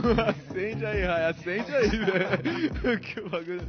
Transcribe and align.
acende 0.00 0.84
aí, 0.86 1.02
Rai, 1.04 1.24
acende 1.30 1.74
aí, 1.74 1.88
velho. 1.88 3.00
Que 3.00 3.20
bagulho. 3.22 3.60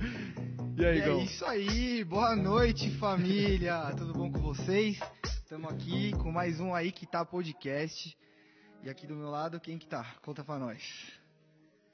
E 0.78 0.86
aí, 0.86 1.00
É 1.00 1.06
Gão? 1.06 1.22
isso 1.22 1.46
aí, 1.46 2.04
boa 2.04 2.36
noite 2.36 2.90
família, 2.98 3.94
tudo 3.98 4.14
bom 4.14 4.32
com 4.32 4.40
vocês? 4.42 5.00
Estamos 5.24 5.72
aqui 5.72 6.12
com 6.18 6.32
mais 6.32 6.60
um 6.60 6.74
aí 6.76 6.92
que 6.92 7.06
tá 7.08 7.24
podcast. 7.26 8.16
E 8.84 8.90
aqui 8.90 9.08
do 9.08 9.16
meu 9.16 9.30
lado, 9.30 9.60
quem 9.60 9.78
que 9.78 9.88
tá? 9.88 10.06
Conta 10.22 10.44
pra 10.44 10.60
nós. 10.60 11.12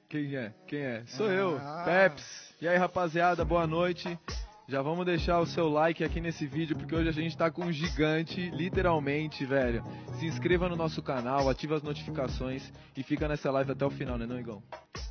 Quem 0.08 0.36
é? 0.36 0.52
Quem 0.66 0.80
é? 0.80 1.02
Sou 1.06 1.28
Ah. 1.28 1.32
eu, 1.32 1.60
Peps. 1.84 2.54
E 2.60 2.68
aí, 2.68 2.76
rapaziada, 2.76 3.44
boa 3.44 3.66
noite. 3.66 4.18
Já 4.66 4.80
vamos 4.80 5.04
deixar 5.04 5.40
o 5.40 5.46
seu 5.46 5.68
like 5.68 6.02
aqui 6.02 6.22
nesse 6.22 6.46
vídeo, 6.46 6.74
porque 6.74 6.94
hoje 6.94 7.08
a 7.08 7.12
gente 7.12 7.36
tá 7.36 7.50
com 7.50 7.66
um 7.66 7.72
gigante, 7.72 8.48
literalmente, 8.50 9.44
velho. 9.44 9.84
Se 10.18 10.24
inscreva 10.24 10.70
no 10.70 10.76
nosso 10.76 11.02
canal, 11.02 11.50
ativa 11.50 11.76
as 11.76 11.82
notificações 11.82 12.72
e 12.96 13.02
fica 13.02 13.28
nessa 13.28 13.50
live 13.50 13.72
até 13.72 13.84
o 13.84 13.90
final, 13.90 14.16
né, 14.16 14.24
não, 14.24 14.40
Igão? 14.40 14.62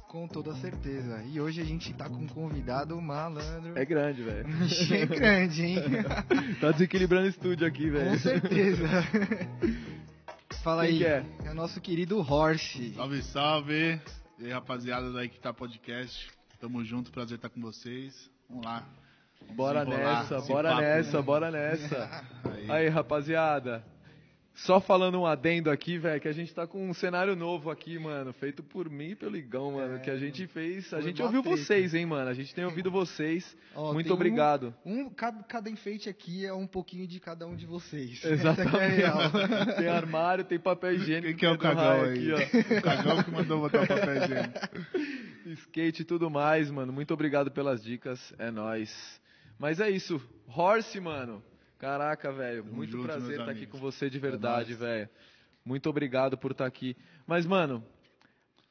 Com 0.08 0.28
toda 0.28 0.56
certeza. 0.56 1.24
E 1.32 1.40
hoje 1.40 1.62
a 1.62 1.64
gente 1.64 1.94
tá 1.94 2.10
com 2.10 2.16
um 2.16 2.28
convidado 2.28 3.00
malandro. 3.00 3.78
É 3.78 3.86
grande, 3.86 4.24
velho. 4.24 4.48
É 4.92 5.06
grande, 5.06 5.64
hein? 5.64 5.78
tá 6.60 6.72
desequilibrando 6.72 7.28
o 7.28 7.30
estúdio 7.30 7.68
aqui, 7.68 7.90
velho. 7.92 8.10
Com 8.10 8.18
certeza. 8.18 8.88
Fala 10.64 10.84
Quem 10.84 10.94
aí. 10.94 10.98
que 10.98 11.06
é? 11.06 11.26
É 11.46 11.52
o 11.52 11.56
nosso 11.56 11.80
querido 11.80 12.20
Horse. 12.20 12.94
Salve, 12.96 13.22
salve! 13.22 14.02
E 14.40 14.46
aí, 14.46 14.52
rapaziada 14.52 15.12
da 15.12 15.24
Equitar 15.24 15.54
Podcast. 15.54 16.28
Tamo 16.60 16.84
junto, 16.84 17.12
prazer 17.12 17.36
estar 17.36 17.50
com 17.50 17.62
vocês. 17.62 18.32
Vamos 18.50 18.66
lá. 18.66 18.84
Bora 19.52 19.86
nessa, 19.86 20.42
bora 20.42 20.70
papo, 20.70 20.82
nessa, 20.82 21.18
né? 21.18 21.24
bora 21.24 21.52
nessa. 21.52 22.26
Aí. 22.46 22.72
Aí, 22.72 22.90
rapaziada. 22.90 23.84
Só 24.56 24.80
falando 24.80 25.20
um 25.20 25.26
adendo 25.26 25.72
aqui, 25.72 25.98
velho, 25.98 26.22
que 26.22 26.28
a 26.28 26.32
gente 26.32 26.54
tá 26.54 26.68
com 26.68 26.88
um 26.88 26.94
cenário 26.94 27.36
novo 27.36 27.72
aqui, 27.72 27.98
mano, 27.98 28.32
feito 28.34 28.62
por 28.62 28.88
mim 28.88 29.10
e 29.10 29.16
pelo 29.16 29.36
Igão, 29.36 29.72
mano, 29.72 29.96
É, 29.96 30.00
que 30.00 30.12
a 30.12 30.16
gente 30.16 30.46
fez, 30.46 30.94
a 30.94 31.02
gente 31.02 31.24
ouviu 31.24 31.42
vocês, 31.42 31.96
hein, 31.96 32.06
mano, 32.06 32.30
a 32.30 32.36
gente 32.36 32.54
tem 32.54 32.64
ouvido 32.64 32.92
vocês. 32.92 33.58
Ó, 33.76 33.94
Muito 33.94 34.06
tem 34.06 34.12
um- 34.12 34.16
obrigado. 34.16 34.72
Um, 34.86 35.10
cada, 35.10 35.42
cada 35.42 35.70
enfeite 35.72 36.08
aqui 36.08 36.46
é 36.46 36.54
um 36.54 36.68
pouquinho 36.68 37.08
de 37.08 37.20
cada 37.20 37.48
um 37.48 37.56
de 37.56 37.66
vocês. 37.66 38.22
Exatamente. 38.26 38.78
É 38.78 38.88
real. 38.90 39.18
tem 39.76 39.88
armário, 39.88 40.44
tem 40.44 40.60
papel 40.60 40.94
higiênico. 40.94 41.30
Quem 41.30 41.36
que 41.36 41.46
é 41.48 41.52
o 41.52 41.58
cagão 41.58 42.04
aí? 42.04 42.32
Aqui, 42.34 42.58
O 42.78 42.82
cagão 42.84 43.24
que 43.24 43.32
mandou 43.32 43.60
botar 43.60 43.82
o 43.82 43.88
papel 43.88 44.18
higiênico. 44.24 44.60
Skate 45.64 46.04
e 46.04 46.06
tudo 46.06 46.30
mais, 46.30 46.70
mano. 46.70 46.94
Muito 46.94 47.12
obrigado 47.12 47.50
pelas 47.50 47.84
dicas, 47.84 48.32
é 48.38 48.52
nóis. 48.52 49.20
Mas 49.60 49.80
é 49.80 49.90
isso, 49.90 50.22
Horse, 50.48 51.00
mano. 51.00 51.44
Caraca, 51.80 52.32
velho, 52.32 52.64
muito 52.66 52.92
junto, 52.94 53.06
prazer 53.06 53.32
estar 53.32 53.44
aqui 53.44 53.52
amigos. 53.52 53.72
com 53.72 53.78
você 53.80 54.10
de 54.10 54.18
É 54.18 54.22
verdade, 54.22 54.70
nóis. 54.70 54.80
velho. 54.80 55.10
Muito 55.66 55.90
obrigado 55.90 56.38
por 56.38 56.52
estar 56.52 56.66
aqui. 56.66 56.96
Mas, 57.28 57.46
mano, 57.46 57.86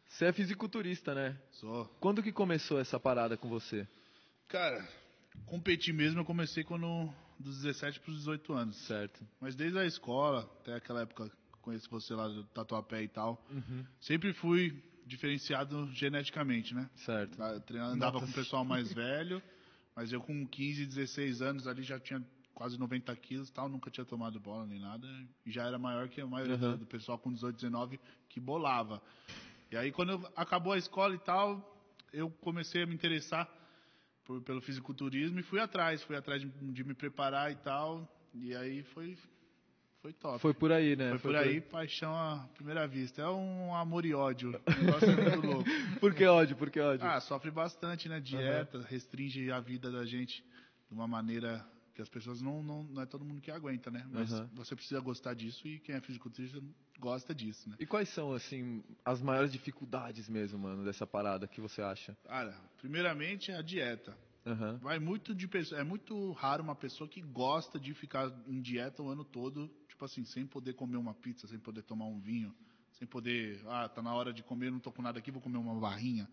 você 0.07 0.27
é 0.27 0.33
fisiculturista, 0.33 1.15
né? 1.15 1.37
Só. 1.53 1.85
Quando 2.01 2.23
que 2.23 2.33
começou 2.33 2.79
essa 2.81 2.99
parada 3.01 3.37
com 3.37 3.49
você? 3.49 3.87
Cara, 4.49 4.87
competir 5.47 5.93
mesmo 5.95 6.21
eu 6.21 6.25
comecei 6.25 6.65
quando 6.65 7.13
dos 7.39 7.63
17 7.63 8.01
pros 8.01 8.17
18 8.19 8.53
anos. 8.53 8.77
Certo. 8.87 9.27
Mas 9.41 9.55
desde 9.55 9.79
a 9.79 9.85
escola, 9.85 10.41
até 10.61 10.75
aquela 10.75 11.03
época 11.03 11.31
conheço 11.61 11.89
você 11.91 12.13
lá 12.15 12.29
do 12.29 12.45
Tatuapé 12.45 13.03
e 13.03 13.09
tal, 13.09 13.43
Uhum. 13.51 13.85
sempre 14.01 14.33
fui 14.33 14.83
diferenciado 15.07 15.89
geneticamente, 15.93 16.75
né? 16.75 16.89
Certo. 16.97 17.37
Tá, 17.37 17.59
treina- 17.61 17.87
Andava 17.89 18.13
Notas. 18.15 18.31
com 18.31 18.41
o 18.41 18.43
pessoal 18.43 18.65
mais 18.65 18.93
velho, 18.93 19.43
mas 19.95 20.13
eu 20.13 20.21
com 20.21 20.47
15, 20.47 20.87
16 20.87 21.43
anos 21.43 21.67
ali 21.67 21.83
já 21.83 21.99
tinha 22.01 22.25
quase 22.55 22.79
90 22.79 23.15
quilos 23.17 23.51
tal, 23.51 23.69
nunca 23.69 23.91
tinha 23.91 24.05
tomado 24.05 24.39
bola 24.39 24.67
nem 24.67 24.79
nada, 24.79 25.07
e 25.45 25.51
já 25.51 25.67
era 25.67 25.79
maior 25.79 26.09
que 26.09 26.21
a 26.21 26.27
maioria 26.27 26.55
Uhum. 26.57 26.73
do- 26.73 26.79
do 26.79 26.87
pessoal 26.87 27.19
com 27.19 27.33
18, 27.33 27.57
19 27.57 27.99
que 28.29 28.39
bolava. 28.41 29.03
E 29.71 29.77
aí 29.77 29.91
quando 29.91 30.13
eu- 30.13 30.33
acabou 30.37 30.73
a 30.73 30.79
escola 30.79 31.15
e 31.15 31.19
tal, 31.19 31.69
eu 32.13 32.31
comecei 32.31 32.83
a 32.83 32.87
me 32.87 32.95
interessar 32.95 33.49
por- 34.25 34.41
pelo 34.43 34.61
fisiculturismo 34.61 35.41
e 35.41 35.43
fui 35.43 35.59
atrás, 35.61 36.03
fui 36.03 36.15
atrás 36.17 36.41
de, 36.43 36.49
de 36.49 36.85
me 36.85 36.95
preparar 36.95 37.51
e 37.51 37.57
tal, 37.57 38.07
e 38.35 38.55
aí 38.55 38.83
foi, 38.83 39.17
foi 40.03 40.13
top. 40.13 40.41
Foi 40.41 40.53
por 40.53 40.73
aí, 40.73 40.97
né? 40.97 41.11
Foi 41.11 41.19
por 41.21 41.37
aí, 41.37 41.61
paixão 41.61 42.13
à 42.13 42.49
primeira 42.55 42.87
vista. 42.89 43.23
É 43.23 43.29
um 43.29 43.73
amor 43.75 44.05
e 44.05 44.13
ódio. 44.13 44.51
O 44.51 44.85
negócio 44.85 45.09
é 45.09 45.17
muito 45.17 45.41
louco. 45.41 45.65
Por 46.01 46.13
que 46.13 46.27
ódio? 46.27 46.57
Por 46.57 46.71
que 46.71 46.81
ódio? 46.81 47.07
Ah, 47.07 47.21
sofre 47.21 47.53
bastante, 47.53 48.09
né? 48.09 48.19
Dieta, 48.19 48.83
restringe 48.83 49.51
a 49.53 49.61
vida 49.61 49.93
da 49.93 50.05
gente 50.05 50.45
de 50.89 50.95
uma 50.95 51.07
maneira 51.07 51.65
que 51.95 52.03
as 52.03 52.09
pessoas 52.09 52.43
não, 52.43 52.63
não, 52.63 52.83
não 52.83 53.03
é 53.03 53.07
todo 53.07 53.25
mundo 53.25 53.41
que 53.41 53.51
aguenta, 53.51 53.91
né? 53.91 54.05
Mas 54.11 54.33
Aham. 54.33 54.51
você 54.55 54.75
precisa 54.75 54.99
gostar 54.99 55.35
disso 55.35 55.69
e 55.69 55.79
quem 55.79 55.95
é 55.95 56.01
fisiculturista 56.01 56.61
gosta 56.99 57.33
disso, 57.33 57.69
né? 57.69 57.77
E 57.79 57.87
quais 57.87 58.09
são, 58.09 58.33
assim, 58.33 58.83
as 59.05 59.23
maiores 59.23 59.53
dificuldades 59.53 60.29
mesmo, 60.29 60.59
mano, 60.59 60.85
dessa 60.85 61.07
parada 61.07 61.47
que 61.47 61.61
você 61.61 61.81
acha? 61.81 62.17
Cara, 62.25 62.59
primeiramente 62.79 63.53
é 63.53 63.57
a 63.57 63.63
dieta. 63.63 64.17
Aham. 64.45 64.79
Vai 64.79 64.99
muito 64.99 65.35
de 65.35 65.47
pessoa, 65.47 65.81
é 65.81 65.85
muito 65.85 66.33
raro 66.33 66.65
uma 66.65 66.75
pessoa 66.75 67.09
que 67.09 67.21
gosta 67.21 67.79
de 67.79 67.95
ficar 67.95 68.33
em 68.49 68.61
dieta 68.61 69.03
o 69.03 69.09
ano 69.09 69.25
todo, 69.25 69.71
tipo 70.03 70.05
assim, 70.05 70.25
sem 70.25 70.47
poder 70.47 70.73
comer 70.75 70.97
uma 70.97 71.15
pizza, 71.15 71.47
sem 71.47 71.59
poder 71.59 71.83
tomar 71.83 72.07
um 72.07 72.19
vinho, 72.19 72.55
sem 72.93 73.07
poder, 73.07 73.61
ah, 73.67 73.89
tá 73.89 74.03
na 74.03 74.13
hora 74.15 74.33
de 74.33 74.43
comer, 74.43 74.71
não 74.71 74.81
tô 74.81 74.91
com 74.91 75.01
nada 75.01 75.19
aqui, 75.19 75.31
vou 75.31 75.41
comer 75.41 75.59
uma 75.59 75.79
barrinha. 75.79 76.29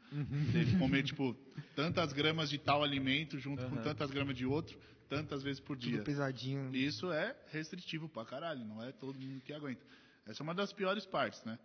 Ele 0.54 0.78
comer 0.80 1.04
tipo 1.04 1.36
tantas 1.76 2.12
gramas 2.12 2.50
de 2.50 2.58
tal 2.58 2.84
alimento 2.84 3.38
junto 3.38 3.64
com 3.68 3.76
Aham. 3.76 3.84
tantas 3.84 4.10
gramas 4.10 4.36
de 4.36 4.46
outro, 4.46 4.78
tantas 5.08 5.44
vezes 5.44 5.60
por 5.60 5.78
dia. 5.78 5.98
Tudo 5.98 6.04
pesadinho. 6.04 6.76
Isso 6.76 7.12
é 7.12 7.36
restritivo 7.52 8.10
pra 8.10 8.26
caralho, 8.26 8.66
não 8.66 8.84
é 8.84 8.92
todo 8.92 9.20
mundo 9.20 9.42
que 9.42 9.54
aguenta. 9.54 9.86
Essa 10.26 10.42
é 10.42 10.44
uma 10.44 10.56
das 10.56 10.74
piores 10.74 11.06
partes, 11.06 11.44
né? 11.44 11.60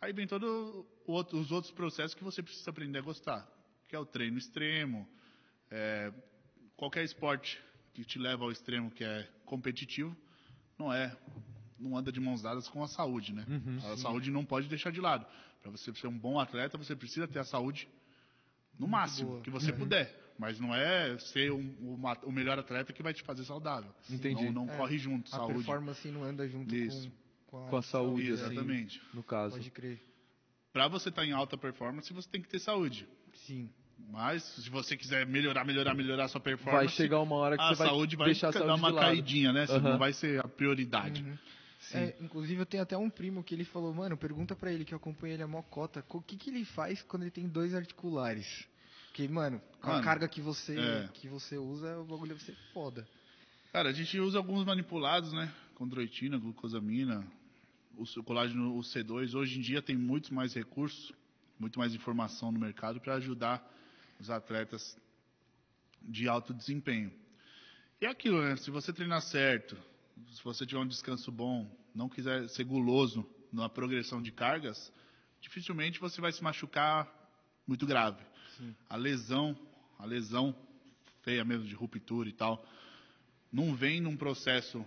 Aí 0.00 0.12
vem 0.12 0.26
todos 0.26 0.84
os 1.06 1.52
outros 1.52 1.72
processos 1.72 2.14
que 2.14 2.24
você 2.24 2.42
precisa 2.42 2.70
aprender 2.70 2.98
a 2.98 3.02
gostar, 3.02 3.46
que 3.88 3.94
é 3.94 3.98
o 3.98 4.06
treino 4.06 4.38
extremo, 4.38 5.06
é, 5.70 6.12
qualquer 6.76 7.04
esporte 7.04 7.62
que 7.92 8.04
te 8.04 8.18
leva 8.18 8.44
ao 8.44 8.50
extremo, 8.50 8.90
que 8.90 9.04
é 9.04 9.28
competitivo, 9.44 10.16
não 10.82 10.92
é, 10.92 11.16
não 11.78 11.96
anda 11.96 12.10
de 12.10 12.20
mãos 12.20 12.42
dadas 12.42 12.68
com 12.68 12.82
a 12.82 12.88
saúde, 12.88 13.32
né? 13.32 13.44
a 13.92 13.96
saúde 13.96 14.30
não 14.30 14.44
pode 14.44 14.68
deixar 14.68 14.90
de 14.90 15.00
lado. 15.00 15.24
Para 15.62 15.70
você 15.70 15.92
ser 15.94 16.08
um 16.08 16.18
bom 16.18 16.40
atleta, 16.40 16.76
você 16.76 16.96
precisa 16.96 17.28
ter 17.28 17.38
a 17.38 17.44
saúde 17.44 17.88
no 18.78 18.88
máximo 18.88 19.30
boa. 19.30 19.40
que 19.42 19.50
você 19.50 19.72
puder. 19.72 20.20
Mas 20.38 20.58
não 20.58 20.74
é 20.74 21.16
ser 21.18 21.52
um- 21.52 21.76
o 21.94 21.96
ma- 21.96 22.18
o 22.24 22.32
melhor 22.32 22.58
atleta 22.58 22.92
que 22.92 23.02
vai 23.02 23.12
te 23.14 23.22
fazer 23.22 23.44
saudável. 23.44 23.92
Entendi. 24.10 24.44
Não, 24.46 24.66
não 24.66 24.74
É, 24.74 24.76
corre 24.76 24.98
junto, 24.98 25.28
A 25.32 25.36
saúde. 25.36 25.54
performance 25.58 26.08
não 26.08 26.24
anda 26.24 26.48
junto 26.48 26.74
Isso. 26.74 27.12
com, 27.46 27.68
Com 27.68 27.76
a 27.76 27.82
saúde, 27.82 28.32
assim, 28.32 28.46
Exatamente. 28.46 29.00
no 29.14 29.22
caso. 29.22 29.56
Pode 29.56 29.70
crer. 29.70 30.02
Para 30.72 30.88
você 30.88 31.10
estar 31.10 31.24
em 31.24 31.32
alta 31.32 31.56
performance, 31.56 32.10
você 32.12 32.28
tem 32.28 32.40
que 32.40 32.48
ter 32.48 32.58
saúde. 32.58 33.06
Sim. 33.34 33.68
Mas 34.12 34.42
se 34.42 34.68
você 34.68 34.94
quiser 34.94 35.26
melhorar, 35.26 35.64
melhorar, 35.64 35.94
melhorar 35.94 36.24
a 36.24 36.28
sua 36.28 36.38
performance, 36.38 36.84
Vai 36.84 36.88
chegar 36.94 37.18
uma 37.20 37.34
hora 37.36 37.56
que 37.56 37.62
a 37.62 37.68
você 37.68 37.76
vai 37.76 37.88
saúde 37.88 38.14
vai 38.14 38.26
deixar 38.26 38.48
a 38.48 38.50
dar 38.50 38.58
saúde 38.58 38.78
uma 38.78 38.88
de 38.90 38.94
lado. 38.94 39.06
caidinha, 39.06 39.52
né? 39.54 39.66
Você 39.66 39.72
Aham. 39.72 39.90
Não 39.92 39.98
vai 39.98 40.12
ser 40.12 40.38
a 40.38 40.46
prioridade. 40.46 41.22
Uhum. 41.22 41.38
Sim. 41.80 41.98
É, 41.98 42.16
inclusive 42.20 42.60
eu 42.60 42.66
tenho 42.66 42.82
até 42.82 42.94
um 42.94 43.08
primo 43.08 43.42
que 43.42 43.54
ele 43.54 43.64
falou, 43.64 43.92
mano, 43.94 44.14
pergunta 44.18 44.54
pra 44.54 44.70
ele 44.70 44.84
que 44.84 44.92
eu 44.92 44.98
acompanho 44.98 45.32
ele 45.32 45.42
a 45.42 45.48
mocota, 45.48 46.04
o 46.10 46.20
que 46.20 46.36
que 46.36 46.50
ele 46.50 46.62
faz 46.66 47.00
quando 47.02 47.22
ele 47.22 47.30
tem 47.30 47.48
dois 47.48 47.74
articulares? 47.74 48.68
Porque, 49.06 49.26
mano, 49.28 49.60
com 49.80 49.88
a 49.88 49.94
Mano, 49.94 50.04
carga 50.04 50.28
que 50.28 50.42
você 50.42 50.78
é. 50.78 51.08
que 51.14 51.26
você 51.26 51.56
usa, 51.56 51.98
o 51.98 52.04
bagulho 52.04 52.28
deve 52.34 52.42
ser 52.42 52.54
foda. 52.74 53.08
Cara, 53.72 53.88
a 53.88 53.92
gente 53.92 54.20
usa 54.20 54.36
alguns 54.36 54.62
manipulados, 54.66 55.32
né? 55.32 55.50
Condroitina, 55.74 56.36
glucosamina, 56.38 57.26
o 57.96 58.22
colágeno, 58.22 58.76
o 58.76 58.80
C2. 58.80 59.34
Hoje 59.34 59.58
em 59.58 59.62
dia 59.62 59.80
tem 59.80 59.96
muitos 59.96 60.28
mais 60.28 60.52
recursos, 60.52 61.12
muito 61.58 61.78
mais 61.78 61.94
informação 61.94 62.52
no 62.52 62.60
mercado 62.60 63.00
para 63.00 63.14
ajudar 63.14 63.66
os 64.22 64.30
atletas 64.30 64.96
de 66.00 66.28
alto 66.28 66.54
desempenho. 66.54 67.12
E 68.00 68.06
é 68.06 68.08
aquilo, 68.08 68.40
né? 68.40 68.56
Se 68.56 68.70
você 68.70 68.92
treinar 68.92 69.20
certo, 69.20 69.76
se 70.32 70.42
você 70.42 70.64
tiver 70.64 70.80
um 70.80 70.86
descanso 70.86 71.30
bom, 71.32 71.68
não 71.94 72.08
quiser 72.08 72.48
ser 72.48 72.64
guloso 72.64 73.28
na 73.52 73.68
progressão 73.68 74.22
de 74.22 74.30
cargas, 74.30 74.92
dificilmente 75.40 75.98
você 75.98 76.20
vai 76.20 76.32
se 76.32 76.42
machucar 76.42 77.12
muito 77.66 77.84
grave. 77.84 78.22
A 78.88 78.96
lesão, 78.96 79.58
a 79.98 80.06
lesão 80.06 80.54
feia 81.22 81.44
mesmo 81.44 81.66
de 81.66 81.74
ruptura 81.74 82.28
e 82.28 82.32
tal, 82.32 82.64
não 83.52 83.74
vem 83.74 84.00
num 84.00 84.16
processo 84.16 84.84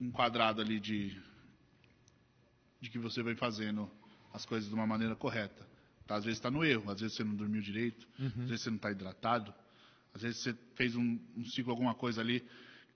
enquadrado 0.00 0.60
ali 0.60 0.78
de 0.78 1.20
de 2.80 2.90
que 2.90 2.98
você 2.98 3.24
vai 3.24 3.34
fazendo 3.34 3.90
as 4.32 4.46
coisas 4.46 4.68
de 4.68 4.74
uma 4.74 4.86
maneira 4.86 5.16
correta. 5.16 5.66
Tá? 6.08 6.16
Às 6.16 6.24
vezes 6.24 6.38
está 6.38 6.50
no 6.50 6.64
erro, 6.64 6.90
às 6.90 7.00
vezes 7.00 7.16
você 7.16 7.22
não 7.22 7.34
dormiu 7.36 7.60
direito, 7.62 8.08
às 8.18 8.32
vezes 8.48 8.62
você 8.62 8.70
não 8.70 8.76
está 8.76 8.90
hidratado, 8.90 9.54
às 10.14 10.22
vezes 10.22 10.38
você 10.40 10.54
fez 10.74 10.96
um, 10.96 11.18
um 11.36 11.44
ciclo, 11.44 11.70
alguma 11.70 11.94
coisa 11.94 12.20
ali 12.22 12.42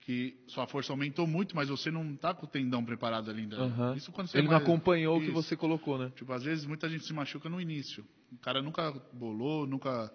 que 0.01 0.35
sua 0.47 0.67
força 0.67 0.91
aumentou 0.91 1.25
muito, 1.25 1.55
mas 1.55 1.69
você 1.69 1.89
não 1.89 2.11
está 2.13 2.33
com 2.33 2.45
o 2.45 2.49
tendão 2.49 2.83
preparado 2.83 3.29
ali 3.31 3.43
ainda. 3.43 3.55
Aham. 3.55 3.95
Isso 3.95 4.11
quando 4.11 4.27
você 4.27 4.37
Ele 4.37 4.47
é 4.47 4.49
não 4.49 4.57
mais- 4.57 4.63
acompanhou 4.67 5.15
o 5.17 5.19
que 5.21 5.27
Isso. 5.27 5.33
você 5.33 5.55
colocou, 5.55 5.97
né? 5.97 6.11
Tipo, 6.15 6.33
às 6.33 6.43
vezes 6.43 6.65
muita 6.65 6.89
gente 6.89 7.05
se 7.05 7.13
machuca 7.13 7.47
no 7.47 7.61
início. 7.61 8.03
O 8.31 8.37
cara 8.39 8.61
nunca 8.61 8.91
bolou, 9.13 9.65
nunca 9.65 10.11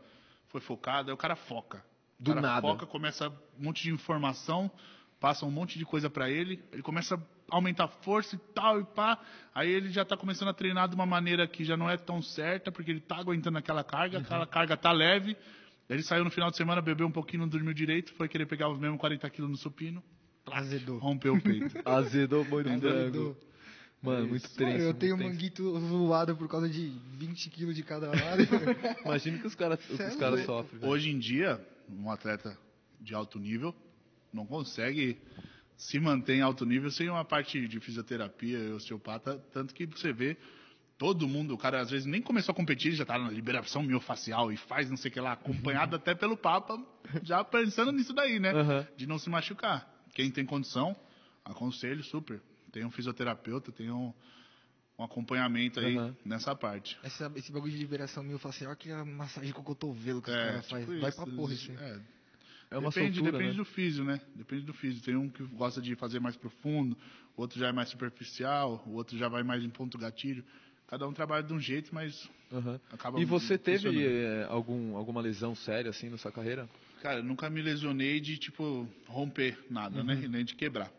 foi 0.49 0.61
focado, 0.61 1.09
aí 1.11 1.15
o 1.15 1.17
cara 1.17 1.37
foca. 1.37 1.83
O 2.21 2.23
Do 2.25 2.31
cara 2.35 2.41
nada. 2.43 2.61
foca, 2.61 2.85
começa 2.85 3.29
um 3.59 3.63
monte 3.65 3.83
de 3.85 3.91
informação, 3.91 4.71
passa 5.21 5.47
um 5.47 5.51
monte 5.51 5.79
de 5.79 5.87
coisa 5.87 6.11
pra 6.11 6.29
ele, 6.29 6.63
ele 6.73 6.83
começa 6.83 7.15
a 7.15 7.21
aumentar 7.51 7.85
a 7.85 7.89
força 7.89 8.37
e 8.37 8.39
tal 8.55 8.81
e 8.81 8.85
pá. 8.85 9.19
Aí 9.55 9.71
ele 9.71 9.91
já 9.91 10.05
tá 10.05 10.17
começando 10.17 10.49
a 10.49 10.55
treinar 10.55 10.89
de 10.89 10.95
uma 10.95 11.07
maneira 11.07 11.47
que 11.47 11.65
já 11.65 11.77
não 11.77 11.89
é 11.89 11.97
tão 11.97 12.21
certa, 12.23 12.71
porque 12.71 12.91
ele 12.91 13.01
tá 13.01 13.17
aguentando 13.17 13.59
aquela 13.59 13.83
carga, 13.83 14.19
aquela 14.19 14.47
carga 14.47 14.77
tá 14.77 14.93
leve. 14.93 15.37
Ele 15.89 16.03
saiu 16.03 16.23
no 16.25 16.31
final 16.31 16.51
de 16.51 16.57
semana, 16.57 16.83
bebeu 16.83 17.07
um 17.07 17.11
pouquinho, 17.11 17.41
não 17.43 17.49
dormiu 17.49 17.73
direito, 17.73 18.13
foi 18.15 18.29
querer 18.29 18.47
pegar 18.47 18.69
os 18.69 18.79
mesmos 18.79 19.01
40 19.01 19.29
quilos 19.31 19.51
no 19.51 19.57
supino, 19.57 20.03
Azedou. 20.47 20.99
rompeu 20.99 21.35
o 21.35 21.41
peito. 21.41 21.77
Azedou 21.85 22.45
muito 22.45 22.69
Azedou. 22.69 22.91
frango. 22.93 23.37
Mano, 24.01 24.29
muito 24.29 24.45
Mano, 24.45 24.57
tenso. 24.73 24.85
eu 24.85 24.95
tenho 24.95 25.15
um 25.15 25.19
muito 25.19 25.39
tenso. 25.39 25.63
manguito 25.65 25.81
zoado 25.89 26.37
por 26.37 26.47
causa 26.49 26.69
de 26.69 26.93
20 27.17 27.51
quilos 27.51 27.75
de 27.75 27.83
cada 27.83 28.09
lado. 28.09 28.43
Imagina 29.05 29.39
que 29.39 29.47
os 29.47 29.55
caras 29.57 29.81
é 29.91 29.97
caras 30.17 30.47
louco. 30.47 30.69
sofrem. 30.69 30.89
Hoje 30.89 31.11
em 31.11 31.19
dia, 31.19 31.61
um 31.91 32.09
atleta 32.11 32.57
de 33.01 33.15
alto 33.15 33.39
nível 33.41 33.75
não 34.33 34.47
consegue 34.47 35.19
se 35.79 35.99
manter 36.01 36.35
em 36.35 36.43
alto 36.43 36.67
nível 36.67 36.91
sem 36.91 37.09
uma 37.09 37.25
parte 37.25 37.67
de 37.67 37.79
fisioterapia 37.81 38.59
e 38.59 38.73
osteopata, 38.73 39.39
tanto 39.53 39.73
que 39.73 39.87
você 39.87 40.13
vê 40.13 40.37
todo 40.99 41.27
mundo, 41.29 41.55
o 41.55 41.59
cara 41.59 41.81
às 41.81 41.89
vezes 41.91 42.05
nem 42.05 42.21
começou 42.21 42.53
a 42.53 42.57
competir, 42.57 42.93
já 42.93 43.07
tá 43.07 43.17
na 43.17 43.31
liberação 43.31 43.83
miofacial 43.85 44.51
e 44.53 44.57
faz 44.57 44.91
não 44.91 44.97
sei 44.97 45.09
o 45.11 45.15
que 45.15 45.21
lá, 45.21 45.33
acompanhado 45.33 45.95
até 45.95 46.13
pelo 46.15 46.37
Papa, 46.37 46.85
já 47.23 47.45
pensando 47.45 47.93
nisso 47.93 48.13
daí, 48.13 48.41
né? 48.41 48.51
Aham. 48.51 48.87
De 48.97 49.07
não 49.07 49.17
se 49.19 49.31
machucar. 49.31 49.89
Quem 50.13 50.29
tem 50.33 50.45
condição, 50.45 50.97
aconselho 51.45 52.03
super. 52.03 52.41
Tem 52.73 52.85
um 52.85 52.91
fisioterapeuta, 52.91 53.71
tem 53.71 53.89
um, 53.93 54.13
um 54.99 55.05
acompanhamento 55.05 55.79
aí 55.79 55.97
Aham. 55.97 56.17
nessa 56.25 56.57
parte. 56.57 56.99
Essa- 57.05 57.31
esse 57.37 57.53
bagulho 57.53 57.71
de 57.73 57.79
liberação 57.79 58.25
miofascial 58.25 58.75
que 58.75 58.91
é 58.91 58.95
a 58.95 59.05
massagem 59.05 59.53
com 59.53 59.61
o 59.61 59.65
cotovelo 59.65 60.21
que 60.21 60.29
os 60.31 60.35
É, 60.37 60.45
caras 60.47 60.67
tipo 60.67 60.81
fazem. 60.81 61.01
Vai 61.01 61.13
pra 61.13 61.27
porra 61.27 61.55
isso 61.55 61.71
aí. 61.71 61.77
é, 61.77 62.01
É 62.71 62.77
uma 62.77 62.91
depende, 62.91 63.17
soltura, 63.17 63.33
depende 63.33 63.51
né? 63.53 63.57
do 63.57 63.65
físio, 63.65 64.05
né? 64.05 64.21
Depende 64.35 64.63
do 64.63 64.75
físio. 64.75 65.03
Tem 65.03 65.17
um 65.17 65.29
que 65.29 65.43
gosta 65.45 65.81
de 65.81 65.95
fazer 65.95 66.21
mais 66.21 66.37
profundo, 66.37 66.97
o 67.37 67.41
outro 67.41 67.59
já 67.59 67.69
é 67.69 67.73
mais 67.73 67.89
superficial, 67.89 68.83
o 68.87 68.93
outro 68.93 69.17
já 69.17 69.29
vai 69.29 69.43
mais 69.43 69.65
em 69.65 69.71
ponto 69.71 69.97
gatilho. 69.97 70.45
Cada 70.87 71.07
um 71.07 71.13
trabalha 71.13 71.43
de 71.43 71.53
um 71.53 71.61
jeito, 71.61 71.95
mas 71.95 72.29
Aham. 72.53 72.81
acaba 72.91 73.21
E 73.21 73.25
você 73.25 73.57
teve 73.57 74.07
eh, 74.07 74.47
algum, 74.49 74.97
alguma 74.97 75.21
lesão 75.21 75.55
séria 75.55 75.91
assim 75.91 76.09
na 76.09 76.19
sua 76.19 76.33
carreira? 76.33 76.69
Cara, 77.01 77.21
eu 77.21 77.25
nunca 77.25 77.49
me 77.49 77.63
lesionei 77.63 78.21
de, 78.21 78.37
tipo, 78.37 78.89
romper 79.07 79.59
nada, 79.71 80.03
né? 80.03 80.15
Uhum. 80.15 80.23
E 80.23 80.29
nem 80.29 80.45
de 80.45 80.55
quebrar. 80.55 80.91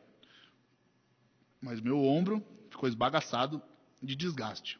Mas 1.62 1.82
meu 1.82 2.00
ombro 2.04 2.44
ficou 2.70 2.88
esbagaçado 2.88 3.62
de 4.02 4.16
desgaste. 4.16 4.80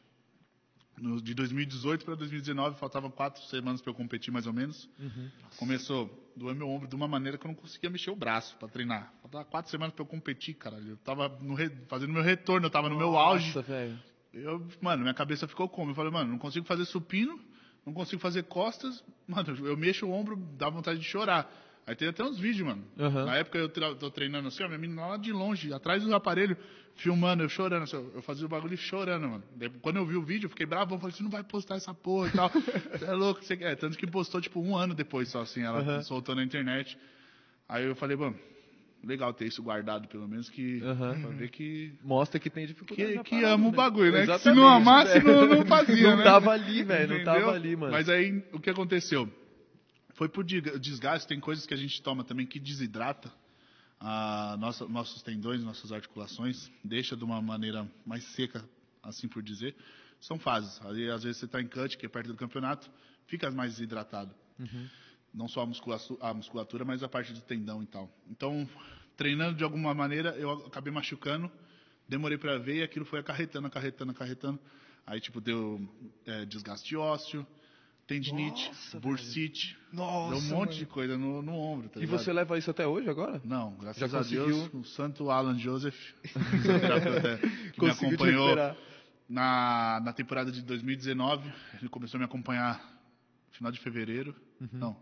No, 1.00 1.20
de 1.20 1.32
2018 1.34 2.04
para 2.04 2.14
2019, 2.14 2.78
faltavam 2.78 3.10
quatro 3.10 3.42
semanas 3.44 3.80
para 3.80 3.90
eu 3.90 3.94
competir, 3.94 4.30
mais 4.30 4.46
ou 4.46 4.52
menos. 4.52 4.88
Uhum. 4.98 5.30
Começou 5.56 6.30
doer 6.36 6.54
meu 6.54 6.68
ombro 6.68 6.86
de 6.86 6.94
uma 6.94 7.08
maneira 7.08 7.38
que 7.38 7.46
eu 7.46 7.48
não 7.48 7.54
conseguia 7.54 7.88
mexer 7.90 8.10
o 8.10 8.16
braço 8.16 8.56
para 8.58 8.68
treinar. 8.68 9.12
Faltava 9.22 9.44
quatro 9.44 9.70
semanas 9.70 9.94
para 9.94 10.02
eu 10.02 10.06
competir, 10.06 10.54
cara. 10.54 10.76
Eu 10.78 10.96
tava 10.98 11.28
no 11.40 11.54
re- 11.54 11.72
fazendo 11.88 12.12
meu 12.12 12.22
retorno, 12.22 12.66
eu 12.66 12.70
tava 12.70 12.88
no 12.88 12.96
meu 12.96 13.16
auge. 13.16 13.46
Nossa, 13.46 13.62
velho. 13.62 13.98
Eu, 14.32 14.66
mano, 14.80 15.02
minha 15.02 15.14
cabeça 15.14 15.48
ficou 15.48 15.68
como? 15.68 15.90
Eu 15.90 15.94
falei, 15.94 16.12
mano, 16.12 16.30
não 16.30 16.38
consigo 16.38 16.64
fazer 16.66 16.84
supino, 16.84 17.40
não 17.84 17.92
consigo 17.92 18.20
fazer 18.20 18.44
costas. 18.44 19.02
Mano, 19.26 19.56
eu 19.66 19.76
mexo 19.76 20.06
o 20.06 20.12
ombro, 20.12 20.36
dá 20.56 20.68
vontade 20.68 20.98
de 20.98 21.04
chorar. 21.04 21.50
Aí 21.90 21.96
tem 21.96 22.06
até 22.06 22.22
uns 22.22 22.38
vídeos, 22.38 22.68
mano. 22.68 22.84
Aham. 22.96 23.24
Na 23.24 23.34
época 23.34 23.58
eu 23.58 23.68
tô 23.68 24.08
treinando 24.12 24.46
assim, 24.46 24.62
ó, 24.62 24.68
minha 24.68 24.78
menina 24.78 25.04
lá 25.08 25.16
de 25.16 25.32
longe, 25.32 25.74
atrás 25.74 26.04
do 26.04 26.14
aparelho, 26.14 26.56
filmando, 26.94 27.42
eu 27.42 27.48
chorando. 27.48 27.82
assim, 27.82 27.96
eu 28.14 28.22
fazia 28.22 28.46
o 28.46 28.48
bagulho 28.48 28.76
chorando, 28.76 29.28
mano. 29.28 29.42
Daí, 29.56 29.68
quando 29.82 29.96
eu 29.96 30.06
vi 30.06 30.14
o 30.14 30.22
vídeo, 30.22 30.46
eu 30.46 30.50
fiquei 30.50 30.66
bravo, 30.66 30.94
eu 30.94 31.00
falei, 31.00 31.16
você 31.16 31.22
não 31.24 31.30
vai 31.30 31.42
postar 31.42 31.74
essa 31.74 31.92
porra 31.92 32.28
e 32.28 32.30
tal. 32.30 32.48
Você 32.96 33.04
é 33.04 33.12
louco, 33.12 33.42
você 33.42 33.56
quer. 33.56 33.74
Tanto 33.74 33.98
que 33.98 34.06
postou, 34.06 34.40
tipo, 34.40 34.60
um 34.60 34.76
ano 34.76 34.94
depois 34.94 35.30
só, 35.30 35.40
assim, 35.40 35.62
ela 35.64 35.80
Aham. 35.80 36.02
soltou 36.02 36.32
na 36.36 36.44
internet. 36.44 36.96
Aí 37.68 37.84
eu 37.84 37.96
falei, 37.96 38.16
mano, 38.16 38.38
legal 39.02 39.34
ter 39.34 39.46
isso 39.46 39.60
guardado, 39.60 40.06
pelo 40.06 40.28
menos, 40.28 40.48
que. 40.48 40.80
Aham. 40.84 41.20
Pra 41.22 41.30
ver 41.30 41.50
que 41.50 41.92
Mostra 42.04 42.38
que 42.38 42.48
tem 42.50 42.66
dificuldade. 42.66 43.14
que, 43.14 43.24
que 43.24 43.30
parada, 43.30 43.54
ama 43.54 43.66
o 43.66 43.70
né? 43.72 43.76
bagulho, 43.76 44.12
né? 44.12 44.26
Que 44.28 44.38
se 44.38 44.52
não 44.52 44.68
amasse, 44.68 45.18
velho. 45.18 45.48
não, 45.48 45.56
não 45.58 45.66
fazia, 45.66 46.06
Não 46.10 46.16
né? 46.18 46.22
tava 46.22 46.52
ali, 46.52 46.84
velho. 46.84 47.18
Não 47.18 47.24
tava 47.24 47.50
ali, 47.50 47.74
mano. 47.74 47.90
Mas 47.90 48.08
aí, 48.08 48.44
o 48.52 48.60
que 48.60 48.70
aconteceu? 48.70 49.28
Foi 50.20 50.28
por 50.28 50.44
desgaste, 50.44 51.26
tem 51.26 51.40
coisas 51.40 51.64
que 51.64 51.72
a 51.72 51.76
gente 51.78 52.02
toma 52.02 52.22
também 52.22 52.46
que 52.46 52.60
desidrata 52.60 53.32
a 53.98 54.54
nossa, 54.60 54.86
nossos 54.86 55.22
tendões, 55.22 55.64
nossas 55.64 55.92
articulações, 55.92 56.70
deixa 56.84 57.16
de 57.16 57.24
uma 57.24 57.40
maneira 57.40 57.90
mais 58.04 58.22
seca, 58.34 58.62
assim 59.02 59.26
por 59.26 59.42
dizer. 59.42 59.74
São 60.20 60.38
fases. 60.38 60.78
Aí, 60.84 61.08
às 61.08 61.22
vezes 61.22 61.38
você 61.38 61.46
está 61.46 61.58
em 61.58 61.66
cut, 61.66 61.96
que 61.96 62.04
é 62.04 62.08
perto 62.10 62.26
do 62.26 62.36
campeonato, 62.36 62.90
fica 63.28 63.50
mais 63.50 63.76
desidratado. 63.76 64.34
Uhum. 64.58 64.88
Não 65.32 65.48
só 65.48 65.62
a 65.62 65.66
musculatura, 65.66 66.18
a 66.22 66.34
musculatura, 66.34 66.84
mas 66.84 67.02
a 67.02 67.08
parte 67.08 67.32
do 67.32 67.40
tendão 67.40 67.82
e 67.82 67.86
tal. 67.86 68.14
Então, 68.28 68.68
treinando 69.16 69.56
de 69.56 69.64
alguma 69.64 69.94
maneira, 69.94 70.36
eu 70.36 70.50
acabei 70.66 70.92
machucando, 70.92 71.50
demorei 72.06 72.36
para 72.36 72.58
ver 72.58 72.80
e 72.80 72.82
aquilo 72.82 73.06
foi 73.06 73.20
acarretando, 73.20 73.68
acarretando, 73.68 74.10
acarretando. 74.10 74.60
Aí, 75.06 75.18
tipo, 75.18 75.40
deu 75.40 75.80
é, 76.26 76.44
desgaste 76.44 76.94
ósseo, 76.94 77.46
tendinite, 78.10 78.66
Nossa, 78.66 78.98
bursite, 78.98 79.78
Nossa, 79.92 80.30
deu 80.34 80.38
um 80.38 80.48
monte 80.56 80.70
mano. 80.70 80.78
de 80.80 80.86
coisa 80.86 81.16
no, 81.16 81.40
no 81.42 81.52
ombro, 81.54 81.88
tá 81.88 82.00
E 82.00 82.02
ligado? 82.04 82.18
você 82.18 82.32
leva 82.32 82.58
isso 82.58 82.68
até 82.68 82.84
hoje 82.84 83.08
agora? 83.08 83.40
Não, 83.44 83.76
graças 83.76 84.00
Já 84.10 84.18
a 84.18 84.22
Deus, 84.22 84.52
conseguiu? 84.62 84.80
o 84.80 84.84
santo 84.84 85.30
Alan 85.30 85.56
Joseph, 85.56 85.96
que 87.72 87.80
me 87.80 87.90
acompanhou 87.90 88.56
na, 89.28 90.00
na 90.04 90.12
temporada 90.12 90.50
de 90.50 90.60
2019. 90.62 91.48
Ele 91.78 91.88
começou 91.88 92.18
a 92.18 92.20
me 92.20 92.24
acompanhar 92.24 92.78
no 93.48 93.54
final 93.56 93.70
de 93.70 93.78
fevereiro. 93.78 94.34
Uhum. 94.60 94.68
Não. 94.72 94.96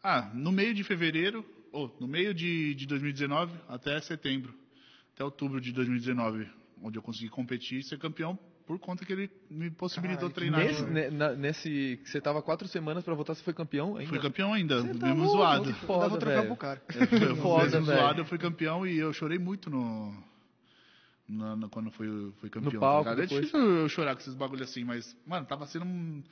Ah, 0.00 0.30
no 0.32 0.52
meio 0.52 0.72
de 0.72 0.84
fevereiro, 0.84 1.44
ou 1.72 1.94
no 1.98 2.06
meio 2.06 2.32
de, 2.32 2.72
de 2.74 2.86
2019 2.86 3.52
até 3.68 4.00
setembro. 4.00 4.54
Até 5.12 5.24
outubro 5.24 5.60
de 5.60 5.72
2019, 5.72 6.48
onde 6.82 6.96
eu 6.96 7.02
consegui 7.02 7.28
competir 7.28 7.80
e 7.80 7.82
ser 7.82 7.98
campeão 7.98 8.38
por 8.70 8.78
conta 8.78 9.04
que 9.04 9.12
ele 9.12 9.28
me 9.50 9.68
possibilitou 9.68 10.28
que 10.28 10.34
treinar. 10.36 10.60
Nesse, 10.60 10.84
ne- 10.84 11.10
na- 11.10 11.32
nesse 11.32 11.98
que 12.04 12.08
você 12.08 12.20
tava 12.20 12.40
quatro 12.40 12.68
semanas 12.68 13.02
pra 13.02 13.14
voltar, 13.14 13.34
você 13.34 13.42
foi 13.42 13.52
campeão 13.52 13.96
ainda? 13.96 14.08
Fui 14.08 14.20
campeão 14.20 14.52
ainda, 14.52 14.76
tá 14.76 15.06
mesmo 15.08 15.24
louco, 15.24 15.36
zoado. 15.38 15.64
que 15.64 15.70
Eu 15.70 15.74
foda, 15.74 16.18
dava 16.18 16.46
pro 16.46 16.56
cara. 16.56 16.80
Eu 17.28 17.34
Foda, 17.36 17.64
mesmo 17.64 17.86
velho. 17.86 17.98
zoado, 17.98 18.20
eu 18.20 18.24
fui 18.24 18.38
campeão 18.38 18.86
e 18.86 18.96
eu 18.96 19.12
chorei 19.12 19.40
muito 19.40 19.68
no, 19.68 20.14
no- 21.28 21.56
no- 21.56 21.68
quando 21.68 21.90
fui, 21.90 22.06
fui 22.40 22.48
campeão. 22.48 22.72
No 22.74 22.78
palco, 22.78 23.04
tá 23.06 23.10
ligado? 23.10 23.24
é 23.24 23.26
depois. 23.26 23.46
difícil 23.46 23.60
eu 23.60 23.88
chorar 23.88 24.14
com 24.14 24.20
esses 24.20 24.34
bagulho 24.34 24.62
assim, 24.62 24.84
mas, 24.84 25.16
mano, 25.26 25.44
tava 25.46 25.66
sendo 25.66 25.84
um- 25.84 26.22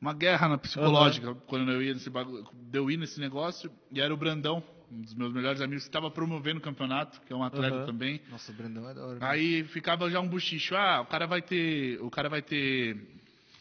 uma 0.00 0.14
guerra 0.14 0.48
na 0.48 0.58
psicológica 0.58 1.34
quando 1.48 1.68
eu 1.72 1.82
ia 1.82 1.94
nesse 1.94 2.10
bagulho, 2.10 2.46
deu 2.70 2.88
ir 2.92 2.96
nesse 2.96 3.18
negócio, 3.18 3.72
e 3.90 4.00
era 4.00 4.14
o 4.14 4.16
Brandão, 4.16 4.62
um 4.92 5.00
dos 5.00 5.14
meus 5.14 5.32
melhores 5.32 5.60
amigos, 5.62 5.84
que 5.84 5.88
estava 5.88 6.10
promovendo 6.10 6.58
o 6.58 6.62
campeonato, 6.62 7.20
que 7.22 7.32
é 7.32 7.36
um 7.36 7.42
atleta 7.42 7.76
Aham. 7.76 7.86
também. 7.86 8.20
Nossa, 8.30 8.52
o 8.52 8.54
Brandão 8.54 8.88
é 8.88 8.94
da 8.94 9.06
hora. 9.06 9.14
né? 9.14 9.20
Aí 9.22 9.64
ficava 9.64 10.10
já 10.10 10.20
um 10.20 10.28
buchicho, 10.28 10.76
ah, 10.76 11.00
o 11.00 11.06
cara 11.06 11.26
vai 11.26 11.40
ter, 11.40 11.98
o 12.02 12.10
cara 12.10 12.28
vai 12.28 12.42
ter 12.42 12.96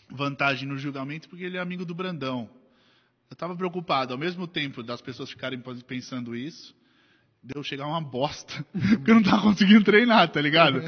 vantagem 0.10 0.68
no 0.68 0.78
julgamento 0.78 1.30
porque 1.30 1.46
ele 1.46 1.58
é 1.58 1.62
amigo 1.62 1.86
do 1.86 1.96
Brandão. 1.96 2.50
Eu 3.30 3.36
tava 3.38 3.56
preocupado, 3.56 4.14
ao 4.14 4.20
mesmo 4.20 4.46
tempo 4.46 4.84
das 4.84 5.02
pessoas 5.02 5.30
ficarem 5.30 5.64
pensando 5.88 6.36
isso, 6.36 6.76
de 7.42 7.58
eu 7.58 7.64
chegar 7.64 7.88
uma 7.88 8.02
bosta, 8.02 8.54
porque 8.76 9.10
eu 9.10 9.16
não 9.16 9.24
tava 9.24 9.44
conseguindo 9.44 9.86
treinar, 9.86 10.30
tá 10.30 10.42
ligado? 10.42 10.82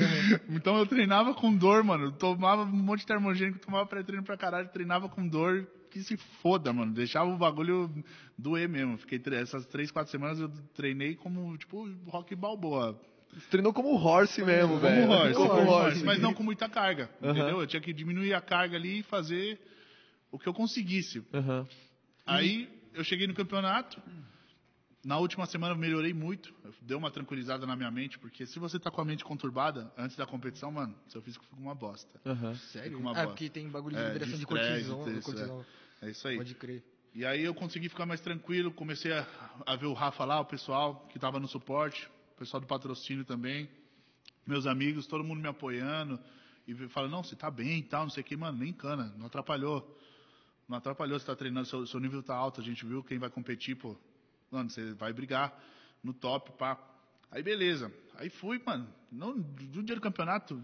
Então 0.49 0.77
eu 0.77 0.85
treinava 0.85 1.33
com 1.33 1.55
dor, 1.55 1.85
mano, 1.85 2.05
eu 2.05 2.11
tomava 2.11 2.63
um 2.63 2.67
monte 2.67 2.99
de 2.99 3.07
termogênico, 3.07 3.59
tomava 3.59 3.85
pré-treino 3.85 4.25
pra 4.25 4.35
caralho, 4.35 4.67
treinava 4.67 5.07
com 5.07 5.25
dor, 5.25 5.65
que 5.93 6.01
se 6.03 6.17
foda, 6.17 6.73
mano, 6.73 6.91
deixava 6.91 7.29
o 7.29 7.37
bagulho 7.37 7.87
doer 8.35 8.67
mesmo. 8.67 8.97
Fiquei 8.97 9.21
essas 9.35 9.65
três, 9.67 9.91
quatro 9.91 10.11
semanas 10.11 10.39
eu 10.39 10.49
treinei 10.73 11.15
como, 11.15 11.55
tipo, 11.55 11.87
rock 12.07 12.35
balboa, 12.35 12.99
Você 13.31 13.47
treinou 13.49 13.71
como 13.71 13.93
horse 13.95 14.43
mesmo, 14.43 14.73
como 14.73 14.81
velho. 14.81 15.11
horse, 15.11 15.33
Como 15.35 15.49
como 15.49 15.69
horse. 15.69 15.85
horse, 15.99 16.03
mas 16.05 16.19
não 16.19 16.33
com 16.33 16.41
muita 16.43 16.67
carga, 16.67 17.09
Aham. 17.21 17.31
entendeu? 17.31 17.61
Eu 17.61 17.67
tinha 17.67 17.81
que 17.81 17.93
diminuir 17.93 18.33
a 18.33 18.41
carga 18.41 18.75
ali 18.75 18.99
e 18.99 19.03
fazer 19.03 19.59
o 20.31 20.39
que 20.39 20.47
eu 20.49 20.53
conseguisse. 20.53 21.23
Aham. 21.31 21.67
Aí 22.25 22.67
eu 22.93 23.03
cheguei 23.03 23.27
no 23.27 23.33
campeonato, 23.35 24.01
na 25.03 25.17
última 25.17 25.45
semana 25.45 25.73
eu 25.73 25.77
melhorei 25.77 26.13
muito, 26.13 26.53
deu 26.81 26.97
uma 26.97 27.11
tranquilizada 27.11 27.65
na 27.67 27.75
minha 27.75 27.91
mente, 27.91 28.17
porque 28.17 28.45
se 28.45 28.57
você 28.57 28.79
tá 28.79 28.89
com 28.89 29.01
a 29.01 29.05
mente 29.05 29.23
conturbada 29.23 29.91
antes 29.97 30.15
da 30.15 30.25
competição, 30.25 30.71
mano, 30.71 30.95
seu 31.07 31.21
físico 31.21 31.43
fica 31.45 31.57
uma 31.61 31.75
bosta. 31.75 32.19
Aham. 32.25 32.53
Sério? 32.55 32.89
Fica 32.91 33.01
uma 33.01 33.11
Ah, 33.11 33.13
bosta. 33.15 33.27
porque 33.29 33.49
tem 33.49 33.67
bagulho 33.69 33.95
de 33.95 34.01
É, 34.01 34.07
liberação 34.07 34.39
de 34.39 34.45
de, 34.45 34.53
estresse, 34.53 34.87
cortisol. 35.23 35.61
É 35.61 35.82
isso 36.09 36.27
aí. 36.27 36.37
Pode 36.37 36.55
crer. 36.55 36.83
E 37.13 37.25
aí 37.25 37.43
eu 37.43 37.53
consegui 37.53 37.89
ficar 37.89 38.05
mais 38.05 38.21
tranquilo, 38.21 38.71
comecei 38.71 39.13
a, 39.13 39.27
a 39.65 39.75
ver 39.75 39.85
o 39.85 39.93
Rafa 39.93 40.25
lá, 40.25 40.39
o 40.39 40.45
pessoal 40.45 41.05
que 41.09 41.17
estava 41.17 41.39
no 41.39 41.47
suporte, 41.47 42.09
o 42.35 42.39
pessoal 42.39 42.59
do 42.59 42.65
patrocínio 42.65 43.23
também, 43.23 43.69
meus 44.47 44.65
amigos, 44.65 45.05
todo 45.05 45.23
mundo 45.23 45.39
me 45.39 45.47
apoiando, 45.47 46.19
e 46.67 46.73
fala, 46.89 47.07
não, 47.07 47.23
você 47.23 47.35
tá 47.35 47.51
bem 47.51 47.79
e 47.79 47.83
tal, 47.83 48.03
não 48.03 48.09
sei 48.09 48.21
o 48.21 48.23
que, 48.25 48.35
mano, 48.35 48.57
nem 48.57 48.73
cana, 48.73 49.13
não 49.17 49.27
atrapalhou. 49.27 49.99
Não 50.67 50.77
atrapalhou, 50.77 51.19
você 51.19 51.25
tá 51.25 51.35
treinando, 51.35 51.67
seu, 51.67 51.85
seu 51.85 51.99
nível 51.99 52.23
tá 52.23 52.35
alto, 52.35 52.61
a 52.61 52.63
gente 52.63 52.85
viu 52.85 53.03
quem 53.03 53.19
vai 53.19 53.29
competir, 53.29 53.75
pô. 53.75 53.95
Mano, 54.49 54.69
você 54.69 54.93
vai 54.93 55.11
brigar 55.13 55.53
no 56.01 56.13
top, 56.13 56.51
pá. 56.53 56.79
Aí 57.29 57.43
beleza. 57.43 57.91
Aí 58.17 58.29
fui, 58.29 58.61
mano. 58.65 58.87
Não, 59.11 59.33
no 59.35 59.83
dia 59.83 59.95
do 59.95 60.01
campeonato, 60.01 60.61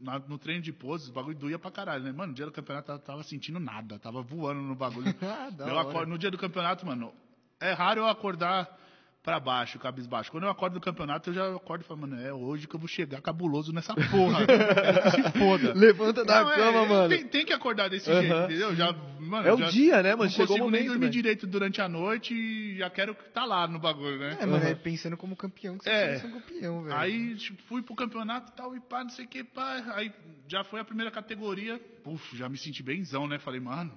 na- 0.00 0.18
no 0.20 0.38
treino 0.38 0.62
de 0.62 0.72
poses, 0.72 1.08
o 1.08 1.12
bagulho 1.12 1.36
doía 1.36 1.58
pra 1.58 1.70
caralho, 1.70 2.04
né? 2.04 2.12
Mano, 2.12 2.28
no 2.30 2.34
dia 2.34 2.46
do 2.46 2.52
campeonato 2.52 2.90
eu 2.92 2.98
tava 2.98 3.22
sentindo 3.22 3.60
nada, 3.60 3.98
tava 3.98 4.22
voando 4.22 4.62
no 4.62 4.74
bagulho. 4.74 5.04
Ah, 5.22 5.50
Eu 5.58 5.78
acordo- 5.78 6.08
no 6.10 6.18
dia 6.18 6.30
do 6.30 6.38
campeonato, 6.38 6.86
mano, 6.86 7.12
é 7.60 7.72
raro 7.72 8.00
eu 8.00 8.08
acordar 8.08 8.78
pra 9.22 9.38
baixo, 9.38 9.78
cabisbaixo. 9.78 10.30
Quando 10.32 10.44
eu 10.44 10.50
acordo 10.50 10.74
no 10.74 10.80
campeonato, 10.80 11.30
eu 11.30 11.34
já 11.34 11.54
acordo 11.54 11.82
e 11.82 11.84
falo, 11.84 12.00
mano, 12.00 12.20
é 12.20 12.32
hoje 12.32 12.66
que 12.66 12.74
eu 12.74 12.80
vou 12.80 12.88
chegar 12.88 13.20
cabuloso 13.22 13.72
nessa 13.72 13.94
porra. 13.94 14.40
Se 15.14 15.38
foda. 15.38 15.72
Levanta 15.74 16.24
da 16.24 16.42
Não, 16.42 16.52
é, 16.52 16.56
cama, 16.56 16.86
mano. 16.86 17.08
Tem, 17.08 17.26
tem 17.28 17.44
que 17.46 17.52
acordar 17.52 17.88
desse 17.88 18.10
Aham. 18.10 18.20
jeito, 18.20 18.34
entendeu? 18.44 18.74
Já, 18.74 18.92
mano, 19.20 19.46
É 19.48 19.52
o 19.52 19.58
já 19.58 19.70
dia, 19.70 20.02
né, 20.02 20.10
mano? 20.10 20.24
Não 20.24 20.30
Chegou 20.30 20.44
o 20.44 20.48
consigo 20.58 20.70
nem 20.70 20.80
momento, 20.80 20.86
dormir 20.88 21.00
velho. 21.06 21.12
direito 21.12 21.46
durante 21.46 21.80
a 21.80 21.88
noite 21.88 22.34
e 22.34 22.76
já 22.78 22.90
quero 22.90 23.12
estar 23.12 23.44
lá 23.44 23.68
no 23.68 23.78
bagulho, 23.78 24.18
né? 24.18 24.38
É, 24.40 24.46
mano, 24.46 24.64
Aham. 24.64 24.72
é 24.72 24.74
pensando 24.74 25.16
como 25.16 25.36
campeão 25.36 25.78
que 25.78 25.84
você 25.84 25.90
É. 25.90 26.18
ser 26.18 26.26
um 26.26 26.32
campeão, 26.32 26.82
velho. 26.82 26.96
Aí 26.96 27.36
tipo, 27.36 27.62
fui 27.64 27.80
pro 27.82 27.94
campeonato 27.94 28.50
e 28.52 28.56
tal, 28.56 28.74
e 28.76 28.80
pá, 28.80 29.04
não 29.04 29.10
sei 29.10 29.24
o 29.24 29.28
que, 29.28 29.44
pá. 29.44 29.84
Aí 29.94 30.12
já 30.48 30.64
foi 30.64 30.80
a 30.80 30.84
primeira 30.84 31.10
categoria. 31.12 31.78
Puf, 32.02 32.36
já 32.36 32.48
me 32.48 32.58
senti 32.58 32.82
benzão, 32.82 33.28
né? 33.28 33.38
Falei, 33.38 33.60
mano, 33.60 33.96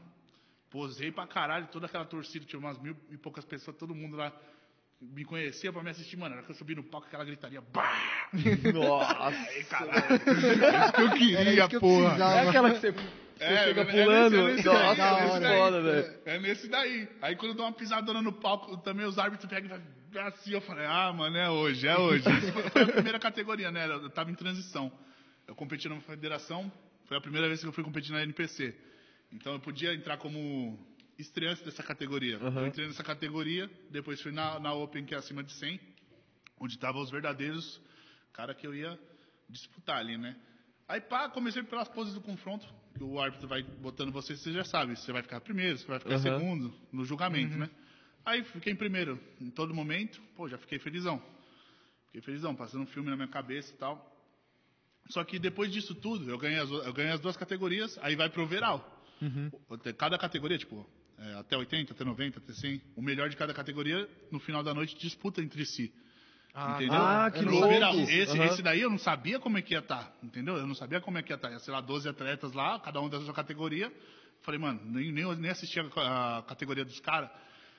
posei 0.70 1.12
pra 1.12 1.26
caralho, 1.26 1.68
toda 1.72 1.88
aquela 1.88 2.06
torcida, 2.06 2.46
tinha 2.46 2.60
umas 2.60 2.78
mil 2.80 2.96
e 3.10 3.18
poucas 3.18 3.44
pessoas, 3.44 3.76
todo 3.78 3.96
mundo 3.96 4.16
lá 4.18 4.32
me 5.02 5.24
conhecia 5.26 5.72
pra 5.72 5.84
me 5.84 5.90
assistir, 5.90 6.18
mano. 6.18 6.36
Hora 6.36 6.44
que 6.44 6.52
eu 6.52 6.56
subi 6.56 6.74
no 6.76 6.84
palco, 6.84 7.08
aquela 7.08 7.26
gritaria, 7.26 7.62
bah! 7.62 8.30
Nossa. 8.74 9.28
Aí, 9.50 9.64
caralho. 9.66 10.16
Isso 10.16 10.94
que 10.94 11.02
eu 11.02 11.12
queria, 11.12 11.40
Era 11.40 11.54
isso 11.54 11.68
que 11.70 11.76
eu 11.76 11.80
porra. 11.80 12.04
precisava. 12.06 12.36
É 12.40 12.48
aquela 12.50 12.72
que 12.72 12.80
você, 12.80 12.92
você 12.92 13.44
É, 13.44 13.64
chega 13.66 13.82
é 13.82 13.86
pulando. 13.86 14.32
nesse- 14.32 14.50
é 14.50 14.54
nesse 14.56 14.66
Nossa, 14.68 14.96
daí, 14.96 15.18
é 15.20 15.26
nesse 15.26 15.40
daí. 15.42 15.58
foda, 15.60 15.82
velho. 15.82 16.20
É 16.26 16.40
nesse 16.40 16.68
daí. 16.70 17.10
Aí 17.22 17.36
quando 17.36 17.52
eu 17.52 17.56
dou 17.58 17.66
uma 17.66 17.74
pisadona 17.74 18.22
no 18.22 18.34
palco, 18.34 18.78
também 18.78 19.06
os 19.06 19.18
árbitros 19.20 19.50
pegam 19.50 19.78
e 19.78 20.14
vai 20.14 20.28
assim, 20.28 20.52
eu 20.54 20.62
falei, 20.62 20.86
ah, 20.86 21.12
mano, 21.14 21.36
é 21.38 21.50
hoje, 21.50 21.86
é 21.88 21.98
hoje. 21.98 22.24
Isso 22.30 22.52
foi, 22.54 22.64
foi 22.70 22.82
a 22.84 22.88
primeira 22.88 23.20
categoria, 23.20 23.70
né? 23.72 23.86
Eu 23.88 24.10
tava 24.10 24.32
em 24.32 24.36
transição. 24.36 24.90
Eu 25.48 25.54
competi 25.56 25.88
na 25.90 26.00
federação, 26.00 26.72
foi 27.06 27.18
a 27.18 27.22
primeira 27.22 27.48
vez 27.48 27.60
que 27.60 27.68
eu 27.68 27.74
fui 27.74 27.84
competir 27.84 28.12
na 28.14 28.24
NPC. 28.24 28.74
Então 29.32 29.54
eu 29.54 29.60
podia 29.60 29.94
entrar 29.94 30.18
como 30.18 30.80
estreante 31.18 31.64
dessa 31.64 31.84
categoria. 31.84 32.38
Aham. 32.38 32.62
Eu 32.62 32.68
entrei 32.68 32.88
nessa 32.88 33.04
categoria, 33.04 33.70
depois 33.90 34.22
fui 34.22 34.32
na, 34.32 34.60
na 34.60 34.74
Open, 34.74 35.06
que 35.06 35.16
é 35.16 35.18
acima 35.18 35.44
de 35.44 35.54
100, 35.54 35.80
onde 36.60 36.74
estavam 36.74 37.02
os 37.02 37.10
verdadeiros 37.10 37.82
cara 38.34 38.54
que 38.54 38.68
eu 38.68 38.76
ia 38.76 39.00
disputar 39.50 39.98
ali, 39.98 40.18
né? 40.18 40.36
Aí, 40.88 41.00
pá, 41.00 41.30
comecei 41.30 41.64
pelas 41.64 41.88
poses 41.88 42.14
do 42.14 42.22
confronto, 42.22 42.68
que 42.96 43.04
o 43.04 43.20
árbitro 43.20 43.48
vai 43.48 43.64
botando 43.64 44.12
você, 44.12 44.36
você 44.36 44.52
já 44.52 44.64
sabe, 44.64 44.96
você 44.96 45.12
vai 45.12 45.24
ficar 45.24 45.40
primeiro, 45.40 45.78
você 45.78 45.88
vai 45.88 46.00
ficar 46.00 46.16
Aham. 46.16 46.22
segundo 46.22 46.74
no 46.92 47.06
julgamento, 47.06 47.58
né? 47.58 47.70
Aí 48.26 48.44
fiquei 48.44 48.74
em 48.74 48.76
primeiro 48.76 49.20
em 49.40 49.50
todo 49.50 49.74
momento, 49.74 50.22
pô, 50.36 50.50
já 50.50 50.58
fiquei 50.58 50.80
felizão. 50.80 51.22
Fiquei 52.08 52.22
felizão, 52.22 52.56
passando 52.56 52.84
um 52.84 52.88
filme 52.88 53.10
na 53.10 53.16
minha 53.16 53.28
cabeça 53.28 53.74
e 53.74 53.78
tal. 53.78 54.12
Só 55.10 55.24
que 55.24 55.40
depois 55.40 55.72
disso 55.72 55.96
tudo, 55.96 56.30
eu 56.30 56.38
ganhei 56.38 56.60
as, 56.60 56.70
eu 56.70 56.94
ganhei 56.94 57.12
as 57.12 57.20
duas 57.20 57.38
categorias, 57.38 57.98
aí 58.02 58.16
vai 58.16 58.30
pro 58.30 58.44
overall. 58.44 58.84
Cada 59.98 60.18
categoria, 60.18 60.58
tipo, 60.58 60.88
é, 61.18 61.34
até 61.36 61.58
80, 61.58 61.94
até 61.94 62.04
90, 62.04 62.40
até 62.40 62.54
100, 62.54 62.82
o 62.96 63.02
melhor 63.02 63.30
de 63.30 63.38
cada 63.38 63.54
categoria, 63.54 64.08
no 64.32 64.40
final 64.40 64.64
da 64.64 64.74
noite, 64.74 64.98
disputa 64.98 65.42
entre 65.42 65.66
si. 65.66 65.94
entendeu? 66.74 66.96
ah, 66.96 67.32
que 67.32 67.42
No 67.42 67.52
louco. 67.52 68.00
Esse, 68.10 68.38
Aham. 68.38 68.46
esse 68.46 68.62
daí 68.62 68.82
eu 68.82 68.90
não 68.90 68.98
sabia 68.98 69.40
como 69.40 69.58
é 69.58 69.62
que 69.62 69.74
ia 69.74 69.80
estar, 69.80 70.14
entendeu? 70.22 70.58
Eu 70.58 70.68
não 70.68 70.76
sabia 70.76 71.00
como 71.00 71.18
é 71.18 71.24
que 71.24 71.32
ia 71.32 71.36
estar. 71.36 71.52
Ia 71.52 71.60
ser 71.60 71.72
lá 71.72 71.82
12 71.82 72.10
atletas 72.10 72.54
lá, 72.54 72.80
cada 72.80 73.02
um 73.02 73.10
da 73.10 73.20
sua 73.22 73.34
categoria. 73.34 73.92
Falei, 74.42 74.60
mano, 74.60 74.82
nem, 74.86 75.12
nem, 75.12 75.36
nem 75.36 75.52
assisti 75.52 75.80
a, 75.80 76.38
a 76.38 76.44
categoria 76.44 76.84
dos 76.84 77.00
caras. 77.00 77.30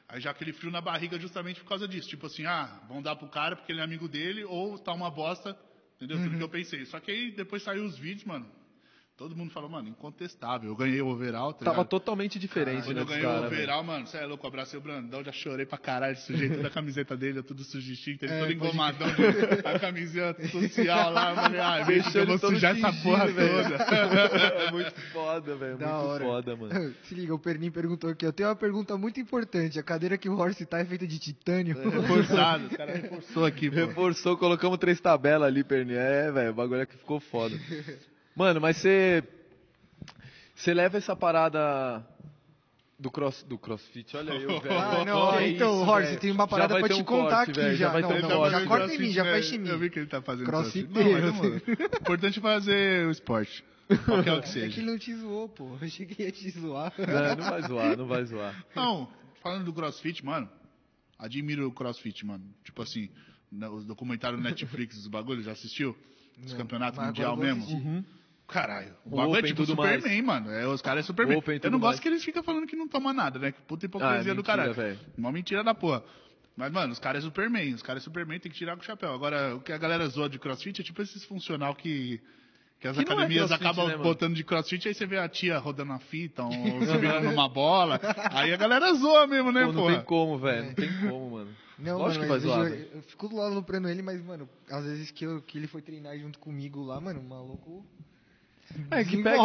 Aí 0.08 0.20
já 0.20 0.30
aquele 0.30 0.52
frio 0.52 0.70
na 0.70 0.80
barriga 0.80 1.18
justamente 1.18 1.60
por 1.60 1.68
causa 1.68 1.86
disso. 1.86 2.08
Tipo 2.08 2.26
assim, 2.26 2.46
ah, 2.46 2.80
vão 2.88 3.02
dar 3.02 3.16
pro 3.16 3.28
cara 3.28 3.56
porque 3.56 3.72
ele 3.72 3.80
é 3.80 3.84
amigo 3.84 4.08
dele, 4.08 4.44
ou 4.44 4.78
tá 4.78 4.92
uma 4.92 5.10
bosta, 5.10 5.56
entendeu? 5.96 6.16
Tudo 6.22 6.36
que 6.36 6.42
eu 6.42 6.48
pensei. 6.48 6.84
Só 6.86 7.00
que 7.00 7.10
aí 7.10 7.30
depois 7.32 7.62
saiu 7.62 7.84
os 7.84 7.98
vídeos, 7.98 8.24
mano. 8.24 8.46
Todo 9.16 9.34
mundo 9.34 9.50
falou, 9.50 9.70
mano, 9.70 9.88
incontestável. 9.88 10.68
Eu 10.68 10.76
ganhei 10.76 11.00
o 11.00 11.06
overall, 11.06 11.50
tá 11.54 11.64
Tava 11.64 11.76
ligado? 11.78 11.88
totalmente 11.88 12.38
diferente, 12.38 12.84
Quando 12.84 12.96
né, 12.96 13.00
eu 13.00 13.06
dos 13.06 13.14
ganhei 13.14 13.26
o 13.26 13.32
velho. 13.40 13.46
overall, 13.46 13.82
mano, 13.82 14.06
você 14.06 14.18
é 14.18 14.26
louco, 14.26 14.46
abracei 14.46 14.78
o 14.78 14.82
Brandão, 14.82 15.24
já 15.24 15.32
chorei 15.32 15.64
pra 15.64 15.78
caralho, 15.78 16.18
sujei 16.18 16.50
toda 16.50 16.68
a 16.68 16.70
camiseta 16.70 17.16
dele, 17.16 17.42
tudo 17.42 17.64
sujistinho, 17.64 18.18
ele 18.20 18.30
É, 18.30 18.38
todo 18.40 18.52
engomadão, 18.52 19.08
de- 19.08 19.66
a 19.66 19.78
camiseta 19.78 20.46
social 20.48 21.10
lá, 21.10 21.30
eu 21.30 21.36
falei, 21.36 21.60
ah, 21.60 21.80
deixa 21.88 22.10
que 22.12 22.18
eu 22.18 22.26
vou 22.26 22.38
sujar 22.38 22.76
essa 22.76 22.92
porra 23.02 23.26
velho. 23.26 23.62
toda. 23.62 23.86
É 24.66 24.70
muito 24.70 25.00
foda, 25.12 25.56
velho. 25.56 25.78
Muito 25.78 25.88
hora. 25.90 26.22
foda, 26.24 26.54
mano. 26.56 26.94
Se 27.04 27.14
liga, 27.14 27.34
o 27.34 27.38
Pernin 27.38 27.70
perguntou 27.70 28.10
aqui. 28.10 28.26
Eu 28.26 28.34
tenho 28.34 28.50
uma 28.50 28.56
pergunta 28.56 28.98
muito 28.98 29.18
importante. 29.18 29.78
A 29.78 29.82
cadeira 29.82 30.18
que 30.18 30.28
o 30.28 30.36
Horse 30.38 30.66
tá 30.66 30.78
é 30.80 30.84
feita 30.84 31.06
de 31.06 31.18
titânio? 31.18 31.74
Reforçado, 31.90 32.66
o 32.66 32.76
cara 32.76 32.92
reforçou 32.94 33.46
aqui, 33.46 33.70
pô. 33.70 33.76
Reforçou, 33.76 34.36
colocamos 34.36 34.76
três 34.78 35.00
tabelas 35.00 35.48
ali, 35.48 35.64
Perninha. 35.64 36.00
É, 36.00 36.30
velho, 36.30 36.50
o 36.50 36.54
bagulho 36.54 36.82
aqui 36.82 36.98
ficou 36.98 37.18
foda. 37.18 37.56
Mano, 38.36 38.60
mas 38.60 38.76
você. 38.76 39.24
Você 40.54 40.72
leva 40.72 40.96
essa 40.98 41.14
parada 41.16 42.06
do, 42.98 43.10
cross, 43.10 43.42
do 43.42 43.58
crossfit, 43.58 44.16
olha 44.16 44.32
eu, 44.34 44.48
velho. 44.60 44.78
Ah, 44.78 45.04
não, 45.04 45.36
Que 45.38 45.44
então, 45.48 45.82
isso, 45.82 45.90
Horse, 45.90 46.08
velho. 46.08 46.20
tem 46.20 46.30
uma 46.30 46.44
Já 46.44 46.48
parada 46.48 46.78
pra 46.78 46.88
te 46.88 46.94
um 47.00 47.04
contar 47.04 47.36
corte, 47.46 47.50
aqui 47.50 47.60
velho, 47.60 47.76
já. 47.76 47.88
vai 47.90 48.02
Não, 48.02 48.08
ter 48.08 48.18
um 48.24 48.28
não, 48.28 48.36
corte. 48.36 48.50
já 48.52 48.66
corta 48.66 48.94
em 48.94 48.98
mim, 48.98 49.10
já 49.12 49.24
fecha 49.24 49.54
em 49.54 49.58
mim. 49.58 49.68
Eu 49.68 49.78
vi 49.78 49.90
que 49.90 49.98
ele 49.98 50.06
tá 50.06 50.22
fazendo 50.22 50.46
Crossfit 50.46 50.86
crossfit. 50.86 51.20
Não, 51.20 51.32
mas, 51.34 52.00
importante 52.00 52.38
é 52.38 52.42
fazer 52.42 53.06
o 53.06 53.10
esporte. 53.10 53.64
Qualquer 54.04 54.32
o 54.32 54.40
que 54.40 54.40
É 54.40 54.40
que 54.42 54.48
seja. 54.48 54.80
ele 54.80 54.90
não 54.90 54.98
te 54.98 55.14
zoou, 55.14 55.48
pô. 55.48 55.64
Eu 55.68 55.78
achei 55.82 56.06
que 56.06 56.22
ia 56.22 56.32
te 56.32 56.50
zoar. 56.50 56.92
Não, 56.98 57.36
não 57.36 57.50
vai 57.50 57.62
zoar, 57.62 57.96
não 57.98 58.06
vai 58.06 58.24
zoar. 58.24 58.64
Não, 58.74 59.08
falando 59.42 59.64
do 59.64 59.72
crossfit, 59.74 60.24
mano, 60.24 60.48
admiro 61.18 61.66
o 61.68 61.72
crossfit, 61.72 62.24
mano. 62.24 62.44
Tipo 62.64 62.82
assim, 62.82 63.10
os 63.72 63.84
documentários 63.84 64.42
Netflix 64.42 64.96
dos 64.96 65.06
bagulhos, 65.08 65.44
já 65.44 65.52
assistiu? 65.52 65.96
Dos 66.38 66.52
Não, 66.52 66.58
campeonatos 66.58 66.98
mundial 67.02 67.36
mesmo? 67.36 67.64
Uhum. 67.66 68.04
Caralho, 68.48 68.94
o 69.04 69.14
O 69.14 69.16
bagulho 69.16 69.38
é 69.38 69.42
tipo 69.42 69.56
tudo 69.62 69.70
Superman, 69.74 70.22
mais. 70.22 70.44
mano. 70.44 70.50
É, 70.56 70.66
os 70.68 70.80
caras 70.80 71.04
é 71.04 71.06
Superman. 71.06 71.36
Open, 71.38 71.58
Eu 71.62 71.70
não 71.70 71.78
gosto 71.80 71.92
mais. 71.94 72.00
que 72.00 72.08
eles 72.08 72.24
ficam 72.24 72.42
falando 72.44 72.66
que 72.66 72.76
não 72.76 72.86
toma 72.86 73.12
nada, 73.12 73.38
né? 73.38 73.50
Que 73.52 73.60
puta 73.62 73.86
hipocrisia 73.86 74.16
Ah, 74.16 74.20
é 74.20 74.22
do 74.22 74.36
mentira, 74.36 74.42
caralho. 74.44 74.74
velho. 74.74 74.98
Uma 75.18 75.32
mentira 75.32 75.64
da 75.64 75.74
porra. 75.74 76.02
Mas, 76.56 76.72
mano, 76.72 76.92
os 76.92 76.98
caras 76.98 77.22
é 77.22 77.26
Superman. 77.26 77.74
Os 77.74 77.82
caras 77.82 78.02
é 78.02 78.04
Superman, 78.04 78.38
tem 78.38 78.50
que 78.50 78.56
tirar 78.56 78.76
com 78.76 78.82
o 78.82 78.84
chapéu. 78.84 79.12
Agora, 79.12 79.54
o 79.56 79.60
que 79.60 79.72
a 79.72 79.78
galera 79.78 80.06
zoa 80.08 80.28
de 80.28 80.38
crossfit 80.38 80.80
é 80.80 80.84
tipo 80.84 81.02
esses 81.02 81.24
funcional 81.24 81.74
que. 81.74 82.20
Que 82.78 82.86
as 82.88 82.94
Que 82.96 83.00
é 83.00 83.04
academias 83.04 83.46
crossfit, 83.48 83.66
acabam 83.66 83.88
né, 83.88 83.96
botando 83.96 84.34
de 84.34 84.44
crossfit, 84.44 84.86
aí 84.86 84.94
você 84.94 85.06
vê 85.06 85.18
a 85.18 85.26
tia 85.28 85.58
rodando 85.58 85.92
a 85.94 85.98
fita, 85.98 86.44
ou 86.44 86.52
subindo 86.52 87.20
numa 87.22 87.48
bola. 87.48 87.98
Aí 88.32 88.52
a 88.52 88.56
galera 88.56 88.92
zoa 88.94 89.26
mesmo, 89.26 89.50
né, 89.50 89.62
Pô, 89.64 89.72
não 89.72 89.80
porra? 89.82 89.94
tem 89.96 90.04
como, 90.04 90.38
velho. 90.38 90.66
Não 90.66 90.74
tem 90.74 91.00
como, 91.00 91.30
mano. 91.30 91.50
Não, 91.78 91.98
Lógico 91.98 92.26
mano, 92.26 92.40
que 92.40 92.46
eu, 92.46 92.50
zoar, 92.50 92.66
eu, 92.68 92.88
eu 92.96 93.02
fico 93.02 93.34
lá 93.34 93.46
aloprando 93.46 93.88
ele, 93.88 94.02
mas, 94.02 94.22
mano, 94.24 94.46
às 94.70 94.84
vezes 94.84 95.10
que, 95.10 95.24
eu, 95.24 95.40
que 95.42 95.56
ele 95.58 95.66
foi 95.66 95.80
treinar 95.82 96.18
junto 96.18 96.38
comigo 96.38 96.82
lá, 96.84 97.00
mano, 97.00 97.20
o 97.20 97.24
maluco. 97.24 97.84
É 98.90 99.04
que 99.04 99.22
pega. 99.22 99.42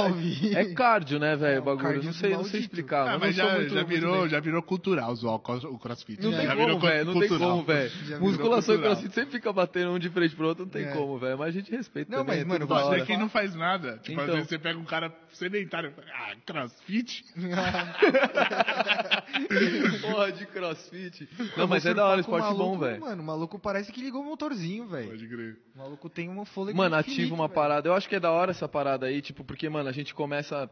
É 0.60 0.74
cardio, 0.74 1.20
né, 1.20 1.34
É, 1.34 1.36
velho? 1.36 1.60
o 1.60 1.62
o 1.62 1.66
bagulho. 1.66 2.04
Não 2.04 2.14
sei, 2.14 2.32
não 2.32 2.44
sei 2.44 2.62
explicar. 2.62 3.08
Ah, 3.08 3.20
mas 3.20 3.36
já, 3.36 3.56
muito- 3.56 3.74
já, 3.74 3.84
virou, 3.84 4.22
bem. 4.22 4.30
já 4.30 4.40
virou 4.40 4.62
cultural 4.62 5.16
zoar 5.16 5.36
o 5.36 5.40
cros- 5.40 5.64
o 5.64 5.78
crossfit. 5.78 6.22
Não 6.22 6.32
já 6.32 6.38
tem 6.40 6.48
virou 6.50 6.68
como, 6.68 6.80
velho. 6.80 7.06
Não 7.06 7.20
tem 7.20 7.30
como, 7.30 7.64
velho. 7.64 7.90
Já 8.06 8.20
Musculação 8.20 8.76
e 8.76 8.80
crossfit 8.80 9.14
sempre 9.14 9.32
fica 9.32 9.54
batendo 9.54 9.92
um 9.92 10.00
de 10.00 10.10
frente 10.10 10.36
pro 10.36 10.48
outro, 10.48 10.66
não 10.66 10.72
tem 10.72 10.86
É. 10.86 10.92
como, 10.92 11.18
velho. 11.18 11.38
Mas 11.38 11.50
a 11.50 11.52
gente 11.52 11.72
respeita 11.72 12.12
Não, 12.12 12.20
também. 12.26 12.38
mas, 12.44 12.46
é 12.46 12.48
mano, 12.48 12.68
você 12.68 13.02
é 13.02 13.06
quem 13.06 13.18
não 13.18 13.30
faz 13.30 13.56
nada. 13.56 14.00
Tipo, 14.04 14.20
às 14.20 14.24
Então. 14.26 14.36
vezes 14.36 14.50
você 14.50 14.60
pega 14.60 14.78
um 14.80 14.86
cara 14.86 15.14
sedentário. 15.34 15.94
Ah, 16.14 16.34
crossfit? 16.46 17.24
Porra 20.02 20.32
de 20.32 20.46
crossfit. 20.46 21.28
Não, 21.58 21.68
mas 21.68 21.86
é 21.86 21.94
da 21.94 22.06
hora, 22.06 22.22
esporte 22.22 22.54
bom, 22.56 22.78
velho. 22.78 23.02
Mano, 23.02 23.22
o 23.22 23.26
maluco 23.26 23.60
parece 23.60 23.92
que 23.92 24.02
ligou 24.02 24.22
o 24.22 24.26
motorzinho, 24.26 24.88
velho. 24.88 25.10
Pode 25.10 25.28
crer. 25.28 25.58
O 25.76 25.80
maluco 25.80 26.10
tem 26.10 26.30
uma 26.30 26.46
fôlego 26.46 26.78
Mano, 26.78 26.96
ativa 26.96 27.34
uma 27.34 27.50
parada. 27.50 27.90
Eu 27.90 27.94
acho 27.94 28.08
que 28.08 28.16
é 28.16 28.20
da 28.20 28.32
hora 28.32 28.52
essa 28.52 28.68
parada 28.68 29.08
aí, 29.08 29.11
tipo, 29.20 29.44
porque, 29.44 29.68
mano, 29.68 29.90
a 29.90 29.92
gente 29.92 30.14
começa 30.14 30.70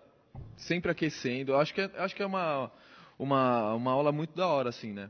sempre 0.56 0.92
aquecendo. 0.92 1.54
Eu 1.54 1.60
acho 1.60 1.74
que 1.74 1.82
é, 1.82 1.90
acho 1.98 2.16
que 2.16 2.22
é 2.22 2.26
uma, 2.28 2.72
uma, 3.18 3.74
uma 3.74 3.92
aula 3.92 4.12
muito 4.12 4.36
da 4.36 4.48
hora, 4.48 4.70
assim, 4.70 4.94
né? 4.94 5.10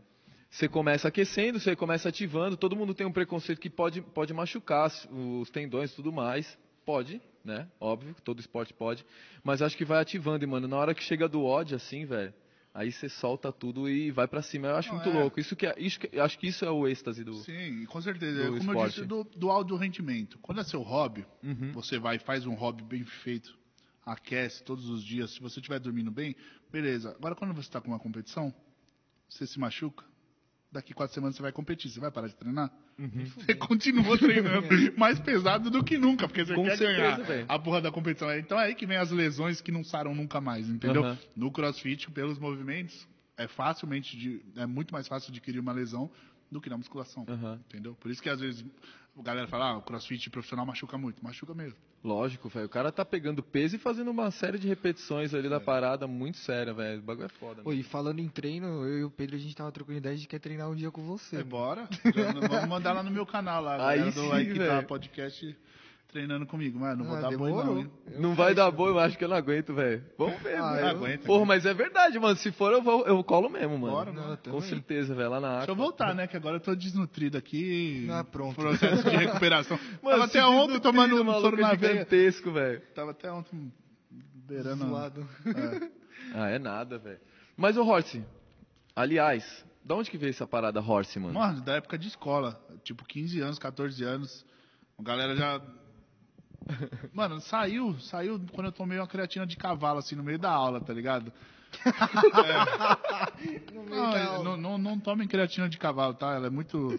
Você 0.49 0.67
começa 0.67 1.07
aquecendo, 1.07 1.59
você 1.59 1.75
começa 1.75 2.07
ativando. 2.07 2.57
Todo 2.57 2.75
mundo 2.75 2.93
tem 2.93 3.05
um 3.05 3.11
preconceito 3.11 3.59
que 3.59 3.69
pode, 3.69 4.01
pode 4.01 4.33
machucar 4.33 4.89
os 5.11 5.49
tendões 5.49 5.91
e 5.91 5.95
tudo 5.95 6.11
mais. 6.11 6.57
Pode, 6.85 7.21
né? 7.43 7.67
Óbvio, 7.79 8.15
todo 8.23 8.39
esporte 8.39 8.73
pode. 8.73 9.05
Mas 9.43 9.61
acho 9.61 9.77
que 9.77 9.85
vai 9.85 10.01
ativando, 10.01 10.43
e, 10.43 10.47
mano, 10.47 10.67
na 10.67 10.77
hora 10.77 10.95
que 10.95 11.03
chega 11.03 11.27
do 11.27 11.43
ódio, 11.43 11.75
assim, 11.75 12.05
velho. 12.05 12.33
Aí 12.79 12.93
você 12.93 13.09
solta 13.09 13.51
tudo 13.51 13.89
e 13.89 14.09
vai 14.09 14.25
pra 14.25 14.41
cima. 14.41 14.67
Eu 14.69 14.75
acho 14.77 14.87
Não, 14.87 14.95
muito 14.95 15.09
é. 15.09 15.19
louco. 15.19 15.37
Isso 15.37 15.53
que 15.53 15.65
é, 15.65 15.75
isso 15.77 15.99
que- 15.99 16.17
acho 16.17 16.39
que 16.39 16.47
isso 16.47 16.63
é 16.63 16.71
o 16.71 16.87
êxtase 16.87 17.25
do. 17.25 17.33
Sim, 17.43 17.83
com 17.85 17.99
certeza. 18.01 18.43
do 18.43 18.57
Como 18.57 18.71
eu 18.71 18.75
esporte. 18.75 18.93
disse, 18.95 19.05
do, 19.05 19.23
do 19.25 19.49
alto 19.49 19.75
rendimento. 19.75 20.39
Quando 20.39 20.61
é 20.61 20.63
seu 20.63 20.81
hobby, 20.81 21.25
Uhum. 21.43 21.73
você 21.73 21.99
vai 21.99 22.15
e 22.15 22.19
faz 22.19 22.45
um 22.45 22.53
hobby 22.53 22.81
bem 22.83 23.03
feito, 23.03 23.57
aquece 24.05 24.63
todos 24.63 24.87
os 24.89 25.03
dias. 25.03 25.31
Se 25.31 25.41
você 25.41 25.59
estiver 25.59 25.77
dormindo 25.79 26.09
bem, 26.09 26.35
beleza. 26.71 27.11
Agora, 27.17 27.35
quando 27.35 27.53
você 27.53 27.67
está 27.67 27.81
com 27.81 27.89
uma 27.89 27.99
competição, 27.99 28.53
você 29.27 29.45
se 29.45 29.59
machuca. 29.59 30.05
Daqui 30.71 30.93
quatro 30.93 31.13
semanas 31.13 31.35
você 31.35 31.41
vai 31.41 31.51
competir. 31.51 31.91
Você 31.91 31.99
vai 31.99 32.11
parar 32.11 32.27
de 32.29 32.35
treinar? 32.37 32.71
Uhum. 32.99 33.25
Você 33.37 33.55
continua 33.55 34.17
treinando 34.17 34.67
mais 34.97 35.17
pesado 35.19 35.69
do 35.69 35.81
que 35.81 35.97
nunca, 35.97 36.27
porque 36.27 36.43
você 36.43 36.53
Com 36.53 36.65
quer 36.65 36.77
certeza, 36.77 37.01
ganhar 37.01 37.21
velho. 37.23 37.45
a 37.47 37.57
porra 37.57 37.79
da 37.79 37.91
competição. 37.91 38.29
Então 38.37 38.59
é 38.59 38.65
aí 38.65 38.75
que 38.75 38.85
vem 38.85 38.97
as 38.97 39.09
lesões 39.09 39.61
que 39.61 39.71
não 39.71 39.85
saram 39.85 40.13
nunca 40.13 40.41
mais, 40.41 40.67
entendeu? 40.67 41.03
Aham. 41.03 41.17
No 41.35 41.49
crossfit, 41.49 42.11
pelos 42.11 42.37
movimentos, 42.37 43.07
é 43.37 43.47
facilmente 43.47 44.17
de, 44.17 44.41
é 44.57 44.65
muito 44.65 44.93
mais 44.93 45.07
fácil 45.07 45.31
adquirir 45.31 45.59
uma 45.59 45.71
lesão 45.71 46.11
do 46.51 46.59
que 46.61 46.69
na 46.69 46.77
musculação. 46.77 47.25
Aham. 47.27 47.59
Entendeu? 47.67 47.95
Por 47.99 48.09
isso 48.11 48.21
que 48.21 48.29
às 48.29 48.39
vezes 48.39 48.65
a 49.17 49.21
galera 49.21 49.47
fala, 49.47 49.69
ah, 49.71 49.77
o 49.77 49.81
crossfit 49.81 50.29
profissional 50.29 50.65
machuca 50.65 50.97
muito. 50.97 51.23
Machuca 51.23 51.53
mesmo. 51.53 51.77
Lógico, 52.01 52.47
velho. 52.47 52.65
O 52.65 52.69
cara 52.69 52.91
tá 52.93 53.03
pegando 53.03 53.43
peso 53.43 53.75
e 53.75 53.79
fazendo 53.79 54.09
uma 54.09 54.31
série 54.31 54.57
de 54.57 54.65
repetições 54.67 55.33
ali 55.33 55.49
da 55.49 55.57
É. 55.57 55.59
parada 55.59 56.07
muito 56.07 56.37
séria, 56.37 56.73
velho. 56.73 56.99
O 56.99 57.01
bagulho 57.03 57.25
é 57.25 57.29
foda. 57.29 57.61
Pô, 57.61 57.73
e 57.73 57.83
falando 57.83 58.19
em 58.19 58.29
treino, 58.29 58.67
eu 58.85 58.99
e 58.99 59.03
o 59.03 59.09
Pedro, 59.11 59.35
a 59.35 59.39
gente 59.39 59.53
tava 59.53 59.69
trocando 59.71 59.97
ideia 59.97 60.15
de 60.15 60.25
quer 60.25 60.39
treinar 60.39 60.69
um 60.69 60.75
dia 60.75 60.89
com 60.91 61.03
você. 61.03 61.37
É, 61.37 61.43
bora. 61.43 61.89
Vamos 62.49 62.69
mandar 62.69 62.93
lá 62.93 63.03
no 63.03 63.11
meu 63.11 63.25
canal 63.25 63.61
lá. 63.61 63.73
Aí 63.89 63.97
galera 63.97 64.11
do 64.11 64.21
sim, 64.21 64.31
Aí 64.31 64.45
que 64.53 64.59
tá 64.59 64.81
podcast 64.83 65.57
treinando 66.11 66.45
comigo. 66.45 66.79
Mano, 66.79 67.03
não 67.03 67.05
vou 67.09 67.17
Ah, 67.17 67.21
dar 67.21 67.37
boi 67.37 67.51
não, 67.51 67.57
demorou. 67.59 67.79
hein? 67.79 67.91
Eu 68.11 68.19
Não 68.21 68.33
vai 68.35 68.53
dar 68.55 68.69
boa, 68.71 68.89
eu 68.89 68.99
acho 68.99 69.17
que 69.17 69.23
eu 69.23 69.29
não 69.29 69.35
aguento, 69.37 69.73
velho. 69.73 70.03
Vamos 70.17 70.41
ver, 70.41 70.55
Ah, 70.59 70.73
velho. 70.73 70.85
eu- 70.85 70.89
aguento, 70.89 71.23
Porra, 71.23 71.45
mas 71.45 71.65
é 71.65 71.73
verdade, 71.73 72.17
mano. 72.19 72.35
Se 72.35 72.51
for, 72.51 72.71
eu, 72.73 72.81
vou, 72.81 73.05
eu 73.05 73.23
colo 73.23 73.49
mesmo, 73.49 73.77
mano. 73.77 73.93
Bora, 73.93 74.11
Não, 74.11 74.21
mano. 74.23 74.39
eu 74.43 74.51
Com 74.51 74.61
certeza, 74.61 75.13
velho. 75.15 75.29
Lá 75.29 75.39
na 75.39 75.57
Deixa 75.57 75.69
eu 75.71 75.73
Aqua. 75.73 75.85
voltar, 75.85 76.15
né? 76.15 76.27
Que 76.27 76.35
agora 76.35 76.55
eu 76.57 76.59
tô 76.59 76.73
desnutrido 76.75 77.37
aqui. 77.37 78.07
Ah, 78.11 78.23
pronto. 78.23 78.55
Processo 78.55 79.03
de 79.09 79.15
recuperação. 79.15 79.77
Mano, 80.01 80.17
Tava 80.17 80.25
até 80.25 80.43
ontem 80.45 80.79
tomando 80.79 81.15
um 81.15 81.23
maluco, 81.23 81.41
soro 81.41 81.61
na 81.61 81.71
é 81.73 81.75
veia. 81.77 81.93
gigantesco, 81.93 82.51
velho. 82.51 82.81
Tava 82.95 83.11
até 83.11 83.31
ontem 83.31 83.71
beirando. 84.47 84.87
Zoado. 84.87 85.27
É. 85.45 85.89
Ah, 86.33 86.49
é 86.49 86.57
nada, 86.59 86.97
velho. 86.97 87.19
Mas 87.55 87.77
o 87.77 87.83
Horse, 87.85 88.23
aliás, 88.95 89.63
da 89.83 89.95
onde 89.95 90.09
que 90.09 90.17
veio 90.17 90.31
essa 90.31 90.47
parada 90.47 90.81
Horse, 90.81 91.19
mano? 91.19 91.33
Mano, 91.35 91.61
da 91.61 91.73
época 91.75 91.97
de 91.97 92.07
escola. 92.07 92.59
Tipo, 92.83 93.05
15 93.05 93.39
anos, 93.41 93.59
14 93.59 94.03
anos. 94.03 94.45
A 94.97 95.03
galera 95.03 95.35
já. 95.35 95.61
Mano, 97.13 97.39
saiu, 97.41 97.99
saiu 97.99 98.39
quando 98.53 98.67
eu 98.67 98.71
tomei 98.71 98.97
uma 98.97 99.07
creatina 99.07 99.45
de 99.45 99.57
cavalo, 99.57 99.99
assim, 99.99 100.15
no 100.15 100.23
meio 100.23 100.39
da 100.39 100.51
aula, 100.51 100.79
tá 100.81 100.93
ligado? 100.93 101.31
Não, 103.73 104.15
é, 104.15 104.23
aula. 104.23 104.43
não, 104.43 104.57
não, 104.57 104.77
não 104.77 104.99
tomem 104.99 105.27
creatina 105.27 105.69
de 105.69 105.77
cavalo, 105.77 106.15
tá? 106.15 106.33
Ela 106.33 106.47
é 106.47 106.49
muito, 106.49 106.97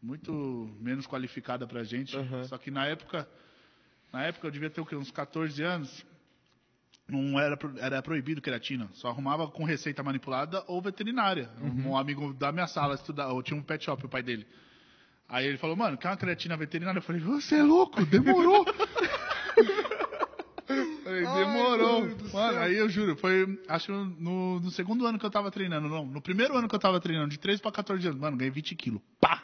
muito 0.00 0.32
menos 0.80 1.06
qualificada 1.06 1.66
pra 1.66 1.82
gente. 1.82 2.16
Uhum. 2.16 2.44
Só 2.44 2.56
que 2.58 2.70
na 2.70 2.86
época, 2.86 3.28
na 4.12 4.22
época 4.22 4.46
eu 4.46 4.50
devia 4.50 4.70
ter 4.70 4.80
o 4.80 4.86
quê? 4.86 4.94
Uns 4.94 5.10
14 5.10 5.62
anos. 5.62 6.06
Não 7.08 7.38
era, 7.38 7.58
era 7.78 8.00
proibido 8.02 8.40
creatina. 8.40 8.88
Só 8.92 9.08
arrumava 9.08 9.48
com 9.48 9.64
receita 9.64 10.02
manipulada 10.02 10.64
ou 10.68 10.80
veterinária. 10.80 11.50
Uhum. 11.60 11.90
Um 11.90 11.96
amigo 11.96 12.32
da 12.32 12.52
minha 12.52 12.68
sala 12.68 12.94
estudava, 12.94 13.32
eu 13.32 13.42
tinha 13.42 13.58
um 13.58 13.62
pet 13.62 13.84
shop, 13.84 14.06
o 14.06 14.08
pai 14.08 14.22
dele. 14.22 14.46
Aí 15.32 15.46
ele 15.46 15.56
falou, 15.56 15.74
mano, 15.74 15.96
quer 15.96 16.08
uma 16.08 16.16
creatina 16.18 16.58
veterinária? 16.58 16.98
Eu 16.98 17.02
falei, 17.02 17.22
você 17.22 17.56
é 17.56 17.62
louco, 17.62 18.04
demorou. 18.04 18.66
Falei, 20.66 21.26
Ai, 21.26 21.44
demorou. 21.44 22.02
mano 22.02 22.14
do 22.14 22.32
Mano, 22.32 22.58
aí 22.58 22.76
eu 22.76 22.88
juro, 22.88 23.16
foi 23.16 23.60
acho 23.68 23.92
no, 23.92 24.60
no 24.60 24.70
segundo 24.70 25.06
ano 25.06 25.18
que 25.18 25.26
eu 25.26 25.30
tava 25.30 25.50
treinando, 25.50 25.88
não. 25.88 26.06
No 26.06 26.22
primeiro 26.22 26.56
ano 26.56 26.68
que 26.68 26.74
eu 26.74 26.78
tava 26.78 27.00
treinando, 27.00 27.30
de 27.30 27.38
13 27.38 27.60
pra 27.60 27.72
14 27.72 28.06
anos, 28.06 28.20
mano, 28.20 28.36
ganhei 28.36 28.50
20 28.50 28.74
quilos. 28.76 29.00
Pá! 29.20 29.42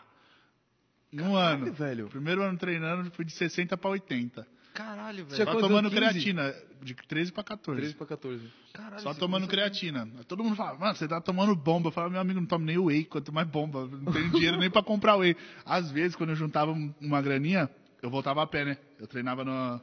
Um 1.12 1.34
ano. 1.34 1.72
velho. 1.72 2.08
Primeiro 2.08 2.42
ano 2.42 2.56
treinando, 2.56 3.10
fui 3.10 3.24
de 3.24 3.32
60 3.32 3.76
pra 3.76 3.90
80. 3.90 4.46
Caralho, 4.78 5.24
velho. 5.24 5.34
Tinha 5.34 5.44
Só 5.44 5.58
tomando 5.60 5.88
anos? 5.88 5.90
15? 5.92 5.96
creatina, 6.10 6.54
de 6.80 6.94
13 6.94 7.32
pra 7.32 7.42
14. 7.42 7.80
13 7.80 7.94
pra 7.96 8.06
14. 8.06 8.48
Caralho, 8.72 9.02
Só 9.02 9.12
tomando 9.12 9.48
creatina. 9.48 10.08
Todo 10.28 10.44
mundo 10.44 10.54
fala, 10.54 10.78
mano, 10.78 10.94
você 10.94 11.08
tá 11.08 11.20
tomando 11.20 11.56
bomba. 11.56 11.88
Eu 11.88 11.92
falo, 11.92 12.08
meu 12.12 12.20
amigo, 12.20 12.38
não 12.38 12.46
tomo 12.46 12.64
nem 12.64 12.78
whey, 12.78 13.04
quanto 13.04 13.32
mais 13.32 13.48
bomba. 13.48 13.88
Não 13.88 14.12
tenho 14.12 14.30
dinheiro 14.30 14.56
nem 14.56 14.70
pra 14.70 14.80
comprar 14.80 15.16
whey. 15.16 15.36
Às 15.66 15.90
vezes, 15.90 16.14
quando 16.14 16.30
eu 16.30 16.36
juntava 16.36 16.70
um- 16.70 16.94
uma 17.00 17.20
graninha, 17.20 17.68
eu 18.00 18.08
voltava 18.08 18.40
a 18.40 18.46
pé, 18.46 18.64
né? 18.64 18.78
Eu 19.00 19.08
treinava 19.08 19.44
no... 19.44 19.80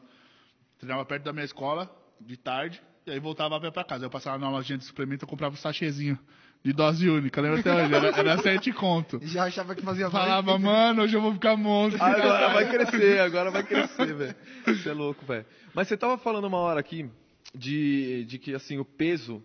Treinava 0.79 1.03
perto 1.05 1.23
da 1.23 1.33
minha 1.33 1.43
escola, 1.45 1.93
de 2.21 2.37
tarde, 2.37 2.81
e 3.05 3.11
aí 3.11 3.19
voltava 3.19 3.57
a 3.57 3.59
pé 3.59 3.71
pra 3.71 3.83
casa. 3.83 4.05
Eu 4.05 4.09
passava 4.09 4.37
na 4.37 4.49
lojinha 4.49 4.77
de 4.77 4.85
suplemento, 4.85 5.25
eu 5.25 5.27
comprava 5.27 5.53
um 5.53 5.57
sachêzinho 5.57 6.17
de 6.65 6.73
dose 6.73 7.07
única. 7.07 7.39
Lembra 7.39 7.59
até 7.59 7.71
hoje? 7.75 7.93
Era, 7.93 8.07
era 8.17 8.37
sete 8.39 8.73
conto. 8.73 9.19
Já 9.21 9.43
achava 9.45 9.75
que 9.75 9.83
fazia 9.83 10.09
falava, 10.09 10.57
mano, 10.57 11.03
hoje 11.03 11.15
eu 11.15 11.21
vou 11.21 11.31
ficar 11.31 11.55
monstro. 11.55 12.01
Agora 12.03 12.49
vai 12.49 12.67
crescer, 12.67 13.19
agora 13.19 13.51
vai 13.51 13.63
crescer, 13.63 14.13
velho. 14.15 14.35
Você 14.65 14.89
é 14.89 14.93
louco, 14.93 15.23
velho. 15.25 15.45
Mas 15.75 15.87
você 15.87 15.95
tava 15.95 16.17
falando 16.17 16.45
uma 16.45 16.57
hora 16.57 16.79
aqui 16.79 17.07
de, 17.53 18.25
de 18.25 18.39
que, 18.39 18.55
assim, 18.55 18.79
o 18.79 18.83
peso. 18.85 19.43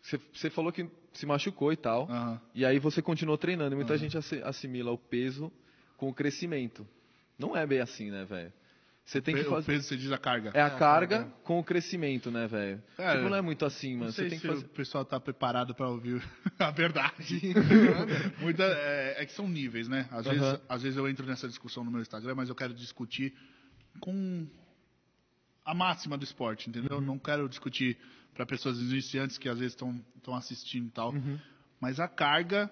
Você, 0.00 0.20
você 0.32 0.48
falou 0.48 0.70
que 0.70 0.86
se 1.12 1.26
machucou 1.26 1.72
e 1.72 1.76
tal. 1.76 2.06
Aham. 2.08 2.40
E 2.54 2.64
aí 2.64 2.78
você 2.78 3.02
continuou 3.02 3.36
treinando. 3.36 3.74
E 3.74 3.76
muita 3.76 3.98
gente 3.98 4.16
assi- 4.16 4.40
assimila 4.44 4.92
o 4.92 4.98
peso 4.98 5.50
com 5.96 6.08
o 6.08 6.14
crescimento. 6.14 6.86
Não 7.36 7.56
é 7.56 7.66
bem 7.66 7.80
assim, 7.80 8.12
né, 8.12 8.24
velho? 8.24 8.52
Você 9.04 9.20
tem 9.20 9.34
que 9.34 9.42
O 9.42 9.50
fazer. 9.50 9.66
peso, 9.66 9.86
você 9.86 9.96
diz 9.98 10.10
a 10.10 10.16
carga. 10.16 10.50
É 10.54 10.62
a 10.62 10.66
a 10.66 10.70
carga 10.78 11.18
carga. 11.18 11.34
com 11.44 11.58
o 11.60 11.64
crescimento, 11.64 12.30
né, 12.30 12.46
velho? 12.46 12.82
É, 12.96 13.16
tipo, 13.16 13.28
não 13.28 13.36
é 13.36 13.42
muito 13.42 13.64
assim, 13.66 13.92
Não 13.92 13.98
mano. 14.00 14.12
Você 14.12 14.22
sei 14.22 14.30
tem 14.30 14.38
se 14.38 14.42
que 14.42 14.48
fazer. 14.54 14.64
o 14.64 14.68
pessoal 14.70 15.04
tá 15.04 15.20
preparado 15.20 15.74
pra 15.74 15.88
ouvir 15.88 16.22
a 16.58 16.70
verdade. 16.70 17.40
Muita, 18.40 18.62
é, 18.64 19.16
é 19.22 19.26
que 19.26 19.32
são 19.32 19.46
níveis, 19.46 19.88
né? 19.88 20.08
Às, 20.10 20.26
Aham. 20.26 20.38
vezes, 20.38 20.60
às 20.68 20.82
vezes 20.82 20.96
eu 20.96 21.06
entro 21.06 21.26
nessa 21.26 21.46
discussão 21.46 21.84
no 21.84 21.90
meu 21.90 22.00
Instagram, 22.00 22.34
mas 22.34 22.48
eu 22.48 22.54
quero 22.54 22.72
discutir 22.72 23.34
com 24.00 24.46
a 25.64 25.74
máxima 25.74 26.16
do 26.16 26.24
esporte, 26.24 26.68
entendeu? 26.70 26.98
Não 27.00 27.18
quero 27.18 27.46
discutir 27.48 27.98
para 28.34 28.44
pessoas 28.46 28.78
iniciantes 28.80 29.36
que 29.38 29.48
às 29.48 29.58
vezes 29.58 29.72
estão 29.74 30.34
assistindo 30.34 30.86
e 30.88 30.90
tal. 30.90 31.14
Mas 31.80 32.00
a 32.00 32.08
carga, 32.08 32.70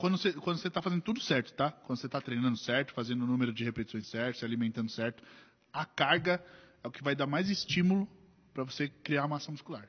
quando 0.00 0.16
você, 0.16 0.32
quando 0.32 0.56
você 0.56 0.70
tá 0.70 0.80
fazendo 0.80 1.02
tudo 1.02 1.20
certo, 1.20 1.52
tá? 1.52 1.70
Quando 1.70 1.98
você 1.98 2.08
tá 2.08 2.20
treinando 2.22 2.56
certo, 2.56 2.94
fazendo 2.94 3.22
o 3.22 3.26
número 3.26 3.52
de 3.52 3.62
repetições 3.62 4.08
certo, 4.08 4.38
se 4.38 4.44
alimentando 4.44 4.90
certo, 4.90 5.22
a 5.70 5.84
carga 5.84 6.42
é 6.82 6.88
o 6.88 6.90
que 6.90 7.04
vai 7.04 7.14
dar 7.14 7.26
mais 7.26 7.50
estímulo 7.50 8.08
para 8.54 8.64
você 8.64 8.88
criar 8.88 9.28
massa 9.28 9.52
muscular. 9.52 9.86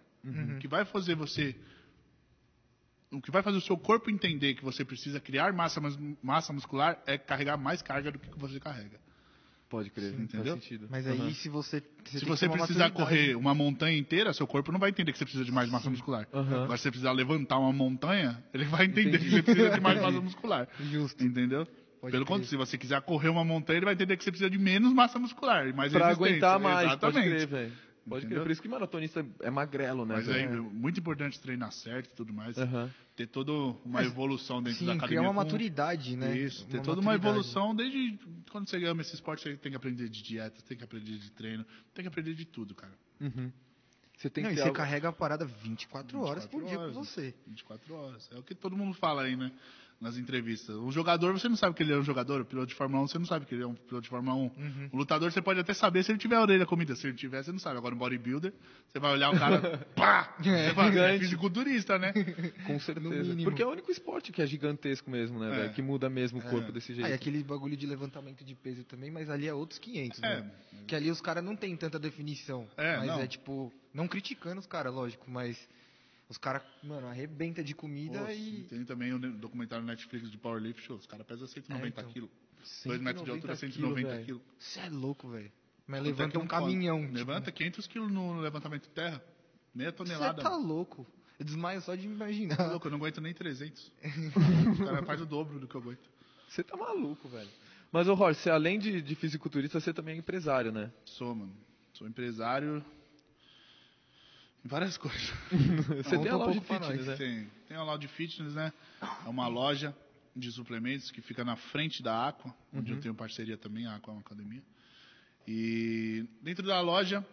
O 0.58 0.60
que 0.60 0.68
vai 0.68 0.84
fazer 0.84 1.16
você 1.16 1.56
o 3.10 3.22
que 3.22 3.32
vai 3.32 3.42
fazer 3.42 3.58
o 3.58 3.62
seu 3.62 3.78
corpo 3.78 4.10
entender 4.10 4.54
que 4.54 4.64
você 4.64 4.86
precisa 4.86 5.20
criar 5.20 5.52
massa, 5.52 5.82
massa 6.22 6.54
muscular 6.54 7.02
é 7.06 7.18
carregar 7.18 7.58
mais 7.58 7.82
carga 7.82 8.12
do 8.12 8.20
que 8.20 8.38
você 8.38 8.60
carrega. 8.60 9.00
Pode 9.72 9.90
crer, 9.90 10.12
Sim, 10.12 10.24
entendeu? 10.24 10.60
Mas 10.90 11.08
aí, 11.08 11.34
se 11.34 11.48
você. 11.48 11.82
Se 12.04 12.26
você 12.26 12.46
ter 12.46 12.52
uma 12.52 12.58
precisar 12.66 12.90
maturidade. 12.90 12.94
correr 12.94 13.36
uma 13.38 13.56
montanha 13.56 13.98
inteira, 13.98 14.34
seu 14.34 14.46
corpo 14.46 14.70
não 14.70 14.78
vai 14.80 14.90
entender 14.90 15.14
que 15.14 15.18
você 15.18 15.24
precisa 15.24 15.46
de 15.46 15.52
mais 15.52 15.70
massa 15.70 15.90
muscular. 15.90 16.28
Aham. 16.34 16.64
Agora, 16.66 16.76
se 16.78 16.84
você 16.84 16.90
precisar 16.92 17.14
levantar 17.14 17.58
uma 17.58 17.72
montanha, 17.72 18.44
ele 18.54 18.66
vai 18.66 18.86
entender 18.86 19.16
Entendi. 19.18 19.24
que 19.30 19.32
você 19.38 19.42
precisa 19.44 19.70
de 19.70 19.80
mais 19.80 20.02
massa 20.02 20.20
muscular. 20.22 20.68
Justo. 20.92 21.24
Entendeu? 21.24 21.66
Pode 22.02 22.12
Pelo 22.12 22.26
contrário, 22.26 22.50
se 22.50 22.58
você 22.58 22.78
quiser 22.78 23.00
correr 23.02 23.30
uma 23.30 23.46
montanha, 23.46 23.78
ele 23.78 23.86
vai 23.86 23.94
entender 23.94 24.18
que 24.18 24.24
você 24.26 24.32
precisa 24.32 24.50
de 24.50 24.58
menos 24.58 24.92
massa 24.92 25.18
muscular 25.18 25.66
e 25.68 25.72
mais 25.72 25.94
Pra 25.94 26.08
resistência. 26.08 26.32
aguentar 26.48 26.60
mais, 26.60 26.88
Exatamente. 26.88 27.14
pode 27.24 27.30
crer, 27.30 27.48
velho. 27.48 27.72
Pode 28.12 28.26
crer. 28.28 28.42
Por 28.42 28.52
isso 28.52 28.62
que 28.62 28.68
maratonista 28.68 29.26
é 29.42 29.50
magrelo, 29.50 30.06
né, 30.06 30.16
Mas 30.16 30.28
é 30.30 30.34
velho? 30.48 30.64
muito 30.64 31.00
importante 31.00 31.40
treinar 31.40 31.72
certo 31.72 32.12
e 32.12 32.16
tudo 32.16 32.34
mais. 32.34 32.58
Aham. 32.58 32.90
Ter 33.16 33.28
toda 33.28 33.52
uma 33.52 33.78
Mas, 33.86 34.08
evolução 34.08 34.62
dentro 34.62 34.80
Sim, 34.80 34.86
da 34.86 34.92
academia. 34.94 35.08
criar 35.20 35.22
uma 35.22 35.30
com- 35.30 35.46
maturidade, 35.46 36.16
né? 36.16 36.38
Isso, 36.38 36.66
ter 36.68 36.78
Uma 36.78 36.84
toda 36.84 37.02
uma 37.02 37.12
maturidade. 37.14 37.38
evolução 37.38 37.76
desde 37.76 38.20
quando 38.50 38.70
você 38.70 38.84
ama 38.86 39.02
esse 39.02 39.16
esporte, 39.16 39.44
você 39.44 39.56
tem 39.58 39.72
que 39.72 39.76
aprender 39.78 40.10
de 40.10 40.22
dieta, 40.24 40.62
tem 40.68 40.78
que 40.78 40.84
aprender 40.84 41.18
de 41.18 41.32
treino, 41.32 41.66
tem 41.94 42.04
que 42.04 42.08
aprender 42.10 42.34
de 42.34 42.46
tudo, 42.46 42.74
cara. 42.76 42.94
Uhum. 43.20 43.52
Você 44.18 44.30
tem 44.30 44.44
Não, 44.44 44.50
que 44.52 44.56
e 44.56 44.58
você 44.58 44.64
algo- 44.64 44.76
carrega 44.76 45.10
a 45.10 45.12
parada 45.14 45.46
24, 45.46 46.20
horas 46.22 46.46
por 46.46 46.60
24 46.62 46.68
dia 46.70 46.80
horas. 46.80 46.96
com 46.96 47.04
você. 47.04 47.34
24 47.48 47.94
horas. 47.96 48.30
É 48.32 48.38
o 48.38 48.44
que 48.44 48.54
todo 48.54 48.78
mundo 48.78 48.94
fala 48.94 49.24
aí, 49.24 49.36
né? 49.36 49.52
Nas 50.02 50.18
entrevistas. 50.18 50.76
Um 50.78 50.92
jogador, 50.92 51.32
você 51.32 51.48
não 51.48 51.56
sabe 51.56 51.76
que 51.76 51.84
ele 51.84 51.94
é 51.94 51.96
um 51.96 52.02
jogador. 52.02 52.42
O 52.42 52.46
piloto 52.46 52.66
de 52.70 52.74
Fórmula 52.74 53.04
1, 53.04 53.08
você 53.08 53.20
não 53.20 53.26
sabe 53.28 53.46
que 53.46 53.54
ele 53.54 53.62
é 53.62 53.68
um 53.68 53.76
piloto 53.76 54.02
de 54.02 54.10
Fórmula 54.10 54.36
1. 54.36 54.40
Uhum. 54.42 54.90
O 54.92 54.98
lutador, 54.98 55.32
você 55.32 55.44
pode 55.44 55.60
até 55.60 55.76
saber 55.76 56.02
se 56.04 56.12
ele 56.12 56.18
tiver 56.18 56.38
a 56.38 56.42
orelha 56.42 56.66
comida. 56.66 56.96
Se 56.96 57.06
ele 57.06 57.16
tiver, 57.16 57.44
você 57.44 57.52
não 57.52 57.60
sabe. 57.60 57.78
Agora, 57.78 57.94
um 57.94 57.98
bodybuilder, 58.00 58.52
você 58.88 58.98
vai 59.00 59.12
olhar 59.12 59.30
o 59.32 59.38
cara, 59.38 59.78
pá! 59.96 60.36
É, 60.44 60.70
Você 60.70 60.74
fala, 60.74 61.00
é 61.00 61.20
fisiculturista, 61.20 62.00
né? 62.00 62.14
Com 62.66 62.80
certeza. 62.80 63.10
mínimo. 63.30 63.44
Porque 63.44 63.62
é 63.62 63.66
o 63.68 63.70
único 63.70 63.92
esporte 63.92 64.32
que 64.32 64.42
é 64.42 64.48
gigantesco 64.48 65.08
mesmo, 65.12 65.40
né, 65.40 65.48
É. 65.54 65.56
velho? 65.62 65.74
Que 65.74 65.84
muda 65.84 66.10
mesmo 66.10 66.40
o 66.40 66.42
corpo 66.42 66.72
desse 66.72 66.96
jeito. 66.96 67.06
Ah, 67.06 67.12
e 67.12 67.14
aquele 67.14 67.44
bagulho 67.44 67.78
de 67.78 67.86
levantamento 67.86 68.44
de 68.44 68.56
peso 68.56 68.84
também, 68.84 69.12
mas 69.12 69.30
ali 69.30 69.48
é 69.48 69.54
outros 69.54 69.78
500, 69.78 70.24
É. 70.24 70.42
né? 70.42 70.52
Que 70.88 70.96
ali 70.96 71.12
os 71.12 71.22
caras 71.22 71.44
não 71.44 71.56
tem 71.56 71.78
tanta 71.78 72.00
definição. 72.00 72.68
É, 72.76 72.98
mas 72.98 73.08
não. 73.08 73.20
é 73.20 73.28
tipo, 73.28 73.72
não 73.94 74.08
criticando 74.08 74.60
os 74.60 74.66
caras, 74.66 74.92
lógico, 74.92 75.30
mas 75.30 75.70
os 76.32 76.38
caras, 76.38 76.64
mano, 76.82 77.08
arrebenta 77.08 77.62
de 77.64 77.76
comida 77.76 78.20
Pô, 78.24 78.32
e. 78.32 78.64
Tem 78.70 78.86
também 78.86 79.12
o 79.14 79.20
ne- 79.20 79.32
documentário 79.32 79.86
Netflix 79.86 80.32
de 80.32 80.38
Powerlift 80.38 80.82
Show. 80.82 80.96
Os 80.98 81.06
caras 81.06 81.26
pesam 81.28 81.46
190 81.46 81.86
É, 81.86 81.90
então. 82.02 82.12
quilos. 82.14 82.30
2 82.86 83.02
metros 83.02 83.26
de 83.26 83.32
altura, 83.32 83.56
190 83.56 83.74
190 83.76 84.08
velho. 84.10 84.26
quilos. 84.26 84.42
Você 84.58 84.80
é 84.80 84.90
louco, 84.90 85.28
velho. 85.30 85.52
Mas 85.86 86.02
levanta 86.04 86.32
que 86.32 86.38
um 86.44 86.48
caminhão. 86.48 87.02
pode. 87.02 87.14
Levanta 87.14 87.52
500 87.52 87.88
quilos 87.88 88.12
no 88.12 88.40
levantamento 88.40 88.84
de 88.84 88.90
terra. 88.90 89.22
Meia 89.76 89.90
Você 89.92 89.98
tonelada. 89.98 90.42
tá 90.42 90.56
louco. 90.56 91.06
Eu 91.38 91.44
desmaio 91.46 91.82
só 91.82 91.96
de 91.96 92.08
Tá 92.08 92.14
imaginar. 92.14 92.70
louco, 92.72 92.88
eu 92.88 92.92
não 92.92 92.98
aguento 92.98 93.20
nem 93.20 93.34
300. 93.34 93.92
o 94.80 94.86
cara 94.86 95.04
faz 95.04 95.20
o 95.22 95.26
dobro 95.26 95.60
do 95.60 95.68
que 95.68 95.76
eu 95.76 95.82
aguento. 95.82 96.10
Você 96.48 96.64
tá 96.64 96.78
maluco, 96.78 97.28
velho. 97.28 97.50
Mas, 97.92 98.08
ô 98.08 98.14
Horst, 98.14 98.40
você 98.42 98.50
além 98.50 98.80
de, 98.80 99.02
de 99.02 99.16
fisiculturista, 99.16 99.80
você 99.80 99.92
também 99.94 100.16
é 100.16 100.18
empresário, 100.20 100.72
né? 100.72 100.92
Sou, 101.04 101.34
mano. 101.36 101.54
Sou 101.94 102.08
empresário 102.08 102.78
em 102.78 103.01
várias 104.64 104.98
coisas. 104.98 105.22
Você 106.04 106.18
tem 106.18 106.20
conta 106.20 106.32
a 106.32 106.38
um 106.38 106.40
loja 106.40 106.60
de 106.60 106.66
fitness, 106.66 107.06
né? 107.08 107.16
Tem, 107.16 107.52
tem 107.68 107.78
uma 107.78 107.84
loja 107.86 108.00
de 108.00 108.08
fitness, 108.08 108.54
né? 108.54 108.74
É 109.26 109.30
uma 109.30 109.48
loja 109.48 109.96
de 110.36 110.52
suplementos 110.52 111.12
que 111.12 111.22
fica 111.22 111.44
na 111.44 111.56
frente 111.56 112.02
da 112.02 112.28
Aqua, 112.30 112.54
onde 112.74 112.92
eu 112.92 113.00
tenho 113.02 113.14
parceria 113.14 113.58
também, 113.58 113.86
a 113.86 113.96
Aqua 113.96 114.12
é 114.12 114.16
uma 114.16 114.22
academia. 114.22 114.64
E 115.48 116.26
dentro 116.42 116.66
da 116.66 116.80
loja, 116.82 117.26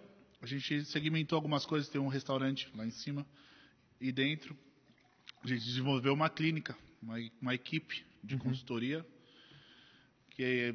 a 0.43 0.47
gente 0.47 0.85
segmentou 0.85 1.37
algumas 1.37 1.65
coisas, 1.67 1.89
tem 1.89 2.01
um 2.01 2.09
restaurante 2.09 2.69
lá 2.75 2.87
em 2.87 2.91
cima. 2.91 3.25
E 4.01 4.11
dentro, 4.11 4.57
a 5.45 5.47
gente 5.47 5.65
desenvolveu 5.65 6.13
uma 6.15 6.29
clínica 6.31 6.77
uma, 7.01 7.17
uma 7.41 7.55
equipe 7.55 8.05
de 8.25 8.37
consultoria 8.37 9.07
que 10.31 10.75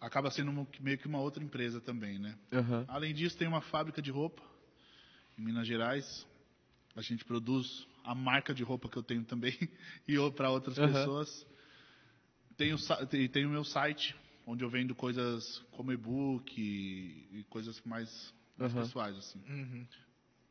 acaba 0.00 0.30
sendo 0.30 0.50
uma- 0.50 0.66
meio 0.80 0.98
que 0.98 1.06
uma 1.06 1.20
outra 1.20 1.42
empresa 1.42 1.80
também, 1.80 2.18
né? 2.18 2.36
Aham. 2.52 2.84
Além 2.88 3.14
disso, 3.14 3.36
tem 3.36 3.46
uma 3.48 3.60
fábrica 3.60 4.00
de 4.00 4.10
roupa 4.10 4.42
em 5.38 5.42
Minas 5.42 5.66
Gerais. 5.66 6.26
A 6.94 7.02
gente 7.02 7.24
produz 7.24 7.86
a 8.04 8.14
marca 8.14 8.52
de 8.52 8.62
roupa 8.62 8.88
que 8.88 8.96
eu 8.96 9.02
tenho 9.02 9.24
também 9.24 9.56
e 10.06 10.16
para 10.32 10.50
outras 10.50 10.78
Aham. 10.78 10.92
pessoas. 10.92 11.46
Tenho, 12.56 12.76
tem 13.30 13.46
o 13.46 13.50
meu 13.50 13.64
site, 13.64 14.14
onde 14.46 14.62
eu 14.62 14.68
vendo 14.68 14.94
coisas 14.94 15.58
como 15.70 15.92
e-book 15.92 16.60
e, 16.60 17.38
e 17.40 17.44
coisas 17.44 17.80
mais, 17.82 18.34
mais 18.58 18.72
Aham. 18.72 18.84
pessoais, 18.84 19.16
assim. 19.16 19.42
Uhum. 19.48 19.86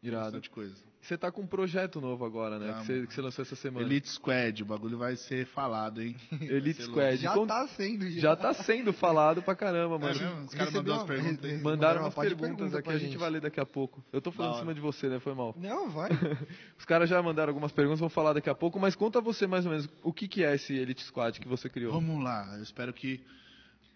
Irado. 0.04 0.24
Bastante 0.26 0.50
coisa. 0.50 0.76
Você 1.02 1.18
tá 1.18 1.32
com 1.32 1.42
um 1.42 1.48
projeto 1.48 2.00
novo 2.00 2.24
agora, 2.26 2.60
né? 2.60 2.72
Tá, 2.72 2.80
que, 2.80 2.86
você, 2.86 3.08
que 3.08 3.14
você 3.14 3.22
lançou 3.22 3.42
essa 3.42 3.56
semana. 3.56 3.86
Elite 3.86 4.08
Squad, 4.08 4.62
o 4.62 4.66
bagulho 4.66 4.98
vai 5.00 5.16
ser 5.16 5.48
falado, 5.48 6.00
hein? 6.02 6.16
Elite 6.42 6.84
Squad. 6.84 7.18
Já 7.18 7.34
tá 7.46 7.68
sendo, 7.68 8.10
já. 8.10 8.20
Já 8.22 8.36
tá 8.36 8.54
sendo 8.54 8.94
falado 8.94 9.42
pra 9.42 9.56
caramba, 9.56 9.98
mano. 9.98 10.16
É 10.16 10.20
mesmo? 10.20 10.46
Os 10.46 10.54
caras 10.54 10.74
mandaram 10.74 10.96
as 10.96 11.02
uma- 11.02 11.08
perguntas 11.08 11.52
aí. 11.52 11.62
Mandaram 11.62 12.00
uma 12.02 12.06
umas 12.08 12.16
perguntas 12.16 12.56
pergunta 12.56 12.78
aqui, 12.80 12.90
a 12.92 12.98
gente 13.00 13.18
vai 13.18 13.30
ler 13.32 13.42
daqui 13.42 13.60
a 13.60 13.66
pouco. 13.66 14.04
Eu 14.14 14.22
tô 14.22 14.32
falando 14.32 14.56
em 14.56 14.60
cima 14.60 14.74
de 14.76 14.80
você, 14.82 15.10
né? 15.10 15.20
Foi 15.20 15.34
mal. 15.34 15.56
Não, 15.58 15.90
vai. 15.90 16.10
Os 16.78 16.86
caras 16.86 17.10
já 17.10 17.22
mandaram 17.22 17.50
algumas 17.50 17.72
perguntas, 17.72 18.00
vou 18.00 18.10
falar 18.10 18.34
daqui 18.34 18.50
a 18.50 18.56
pouco, 18.56 18.80
mas 18.80 18.96
conta 18.96 19.20
você 19.22 19.48
mais 19.48 19.66
ou 19.66 19.72
menos 19.72 19.90
o 20.04 20.14
que, 20.14 20.28
que 20.28 20.44
é 20.44 20.54
esse 20.54 20.74
Elite 20.76 21.04
Squad 21.04 21.40
que 21.40 21.48
você 21.48 21.68
criou. 21.68 21.94
Vamos 21.94 22.24
lá, 22.24 22.56
eu 22.58 22.64
espero 22.64 22.94
que 22.94 23.24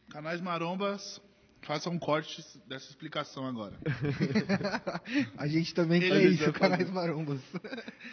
canais 0.10 0.42
marombas 0.42 1.22
façam 1.66 1.98
cortes 1.98 2.58
dessa 2.68 2.90
explicação 2.90 3.46
agora. 3.46 3.78
A 5.38 5.48
gente 5.48 5.74
também 5.74 6.00
quer 6.00 6.10
vai 6.10 6.26
isso, 6.26 6.54
canais 6.54 6.90
marombas. 6.90 7.42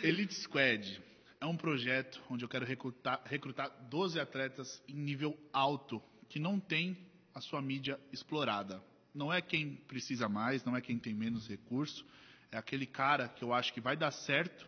Elite 0.02 0.34
Squad 0.34 1.00
é 1.40 1.46
um 1.46 1.56
projeto 1.56 2.20
onde 2.30 2.44
eu 2.44 2.48
quero 2.48 2.64
recrutar, 2.64 3.22
recrutar 3.24 3.70
12 3.90 4.18
atletas 4.18 4.82
em 4.88 4.94
nível 4.94 5.38
alto, 5.52 6.02
que 6.28 6.38
não 6.38 6.58
tem 6.58 6.96
a 7.34 7.40
sua 7.40 7.60
mídia 7.60 8.00
explorada. 8.10 8.82
Não 9.14 9.32
é 9.32 9.42
quem 9.42 9.76
precisa 9.86 10.28
mais, 10.28 10.64
não 10.64 10.76
é 10.76 10.80
quem 10.80 10.98
tem 10.98 11.14
menos 11.14 11.46
recurso, 11.46 12.06
é 12.50 12.56
aquele 12.56 12.86
cara 12.86 13.28
que 13.28 13.44
eu 13.44 13.52
acho 13.52 13.72
que 13.72 13.80
vai 13.80 13.96
dar 13.96 14.10
certo 14.10 14.66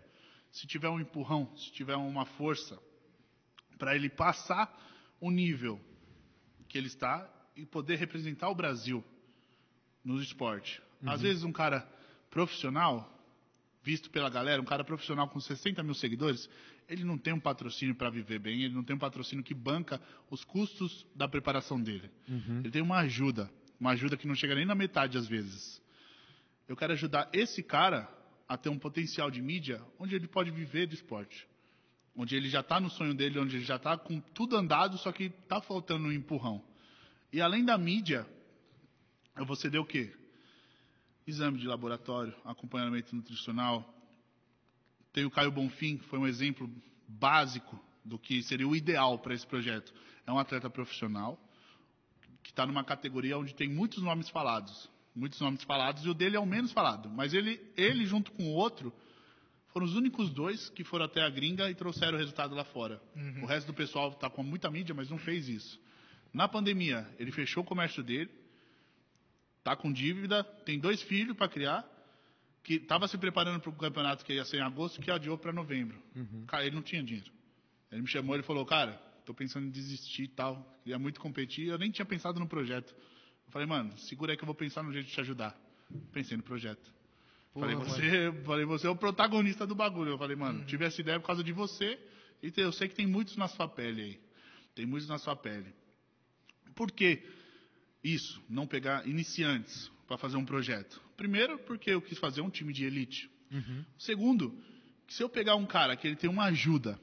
se 0.53 0.66
tiver 0.66 0.88
um 0.88 1.01
empurrão, 1.01 1.51
se 1.57 1.73
tiver 1.73 1.97
uma 1.97 2.27
força, 2.27 2.79
para 3.79 3.97
ele 3.97 4.09
passar 4.09 4.73
o 5.20 5.31
nível 5.31 5.81
que 6.68 6.79
ele 6.79 6.87
está 6.87 7.29
e 7.57 7.64
poder 7.64 7.97
representar 7.97 8.49
o 8.49 8.55
Brasil 8.55 9.05
no 10.05 10.21
esporte. 10.21 10.81
Às 11.07 11.21
vezes 11.23 11.45
um 11.45 11.53
cara 11.53 11.87
profissional, 12.31 13.11
visto 13.83 14.11
pela 14.11 14.29
galera, 14.29 14.61
um 14.61 14.64
cara 14.64 14.83
profissional 14.85 15.29
com 15.29 15.38
60 15.40 15.83
mil 15.83 15.95
seguidores, 15.95 16.49
ele 16.88 17.05
não 17.05 17.17
tem 17.17 17.33
um 17.33 17.40
patrocínio 17.40 17.95
para 17.95 18.11
viver 18.11 18.38
bem, 18.38 18.62
ele 18.62 18.75
não 18.75 18.83
tem 18.83 18.97
um 18.97 18.99
patrocínio 18.99 19.45
que 19.45 19.55
banca 19.55 20.01
os 20.31 20.45
custos 20.45 21.07
da 21.14 21.29
preparação 21.29 21.81
dele. 21.81 22.11
Ele 22.61 22.71
tem 22.71 22.83
uma 22.83 22.99
ajuda, 22.99 23.51
uma 23.79 23.90
ajuda 23.93 24.17
que 24.17 24.27
não 24.27 24.35
chega 24.35 24.55
nem 24.55 24.67
na 24.67 24.75
metade 24.75 25.17
às 25.17 25.27
vezes. 25.27 25.83
Eu 26.69 26.77
quero 26.77 26.93
ajudar 26.93 27.29
esse 27.33 27.62
cara 27.62 28.09
a 28.49 28.57
ter 28.57 28.69
um 28.69 28.79
potencial 28.79 29.31
de 29.31 29.40
mídia 29.40 29.81
onde 29.99 30.14
ele 30.14 30.27
pode 30.27 30.51
viver 30.51 30.87
do 30.87 30.95
esporte. 30.95 31.47
Onde 32.17 32.37
ele 32.37 32.49
já 32.49 32.61
está 32.61 32.79
no 32.79 32.90
sonho 32.90 33.14
dele, 33.14 33.38
onde 33.38 33.57
ele 33.57 33.64
já 33.64 33.77
está 33.77 33.97
com 33.99 34.21
tudo 34.21 34.57
andado, 34.57 34.97
só 34.99 35.11
que 35.11 35.25
está 35.25 35.61
faltando 35.61 36.07
um 36.09 36.12
empurrão. 36.12 36.62
E 37.35 37.40
além 37.40 37.64
da 37.64 37.77
mídia, 37.77 38.25
eu 39.37 39.44
vou 39.44 39.57
ceder 39.57 39.81
o 39.81 39.85
quê? 39.85 40.14
Exame 41.27 41.59
de 41.59 41.66
laboratório, 41.66 42.33
acompanhamento 42.44 43.16
nutricional. 43.16 43.92
Tem 45.12 45.25
o 45.25 45.31
Caio 45.33 45.51
Bonfim, 45.51 45.97
que 45.97 46.05
foi 46.05 46.16
um 46.16 46.29
exemplo 46.29 46.70
básico 47.09 47.77
do 48.05 48.20
que 48.20 48.40
seria 48.44 48.68
o 48.68 48.77
ideal 48.77 49.18
para 49.18 49.35
esse 49.35 49.44
projeto. 49.44 49.92
É 50.25 50.31
um 50.31 50.38
atleta 50.38 50.70
profissional 50.70 51.37
que 52.40 52.51
está 52.51 52.64
numa 52.64 52.85
categoria 52.85 53.37
onde 53.37 53.53
tem 53.53 53.68
muitos 53.68 54.01
nomes 54.01 54.29
falados. 54.29 54.88
Muitos 55.12 55.40
nomes 55.40 55.64
falados, 55.64 56.05
e 56.05 56.09
o 56.09 56.14
dele 56.14 56.37
é 56.37 56.40
o 56.40 56.47
menos 56.47 56.70
falado. 56.70 57.11
Mas 57.11 57.35
ele, 57.35 57.61
ele 57.77 58.07
junto 58.07 58.31
com 58.31 58.44
o 58.44 58.53
outro, 58.53 58.92
foram 59.73 59.87
os 59.87 59.97
únicos 59.97 60.31
dois 60.31 60.70
que 60.70 60.85
foram 60.85 61.07
até 61.07 61.20
a 61.20 61.31
gringa 61.31 61.68
e 61.68 61.75
trouxeram 61.75 62.14
o 62.14 62.20
resultado 62.20 62.55
lá 62.55 62.62
fora. 62.62 63.03
O 63.42 63.47
resto 63.47 63.66
do 63.66 63.75
pessoal 63.75 64.11
está 64.11 64.31
com 64.31 64.44
muita 64.44 64.70
mídia, 64.70 64.94
mas 64.94 65.11
não 65.11 65.18
fez 65.18 65.49
isso. 65.49 65.83
Na 66.35 66.49
pandemia, 66.49 67.09
ele 67.16 67.31
fechou 67.31 67.62
o 67.62 67.66
comércio 67.66 68.03
dele, 68.03 68.29
tá 69.62 69.77
com 69.77 69.92
dívida, 69.92 70.42
tem 70.66 70.81
dois 70.81 71.01
filhos 71.01 71.37
para 71.37 71.49
criar, 71.49 71.88
que 72.64 72.75
estava 72.75 73.07
se 73.07 73.16
preparando 73.16 73.61
para 73.61 73.70
o 73.70 73.73
campeonato 73.75 74.25
que 74.25 74.33
ia 74.33 74.44
ser 74.44 74.57
em 74.57 74.62
agosto, 74.62 75.01
que 75.01 75.11
adiou 75.12 75.38
para 75.38 75.53
novembro. 75.53 75.97
Cara, 76.47 76.66
ele 76.66 76.75
não 76.75 76.83
tinha 76.83 77.03
dinheiro. 77.05 77.31
Ele 77.92 78.03
me 78.03 78.09
chamou, 78.09 78.35
ele 78.35 78.42
falou, 78.42 78.66
cara, 78.66 79.01
tô 79.25 79.33
pensando 79.33 79.66
em 79.66 79.70
desistir 79.70 80.25
e 80.25 80.29
tal, 80.29 80.77
queria 80.83 80.99
muito 80.99 81.20
competir, 81.20 81.68
eu 81.68 81.79
nem 81.79 81.90
tinha 81.92 82.05
pensado 82.05 82.40
no 82.40 82.49
projeto. 82.49 82.92
Eu 83.47 83.53
falei, 83.53 83.68
mano, 83.68 83.97
segura 83.99 84.33
aí 84.33 84.37
que 84.37 84.42
eu 84.42 84.47
vou 84.47 84.55
pensar 84.57 84.83
no 84.83 84.92
jeito 84.92 85.07
de 85.07 85.12
te 85.12 85.20
ajudar. 85.20 85.57
Pensei 86.12 86.37
no 86.37 86.42
projeto. 86.42 86.92
falei, 87.61 87.77
você, 87.77 88.33
falei, 88.44 88.64
você 88.64 88.87
é 88.88 88.90
o 88.90 88.97
protagonista 88.97 89.64
do 89.64 89.77
bagulho. 89.77 90.11
Eu 90.11 90.18
falei, 90.18 90.35
mano, 90.35 90.64
tive 90.64 90.85
essa 90.85 91.01
ideia 91.01 91.20
por 91.20 91.27
causa 91.29 91.44
de 91.44 91.53
você, 91.53 91.97
e 92.42 92.53
eu 92.57 92.73
sei 92.73 92.88
que 92.88 92.97
tem 92.97 93.07
muitos 93.07 93.37
na 93.37 93.47
sua 93.47 93.68
pele 93.68 94.03
aí. 94.03 94.20
Tem 94.75 94.85
muitos 94.85 95.09
na 95.09 95.18
sua 95.18 95.37
pele. 95.37 95.73
Por 96.75 96.91
que 96.91 97.23
isso? 98.03 98.43
Não 98.49 98.67
pegar 98.67 99.07
iniciantes 99.07 99.91
para 100.07 100.19
fazer 100.19 100.37
um 100.37 100.45
projeto? 100.45 101.01
Primeiro, 101.17 101.59
porque 101.61 101.91
eu 101.91 102.03
quis 102.03 102.19
fazer 102.19 102.41
um 102.41 102.51
time 102.51 102.73
de 102.73 102.85
elite. 102.85 103.31
Segundo, 103.99 104.57
que 105.07 105.15
se 105.15 105.23
eu 105.23 105.29
pegar 105.29 105.55
um 105.55 105.67
cara 105.67 105.97
que 105.97 106.07
ele 106.07 106.17
tem 106.17 106.29
uma 106.29 106.45
ajuda, 106.45 106.99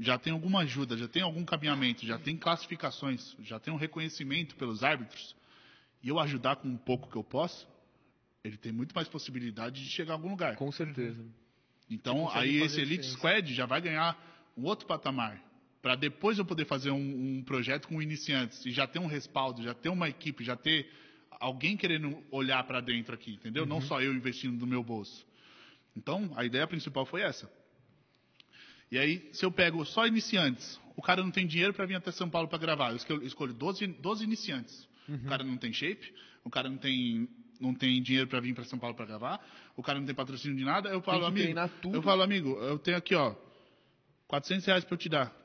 já 0.00 0.18
tem 0.18 0.32
alguma 0.32 0.60
ajuda, 0.60 0.96
já 0.96 1.06
tem 1.06 1.22
algum 1.22 1.44
caminhamento, 1.44 2.06
já 2.06 2.18
tem 2.18 2.36
classificações, 2.36 3.36
já 3.42 3.60
tem 3.60 3.72
um 3.72 3.76
reconhecimento 3.76 4.56
pelos 4.56 4.82
árbitros, 4.82 5.36
e 6.02 6.08
eu 6.08 6.18
ajudar 6.18 6.56
com 6.56 6.68
um 6.68 6.76
pouco 6.76 7.10
que 7.10 7.16
eu 7.16 7.22
posso, 7.22 7.68
ele 8.42 8.56
tem 8.56 8.72
muito 8.72 8.94
mais 8.94 9.06
possibilidade 9.06 9.84
de 9.84 9.90
chegar 9.90 10.14
a 10.14 10.16
algum 10.16 10.30
lugar. 10.30 10.56
Com 10.56 10.72
certeza. 10.72 11.24
Então, 11.88 12.28
aí 12.30 12.56
esse 12.56 12.80
Elite 12.80 13.02
diferença. 13.02 13.18
Squad 13.18 13.54
já 13.54 13.66
vai 13.66 13.80
ganhar 13.80 14.18
um 14.56 14.64
outro 14.64 14.86
patamar. 14.86 15.40
Para 15.82 15.96
depois 15.96 16.38
eu 16.38 16.44
poder 16.44 16.64
fazer 16.64 16.92
um, 16.92 17.38
um 17.38 17.42
projeto 17.42 17.88
com 17.88 18.00
iniciantes 18.00 18.64
e 18.64 18.70
já 18.70 18.86
ter 18.86 19.00
um 19.00 19.06
respaldo, 19.06 19.62
já 19.64 19.74
ter 19.74 19.88
uma 19.88 20.08
equipe, 20.08 20.44
já 20.44 20.56
ter 20.56 20.88
alguém 21.40 21.76
querendo 21.76 22.22
olhar 22.30 22.62
para 22.62 22.80
dentro 22.80 23.12
aqui, 23.12 23.32
entendeu? 23.32 23.66
Não 23.66 23.80
só 23.80 24.00
eu 24.00 24.14
investindo 24.14 24.56
do 24.56 24.66
meu 24.66 24.84
bolso. 24.84 25.26
Então, 25.96 26.32
a 26.36 26.44
ideia 26.44 26.66
principal 26.68 27.04
foi 27.04 27.22
essa. 27.22 27.50
E 28.92 28.96
aí, 28.96 29.28
se 29.32 29.44
eu 29.44 29.50
pego 29.50 29.84
só 29.84 30.06
iniciantes, 30.06 30.80
o 30.94 31.02
cara 31.02 31.20
não 31.20 31.32
tem 31.32 31.46
dinheiro 31.46 31.74
para 31.74 31.84
vir 31.84 31.96
até 31.96 32.12
São 32.12 32.30
Paulo 32.30 32.46
para 32.46 32.58
gravar, 32.58 32.90
eu 32.90 32.96
escolho, 32.96 33.26
escolho 33.26 33.52
12, 33.52 33.86
12 33.88 34.22
iniciantes. 34.22 34.88
O 35.24 35.28
cara 35.28 35.42
não 35.42 35.56
tem 35.56 35.72
shape, 35.72 36.14
o 36.44 36.50
cara 36.50 36.68
não 36.68 36.76
tem, 36.76 37.28
não 37.60 37.74
tem 37.74 38.00
dinheiro 38.00 38.28
para 38.28 38.38
vir 38.38 38.54
para 38.54 38.64
São 38.64 38.78
Paulo 38.78 38.94
para 38.94 39.04
gravar, 39.04 39.44
o 39.76 39.82
cara 39.82 39.98
não 39.98 40.06
tem 40.06 40.14
patrocínio 40.14 40.56
de 40.56 40.64
nada. 40.64 40.90
Eu 40.90 41.02
falo, 41.02 41.24
amigo, 41.26 41.58
eu 41.92 42.02
falo, 42.02 42.22
amigo, 42.22 42.50
eu 42.60 42.78
tenho 42.78 42.96
aqui, 42.96 43.16
ó, 43.16 43.34
400 44.28 44.64
reais 44.66 44.84
para 44.84 44.94
eu 44.94 44.98
te 44.98 45.08
dar. 45.08 45.41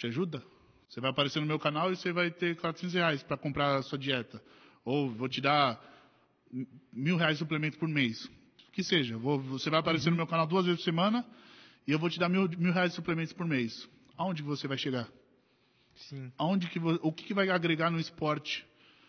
Te 0.00 0.06
ajuda? 0.06 0.42
Você 0.88 0.98
vai 0.98 1.10
aparecer 1.10 1.40
no 1.40 1.46
meu 1.46 1.58
canal 1.58 1.92
e 1.92 1.96
você 1.96 2.10
vai 2.10 2.30
ter 2.30 2.56
400 2.56 2.94
reais 2.94 3.22
para 3.22 3.36
comprar 3.36 3.76
a 3.76 3.82
sua 3.82 3.98
dieta. 3.98 4.42
Ou 4.82 5.10
vou 5.10 5.28
te 5.28 5.42
dar 5.42 5.78
mil 6.90 7.18
reais 7.18 7.34
de 7.36 7.40
suplemento 7.40 7.78
por 7.78 7.86
mês. 7.86 8.26
Que 8.72 8.82
seja, 8.82 9.18
vou- 9.18 9.38
você 9.38 9.68
vai 9.68 9.78
aparecer 9.78 10.08
no 10.08 10.16
meu 10.16 10.26
canal 10.26 10.46
duas 10.46 10.64
vezes 10.64 10.80
por 10.80 10.84
semana 10.84 11.22
e 11.86 11.92
eu 11.92 11.98
vou 11.98 12.08
te 12.08 12.18
dar 12.18 12.30
mil, 12.30 12.48
mil 12.58 12.72
reais 12.72 12.92
de 12.92 12.96
suplementos 12.96 13.34
por 13.34 13.46
mês. 13.46 13.86
Aonde 14.16 14.42
você 14.42 14.66
vai 14.66 14.78
chegar? 14.78 15.06
Sim. 16.08 16.32
Aonde 16.38 16.66
que, 16.68 16.78
o 16.78 17.12
que, 17.12 17.24
que 17.24 17.34
vai 17.34 17.50
agregar 17.50 17.90
no 17.90 18.00
esporte 18.00 18.66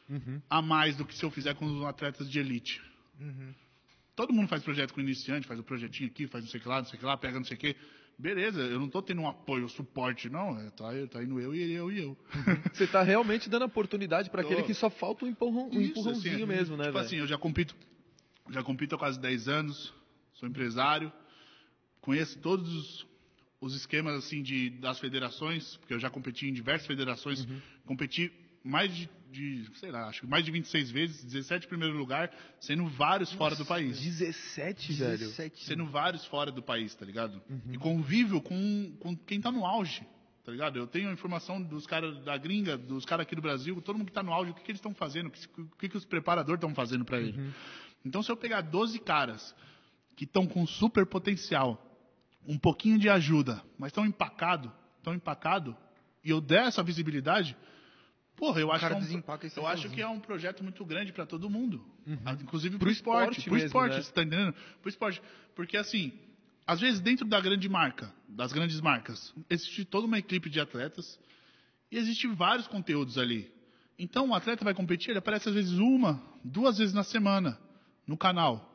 Uhum. 0.09 0.41
a 0.49 0.61
mais 0.61 0.97
do 0.97 1.05
que 1.05 1.15
se 1.15 1.23
eu 1.23 1.31
fizer 1.31 1.55
com 1.55 1.65
os 1.65 1.85
atletas 1.85 2.29
de 2.29 2.37
elite? 2.37 2.81
Uhum. 3.17 3.53
Todo 4.13 4.33
mundo 4.33 4.49
faz 4.49 4.61
projeto 4.61 4.93
com 4.93 4.99
iniciante, 4.99 5.47
faz 5.47 5.57
o 5.57 5.63
projetinho 5.63 6.09
aqui, 6.09 6.27
faz 6.27 6.43
não 6.43 6.51
sei 6.51 6.59
o 6.59 6.63
que 6.63 6.67
lá, 6.67 6.79
não 6.79 6.85
sei 6.85 6.97
o 6.97 6.99
que 6.99 7.05
lá, 7.05 7.15
pega 7.15 7.37
não 7.39 7.45
sei 7.45 7.55
o 7.55 7.59
que. 7.59 7.75
Beleza, 8.17 8.61
eu 8.61 8.77
não 8.79 8.85
estou 8.85 9.01
tendo 9.01 9.21
um 9.21 9.27
apoio, 9.27 9.65
um 9.65 9.69
suporte, 9.69 10.29
não. 10.29 10.59
É, 10.59 10.69
tá, 10.71 10.89
tá 11.09 11.23
indo 11.23 11.39
eu 11.39 11.55
e 11.55 11.71
eu 11.73 11.91
e 11.91 11.99
eu. 12.01 12.17
Você 12.71 12.85
tá 12.85 13.01
realmente 13.01 13.49
dando 13.49 13.65
oportunidade 13.65 14.29
para 14.29 14.41
aquele 14.41 14.61
que 14.63 14.73
só 14.73 14.89
falta 14.89 15.25
um, 15.25 15.27
empurrão, 15.27 15.69
um 15.69 15.81
Isso, 15.81 15.91
empurrãozinho 15.91 16.35
assim, 16.35 16.45
mesmo, 16.45 16.77
né, 16.77 16.83
Tipo 16.85 16.93
velho? 16.97 17.05
assim, 17.05 17.15
eu 17.17 17.25
já 17.27 17.37
compito, 17.37 17.75
já 18.51 18.61
compito 18.63 18.93
há 18.95 18.97
quase 18.97 19.19
10 19.19 19.47
anos, 19.47 19.91
sou 20.33 20.47
empresário, 20.47 21.11
conheço 21.99 22.37
todos 22.39 22.71
os, 22.71 23.07
os 23.59 23.75
esquemas 23.75 24.13
assim 24.23 24.43
de 24.43 24.69
das 24.69 24.99
federações, 24.99 25.77
porque 25.77 25.93
eu 25.93 25.99
já 25.99 26.09
competi 26.09 26.47
em 26.47 26.53
diversas 26.53 26.85
federações, 26.85 27.43
Uhum. 27.45 27.59
competi 27.87 28.31
mais 28.63 28.95
de, 28.95 29.09
de, 29.31 29.65
sei 29.75 29.91
lá, 29.91 30.07
acho 30.07 30.21
que 30.21 30.27
mais 30.27 30.43
de 30.43 30.51
26 30.51 30.91
vezes, 30.91 31.23
17 31.23 31.65
em 31.65 31.69
primeiro 31.69 31.97
lugar, 31.97 32.31
sendo 32.59 32.85
vários 32.87 33.31
fora 33.31 33.55
do 33.55 33.65
país. 33.65 33.99
17, 33.99 34.93
velho. 34.93 35.17
17. 35.17 35.63
Sendo 35.63 35.85
vários 35.85 36.25
fora 36.25 36.51
do 36.51 36.61
país, 36.61 36.93
tá 36.93 37.05
ligado? 37.05 37.41
Uhum. 37.49 37.73
E 37.73 37.77
convívio 37.77 38.41
com, 38.41 38.95
com 38.99 39.15
quem 39.15 39.39
tá 39.39 39.51
no 39.51 39.65
auge, 39.65 40.05
tá 40.43 40.51
ligado? 40.51 40.77
Eu 40.77 40.85
tenho 40.85 41.09
a 41.09 41.13
informação 41.13 41.61
dos 41.61 41.87
caras 41.87 42.21
da 42.23 42.37
gringa, 42.37 42.77
dos 42.77 43.05
caras 43.05 43.25
aqui 43.25 43.35
do 43.35 43.41
Brasil, 43.41 43.81
todo 43.81 43.97
mundo 43.97 44.07
que 44.07 44.13
tá 44.13 44.23
no 44.23 44.33
auge, 44.33 44.51
o 44.51 44.53
que, 44.53 44.61
que 44.61 44.71
eles 44.71 44.79
estão 44.79 44.93
fazendo, 44.93 45.27
o 45.27 45.31
que, 45.31 45.61
o 45.61 45.65
que, 45.77 45.89
que 45.89 45.97
os 45.97 46.05
preparadores 46.05 46.57
estão 46.57 46.75
fazendo 46.75 47.05
para 47.05 47.19
ele. 47.19 47.39
Uhum. 47.39 47.51
Então, 48.05 48.21
se 48.21 48.31
eu 48.31 48.37
pegar 48.37 48.61
12 48.61 48.99
caras 48.99 49.55
que 50.15 50.25
estão 50.25 50.45
com 50.45 50.67
super 50.67 51.05
potencial, 51.05 51.87
um 52.45 52.57
pouquinho 52.57 52.97
de 52.97 53.09
ajuda, 53.09 53.63
mas 53.77 53.89
estão 53.89 54.05
empacados, 54.05 54.71
tão 55.03 55.13
empacado 55.13 55.75
e 56.23 56.29
eu 56.29 56.39
der 56.39 56.67
essa 56.67 56.83
visibilidade, 56.83 57.57
porra, 58.41 58.59
eu 58.59 58.71
acho 58.71 58.83
é 58.85 58.87
um, 58.95 58.99
eu 59.55 59.67
acho 59.67 59.89
que 59.89 60.01
é 60.01 60.07
um 60.07 60.19
projeto 60.19 60.63
muito 60.63 60.83
grande 60.83 61.13
para 61.13 61.25
todo 61.27 61.47
mundo, 61.47 61.85
Ah, 62.25 62.33
inclusive 62.33 62.75
pro, 62.77 62.85
Pro 62.85 62.91
esporte, 62.91 63.21
esporte 63.39 63.43
pro 63.43 63.53
mesmo, 63.53 63.67
esporte, 63.67 63.95
né? 63.95 64.01
você 64.01 64.11
tá 64.11 64.23
entendendo? 64.23 64.55
Pro 64.81 64.89
esporte, 64.89 65.21
porque 65.55 65.77
assim, 65.77 66.11
às 66.65 66.79
vezes 66.81 66.99
dentro 66.99 67.25
da 67.27 67.39
grande 67.39 67.69
marca, 67.69 68.11
das 68.27 68.51
grandes 68.51 68.81
marcas, 68.81 69.31
existe 69.47 69.85
toda 69.85 70.07
uma 70.07 70.17
equipe 70.17 70.49
de 70.49 70.59
atletas 70.59 71.19
e 71.91 71.97
existe 71.97 72.27
vários 72.27 72.67
conteúdos 72.67 73.17
ali. 73.17 73.51
Então, 73.99 74.29
o 74.29 74.33
atleta 74.33 74.65
vai 74.65 74.73
competir, 74.73 75.11
ele 75.11 75.19
aparece 75.19 75.47
às 75.47 75.53
vezes 75.53 75.73
uma, 75.77 76.19
duas 76.43 76.79
vezes 76.79 76.93
na 76.95 77.03
semana 77.03 77.59
no 78.07 78.17
canal. 78.17 78.67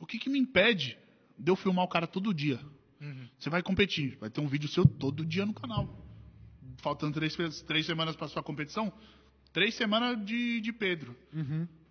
O 0.00 0.04
que, 0.04 0.18
que 0.18 0.28
me 0.28 0.38
impede 0.40 0.98
de 1.38 1.48
eu 1.48 1.54
filmar 1.54 1.84
o 1.84 1.88
cara 1.88 2.08
todo 2.08 2.34
dia? 2.34 2.58
Você 3.38 3.48
vai 3.48 3.62
competir, 3.62 4.16
vai 4.18 4.30
ter 4.30 4.40
um 4.40 4.48
vídeo 4.48 4.68
seu 4.68 4.84
todo 4.84 5.24
dia 5.24 5.46
no 5.46 5.54
canal. 5.54 6.01
Faltando 6.82 7.14
três, 7.14 7.34
três 7.62 7.86
semanas 7.86 8.14
para 8.16 8.28
sua 8.28 8.42
competição, 8.42 8.92
três 9.52 9.74
semanas 9.74 10.22
de, 10.24 10.60
de 10.60 10.72
Pedro. 10.72 11.16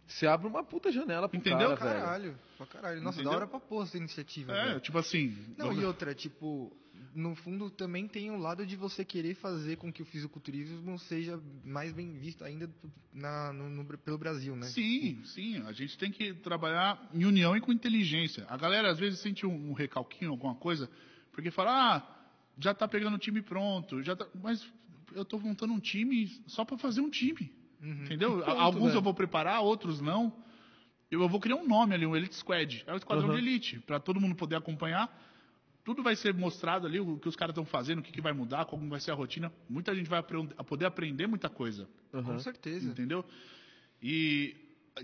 Você 0.06 0.28
abre 0.28 0.46
uma 0.48 0.64
puta 0.64 0.92
janela 0.92 1.28
pro 1.30 1.38
Entendeu? 1.40 1.76
cara, 1.78 1.90
velho. 1.92 2.02
Caralho, 2.04 2.40
pra 2.58 2.66
caralho. 2.68 3.02
Nossa, 3.02 3.16
Entendeu? 3.16 3.32
da 3.32 3.38
hora 3.38 3.48
pra 3.48 3.60
porra 3.60 3.86
essa 3.86 3.98
iniciativa. 3.98 4.52
É, 4.52 4.66
velho. 4.68 4.80
tipo 4.82 4.98
assim. 4.98 5.34
Não, 5.58 5.72
e 5.72 5.86
outra, 5.86 6.14
tipo, 6.14 6.76
no 7.16 7.34
fundo 7.36 7.70
também 7.70 8.06
tem 8.10 8.30
o 8.30 8.38
lado 8.38 8.66
de 8.66 8.76
você 8.76 9.06
querer 9.06 9.36
fazer 9.36 9.78
com 9.78 9.90
que 9.94 10.02
o 10.02 10.06
fisiculturismo 10.06 11.00
seja 11.00 11.40
mais 11.64 11.94
bem 11.94 12.12
visto 12.18 12.44
ainda 12.44 12.70
na, 13.14 13.54
no, 13.54 13.70
no- 13.70 13.98
pelo 14.00 14.18
Brasil, 14.18 14.54
né? 14.58 14.68
Sim, 14.68 15.22
sim. 15.24 15.64
A 15.66 15.72
gente 15.72 15.98
tem 15.98 16.12
que 16.12 16.34
trabalhar 16.34 17.10
em 17.14 17.24
união 17.24 17.56
e 17.56 17.62
com 17.62 17.72
inteligência. 17.72 18.46
A 18.50 18.58
galera 18.58 18.92
às 18.92 19.00
vezes 19.00 19.20
sente 19.22 19.46
um, 19.46 19.70
um 19.70 19.74
recalquinho, 19.74 20.32
alguma 20.32 20.56
coisa, 20.56 20.90
porque 21.32 21.50
fala, 21.52 21.96
ah, 21.96 22.21
já 22.60 22.74
tá 22.74 22.88
pegando 22.88 23.16
o 23.16 23.20
time 23.20 23.42
pronto, 23.42 24.02
já 24.04 24.16
tá... 24.16 24.28
mas 24.42 24.66
eu 25.14 25.26
tô 25.26 25.40
montando 25.40 25.74
um 25.74 25.80
time 25.80 26.28
só 26.48 26.64
para 26.66 26.78
fazer 26.78 27.02
um 27.02 27.10
time. 27.10 27.52
Entendeu? 27.82 28.38
Ponto, 28.46 28.50
Alguns 28.52 28.88
velho. 28.90 28.98
eu 28.98 29.02
vou 29.02 29.14
preparar, 29.14 29.62
outros 29.62 30.00
não. 30.02 30.34
Eu 31.10 31.28
vou 31.28 31.40
criar 31.40 31.56
um 31.58 31.68
nome 31.68 31.94
ali, 31.94 32.06
um 32.06 32.16
Elite 32.16 32.36
Squad. 32.36 32.84
É 32.88 32.94
o 32.94 32.98
esquadrão 32.98 33.28
Uhum. 33.28 33.36
de 33.36 33.42
elite, 33.42 33.80
para 33.80 34.00
todo 34.00 34.20
mundo 34.22 34.36
poder 34.36 34.56
acompanhar. 34.56 35.10
Tudo 35.84 36.04
vai 36.04 36.16
ser 36.16 36.34
mostrado 36.34 36.86
ali, 36.86 37.00
o 37.00 37.18
que 37.18 37.28
os 37.28 37.36
caras 37.36 37.52
estão 37.54 37.66
fazendo, 37.66 38.00
o 38.00 38.02
que, 38.04 38.12
que 38.12 38.22
vai 38.22 38.32
mudar, 38.32 38.66
como 38.66 38.88
vai 38.88 39.00
ser 39.00 39.12
a 39.12 39.16
rotina. 39.16 39.52
Muita 39.68 39.94
gente 39.96 40.08
vai 40.10 40.20
aprend- 40.20 40.54
poder 40.68 40.86
aprender 40.86 41.28
muita 41.28 41.50
coisa. 41.50 41.90
Aham. 42.14 42.24
Com 42.34 42.40
certeza. 42.40 42.88
Entendeu? 42.88 43.26
E, 44.02 44.56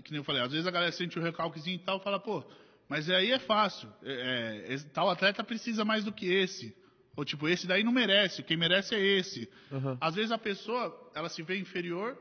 que 0.04 0.10
nem 0.12 0.18
eu 0.18 0.24
falei, 0.24 0.40
às 0.40 0.50
vezes 0.52 0.66
a 0.66 0.70
galera 0.70 0.92
sente 0.92 1.18
o 1.18 1.22
recalquezinho 1.22 1.76
e 1.76 1.78
tal, 1.80 2.00
fala, 2.00 2.18
pô, 2.18 2.44
mas 2.88 3.10
aí 3.10 3.32
é 3.32 3.38
fácil. 3.40 3.88
É, 4.02 4.66
é, 4.74 4.78
tal 4.94 5.10
atleta 5.10 5.42
precisa 5.44 5.84
mais 5.84 6.04
do 6.04 6.12
que 6.12 6.26
esse. 6.26 6.74
Ou 7.18 7.24
tipo, 7.24 7.48
esse 7.48 7.66
daí 7.66 7.82
não 7.82 7.90
merece, 7.90 8.44
quem 8.44 8.56
merece 8.56 8.94
é 8.94 9.00
esse. 9.00 9.50
Aham. 9.72 9.98
Às 10.00 10.14
vezes 10.14 10.30
a 10.30 10.38
pessoa, 10.38 11.10
ela 11.16 11.28
se 11.28 11.42
vê 11.42 11.58
inferior 11.58 12.16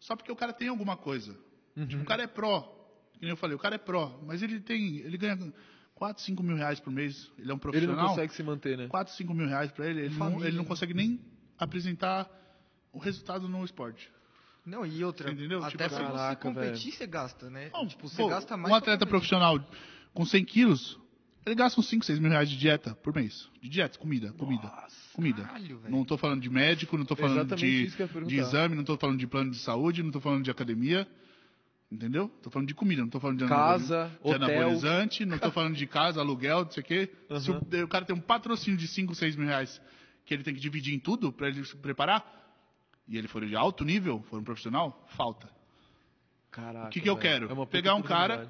só 0.00 0.16
porque 0.16 0.32
o 0.32 0.36
cara 0.36 0.50
tem 0.50 0.68
alguma 0.68 0.96
coisa. 0.96 1.38
Uhum. 1.76 1.86
Tipo, 1.86 2.02
o 2.04 2.06
cara 2.06 2.22
é 2.22 2.26
pró. 2.26 2.62
Que 3.12 3.20
nem 3.20 3.28
eu 3.32 3.36
falei, 3.36 3.54
o 3.54 3.58
cara 3.58 3.74
é 3.74 3.78
pró, 3.78 4.18
mas 4.26 4.42
ele 4.42 4.60
tem. 4.60 4.96
Ele 4.96 5.18
ganha 5.18 5.38
4, 5.94 6.22
5 6.22 6.42
mil 6.42 6.56
reais 6.56 6.80
por 6.80 6.90
mês. 6.90 7.30
Ele 7.38 7.50
é 7.50 7.52
um 7.52 7.56
Ele 7.56 7.60
profissional. 7.60 7.96
não 7.96 8.08
consegue 8.08 8.32
se 8.32 8.42
manter, 8.42 8.78
né? 8.78 8.88
4, 8.88 9.12
5 9.12 9.34
mil 9.34 9.46
reais 9.46 9.70
pra 9.72 9.86
ele, 9.86 10.06
ele, 10.06 10.14
não, 10.14 10.42
ele 10.42 10.56
não 10.56 10.64
consegue 10.64 10.94
nem 10.94 11.20
apresentar 11.58 12.26
o 12.94 12.98
resultado 12.98 13.46
no 13.46 13.62
esporte. 13.62 14.10
Não, 14.64 14.86
e 14.86 15.04
outra, 15.04 15.30
Entendeu? 15.30 15.58
até 15.58 15.72
Tipo 15.72 15.84
assim, 15.84 15.96
você 15.96 16.02
caraca, 16.02 16.40
competir, 16.40 16.92
você 16.92 17.06
gasta, 17.06 17.50
né? 17.50 17.68
Não, 17.74 17.86
tipo, 17.86 18.08
você 18.08 18.22
pô, 18.22 18.28
gasta 18.28 18.56
mais 18.56 18.72
Um 18.72 18.76
atleta 18.76 19.04
profissional 19.04 19.62
com 20.14 20.24
100 20.24 20.44
quilos, 20.46 20.98
ele 21.44 21.54
gasta 21.54 21.78
uns 21.78 21.88
5, 21.88 22.04
6 22.04 22.18
mil 22.18 22.30
reais 22.30 22.48
de 22.48 22.56
dieta 22.56 22.94
por 22.96 23.14
mês. 23.14 23.48
De 23.60 23.68
dieta, 23.68 23.98
comida, 23.98 24.32
comida. 24.32 24.72
comida. 25.12 25.42
caralho, 25.42 25.80
não 25.88 26.04
tô 26.04 26.16
falando 26.16 26.40
de 26.40 26.48
médico, 26.48 26.96
não 26.96 27.04
tô 27.04 27.14
falando 27.14 27.54
de, 27.54 27.88
de 28.26 28.36
exame, 28.36 28.74
não 28.74 28.84
tô 28.84 28.96
falando 28.96 29.18
de 29.18 29.26
plano 29.26 29.50
de 29.50 29.58
saúde, 29.58 30.02
não 30.02 30.10
tô 30.10 30.20
falando 30.20 30.42
de 30.42 30.50
academia. 30.50 31.06
Entendeu? 31.92 32.28
Tô 32.42 32.50
falando 32.50 32.66
de 32.66 32.74
comida, 32.74 33.02
não 33.02 33.08
tô 33.08 33.20
falando 33.20 33.38
de 33.38 33.46
Casa, 33.46 34.10
de 34.22 34.28
hotel. 34.28 34.48
anabolizante, 34.48 35.24
não 35.24 35.38
tô 35.38 35.52
falando 35.52 35.76
de 35.76 35.86
casa, 35.86 36.20
aluguel, 36.20 36.64
não 36.64 36.70
sei 36.70 36.82
o 36.82 36.86
quê. 36.86 37.10
Se 37.40 37.50
o, 37.50 37.84
o 37.84 37.88
cara 37.88 38.04
tem 38.04 38.16
um 38.16 38.20
patrocínio 38.20 38.76
de 38.76 38.88
5, 38.88 39.14
6 39.14 39.36
mil 39.36 39.46
reais 39.46 39.80
que 40.24 40.32
ele 40.34 40.42
tem 40.42 40.54
que 40.54 40.60
dividir 40.60 40.94
em 40.94 40.98
tudo 40.98 41.30
para 41.30 41.48
ele 41.48 41.64
se 41.64 41.76
preparar, 41.76 42.24
e 43.06 43.18
ele 43.18 43.28
for 43.28 43.46
de 43.46 43.54
alto 43.54 43.84
nível, 43.84 44.24
for 44.30 44.40
um 44.40 44.44
profissional, 44.44 45.06
falta. 45.10 45.48
Caraca. 46.50 46.86
O 46.86 46.90
que, 46.90 47.00
que 47.00 47.08
eu 47.08 47.16
quero? 47.16 47.52
É 47.52 47.66
Pegar 47.66 47.94
um 47.94 48.02
cara 48.02 48.48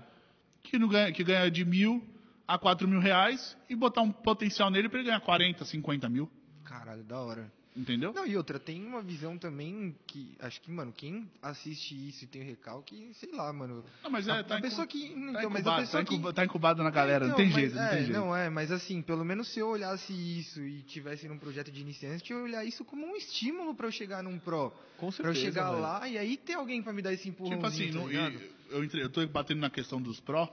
que, 0.62 0.78
não 0.78 0.88
ganha, 0.88 1.12
que 1.12 1.24
ganha 1.24 1.50
de 1.50 1.64
mil 1.64 2.02
a 2.46 2.58
quatro 2.58 2.86
mil 2.88 3.00
reais 3.00 3.56
e 3.68 3.74
botar 3.74 4.02
um 4.02 4.12
potencial 4.12 4.70
nele 4.70 4.88
para 4.88 4.98
ele 4.98 5.06
ganhar 5.08 5.20
40, 5.20 5.64
50 5.64 6.08
mil. 6.08 6.30
Caralho, 6.64 7.02
da 7.04 7.18
hora. 7.20 7.52
Entendeu? 7.76 8.12
Não, 8.12 8.24
e 8.24 8.36
outra, 8.36 8.56
tem 8.56 8.84
uma 8.86 9.02
visão 9.02 9.36
também 9.36 9.96
que, 10.06 10.36
acho 10.38 10.60
que, 10.60 10.70
mano, 10.70 10.92
quem 10.92 11.28
assiste 11.42 11.92
isso 12.08 12.22
e 12.22 12.26
tem 12.28 12.40
recalque, 12.44 13.10
sei 13.14 13.32
lá, 13.32 13.52
mano. 13.52 13.84
Não, 14.00 14.08
mas 14.10 14.28
é, 14.28 14.30
a, 14.30 14.44
tá 14.44 14.58
a 14.58 14.60
pessoa 14.60 14.84
incu- 14.84 14.92
que. 14.96 15.08
Tá 15.08 15.16
Então, 15.16 15.50
mas 15.50 15.60
incubado, 15.62 15.70
a 15.70 15.80
pessoa 15.80 16.04
tá, 16.04 16.08
que. 16.08 16.32
tá 16.34 16.44
incubado 16.44 16.84
na 16.84 16.90
galera, 16.90 17.26
não, 17.26 17.34
tem 17.34 17.46
mas- 17.46 17.54
jeito, 17.56 17.74
não 17.74 17.82
é, 17.82 17.88
tem 17.88 17.98
jeito. 18.04 18.12
Não, 18.12 18.36
é, 18.36 18.48
mas 18.48 18.70
assim, 18.70 19.02
pelo 19.02 19.24
menos 19.24 19.48
se 19.52 19.58
eu 19.58 19.66
olhasse 19.70 20.12
isso 20.12 20.60
e 20.62 20.82
tivesse 20.82 21.26
num 21.26 21.36
projeto 21.36 21.72
de 21.72 21.80
iniciante, 21.80 22.30
eu 22.32 22.38
ia 22.38 22.44
olhar 22.44 22.64
isso 22.64 22.84
como 22.84 23.04
um 23.04 23.16
estímulo 23.16 23.74
pra 23.74 23.88
eu 23.88 23.92
chegar 23.92 24.22
num 24.22 24.38
pro. 24.38 24.70
Com 24.96 25.10
Pra 25.10 25.30
eu 25.30 25.34
certeza, 25.34 25.44
chegar 25.44 25.70
velho. 25.70 25.82
lá 25.82 26.08
e 26.08 26.16
aí 26.16 26.36
ter 26.36 26.52
alguém 26.52 26.80
pra 26.80 26.92
me 26.92 27.02
dar 27.02 27.12
esse 27.12 27.28
empurrãozinho, 27.28 27.58
Tipo 27.60 27.66
assim, 28.06 28.12
tá 28.12 28.30
não- 28.30 28.40
eu, 28.78 28.84
entre- 28.84 29.02
eu 29.02 29.10
tô 29.10 29.26
batendo 29.26 29.58
na 29.60 29.68
questão 29.68 30.00
dos 30.00 30.20
pró, 30.20 30.48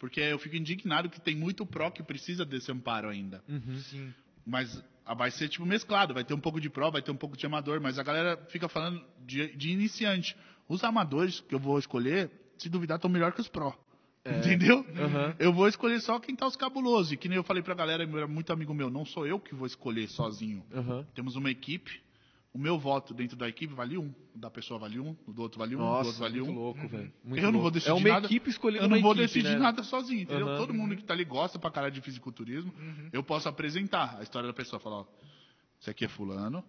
porque 0.00 0.18
eu 0.18 0.38
fico 0.38 0.56
indignado 0.56 1.10
que 1.10 1.20
tem 1.20 1.36
muito 1.36 1.64
pró 1.66 1.90
que 1.90 2.02
precisa 2.02 2.44
desse 2.44 2.72
amparo 2.72 3.08
ainda. 3.08 3.44
Uhum. 3.46 3.76
Sim. 3.76 4.14
Mas 4.44 4.82
ah, 5.04 5.14
vai 5.14 5.30
ser 5.30 5.48
tipo 5.48 5.66
mesclado, 5.66 6.14
vai 6.14 6.24
ter 6.24 6.32
um 6.32 6.40
pouco 6.40 6.58
de 6.58 6.70
pró, 6.70 6.90
vai 6.90 7.02
ter 7.02 7.10
um 7.10 7.16
pouco 7.16 7.36
de 7.36 7.44
amador, 7.44 7.80
mas 7.80 7.98
a 7.98 8.02
galera 8.02 8.36
fica 8.48 8.68
falando 8.68 9.04
de, 9.26 9.54
de 9.54 9.70
iniciante. 9.70 10.34
Os 10.66 10.82
amadores 10.82 11.40
que 11.40 11.54
eu 11.54 11.58
vou 11.58 11.78
escolher, 11.78 12.30
se 12.56 12.68
duvidar, 12.68 12.96
estão 12.96 13.10
melhor 13.10 13.32
que 13.32 13.40
os 13.42 13.48
pró. 13.48 13.78
Entendeu? 14.24 14.84
Aham. 14.96 15.34
Eu 15.38 15.52
vou 15.52 15.68
escolher 15.68 16.00
só 16.00 16.18
quem 16.18 16.34
tá 16.34 16.46
os 16.46 16.56
cabulosos. 16.56 17.12
E 17.12 17.16
que 17.16 17.28
nem 17.28 17.36
eu 17.36 17.44
falei 17.44 17.62
pra 17.62 17.74
galera, 17.74 18.02
era 18.02 18.26
muito 18.26 18.52
amigo 18.52 18.72
meu, 18.72 18.90
não 18.90 19.04
sou 19.04 19.26
eu 19.26 19.38
que 19.38 19.54
vou 19.54 19.66
escolher 19.66 20.08
sozinho. 20.08 20.64
Aham. 20.72 21.06
Temos 21.14 21.36
uma 21.36 21.50
equipe. 21.50 22.02
O 22.52 22.58
meu 22.58 22.76
voto 22.80 23.14
dentro 23.14 23.36
da 23.36 23.48
equipe 23.48 23.72
vale 23.72 23.96
um. 23.96 24.12
O 24.34 24.38
da 24.38 24.50
pessoa 24.50 24.78
vale 24.80 24.98
um. 24.98 25.16
O 25.26 25.32
do 25.32 25.40
outro 25.42 25.58
vale 25.58 25.76
um. 25.76 25.78
o 25.78 25.82
do 25.82 25.86
Nossa, 25.86 26.06
outro 26.08 26.20
vale 26.20 26.40
muito 26.40 26.50
um. 26.50 26.54
louco, 26.54 26.88
velho. 26.88 27.12
Eu 27.24 27.36
não 27.36 27.42
louco. 27.44 27.58
vou 27.60 27.70
decidir 27.70 27.90
É 27.92 27.94
uma 27.94 28.08
nada. 28.08 28.26
equipe 28.26 28.50
escolhendo 28.50 28.84
Eu 28.84 28.88
não 28.88 29.00
vou 29.00 29.12
equipe, 29.12 29.26
decidir 29.26 29.52
né? 29.54 29.58
nada 29.58 29.82
sozinho, 29.84 30.22
entendeu? 30.22 30.48
Aham. 30.48 30.56
Todo 30.58 30.74
mundo 30.74 30.96
que 30.96 31.04
tá 31.04 31.14
ali 31.14 31.24
gosta 31.24 31.58
pra 31.60 31.70
caralho 31.70 31.94
de 31.94 32.00
fisiculturismo. 32.00 32.72
Eu 33.12 33.22
posso 33.22 33.48
apresentar 33.48 34.16
a 34.18 34.22
história 34.24 34.48
da 34.48 34.52
pessoa. 34.52 34.80
Falar, 34.80 34.96
ó, 35.02 35.06
isso 35.78 35.88
aqui 35.90 36.04
é 36.04 36.08
fulano. 36.08 36.64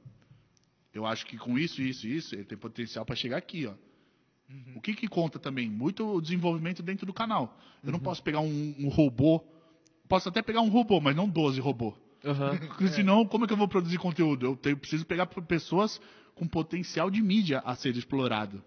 Eu 0.93 1.05
acho 1.05 1.25
que 1.25 1.35
com 1.37 1.57
isso, 1.57 1.81
isso 1.81 2.05
e 2.05 2.15
isso, 2.15 2.35
ele 2.35 2.43
tem 2.43 2.57
potencial 2.57 3.03
pra 3.05 3.15
chegar 3.15 3.37
aqui, 3.37 3.65
ó. 3.65 3.73
O 4.75 4.81
que 4.81 4.93
que 4.93 5.07
conta 5.07 5.39
também? 5.39 5.69
Muito 5.69 6.05
o 6.05 6.21
desenvolvimento 6.21 6.83
dentro 6.83 7.05
do 7.07 7.13
canal. 7.13 7.57
Eu 7.83 7.91
não 7.91 7.99
posso 7.99 8.21
pegar 8.21 8.41
um, 8.41 8.75
um 8.77 8.89
robô. 8.89 9.41
Posso 10.09 10.27
até 10.29 10.41
pegar 10.41 10.59
um 10.61 10.67
robô, 10.69 10.99
mas 10.99 11.15
não 11.15 11.27
12 11.27 11.59
robô. 11.61 11.95
Aham. 12.25 12.57
Porque 12.67 12.87
senão, 12.89 13.25
como 13.25 13.45
é 13.45 13.47
que 13.47 13.53
eu 13.53 13.57
vou 13.57 13.67
produzir 13.67 13.97
conteúdo? 13.97 14.45
Eu 14.45 14.55
tenho, 14.55 14.77
preciso 14.77 15.05
pegar 15.05 15.25
pessoas 15.25 15.99
com 16.35 16.47
potencial 16.47 17.09
de 17.09 17.21
mídia 17.21 17.61
a 17.65 17.75
ser 17.75 17.95
explorado. 17.95 18.63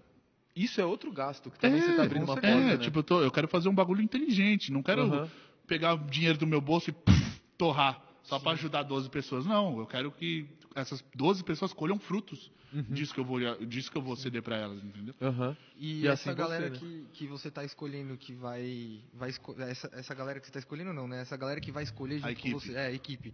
Isso 0.55 0.81
é 0.81 0.85
outro 0.85 1.11
gasto 1.13 1.51
que 1.51 1.59
também 1.59 1.81
você 1.81 1.93
tá 1.97 2.05
abrindo 2.05 2.25
uma 2.25 2.35
certeza. 2.35 2.55
porta, 2.57 2.75
é, 2.75 2.79
né? 2.79 2.85
tipo, 2.85 2.99
eu, 3.01 3.03
tô- 3.03 3.23
eu 3.23 3.31
quero 3.31 3.49
fazer 3.49 3.69
um 3.69 3.75
bagulho 3.75 4.01
inteligente. 4.01 4.71
Não 4.73 4.83
quero 4.83 5.03
Aham. 5.03 5.29
pegar 5.67 5.97
dinheiro 6.09 6.39
do 6.39 6.47
meu 6.47 6.61
bolso 6.61 6.91
e 6.91 6.93
pff, 6.93 7.41
torrar 7.59 8.01
só 8.23 8.39
para 8.39 8.53
ajudar 8.53 8.83
12 8.85 9.11
pessoas. 9.11 9.45
Não, 9.45 9.79
eu 9.79 9.87
quero 9.87 10.13
que 10.13 10.47
essas 10.75 11.05
12 11.15 11.45
pessoas 11.45 11.73
colham 11.73 11.99
frutos 11.99 12.51
disso, 12.91 13.15
que 13.15 13.21
eu 13.21 13.25
vou, 13.25 13.39
disso 13.67 13.91
que 13.91 13.97
eu 13.97 14.03
vou 14.03 14.17
ceder 14.17 14.43
para 14.43 14.57
elas, 14.57 14.83
entendeu? 14.83 15.15
Aham. 15.23 15.57
E, 15.77 16.01
E 16.03 16.09
essa 16.09 16.31
assim 16.33 16.39
galera 16.39 16.69
você, 16.69 16.71
né? 16.71 16.79
que, 16.79 17.07
que 17.13 17.27
você 17.29 17.51
tá 17.51 17.65
escolhendo 17.65 18.17
que 18.17 18.33
vai. 18.35 19.01
vai 19.13 19.31
esco- 19.31 19.55
essa, 19.61 19.89
essa 19.93 20.15
galera 20.15 20.41
que 20.41 20.47
você 20.47 20.53
tá 20.53 20.59
escolhendo 20.59 20.93
não, 20.93 21.07
né? 21.07 21.21
Essa 21.21 21.37
galera 21.37 21.61
que 21.61 21.71
vai 21.71 21.85
escolher 21.85 22.17
junto 22.19 22.31
equipe. 22.31 22.53
com 22.53 22.59
você. 22.59 22.73
É, 22.75 22.87
a 22.87 22.93
equipe. 22.93 23.33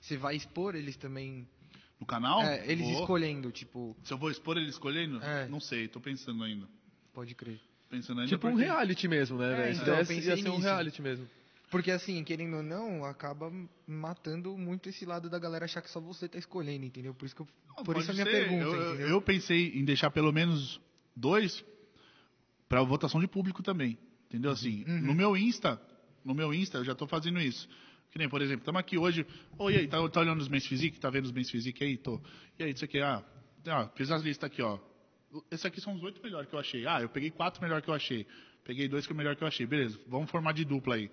Você 0.00 0.16
vai 0.16 0.34
expor 0.34 0.74
eles 0.74 0.96
também. 0.96 1.46
No 2.00 2.06
canal? 2.06 2.42
é, 2.42 2.64
eles 2.66 2.86
vou. 2.90 3.00
escolhendo, 3.02 3.52
tipo, 3.52 3.94
Se 4.02 4.12
eu 4.12 4.18
vou 4.18 4.30
expor 4.30 4.56
ele 4.56 4.70
escolhendo? 4.70 5.22
É. 5.22 5.46
Não 5.48 5.60
sei, 5.60 5.86
tô 5.86 6.00
pensando 6.00 6.42
ainda. 6.42 6.66
pode 7.12 7.34
crer. 7.34 7.60
Pensando 7.90 8.20
ainda 8.20 8.30
Tipo 8.30 8.46
um 8.48 8.52
porque- 8.52 8.64
reality 8.64 9.06
mesmo, 9.08 9.36
né, 9.38 9.52
É, 9.52 9.56
velho? 9.56 9.74
Se 9.76 9.82
então, 9.82 9.94
eu 9.94 9.98
desse, 10.00 10.12
ia 10.14 10.20
pensei 10.20 10.42
ser 10.42 10.48
um 10.50 10.58
reality 10.60 11.02
mesmo. 11.02 11.28
Porque 11.70 11.90
assim, 11.92 12.22
querendo 12.24 12.56
ou 12.56 12.62
não, 12.62 13.04
acaba 13.04 13.52
matando 13.86 14.56
muito 14.58 14.88
esse 14.88 15.04
lado 15.06 15.30
da 15.30 15.38
galera 15.38 15.64
achar 15.66 15.80
que 15.80 15.90
só 15.90 16.00
você 16.00 16.28
tá 16.28 16.36
escolhendo, 16.38 16.84
entendeu? 16.84 17.14
Por 17.14 17.26
isso 17.26 17.34
que 17.36 17.42
eu, 17.42 17.48
por 17.84 17.96
isso 17.96 18.10
a 18.10 18.14
minha 18.14 18.26
ser. 18.26 18.32
pergunta, 18.32 18.76
Eu, 18.76 19.08
eu- 19.08 19.22
pensei 19.22 19.68
em 19.78 19.84
deixar 19.84 20.10
pelo 20.10 20.32
menos 20.32 20.80
dois 21.14 21.64
para 22.68 22.82
votação 22.82 23.20
de 23.20 23.26
público 23.28 23.62
também. 23.62 23.96
Entendeu? 24.28 24.50
Assim, 24.52 24.84
Uhum. 24.86 25.00
no 25.02 25.14
meu 25.14 25.36
Insta, 25.36 25.80
no 26.24 26.34
meu 26.34 26.52
Insta 26.54 26.78
eu 26.78 26.84
já 26.84 26.94
tô 26.94 27.06
fazendo 27.06 27.40
isso. 27.40 27.68
Que 28.10 28.18
nem, 28.18 28.28
por 28.28 28.42
exemplo, 28.42 28.62
estamos 28.62 28.80
aqui 28.80 28.98
hoje. 28.98 29.24
Oi, 29.58 29.76
aí, 29.76 29.86
tá, 29.88 29.96
tá 30.08 30.20
olhando 30.20 30.40
os 30.40 30.48
Men's 30.48 30.66
Physique? 30.66 30.98
Tá 30.98 31.08
vendo 31.10 31.26
os 31.26 31.32
Men's 31.32 31.50
Physique 31.50 31.84
aí? 31.84 31.96
Tô. 31.96 32.20
E 32.58 32.64
aí, 32.64 32.72
isso 32.72 32.84
aqui, 32.84 33.00
ah, 33.00 33.24
ah, 33.66 33.88
fiz 33.94 34.10
as 34.10 34.22
listas 34.22 34.48
aqui, 34.50 34.60
ó. 34.62 34.78
Esses 35.50 35.64
aqui 35.66 35.80
são 35.80 35.94
os 35.94 36.02
oito 36.02 36.20
melhores 36.22 36.48
que 36.48 36.54
eu 36.54 36.58
achei. 36.58 36.86
Ah, 36.86 37.00
eu 37.00 37.08
peguei 37.08 37.30
quatro 37.30 37.62
melhores 37.62 37.84
que 37.84 37.90
eu 37.90 37.94
achei. 37.94 38.26
Peguei 38.64 38.88
dois 38.88 39.06
que 39.06 39.12
é 39.12 39.14
o 39.14 39.16
melhor 39.16 39.36
que 39.36 39.42
eu 39.44 39.48
achei. 39.48 39.64
Beleza, 39.64 39.98
vamos 40.08 40.28
formar 40.30 40.52
de 40.52 40.64
dupla 40.64 40.96
aí. 40.96 41.08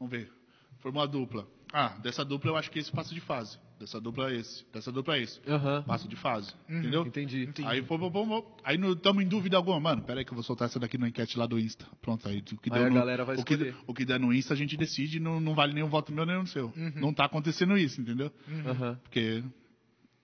Vamos 0.00 0.10
ver. 0.10 0.32
formou 0.78 1.02
a 1.02 1.06
dupla. 1.06 1.46
Ah, 1.72 1.90
dessa 2.02 2.24
dupla 2.24 2.50
eu 2.50 2.56
acho 2.56 2.70
que 2.70 2.78
esse 2.78 2.90
passa 2.90 3.14
de 3.14 3.20
fase. 3.20 3.58
Dessa 3.78 4.00
dupla 4.00 4.30
é 4.32 4.36
esse. 4.36 4.64
Dessa 4.72 4.90
dupla 4.90 5.16
é 5.16 5.22
esse. 5.22 5.40
Aham. 5.48 5.82
Passa 5.86 6.08
de 6.08 6.16
fase. 6.16 6.52
Uhum. 6.68 6.78
Entendeu? 6.78 7.06
Entendi. 7.06 7.48
Aí, 7.64 7.80
pô, 7.82 7.98
pô, 7.98 8.10
pô, 8.10 8.26
pô. 8.26 8.56
aí 8.64 8.76
não 8.76 8.92
estamos 8.92 9.22
em 9.22 9.28
dúvida 9.28 9.56
alguma. 9.56 9.78
Mano, 9.78 10.02
pera 10.02 10.20
aí 10.20 10.24
que 10.24 10.32
eu 10.32 10.34
vou 10.34 10.42
soltar 10.42 10.66
essa 10.66 10.78
daqui 10.80 10.98
na 10.98 11.08
enquete 11.08 11.38
lá 11.38 11.46
do 11.46 11.58
Insta. 11.58 11.86
Pronto, 12.02 12.26
aí 12.28 12.38
o 12.40 12.42
que 12.42 12.70
Aí 12.72 12.78
deu 12.78 12.86
a 12.86 12.90
no- 12.90 12.94
galera 12.96 13.24
vai 13.24 13.36
o 13.36 13.44
que, 13.44 13.74
o 13.86 13.94
que 13.94 14.04
der 14.04 14.18
no 14.18 14.32
Insta 14.34 14.52
a 14.54 14.56
gente 14.56 14.76
decide, 14.76 15.20
não, 15.20 15.38
não 15.38 15.54
vale 15.54 15.72
nem 15.72 15.82
o 15.82 15.88
voto 15.88 16.12
meu 16.12 16.26
nem 16.26 16.36
o 16.36 16.46
seu. 16.46 16.72
Uhum. 16.76 16.92
Não 16.96 17.14
tá 17.14 17.24
acontecendo 17.26 17.76
isso, 17.78 18.00
entendeu? 18.00 18.32
Aham. 18.66 18.98
Porque 19.02 19.42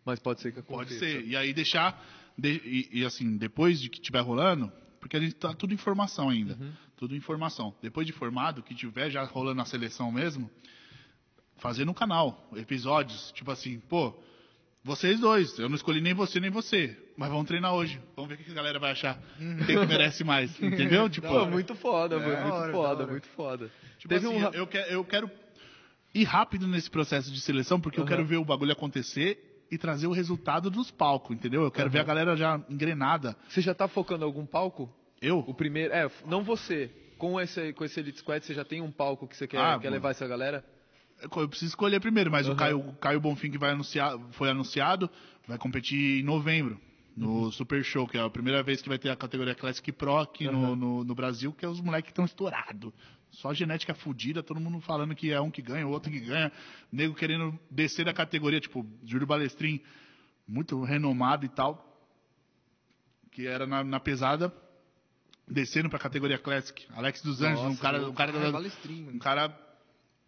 Mas 0.04 0.18
pode 0.18 0.40
ser 0.40 0.52
que 0.52 0.60
pode 0.62 0.94
aconteça. 0.94 0.98
ser. 1.00 1.26
E 1.26 1.36
aí 1.36 1.52
deixar. 1.54 2.02
de- 2.38 2.60
e, 2.64 3.00
e, 3.00 3.04
assim, 3.06 3.36
depois 3.38 3.80
de 3.80 3.88
que 3.88 3.98
tiver 4.00 4.20
rolando, 4.20 4.70
porque 5.00 5.16
a 5.16 5.20
gente 5.20 5.34
tá 5.34 5.54
tudo 5.54 5.72
informação 5.72 6.28
ainda. 6.28 6.58
Uhum. 6.96 7.09
Tudo 7.09 7.14
informação. 7.16 7.74
Depois 7.82 8.06
de 8.06 8.12
formado, 8.12 8.62
que 8.62 8.74
tiver 8.74 9.11
já 9.11 9.22
rolando 9.24 9.61
a 9.61 9.64
seleção 9.64 10.11
mesmo, 10.11 10.50
fazer 11.59 11.85
no 11.85 11.94
canal, 11.94 12.48
episódios, 12.56 13.32
tipo 13.32 13.50
assim, 13.50 13.80
pô, 13.80 14.14
vocês 14.82 15.18
dois, 15.20 15.59
eu 15.59 15.68
não 15.68 15.76
escolhi 15.76 16.00
nem 16.00 16.14
você 16.14 16.38
nem 16.40 16.50
você, 16.50 16.96
mas 17.16 17.28
vamos 17.28 17.46
treinar 17.46 17.74
hoje. 17.74 18.00
Vamos 18.14 18.28
ver 18.28 18.37
o 18.37 18.44
que 18.44 18.50
a 18.50 18.54
galera 18.54 18.78
vai 18.78 18.92
achar. 18.92 19.18
Quem 19.66 19.78
que 19.78 19.87
merece 19.87 20.22
mais, 20.24 20.50
entendeu? 20.62 21.09
Tipo, 21.11 21.26
Pô, 21.28 21.46
muito 21.46 21.74
foda, 21.74 22.18
mano. 22.18 22.32
Da 22.32 22.40
Muito 22.42 22.54
hora, 22.54 22.66
da 22.66 22.72
foda, 22.72 23.06
muito 23.06 23.26
foda. 23.28 23.70
tipo 23.98 24.09
Teve 24.09 24.26
assim, 24.26 24.37
um. 24.37 24.48
eu, 24.52 24.66
que- 24.66 24.76
eu 24.88 25.04
quero 25.04 25.30
ir 26.14 26.24
rápido 26.24 26.66
nesse 26.66 26.90
processo 26.90 27.30
de 27.32 27.40
seleção, 27.40 27.80
porque 27.80 27.98
eu 27.98 28.04
Aham. 28.04 28.09
quero 28.11 28.24
ver 28.24 28.37
o 28.37 28.44
bagulho 28.44 28.72
acontecer 28.72 29.64
e 29.70 29.76
trazer 29.76 30.06
o 30.06 30.12
resultado 30.12 30.70
dos 30.70 30.90
palcos, 30.90 31.35
entendeu? 31.37 31.62
Eu 31.64 31.70
quero 31.70 31.90
ver 31.90 31.98
a 31.98 32.04
galera 32.04 32.37
já 32.37 32.61
engrenada. 32.70 33.37
Você 33.48 33.61
já 33.61 33.74
tá 33.74 33.88
focando 33.88 34.22
em 34.24 34.26
algum 34.26 34.46
palco? 34.46 34.88
Eu? 35.20 35.38
O 35.40 35.55
primeiro. 35.55 35.92
É, 35.92 36.11
não 36.26 36.42
você. 36.42 36.90
Com 37.18 37.40
esse, 37.40 37.72
com 37.72 37.83
esse 37.85 37.98
Elite 37.98 38.18
Squad, 38.18 38.44
você 38.44 38.52
já 38.52 38.62
tem 38.64 38.83
um 38.83 38.90
palco 38.92 39.26
que 39.26 39.35
você 39.37 39.46
quer, 39.46 39.59
Ah, 39.59 39.79
quer 39.81 39.88
bom. 39.88 39.94
levar 39.94 40.11
essa 40.11 40.26
galera? 40.29 40.62
Eu 41.22 41.48
preciso 41.48 41.70
escolher 41.70 41.98
primeiro, 41.98 42.31
mas 42.31 42.46
Aham. 42.46 42.55
o 42.55 42.59
Caio, 42.59 42.79
o 42.81 42.94
Caio 42.96 43.20
Bonfim 43.20 43.50
que 43.50 43.57
vai 43.57 43.70
anunciar, 43.70 44.18
foi 44.33 44.50
anunciado, 44.50 45.09
vai 45.48 45.57
competir 45.57 46.20
em 46.20 46.22
novembro. 46.22 46.79
No 47.16 47.44
Uhum. 47.44 47.50
Super 47.52 47.83
Show, 47.83 48.07
que 48.07 48.18
é 48.18 48.20
a 48.20 48.29
primeira 48.29 48.62
vez 48.62 48.83
que 48.83 48.88
vai 48.90 48.98
ter 48.98 49.09
a 49.09 49.16
categoria 49.16 49.55
Classic 49.55 49.90
Pro 49.92 50.18
aqui 50.18 50.44
no, 50.44 50.62
Aham. 50.66 50.76
no, 50.76 51.05
no 51.05 51.14
Brasil, 51.14 51.50
que 51.55 51.64
é 51.64 51.68
os 51.68 51.81
moleques 51.81 52.09
que 52.09 52.12
estão 52.12 52.26
estourados. 52.26 52.92
Só 53.31 53.55
genética 53.55 53.94
fudida, 53.94 54.42
todo 54.42 54.61
mundo 54.61 54.79
falando 54.83 55.14
que 55.14 55.33
é 55.33 55.40
um 55.40 55.50
que 55.50 55.62
ganha, 55.62 55.87
o 55.87 55.90
outro 55.90 56.12
que 56.12 56.20
ganha. 56.20 56.52
Nego 56.92 57.14
querendo 57.14 57.59
descer 57.70 58.05
da 58.05 58.12
categoria, 58.12 58.61
tipo, 58.61 58.85
Júlio 59.02 59.26
Balestrin, 59.26 59.81
muito 60.46 60.83
renomado 60.85 61.46
e 61.46 61.48
tal. 61.48 61.83
Que 63.33 63.46
era 63.46 63.66
na, 63.66 63.83
na 63.83 63.98
pesada, 63.98 64.52
descendo 65.48 65.88
pra 65.88 65.98
categoria 65.98 66.38
Classic. 66.38 66.87
Alex 66.94 67.22
dos 67.22 67.40
Anjos, 67.42 67.61
um 67.61 67.68
Nossa, 67.68 67.80
cara, 67.80 68.09
um 68.09 68.12
cara 68.12 68.30
é 68.32 68.50
da, 68.50 68.59
um 68.59 69.18
cara, 69.18 69.59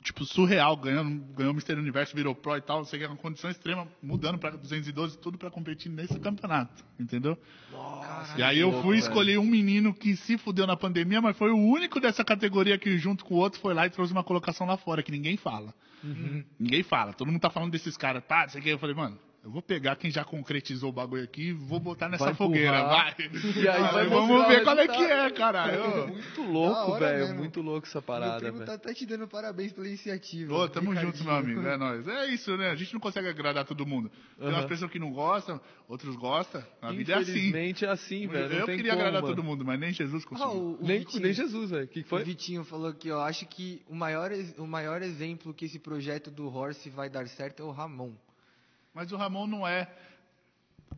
tipo, 0.02 0.24
surreal, 0.24 0.76
ganhando, 0.76 1.24
ganhou 1.34 1.52
o 1.52 1.54
Mister 1.54 1.76
Universo, 1.76 2.14
virou 2.14 2.34
pro 2.34 2.56
e 2.56 2.60
tal, 2.60 2.78
não 2.78 2.84
sei 2.84 2.98
o 2.98 3.00
que, 3.00 3.06
é 3.06 3.08
uma 3.08 3.16
condição 3.16 3.50
extrema, 3.50 3.88
mudando 4.02 4.38
pra 4.38 4.50
212, 4.50 5.18
tudo 5.18 5.36
pra 5.36 5.50
competir 5.50 5.90
nesse 5.90 6.18
campeonato, 6.20 6.84
entendeu? 6.98 7.36
Caralho. 7.72 8.38
e 8.38 8.42
aí 8.42 8.58
eu 8.58 8.82
fui 8.82 8.98
escolher 8.98 9.38
um 9.38 9.44
menino 9.44 9.92
que 9.92 10.16
se 10.16 10.38
fudeu 10.38 10.66
na 10.66 10.76
pandemia, 10.76 11.20
mas 11.20 11.36
foi 11.36 11.50
o 11.50 11.58
único 11.58 12.00
dessa 12.00 12.24
categoria 12.24 12.78
que, 12.78 12.96
junto 12.96 13.24
com 13.24 13.34
o 13.34 13.38
outro, 13.38 13.60
foi 13.60 13.74
lá 13.74 13.86
e 13.86 13.90
trouxe 13.90 14.12
uma 14.12 14.24
colocação 14.24 14.66
lá 14.66 14.76
fora, 14.76 15.02
que 15.02 15.10
ninguém 15.10 15.36
fala. 15.36 15.74
Uhum. 16.02 16.44
Ninguém 16.58 16.84
fala, 16.84 17.12
todo 17.12 17.26
mundo 17.26 17.40
tá 17.40 17.50
falando 17.50 17.72
desses 17.72 17.96
caras, 17.96 18.22
tá, 18.24 18.42
não 18.42 18.48
sei 18.50 18.60
o 18.60 18.64
que, 18.64 18.70
eu 18.70 18.78
falei, 18.78 18.94
mano... 18.94 19.18
Eu 19.42 19.52
vou 19.52 19.62
pegar 19.62 19.94
quem 19.96 20.10
já 20.10 20.24
concretizou 20.24 20.90
o 20.90 20.92
bagulho 20.92 21.22
aqui 21.22 21.48
e 21.50 21.52
vou 21.52 21.78
botar 21.78 22.08
nessa 22.08 22.24
Vai 22.26 22.34
fogueira, 22.34 22.82
vai. 22.84 23.14
E 23.56 23.68
aí 23.68 23.82
vai 23.92 24.06
vamos 24.08 24.46
ver 24.48 24.62
qual 24.64 24.76
é 24.78 24.86
que 24.88 25.02
é, 25.02 25.30
caralho. 25.30 26.08
Muito 26.08 26.42
Da 26.42 26.48
louco, 26.48 26.98
velho. 26.98 27.34
Muito 27.34 27.62
louco 27.62 27.86
essa 27.86 28.02
parada, 28.02 28.44
tá 28.44 28.50
velho. 28.50 28.72
até 28.72 28.92
te 28.92 29.06
dando 29.06 29.28
parabéns 29.28 29.72
pela 29.72 29.86
iniciativa. 29.86 30.52
Ô, 30.52 30.68
tamo 30.68 30.90
Ricardinho. 30.90 31.14
junto, 31.14 31.24
meu 31.24 31.34
amigo, 31.38 31.66
é 31.66 31.76
nóis. 31.78 32.06
É 32.08 32.26
isso, 32.26 32.56
né? 32.56 32.70
A 32.70 32.74
gente 32.74 32.92
não 32.92 33.00
consegue 33.00 33.28
agradar 33.28 33.64
todo 33.64 33.86
mundo. 33.86 34.10
Tem 34.38 34.48
umas 34.48 34.58
Aham. 34.58 34.68
pessoas 34.68 34.90
que 34.90 34.98
não 34.98 35.12
gostam, 35.12 35.60
outros 35.88 36.16
gostam. 36.16 36.62
A 36.82 36.90
vida 36.92 37.12
é 37.12 37.16
assim. 37.18 37.30
Infelizmente 37.30 37.84
é 37.84 37.88
assim, 37.88 38.26
velho. 38.26 38.52
Eu 38.52 38.66
tem 38.66 38.76
queria 38.76 38.90
como, 38.92 39.02
agradar 39.04 39.22
mano. 39.22 39.34
todo 39.36 39.44
mundo, 39.44 39.64
mas 39.64 39.78
nem 39.80 39.92
Jesus 39.92 40.24
Ah, 40.24 40.28
conseguiu. 40.28 40.52
o, 40.60 40.82
o 40.82 40.86
Nem, 40.86 40.98
Vitinho, 40.98 41.22
nem 41.22 41.32
Jesus, 41.32 41.70
velho. 41.70 41.84
O 41.84 41.88
que 41.88 42.00
que 42.02 42.06
O 42.06 42.10
foi? 42.10 42.24
Vitinho 42.24 42.64
falou 42.64 42.92
que 42.92 43.08
eu 43.08 43.20
acho 43.20 43.46
que 43.46 43.82
o 43.88 43.94
maior, 43.94 44.30
o 44.58 44.66
maior 44.66 45.00
exemplo 45.00 45.54
que 45.54 45.64
esse 45.64 45.78
projeto 45.78 46.28
do 46.30 46.52
Horse 46.54 46.90
vai 46.90 47.08
dar 47.08 47.26
certo 47.28 47.62
é 47.62 47.64
o 47.64 47.70
Ramon. 47.70 48.12
Mas 48.94 49.12
o 49.12 49.16
Ramon 49.16 49.46
não 49.46 49.66
é. 49.66 49.90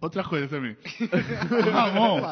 Outra 0.01 0.25
coisa 0.25 0.49
também. 0.49 0.77
o 1.67 1.71
Ramon, 1.71 2.23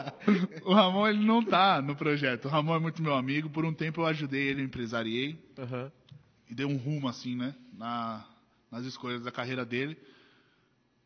o 0.64 0.72
Ramon 0.72 1.08
ele 1.08 1.24
não 1.24 1.44
tá 1.44 1.82
no 1.82 1.94
projeto. 1.94 2.46
O 2.46 2.48
Ramon 2.48 2.76
é 2.76 2.78
muito 2.78 3.02
meu 3.02 3.14
amigo. 3.14 3.50
Por 3.50 3.64
um 3.64 3.74
tempo 3.74 4.00
eu 4.00 4.06
ajudei 4.06 4.48
ele, 4.48 4.62
eu 4.62 4.64
empresariei 4.64 5.38
Aham. 5.58 5.92
e 6.48 6.54
dei 6.54 6.64
um 6.64 6.76
rumo 6.76 7.08
assim, 7.08 7.36
né, 7.36 7.54
na, 7.72 8.24
nas 8.70 8.86
escolhas 8.86 9.22
da 9.22 9.30
carreira 9.30 9.66
dele. 9.66 9.98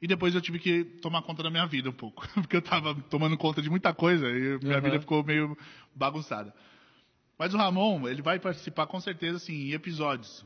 E 0.01 0.07
depois 0.07 0.35
eu 0.35 0.41
tive 0.41 0.59
que 0.59 0.85
tomar 0.85 1.23
conta 1.23 1.43
da 1.43 1.51
minha 1.51 1.67
vida 1.67 1.89
um 1.89 1.93
pouco, 1.93 2.27
porque 2.35 2.57
eu 2.57 2.63
tava 2.63 2.95
tomando 3.09 3.37
conta 3.37 3.63
de 3.63 3.71
muita 3.71 3.93
coisa 3.95 4.29
e 4.29 4.59
minha 4.59 4.75
Aham. 4.75 4.81
vida 4.83 5.01
ficou 5.01 5.25
meio 5.25 5.57
bagunçada. 5.95 6.53
Mas 7.39 7.55
o 7.55 7.57
Ramon, 7.57 8.09
ele 8.09 8.23
vai 8.23 8.39
participar 8.39 8.87
com 8.87 9.01
certeza 9.01 9.37
assim 9.39 9.53
em 9.53 9.73
episódios. 9.73 10.45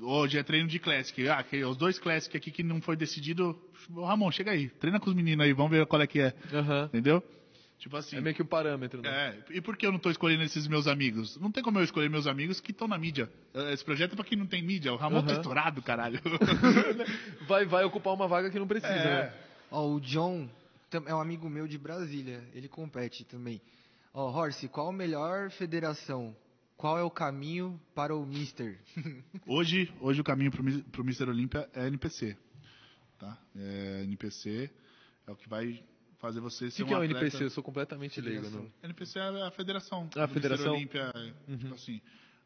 Hoje 0.00 0.38
é 0.38 0.42
treino 0.42 0.68
de 0.68 0.78
Classic. 0.78 1.28
Ah, 1.28 1.42
que, 1.42 1.62
os 1.64 1.76
dois 1.76 1.98
Classic 1.98 2.36
aqui 2.36 2.50
que 2.50 2.62
não 2.62 2.80
foi 2.80 2.96
decidido. 2.96 3.58
Ô, 3.94 4.04
Ramon, 4.04 4.30
chega 4.30 4.50
aí, 4.52 4.68
treina 4.68 5.00
com 5.00 5.08
os 5.10 5.16
meninos 5.16 5.44
aí, 5.44 5.52
vamos 5.52 5.70
ver 5.72 5.86
qual 5.86 6.00
é 6.02 6.06
que 6.06 6.20
é. 6.20 6.34
Aham. 6.52 6.84
Entendeu? 6.86 7.22
Tipo 7.78 7.96
assim. 7.96 8.16
É 8.16 8.20
meio 8.20 8.34
que 8.34 8.42
o 8.42 8.44
parâmetro, 8.44 9.00
né? 9.00 9.08
É, 9.48 9.56
e 9.56 9.60
por 9.60 9.76
que 9.76 9.86
eu 9.86 9.92
não 9.92 9.98
tô 10.00 10.10
escolhendo 10.10 10.42
esses 10.42 10.66
meus 10.66 10.86
amigos? 10.88 11.36
Não 11.38 11.50
tem 11.52 11.62
como 11.62 11.78
eu 11.78 11.84
escolher 11.84 12.10
meus 12.10 12.26
amigos 12.26 12.60
que 12.60 12.72
estão 12.72 12.88
na 12.88 12.98
mídia. 12.98 13.30
Eh, 13.54 13.72
Esse 13.72 13.84
projeto 13.84 14.12
é 14.12 14.16
pra 14.16 14.24
quem 14.24 14.36
não 14.36 14.46
tem 14.46 14.62
mídia. 14.62 14.92
O 14.92 14.96
Ramon 14.96 15.22
tá 15.22 15.30
Aham. 15.32 15.40
estourado, 15.40 15.80
caralho. 15.82 16.20
Vai, 17.46 17.64
vai 17.66 17.84
ocupar 17.84 18.12
uma 18.14 18.26
vaga 18.26 18.50
que 18.50 18.58
não 18.58 18.66
precisa, 18.66 18.92
É. 18.92 19.04
né? 19.26 19.32
Ó, 19.70 19.86
o 19.94 20.00
John 20.00 20.48
é 21.06 21.14
um 21.14 21.20
amigo 21.20 21.48
meu 21.48 21.68
de 21.68 21.78
Brasília, 21.78 22.42
ele 22.54 22.68
compete 22.68 23.24
também. 23.24 23.60
Ó, 24.12 24.28
Horse, 24.30 24.68
qual 24.68 24.88
a 24.88 24.92
melhor 24.92 25.50
federação? 25.50 26.34
Qual 26.78 26.96
é 26.96 27.02
o 27.02 27.10
caminho 27.10 27.78
para 27.94 28.14
o 28.16 28.24
Mister? 28.24 28.78
Hoje, 29.46 29.92
hoje 30.00 30.20
o 30.20 30.24
caminho 30.24 30.50
pro, 30.50 30.62
Mi- 30.62 30.82
pro 30.84 31.02
Mr. 31.02 31.28
Olímpia 31.28 31.68
é 31.74 31.86
NPC. 31.88 32.36
Tá? 33.18 33.36
É, 33.56 34.02
NPC 34.04 34.70
é 35.26 35.30
o 35.32 35.34
que 35.36 35.48
vai 35.48 35.82
fazer 36.18 36.38
você 36.40 36.66
O 36.66 36.70
ser 36.70 36.82
que, 36.84 36.88
que 36.88 36.94
é 36.94 36.96
um 36.96 37.00
o 37.00 37.02
atleta. 37.04 37.20
NPC? 37.24 37.44
Eu 37.44 37.50
sou 37.50 37.62
completamente 37.64 38.20
leigo. 38.20 38.48
Não. 38.48 38.70
NPC 38.82 39.18
é 39.18 39.42
a 39.42 39.50
federação. 39.50 40.08
Ah, 40.16 40.24
a 40.24 40.28
federação? 40.28 40.76
Mr. 40.76 40.98
Olímpia, 41.00 41.12
é, 41.52 41.56
tipo 41.56 41.74
assim. 41.74 42.00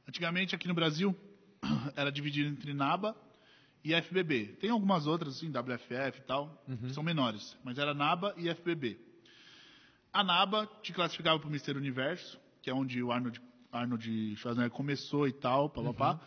Antigamente 0.09 0.55
aqui 0.55 0.67
no 0.67 0.75
Brasil 0.75 1.15
era 1.95 2.11
dividido 2.11 2.49
entre 2.49 2.73
NABA 2.73 3.15
e 3.85 3.93
FBB. 4.01 4.57
Tem 4.61 4.71
algumas 4.71 5.07
outras, 5.07 5.37
assim, 5.37 5.51
WFF 5.51 6.21
e 6.21 6.23
tal, 6.27 6.65
Uhum. 6.67 6.77
que 6.89 6.95
são 6.95 7.03
menores. 7.03 7.55
Mas 7.63 7.77
era 7.77 7.93
NABA 7.93 8.35
e 8.39 8.49
FBB. 8.55 8.99
A 10.11 10.25
NABA 10.25 10.67
te 10.83 10.93
classificava 10.93 11.39
para 11.39 11.49
o 11.49 11.51
Mr. 11.51 11.77
Universo, 11.77 12.41
que 12.63 12.71
é 12.71 12.75
onde 12.75 13.03
o 13.03 13.13
Arnold, 13.13 13.41
Arnold 13.73 14.37
Schwarzenegger 14.37 14.71
começou 14.77 15.27
e 15.27 15.33
tal, 15.33 15.69
papapá. 15.71 16.13
Uhum. 16.13 16.19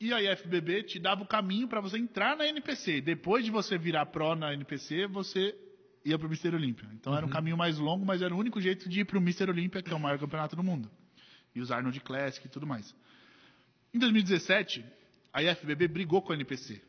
E 0.00 0.12
a 0.12 0.36
FBB 0.36 0.82
te 0.82 0.98
dava 0.98 1.22
o 1.22 1.26
caminho 1.26 1.66
para 1.66 1.80
você 1.80 1.96
entrar 1.96 2.36
na 2.36 2.46
NPC. 2.46 3.00
Depois 3.00 3.44
de 3.44 3.50
você 3.50 3.78
virar 3.78 4.06
pro 4.06 4.34
na 4.34 4.52
NPC, 4.52 5.06
você 5.06 5.56
ia 6.04 6.18
para 6.18 6.26
o 6.26 6.30
Mr. 6.30 6.54
Olímpia. 6.54 6.86
Então 6.92 7.12
Uhum. 7.12 7.16
era 7.18 7.26
um 7.26 7.30
caminho 7.30 7.56
mais 7.56 7.78
longo, 7.78 8.04
mas 8.04 8.20
era 8.20 8.34
o 8.34 8.38
único 8.38 8.60
jeito 8.60 8.88
de 8.88 9.00
ir 9.00 9.04
para 9.06 9.16
o 9.16 9.20
Mr. 9.22 9.48
Olímpia, 9.50 9.82
que 9.82 9.90
é 9.90 9.96
o 9.96 10.00
maior 10.00 10.18
campeonato 10.18 10.54
do 10.54 10.62
mundo. 10.62 10.90
E 11.54 11.60
os 11.60 11.70
Arnold 11.70 11.98
Classic 12.00 12.46
e 12.46 12.50
tudo 12.50 12.66
mais. 12.66 12.94
Em 13.94 13.98
2017, 13.98 14.84
a 15.32 15.42
IFBB 15.42 15.88
brigou 15.88 16.20
com 16.20 16.32
a 16.32 16.34
NPC. 16.34 16.82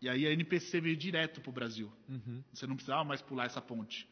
E 0.00 0.08
aí 0.08 0.26
a 0.26 0.32
NPC 0.32 0.80
veio 0.80 0.96
direto 0.96 1.40
pro 1.40 1.50
Brasil. 1.52 1.92
Uhum. 2.08 2.42
Você 2.54 2.66
não 2.66 2.76
precisava 2.76 3.02
mais 3.04 3.20
pular 3.20 3.46
essa 3.46 3.60
ponte. 3.60 4.08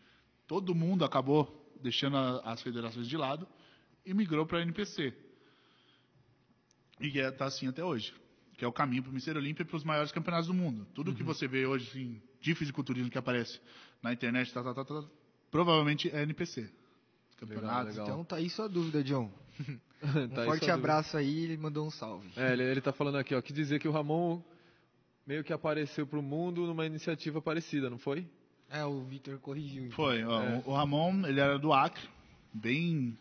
Todo 0.47 0.75
mundo 0.75 1.05
acabou 1.05 1.73
deixando 1.81 2.17
a- 2.17 2.41
as 2.45 2.61
federações 2.61 3.09
de 3.09 3.17
lado 3.17 3.47
e 4.05 4.13
migrou 4.15 4.47
para 4.47 4.59
a 4.59 4.63
NPC. 4.63 5.13
E 7.01 7.19
está 7.19 7.47
assim 7.47 7.67
até 7.69 7.85
hoje. 7.85 8.15
Que 8.57 8.65
é 8.65 8.69
o 8.69 8.73
caminho 8.73 9.03
para 9.03 9.11
o 9.11 9.15
Mister 9.15 9.37
Olímpia 9.37 9.63
e 9.63 9.67
para 9.67 9.77
os 9.77 9.85
maiores 9.85 10.13
campeonatos 10.13 10.47
do 10.47 10.55
mundo. 10.55 10.87
Tudo 10.95 11.15
que 11.15 11.23
você 11.25 11.49
vê 11.49 11.67
hoje 11.67 11.89
assim, 11.89 12.23
de 12.41 12.55
fisiculturismo 12.55 13.11
que 13.11 13.19
aparece 13.19 13.61
na 14.03 14.13
internet, 14.13 14.53
tá, 14.53 14.63
tá, 14.63 14.73
tá, 14.75 14.85
tá, 14.85 15.05
provavelmente 15.51 16.09
é 16.11 16.23
NPC. 16.23 16.71
Campeonatos. 17.37 17.97
legal. 17.97 18.07
Então 18.07 18.25
tá 18.25 18.37
aí 18.37 18.49
sua 18.49 18.69
dúvida, 18.69 19.03
John. 19.03 19.31
Um 20.05 20.29
Tá 20.29 20.45
forte 20.45 20.71
abraço 20.71 21.17
aí, 21.17 21.45
ele 21.45 21.57
mandou 21.57 21.87
um 21.87 21.91
salve. 21.91 22.29
dúvida. 22.29 22.47
É, 22.49 22.53
ele, 22.53 22.63
ele 22.63 22.81
tá 22.83 22.93
falando 22.93 23.17
aqui, 23.17 23.35
ó, 23.35 23.41
que 23.41 23.53
dizer 23.55 23.81
que 23.81 23.89
o 23.89 23.91
Ramon 23.91 24.43
meio 25.27 25.43
que 25.43 25.53
apareceu 25.53 26.07
pro 26.07 26.21
mundo 26.23 26.67
numa 26.67 26.85
iniciativa 26.85 27.41
parecida, 27.41 27.89
não 27.89 27.97
foi? 27.99 28.27
É, 28.69 28.85
o 28.85 29.03
Victor 29.05 29.39
corrigiu. 29.39 29.85
então. 29.85 29.97
Foi, 29.97 30.23
ó, 30.23 30.43
É. 30.43 30.63
o 30.67 30.75
Ramon, 30.75 31.27
ele 31.27 31.41
era 31.41 31.59
do 31.59 31.73
Acre, 31.73 32.07
bem 32.53 33.19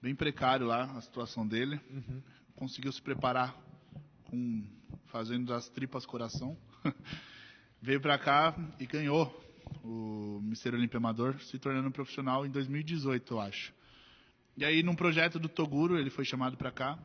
bem 0.00 0.14
precário 0.14 0.66
lá 0.66 0.84
a 0.96 1.00
situação 1.00 1.46
dele. 1.46 1.80
Uhum. 1.90 2.22
Conseguiu 2.56 2.92
se 2.92 3.00
preparar 3.00 3.56
com 4.24 4.64
fazendo 5.06 5.46
das 5.46 5.68
tripas 5.68 6.06
coração. 6.06 6.56
Veio 7.80 8.00
pra 8.00 8.18
cá 8.18 8.54
e 8.78 8.86
ganhou 8.86 9.44
o 9.84 10.40
Mister 10.42 10.74
Olímpia 10.74 10.98
Amador, 10.98 11.40
se 11.40 11.58
tornando 11.58 11.90
profissional 11.90 12.44
em 12.44 12.50
2018, 12.50 13.34
eu 13.34 13.40
acho. 13.40 13.72
E 14.56 14.64
aí 14.64 14.82
num 14.82 14.94
projeto 14.94 15.38
do 15.38 15.48
Toguro, 15.48 15.98
ele 15.98 16.10
foi 16.10 16.24
chamado 16.24 16.56
pra 16.56 16.72
cá 16.72 16.98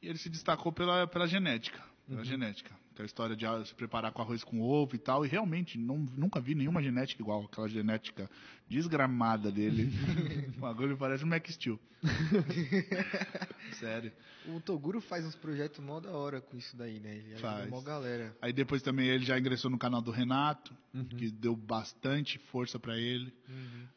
E 0.00 0.08
ele 0.08 0.18
se 0.18 0.30
destacou 0.30 0.72
pela, 0.72 1.06
pela 1.06 1.26
genética. 1.26 1.82
Pela 2.06 2.24
genética. 2.24 2.79
Aquela 3.00 3.06
história 3.06 3.36
de 3.36 3.46
ah, 3.46 3.64
se 3.64 3.74
preparar 3.74 4.12
com 4.12 4.20
arroz 4.20 4.44
com 4.44 4.60
ovo 4.60 4.94
e 4.94 4.98
tal. 4.98 5.24
E 5.24 5.28
realmente, 5.28 5.78
não, 5.78 5.96
nunca 6.16 6.38
vi 6.38 6.54
nenhuma 6.54 6.82
genética 6.82 7.22
igual. 7.22 7.44
Aquela 7.44 7.66
genética 7.66 8.28
desgramada 8.68 9.50
dele. 9.50 9.90
o 10.56 10.60
bagulho 10.60 10.98
parece 10.98 11.24
um 11.24 11.28
Mac 11.28 11.48
Steel. 11.48 11.80
Sério. 13.72 14.12
O 14.48 14.60
Toguro 14.60 15.00
faz 15.00 15.24
uns 15.24 15.34
projetos 15.34 15.82
mó 15.82 15.98
da 15.98 16.10
hora 16.10 16.42
com 16.42 16.58
isso 16.58 16.76
daí, 16.76 17.00
né? 17.00 17.16
Ele 17.16 17.34
ajuda 17.34 17.40
Faz. 17.40 17.70
mó 17.70 17.80
galera. 17.80 18.36
Aí 18.42 18.52
depois 18.52 18.82
também 18.82 19.08
ele 19.08 19.24
já 19.24 19.38
ingressou 19.38 19.70
no 19.70 19.78
canal 19.78 20.02
do 20.02 20.10
Renato, 20.10 20.76
que 21.16 21.30
deu 21.30 21.56
bastante 21.56 22.38
força 22.38 22.78
pra 22.78 22.98
ele. 22.98 23.32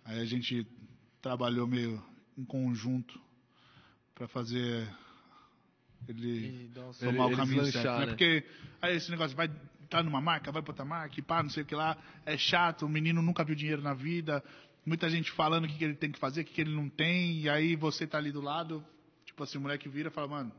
Aí 0.06 0.22
a 0.22 0.26
gente 0.26 0.66
trabalhou 1.22 1.68
meio 1.68 2.02
em 2.38 2.46
conjunto 2.46 3.20
pra 4.16 4.28
fazer 4.30 4.88
ele 6.08 6.72
uns- 6.78 6.98
tomar 7.00 7.26
ele 7.26 7.34
o 7.34 7.38
caminho 7.38 7.66
certo. 7.66 7.86
Né? 7.86 8.00
né? 8.00 8.06
Porque 8.08 8.46
aí 8.82 8.96
esse 8.96 9.10
negócio 9.12 9.36
vai 9.36 9.50
tá 9.90 10.02
numa 10.02 10.20
marca, 10.20 10.52
vai 10.52 10.62
pra 10.64 10.72
outra 10.72 10.86
marca, 10.86 11.20
e 11.20 11.22
pá, 11.22 11.44
não 11.44 11.52
sei 11.52 11.62
o 11.62 11.66
que 11.66 11.76
lá, 11.76 11.96
é 12.26 12.36
chato, 12.36 12.84
o 12.86 12.90
menino 12.90 13.22
nunca 13.22 13.44
viu 13.44 13.56
dinheiro 13.56 13.82
na 13.82 13.94
vida, 13.94 14.44
muita 14.84 15.08
gente 15.08 15.30
falando 15.32 15.66
o 15.66 15.68
que, 15.68 15.78
que 15.78 15.84
ele 15.84 15.94
tem 15.94 16.12
que 16.12 16.18
fazer, 16.18 16.42
o 16.42 16.46
que, 16.46 16.54
que 16.54 16.62
ele 16.62 16.76
não 16.76 16.90
tem, 16.90 17.42
e 17.42 17.50
aí 17.50 17.76
você 17.76 18.08
tá 18.08 18.18
ali 18.18 18.32
do 18.32 18.42
lado, 18.42 18.84
tipo 19.24 19.44
assim, 19.44 19.60
o 19.60 19.62
moleque 19.62 19.88
vira 19.88 20.10
e 20.10 20.12
fala, 20.12 20.28
mano, 20.28 20.52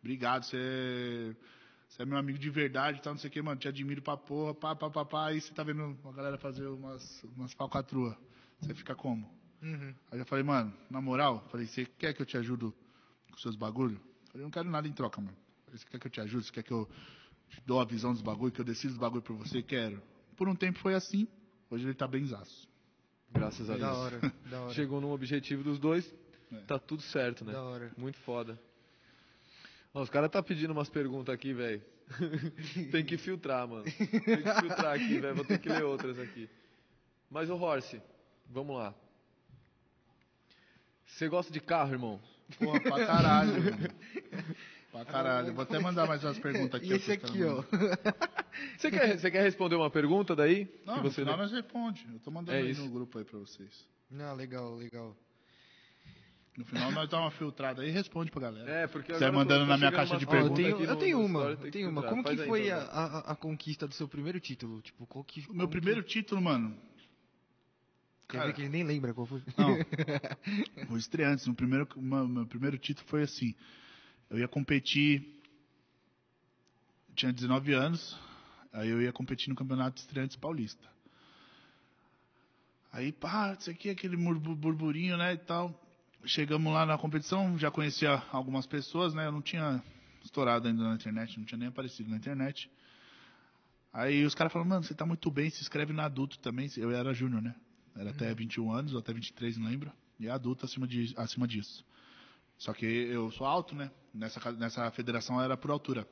obrigado, 0.00 0.42
você, 0.42 1.36
você 1.88 2.02
é 2.02 2.04
meu 2.04 2.18
amigo 2.18 2.36
de 2.36 2.50
verdade, 2.50 3.00
tal, 3.00 3.12
não 3.12 3.20
sei 3.20 3.30
o 3.30 3.32
que, 3.32 3.40
mano, 3.40 3.60
te 3.60 3.68
admiro 3.68 4.02
pra 4.02 4.16
porra, 4.16 4.52
pá, 4.54 4.74
pá, 4.74 4.90
pá, 4.90 5.04
pá, 5.04 5.28
aí 5.28 5.40
você 5.40 5.54
tá 5.54 5.62
vendo 5.62 5.96
a 6.04 6.12
galera 6.12 6.36
fazer 6.36 6.66
umas, 6.66 7.22
umas 7.36 7.52
falcatruas, 7.52 8.16
você 8.60 8.74
fica 8.74 8.94
como? 8.96 9.32
Uhum. 9.62 9.94
Aí 10.10 10.18
eu 10.18 10.26
falei, 10.26 10.42
mano, 10.44 10.74
na 10.90 11.00
moral, 11.00 11.46
falei, 11.48 11.68
você 11.68 11.86
quer 11.86 12.12
que 12.12 12.20
eu 12.20 12.26
te 12.26 12.36
ajudo 12.36 12.74
com 13.30 13.38
seus 13.38 13.54
bagulho? 13.54 14.00
Falei, 14.34 14.42
não 14.44 14.50
quero 14.50 14.68
nada 14.68 14.88
em 14.88 14.92
troca, 14.92 15.20
mano. 15.20 15.36
Falei, 15.64 15.78
você 15.78 15.86
quer 15.88 16.00
que 16.00 16.06
eu 16.08 16.10
te 16.10 16.20
ajude? 16.20 16.46
Você 16.46 16.50
quer 16.52 16.64
que 16.64 16.72
eu 16.72 16.88
te 17.48 17.62
dou 17.64 17.80
a 17.80 17.84
visão 17.84 18.12
dos 18.12 18.20
bagulho, 18.20 18.50
que 18.50 18.60
eu 18.60 18.64
decido 18.64 18.92
os 18.94 18.98
bagulho 18.98 19.22
pra 19.22 19.32
você? 19.36 19.62
Quero. 19.62 20.02
Por 20.36 20.48
um 20.48 20.56
tempo 20.56 20.80
foi 20.80 20.92
assim, 20.94 21.28
hoje 21.70 21.84
ele 21.84 21.94
tá 21.94 22.08
benzaço. 22.08 22.68
Graças 23.30 23.70
a 23.70 23.76
Da 23.76 23.86
Deus. 23.86 23.96
hora, 23.98 24.20
da 24.50 24.60
hora. 24.62 24.74
Chegou 24.74 25.00
num 25.00 25.12
objetivo 25.12 25.62
dos 25.62 25.78
dois, 25.78 26.12
É. 26.50 26.56
tá 26.62 26.80
tudo 26.80 27.00
certo, 27.02 27.44
né? 27.44 27.52
Da 27.52 27.62
hora. 27.62 27.92
Muito 27.96 28.18
foda. 28.22 28.60
Ó, 29.94 30.02
os 30.02 30.10
caras 30.10 30.28
tá 30.32 30.42
pedindo 30.42 30.72
umas 30.72 30.90
perguntas 30.90 31.32
aqui, 31.32 31.52
velho. 31.54 31.80
Tem 32.90 33.04
que 33.04 33.16
filtrar, 33.16 33.68
mano. 33.68 33.84
Tem 33.84 33.96
que 33.96 34.60
filtrar 34.60 34.94
aqui, 34.96 35.20
velho. 35.20 35.36
Vou 35.36 35.44
ter 35.44 35.60
que 35.60 35.68
ler 35.68 35.84
outras 35.84 36.18
aqui. 36.18 36.50
Mas 37.30 37.48
o 37.48 37.54
Horse, 37.54 38.02
vamos 38.50 38.76
lá. 38.76 38.92
Você 41.06 41.28
gosta 41.28 41.52
de 41.52 41.60
carro, 41.60 41.92
irmão? 41.92 42.20
Porra, 42.58 42.80
pra 42.80 43.06
caralho. 43.06 43.52
pra 44.92 45.04
caralho. 45.04 45.54
Vou 45.54 45.62
até 45.62 45.78
mandar 45.78 46.06
mais 46.06 46.22
umas 46.22 46.38
perguntas 46.38 46.80
aqui. 46.80 46.90
E 46.92 46.96
esse 46.96 47.12
aqui, 47.12 47.42
ó. 47.44 47.62
Você 48.78 48.90
quer, 48.90 49.18
você 49.18 49.30
quer 49.30 49.42
responder 49.42 49.74
uma 49.76 49.90
pergunta 49.90 50.36
daí? 50.36 50.68
Não, 50.86 50.94
que 50.94 51.00
no 51.04 51.10
você 51.10 51.22
final 51.22 51.36
lê? 51.36 51.42
nós 51.42 51.52
responde. 51.52 52.06
Eu 52.12 52.20
tô 52.20 52.30
mandando 52.30 52.56
É 52.58 52.62
aí 52.62 52.70
isso. 52.70 52.84
no 52.84 52.90
grupo 52.90 53.18
aí 53.18 53.24
pra 53.24 53.38
vocês. 53.38 53.86
Não, 54.10 54.34
legal, 54.34 54.74
legal. 54.76 55.16
No 56.56 56.64
final 56.64 56.92
nós 56.92 57.08
dá 57.08 57.18
uma 57.18 57.32
filtrada 57.32 57.82
aí 57.82 57.88
e 57.88 57.90
responde 57.90 58.30
pra 58.30 58.42
galera. 58.42 58.70
É, 58.70 58.86
porque 58.86 59.12
Você 59.12 59.18
vai 59.18 59.32
mandando 59.32 59.66
na 59.66 59.76
minha 59.76 59.90
caixa 59.90 60.16
de 60.16 60.24
Ó, 60.24 60.34
eu 60.36 60.50
tenho, 60.50 60.74
aqui 60.74 60.84
eu 60.84 60.96
tenho 60.96 61.18
no 61.18 61.24
uma, 61.24 61.40
eu 61.46 61.70
tenho 61.70 61.90
uma. 61.90 62.02
Como 62.04 62.22
que 62.22 62.28
Faz 62.28 62.40
aí, 62.42 62.46
foi 62.46 62.66
então, 62.68 62.78
a, 62.78 63.04
a, 63.06 63.32
a 63.32 63.36
conquista 63.36 63.88
do 63.88 63.94
seu 63.94 64.06
primeiro 64.06 64.38
título? 64.38 64.80
Tipo, 64.80 65.04
qual 65.04 65.24
que, 65.24 65.44
O 65.50 65.54
meu 65.54 65.66
primeiro 65.66 66.00
título, 66.04 66.40
mano. 66.40 66.76
Cara, 68.26 68.52
que 68.52 68.62
ele 68.62 68.68
nem 68.70 68.82
lembra 68.82 69.12
qual 69.14 69.26
foi? 69.26 69.42
Não. 69.56 69.76
Vou 70.88 70.96
estrear 70.98 71.32
antes. 71.32 71.46
No 71.46 71.54
primeiro, 71.54 71.86
uma- 71.96 72.26
meu 72.26 72.46
primeiro 72.46 72.76
título 72.78 73.06
foi 73.08 73.22
assim. 73.22 73.54
Eu 74.30 74.38
ia 74.38 74.48
competir. 74.48 75.40
Tinha 77.14 77.32
19 77.32 77.72
anos. 77.72 78.18
Aí 78.72 78.88
eu 78.88 79.00
ia 79.00 79.12
competir 79.12 79.48
no 79.50 79.54
Campeonato 79.54 79.94
de 79.94 80.00
Estreantes 80.00 80.36
Paulista. 80.36 80.88
Aí, 82.92 83.12
pá, 83.12 83.56
isso 83.58 83.70
aqui, 83.70 83.90
aquele 83.90 84.16
burburinho, 84.16 85.16
né, 85.16 85.34
e 85.34 85.38
tal. 85.38 85.80
Chegamos 86.24 86.72
lá 86.72 86.86
na 86.86 86.96
competição, 86.96 87.58
já 87.58 87.70
conhecia 87.70 88.22
algumas 88.32 88.66
pessoas, 88.66 89.12
né? 89.14 89.26
Eu 89.26 89.32
não 89.32 89.42
tinha 89.42 89.82
estourado 90.24 90.66
ainda 90.66 90.82
na 90.82 90.94
internet, 90.94 91.38
não 91.38 91.44
tinha 91.44 91.58
nem 91.58 91.68
aparecido 91.68 92.08
na 92.10 92.16
internet. 92.16 92.70
Aí 93.92 94.24
os 94.24 94.34
caras 94.34 94.52
falaram, 94.52 94.70
mano, 94.70 94.82
você 94.82 94.94
tá 94.94 95.04
muito 95.04 95.30
bem, 95.30 95.50
se 95.50 95.60
inscreve 95.60 95.92
na 95.92 96.04
adulto 96.04 96.38
também. 96.38 96.68
Eu 96.76 96.90
era 96.90 97.12
júnior, 97.12 97.42
né? 97.42 97.54
Era 97.96 98.10
até 98.10 98.34
21 98.34 98.72
anos, 98.72 98.92
ou 98.92 98.98
até 98.98 99.12
23, 99.12 99.56
não 99.56 99.68
lembro. 99.68 99.92
E 100.18 100.28
adulto 100.28 100.64
acima, 100.64 100.86
de, 100.86 101.14
acima 101.16 101.46
disso. 101.46 101.84
Só 102.56 102.72
que 102.72 102.86
eu 102.86 103.30
sou 103.32 103.46
alto, 103.46 103.74
né? 103.74 103.90
Nessa, 104.12 104.52
nessa 104.52 104.90
federação 104.90 105.40
era 105.40 105.56
por 105.56 105.70
altura. 105.70 106.06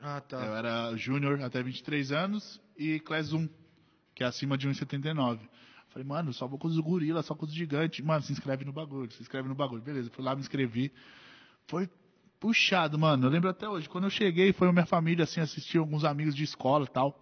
Ah, 0.00 0.20
tá. 0.20 0.44
Eu 0.44 0.54
era 0.54 0.96
júnior 0.96 1.40
até 1.42 1.62
23 1.62 2.12
anos 2.12 2.60
e 2.76 3.00
class 3.00 3.32
1, 3.32 3.48
que 4.14 4.22
é 4.22 4.26
acima 4.26 4.56
de 4.56 4.68
1,79. 4.68 5.40
Falei, 5.88 6.06
mano, 6.06 6.32
só 6.32 6.46
vou 6.46 6.58
com 6.58 6.66
os 6.66 6.78
gorila, 6.78 7.22
só 7.22 7.34
com 7.34 7.46
os 7.46 7.54
gigantes. 7.54 8.04
Mano, 8.04 8.22
se 8.22 8.32
inscreve 8.32 8.64
no 8.64 8.72
bagulho, 8.72 9.10
se 9.12 9.22
inscreve 9.22 9.48
no 9.48 9.54
bagulho. 9.54 9.80
Beleza, 9.80 10.10
fui 10.10 10.24
lá, 10.24 10.34
me 10.34 10.40
inscrevi. 10.40 10.92
Foi 11.68 11.88
puxado, 12.40 12.98
mano. 12.98 13.26
Eu 13.26 13.30
lembro 13.30 13.48
até 13.48 13.68
hoje. 13.68 13.88
Quando 13.88 14.04
eu 14.04 14.10
cheguei, 14.10 14.52
foi 14.52 14.68
a 14.68 14.72
minha 14.72 14.86
família, 14.86 15.22
assim, 15.22 15.40
assistir 15.40 15.78
alguns 15.78 16.04
amigos 16.04 16.34
de 16.34 16.42
escola 16.42 16.84
e 16.84 16.88
tal. 16.88 17.16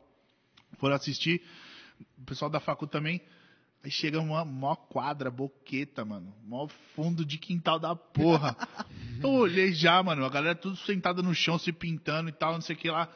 Foram 0.78 0.96
assistir. 0.96 1.42
O 2.18 2.24
pessoal 2.24 2.50
da 2.50 2.59
facu 2.59 2.86
também. 2.86 3.20
Aí 3.84 3.90
chega 3.90 4.20
uma 4.20 4.44
mó 4.44 4.76
quadra, 4.76 5.30
boqueta, 5.30 6.04
mano. 6.04 6.32
Mó 6.44 6.68
fundo 6.94 7.24
de 7.24 7.36
quintal 7.36 7.80
da 7.80 7.96
porra. 7.96 8.56
Eu 9.20 9.30
olhei 9.30 9.72
já, 9.72 10.00
mano. 10.02 10.24
A 10.24 10.28
galera 10.28 10.54
tudo 10.54 10.76
sentada 10.76 11.20
no 11.20 11.34
chão, 11.34 11.58
se 11.58 11.72
pintando 11.72 12.28
e 12.28 12.32
tal, 12.32 12.54
não 12.54 12.60
sei 12.60 12.76
o 12.76 12.78
que 12.78 12.90
lá. 12.90 13.08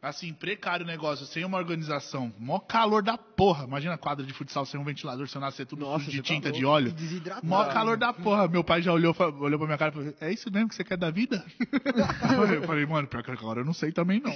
Assim, 0.00 0.32
precário 0.32 0.84
o 0.84 0.86
negócio, 0.86 1.26
sem 1.26 1.44
uma 1.44 1.58
organização. 1.58 2.32
Mó 2.38 2.60
calor 2.60 3.02
da 3.02 3.18
porra. 3.18 3.64
Imagina 3.64 3.94
a 3.94 3.98
quadra 3.98 4.24
de 4.24 4.32
futsal 4.32 4.64
sem 4.64 4.78
um 4.78 4.84
ventilador, 4.84 5.26
sem 5.26 5.40
nascer 5.40 5.66
tudo 5.66 5.80
Nossa, 5.84 6.08
de 6.08 6.18
tá 6.18 6.22
tinta, 6.22 6.52
de 6.52 6.62
louco. 6.62 6.76
óleo. 6.76 6.92
Desidratado. 6.92 7.44
Mó 7.44 7.64
calor 7.64 7.96
da 7.96 8.12
porra. 8.12 8.46
Meu 8.46 8.62
pai 8.62 8.80
já 8.80 8.92
olhou, 8.92 9.12
olhou 9.40 9.58
pra 9.58 9.66
minha 9.66 9.76
cara 9.76 9.90
e 9.90 9.94
falou: 9.94 10.14
É 10.20 10.32
isso 10.32 10.52
mesmo 10.52 10.68
que 10.68 10.76
você 10.76 10.84
quer 10.84 10.96
da 10.96 11.10
vida? 11.10 11.44
eu 12.54 12.62
falei, 12.62 12.86
mano, 12.86 13.08
pior 13.08 13.24
que 13.24 13.30
agora 13.32 13.60
eu 13.60 13.64
não 13.64 13.72
sei 13.72 13.90
também 13.90 14.20
não. 14.20 14.30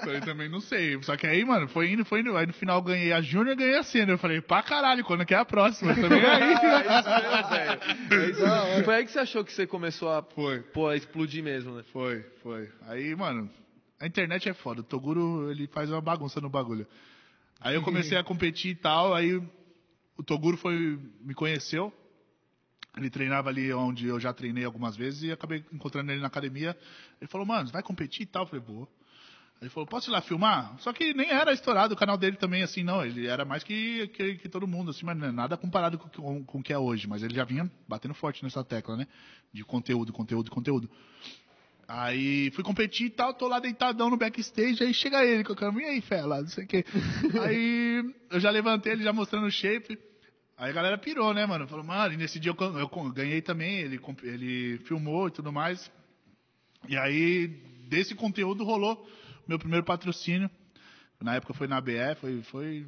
falei, 0.00 0.20
também 0.20 0.48
não 0.48 0.60
sei. 0.60 1.00
Só 1.04 1.16
que 1.16 1.28
aí, 1.28 1.44
mano, 1.44 1.68
foi 1.68 1.92
indo, 1.92 2.04
foi 2.04 2.18
indo. 2.20 2.36
Aí 2.36 2.46
no 2.48 2.52
final 2.52 2.78
eu 2.78 2.82
ganhei 2.82 3.12
a 3.12 3.20
Júnior 3.20 3.52
e 3.52 3.56
ganhei 3.56 3.78
a 3.78 3.84
Sênior. 3.84 4.10
Eu 4.10 4.18
falei, 4.18 4.40
pra 4.40 4.64
caralho, 4.64 5.04
quando 5.04 5.24
que 5.24 5.32
é 5.32 5.38
a 5.38 5.44
próxima? 5.44 5.94
Também 5.94 6.24
aí. 6.24 6.48
É 6.88 6.98
isso 6.98 7.08
mesmo, 7.08 7.48
velho. 7.50 7.80
É 8.10 8.30
isso 8.30 8.40
mesmo. 8.40 8.84
Foi 8.84 8.94
aí 8.96 9.04
que 9.04 9.12
você 9.12 9.18
achou 9.20 9.44
que 9.44 9.52
você 9.52 9.64
começou 9.66 10.10
a, 10.10 10.22
Foi. 10.22 10.60
pô, 10.60 10.88
a 10.88 10.96
explodir 10.96 11.42
mesmo, 11.44 11.74
né? 11.74 11.84
Foi, 11.92 12.24
foi. 12.42 12.68
Aí, 12.88 13.14
mano, 13.14 13.48
a 14.00 14.06
internet 14.06 14.48
é 14.48 14.54
foda. 14.54 14.80
O 14.80 14.84
Toguro, 14.84 15.50
ele 15.50 15.66
faz 15.66 15.90
uma 15.90 16.00
bagunça 16.00 16.40
no 16.40 16.48
bagulho. 16.48 16.86
Aí 17.60 17.74
eu 17.74 17.82
comecei 17.82 18.16
a 18.16 18.22
competir 18.22 18.70
e 18.72 18.74
tal, 18.76 19.14
aí 19.14 19.34
o 20.16 20.22
Toguro 20.22 20.56
foi, 20.56 20.98
me 21.20 21.34
conheceu. 21.34 21.92
Ele 22.96 23.10
treinava 23.10 23.48
ali 23.48 23.72
onde 23.72 24.06
eu 24.06 24.18
já 24.18 24.32
treinei 24.32 24.64
algumas 24.64 24.96
vezes 24.96 25.22
e 25.22 25.32
acabei 25.32 25.64
encontrando 25.72 26.10
ele 26.10 26.20
na 26.20 26.26
academia. 26.26 26.76
Ele 27.20 27.28
falou, 27.28 27.46
mano, 27.46 27.66
você 27.66 27.72
vai 27.72 27.82
competir 27.82 28.22
e 28.22 28.26
tal? 28.26 28.44
Eu 28.44 28.48
falei, 28.48 28.64
vou. 28.64 28.88
Ele 29.60 29.70
falou, 29.70 29.86
posso 29.86 30.08
ir 30.08 30.12
lá 30.12 30.20
filmar? 30.20 30.76
Só 30.78 30.92
que 30.92 31.12
nem 31.14 31.30
era 31.30 31.52
estourado 31.52 31.94
o 31.94 31.96
canal 31.96 32.16
dele 32.16 32.36
também, 32.36 32.62
assim, 32.62 32.84
não. 32.84 33.04
Ele 33.04 33.26
era 33.26 33.44
mais 33.44 33.64
que, 33.64 34.06
que, 34.08 34.36
que 34.36 34.48
todo 34.48 34.68
mundo, 34.68 34.90
assim, 34.90 35.04
mas 35.04 35.16
não 35.16 35.26
é 35.26 35.32
nada 35.32 35.56
comparado 35.56 35.98
com, 35.98 36.08
com, 36.08 36.44
com 36.44 36.58
o 36.58 36.62
que 36.62 36.72
é 36.72 36.78
hoje. 36.78 37.08
Mas 37.08 37.22
ele 37.22 37.34
já 37.34 37.44
vinha 37.44 37.70
batendo 37.88 38.14
forte 38.14 38.42
nessa 38.44 38.62
tecla, 38.62 38.96
né? 38.96 39.06
De 39.52 39.64
conteúdo, 39.64 40.12
conteúdo, 40.12 40.50
conteúdo. 40.50 40.88
Aí 41.88 42.50
fui 42.50 42.62
competir 42.62 43.06
e 43.06 43.10
tal, 43.10 43.32
tô 43.32 43.48
lá 43.48 43.58
deitadão 43.58 44.10
no 44.10 44.18
backstage, 44.18 44.84
aí 44.84 44.92
chega 44.92 45.24
ele 45.24 45.42
com 45.42 45.54
a 45.54 45.82
e 45.82 45.84
aí, 45.86 46.00
fela, 46.02 46.42
não 46.42 46.48
sei 46.48 46.64
o 46.64 46.66
quê. 46.66 46.84
aí 47.42 48.04
eu 48.30 48.38
já 48.38 48.50
levantei 48.50 48.92
ele 48.92 49.02
já 49.02 49.12
mostrando 49.12 49.46
o 49.46 49.50
shape. 49.50 49.98
Aí 50.58 50.68
a 50.68 50.74
galera 50.74 50.98
pirou, 50.98 51.32
né, 51.32 51.46
mano? 51.46 51.66
Falou, 51.66 51.84
mano, 51.84 52.12
e 52.12 52.18
nesse 52.18 52.38
dia 52.38 52.52
eu, 52.52 52.78
eu 52.78 52.88
ganhei 53.10 53.40
também, 53.40 53.78
ele, 53.78 53.98
ele 54.22 54.78
filmou 54.84 55.28
e 55.28 55.30
tudo 55.30 55.50
mais. 55.50 55.90
E 56.86 56.94
aí, 56.94 57.46
desse 57.88 58.14
conteúdo 58.14 58.64
rolou 58.64 59.08
meu 59.46 59.58
primeiro 59.58 59.86
patrocínio. 59.86 60.50
Na 61.18 61.36
época 61.36 61.54
foi 61.54 61.66
na 61.66 61.80
BE, 61.80 61.94
foi, 62.20 62.42
foi, 62.42 62.86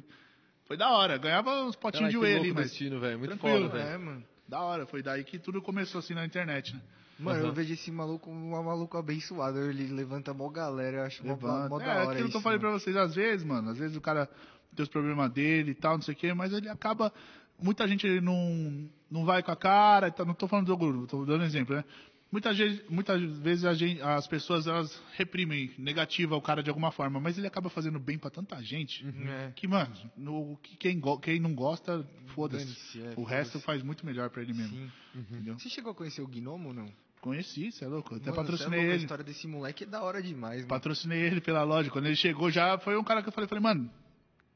foi 0.65 0.77
da 0.77 0.91
hora. 0.91 1.17
Ganhava 1.17 1.63
uns 1.63 1.75
potinhos 1.75 2.13
Caralho, 2.13 2.19
de 2.19 2.33
whey 2.33 2.37
ali, 2.37 2.53
mas 2.53 2.69
destino, 2.69 2.99
velho. 2.99 3.17
Muito 3.17 3.31
tranquilo, 3.31 3.67
foda, 3.67 3.83
velho. 3.83 3.89
É, 3.89 3.97
mano. 3.97 4.23
da 4.47 4.61
hora. 4.61 4.85
Foi 4.85 5.01
daí 5.01 5.23
que 5.23 5.39
tudo 5.39 5.59
começou 5.59 5.99
assim 5.99 6.13
na 6.13 6.23
internet, 6.23 6.75
né? 6.75 6.81
Mano, 7.21 7.39
eu 7.39 7.45
Aham. 7.45 7.53
vejo 7.53 7.73
esse 7.73 7.91
maluco 7.91 8.25
como 8.29 8.39
um 8.59 8.63
maluco 8.63 8.97
abençoado. 8.97 9.59
Ele 9.59 9.87
levanta 9.87 10.33
mó 10.33 10.49
galera, 10.49 10.97
eu 10.97 11.03
acho 11.03 11.23
Levanta. 11.23 11.69
mó 11.69 11.77
da 11.79 11.85
é, 11.85 11.97
hora 11.99 12.11
aquilo 12.13 12.29
que 12.29 12.37
eu 12.37 12.41
falei 12.41 12.57
mano. 12.59 12.71
pra 12.71 12.79
vocês, 12.79 12.95
às 12.95 13.13
vezes, 13.15 13.45
mano, 13.45 13.69
às 13.69 13.77
vezes 13.77 13.95
o 13.95 14.01
cara 14.01 14.27
tem 14.75 14.83
os 14.83 14.89
problemas 14.89 15.31
dele 15.31 15.71
e 15.71 15.75
tal, 15.75 15.95
não 15.95 16.01
sei 16.01 16.13
o 16.13 16.17
quê, 16.17 16.33
mas 16.33 16.51
ele 16.53 16.67
acaba. 16.69 17.13
Muita 17.61 17.87
gente 17.87 18.07
ele 18.07 18.21
não, 18.21 18.89
não 19.09 19.23
vai 19.23 19.43
com 19.43 19.51
a 19.51 19.55
cara, 19.55 20.07
e 20.07 20.11
tal, 20.11 20.25
não 20.25 20.33
tô 20.33 20.47
falando 20.47 20.65
do 20.65 20.75
grupo, 20.77 21.05
tô 21.05 21.23
dando 21.25 21.43
exemplo, 21.43 21.75
né? 21.75 21.83
Muitas 22.31 22.57
vezes, 22.57 22.81
muitas 22.89 23.21
vezes 23.39 23.65
a 23.65 23.73
gente- 23.73 24.01
as 24.01 24.25
pessoas 24.25 24.65
elas 24.65 24.99
reprimem 25.17 25.69
negativa 25.77 26.33
o 26.35 26.41
cara 26.41 26.63
de 26.63 26.69
alguma 26.69 26.89
forma, 26.89 27.19
mas 27.19 27.37
ele 27.37 27.45
acaba 27.45 27.69
fazendo 27.69 27.99
bem 27.99 28.17
pra 28.17 28.29
tanta 28.31 28.63
gente 28.63 29.05
É. 29.27 29.51
que, 29.53 29.67
mano, 29.67 29.93
no, 30.15 30.57
que 30.63 30.77
quem, 30.77 30.97
go- 30.97 31.19
quem 31.19 31.41
não 31.41 31.53
gosta, 31.53 32.07
foda-se. 32.27 33.01
É, 33.01 33.13
o 33.17 33.23
resto 33.23 33.59
faz 33.59 33.83
muito 33.83 34.05
melhor 34.05 34.29
pra 34.29 34.41
ele 34.41 34.53
mesmo. 34.53 34.89
Entendeu? 35.13 35.59
Você 35.59 35.67
chegou 35.69 35.91
a 35.91 35.93
conhecer 35.93 36.21
o 36.21 36.27
Gnomo 36.27 36.69
ou 36.69 36.73
não? 36.73 36.87
Conheci, 37.21 37.71
você 37.71 37.85
é 37.85 37.87
louco. 37.87 38.15
Até 38.15 38.31
Mano, 38.31 38.33
é 38.33 38.35
patrocinei 38.43 38.79
louco, 38.79 38.91
A 38.91 38.95
ele. 38.95 39.03
história 39.03 39.23
desse 39.23 39.47
moleque 39.47 39.83
é 39.83 39.87
da 39.87 40.01
hora 40.01 40.21
demais, 40.21 40.57
mano. 40.57 40.67
Patrocinei 40.67 41.19
ele 41.21 41.39
pela 41.39 41.61
loja. 41.63 41.89
Quando 41.91 42.07
ele 42.07 42.15
chegou 42.15 42.49
já, 42.49 42.77
foi 42.79 42.97
um 42.97 43.03
cara 43.03 43.21
que 43.21 43.29
eu 43.29 43.31
falei, 43.31 43.47
falei, 43.47 43.63
mano, 43.63 43.89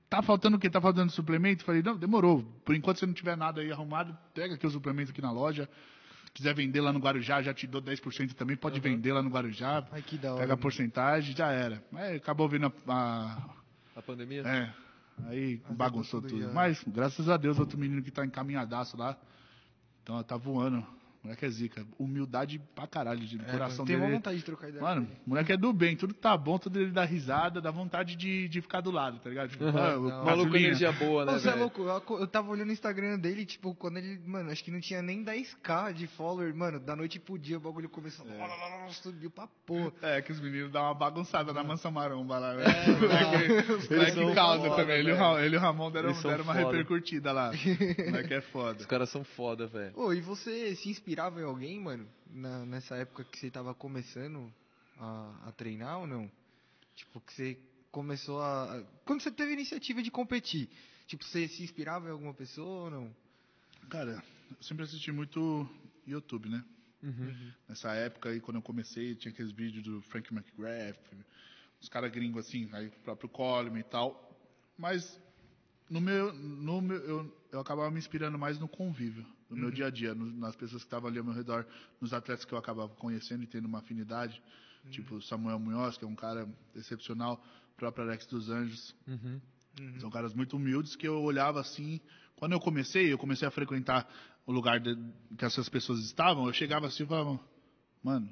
tá 0.10 0.22
faltando 0.24 0.58
o 0.58 0.60
quê? 0.60 0.68
Tá 0.70 0.82
faltando 0.82 1.12
suplemento? 1.12 1.64
Falei, 1.64 1.84
não, 1.84 1.96
demorou. 1.96 2.44
Por 2.66 2.74
enquanto 2.76 2.98
você 3.00 3.06
não 3.06 3.14
tiver 3.14 3.38
nada 3.38 3.62
aí 3.62 3.72
arrumado, 3.72 4.18
pega 4.34 4.56
aqui 4.56 4.66
o 4.66 4.70
suplemento 4.72 5.12
aqui 5.12 5.22
na 5.22 5.32
loja. 5.32 5.70
Se 6.26 6.32
quiser 6.32 6.56
vender 6.56 6.82
lá 6.82 6.92
no 6.92 7.00
Guarujá, 7.00 7.42
já 7.42 7.54
te 7.54 7.68
dou 7.68 7.82
10% 7.82 8.34
também, 8.34 8.58
pode 8.58 8.80
vender 8.80 9.14
lá 9.14 9.22
no 9.22 9.30
Guarujá. 9.30 9.88
Ai, 9.92 10.02
que 10.02 10.18
da 10.18 10.32
hora. 10.32 10.40
Pega 10.42 10.54
a 10.54 10.56
mano. 10.56 10.62
porcentagem, 10.64 11.36
já 11.36 11.52
era. 11.52 11.84
Mas 11.92 12.16
acabou 12.18 12.50
vindo 12.50 12.66
a. 12.66 12.72
a- 12.92 13.50
A 13.96 14.02
pandemia? 14.02 14.42
é. 14.42 14.74
Aí 15.28 15.62
Mas 15.68 15.78
bagunçou 15.78 16.20
tudo 16.20 16.32
tudo. 16.32 16.42
já. 16.42 16.52
Mas, 16.52 16.84
graças 16.86 17.30
a 17.30 17.38
Deus, 17.38 17.58
outro 17.58 17.78
menino 17.78 18.02
que 18.04 18.12
tá 18.12 18.26
encaminhadaço 18.26 18.98
lá. 18.98 19.16
Então, 20.04 20.22
tá 20.24 20.36
voando. 20.36 20.86
Moleque 21.26 21.46
é 21.46 21.50
zica. 21.50 21.86
Humildade 22.00 22.62
pra 22.76 22.86
caralho. 22.88 23.20
De 23.26 23.40
É, 23.40 23.44
coração 23.52 23.84
Tem 23.86 23.98
dele. 24.00 24.14
vontade 24.14 24.38
de 24.38 24.44
trocar 24.44 24.70
ideia. 24.70 24.84
Mano, 24.84 25.08
moleque 25.26 25.52
é 25.52 25.58
do 25.58 25.74
bem, 25.74 25.96
tudo 25.96 26.14
tá 26.14 26.38
bom, 26.38 26.58
tudo 26.60 26.80
ele 26.80 26.92
dá 26.92 27.04
risada, 27.04 27.60
dá 27.60 27.72
vontade 27.72 28.16
de, 28.16 28.48
de 28.48 28.62
ficar 28.62 28.82
do 28.82 28.92
lado, 28.92 29.20
tá 29.20 29.30
ligado? 29.30 29.50
Tipo, 29.50 29.64
Aham. 29.66 29.80
ah, 29.94 29.98
o 29.98 30.10
Não, 30.10 30.26
Maluco 30.26 30.56
energia 30.56 30.92
boa, 30.92 31.26
né, 31.26 31.34
você 31.34 31.48
é 31.48 31.52
velho? 31.52 31.62
louco, 31.64 31.82
eu, 31.82 32.20
eu 32.20 32.28
tava 32.28 32.50
olhando 32.52 32.70
o 32.70 32.72
Instagram 32.72 33.18
dele, 33.18 33.46
tipo, 33.46 33.74
quando 33.76 33.98
ele, 33.98 34.20
mano, 34.26 34.52
acho 34.52 34.64
que 34.64 34.70
não 34.72 34.80
tinha 34.80 35.02
nem 35.02 35.24
10k 35.26 35.94
de 35.94 36.08
follower, 36.08 36.54
mano, 36.56 36.80
da 36.80 36.96
noite 36.96 37.20
pro 37.20 37.38
dia 37.40 37.58
o 37.58 37.60
bagulho 37.60 37.90
começou, 37.90 38.26
É. 38.28 38.90
subiu 39.02 39.32
pra 39.32 39.48
porra. 39.66 39.92
É, 40.02 40.22
que 40.22 40.32
os 40.32 40.40
meninos 40.40 40.72
dão 40.72 40.84
uma 40.84 40.94
bagunçada 40.94 41.52
na 41.54 41.64
mansão 41.64 41.92
maromba 41.92 42.38
lá? 42.38 42.54
É, 42.54 42.56
Moleque- 43.02 43.94
moleque 43.94 44.12
são 44.12 44.34
causa 44.36 44.64
foda, 44.70 44.76
também. 44.82 45.00
Ele, 45.00 45.12
e 45.12 45.14
velho. 45.16 45.40
Ele 45.40 45.56
e 45.56 45.58
o 45.58 45.62
Ramon 45.62 45.90
deram, 45.92 46.14
deram 46.22 46.44
uma 46.44 46.54
repercutida 46.54 47.32
lá. 47.32 47.52
Moleque 48.12 48.34
é 48.34 48.42
foda. 48.42 48.80
Os 48.80 48.86
caras 48.86 49.10
são 49.10 49.24
foda, 49.24 49.68
velho. 49.68 49.92
Ô, 49.96 50.14
e 50.14 50.22
você 50.22 50.76
se 50.76 50.90
inspirava 51.16 51.40
em 51.40 51.46
alguém, 51.46 51.80
mano, 51.80 52.06
na- 52.30 52.66
nessa 52.66 52.98
época 52.98 53.24
que 53.24 53.40
você 53.40 53.50
tava 53.50 53.74
começando 53.74 54.54
a, 54.98 55.48
a 55.48 55.52
treinar 55.54 56.00
ou 56.00 56.06
não? 56.08 56.30
Tipo, 56.94 57.22
que 57.22 57.34
você 57.34 57.58
começou 57.90 58.42
a... 58.42 58.84
Quando 59.06 59.22
você 59.22 59.32
teve 59.32 59.52
a 59.52 59.54
iniciativa 59.54 60.04
de 60.04 60.12
competir, 60.12 60.70
tipo, 61.08 61.24
você 61.24 61.48
se 61.48 61.64
inspirava 61.64 62.10
em 62.10 62.12
alguma 62.12 62.34
pessoa 62.34 62.86
ou 62.86 62.92
não? 62.92 63.16
Cara, 63.90 64.22
eu 64.58 64.62
sempre 64.64 64.84
assisti 64.84 65.10
muito 65.10 65.66
YouTube, 66.06 66.50
né? 66.50 66.66
Nessa 67.70 67.94
época 67.94 68.28
aí, 68.30 68.42
quando 68.42 68.58
eu 68.58 68.62
comecei, 68.62 69.16
tinha 69.16 69.32
aqueles 69.32 69.54
vídeos 69.54 69.86
do 69.86 70.02
Frank 70.10 70.34
McGrath, 70.34 71.00
os 71.82 71.88
caras 71.88 72.12
gringos 72.12 72.46
assim, 72.46 72.70
aí 72.74 72.88
o 72.88 72.92
próprio 73.06 73.30
Coleman 73.30 73.80
e 73.80 73.84
tal. 73.84 74.38
Mas 74.78 75.18
no 75.90 76.02
meu, 76.02 76.34
no 76.34 76.82
meu 76.82 76.98
eu, 76.98 77.38
eu 77.54 77.60
acabava 77.62 77.90
me 77.90 78.00
inspirando 78.00 78.38
mais 78.38 78.60
no 78.60 78.68
convívio, 78.68 79.26
no 79.50 79.56
meu 79.58 79.72
dia 79.72 79.88
a 79.88 79.90
dia, 79.90 80.14
no- 80.16 80.26
nas 80.26 80.56
pessoas 80.56 80.82
que 80.84 80.88
estavam 80.88 81.10
ali 81.10 81.20
ao 81.20 81.24
meu 81.26 81.34
redor, 81.34 81.66
nos 82.02 82.14
atletas 82.14 82.46
que 82.46 82.54
eu 82.54 82.58
acabava 82.58 82.90
conhecendo 82.96 83.44
e 83.44 83.48
tendo 83.48 83.66
uma 83.66 83.80
afinidade, 83.80 84.42
tipo 84.92 85.22
Samuel 85.22 85.60
Munhoz, 85.60 85.98
que 85.98 86.06
é 86.06 86.08
um 86.08 86.16
cara 86.16 86.48
excepcional, 86.76 87.44
próprio 87.78 88.04
Alex 88.06 88.26
dos 88.28 88.50
Anjos, 88.50 88.96
Uhum. 89.08 89.40
são 90.00 90.10
caras 90.10 90.34
muito 90.34 90.56
humildes 90.56 90.96
que 90.96 91.08
eu 91.08 91.22
olhava 91.22 91.60
assim. 91.60 92.00
Quando 92.36 92.52
eu 92.54 92.60
comecei, 92.60 93.12
eu 93.12 93.18
comecei 93.18 93.48
a 93.48 93.52
frequentar 93.52 94.08
o 94.46 94.52
lugar 94.52 94.80
de- 94.80 94.98
que 95.38 95.44
essas 95.46 95.68
pessoas 95.70 96.00
estavam. 96.02 96.46
Eu 96.48 96.54
chegava 96.54 96.88
assim 96.88 97.04
e 97.04 97.06
falava, 97.08 97.40
mano, 98.04 98.30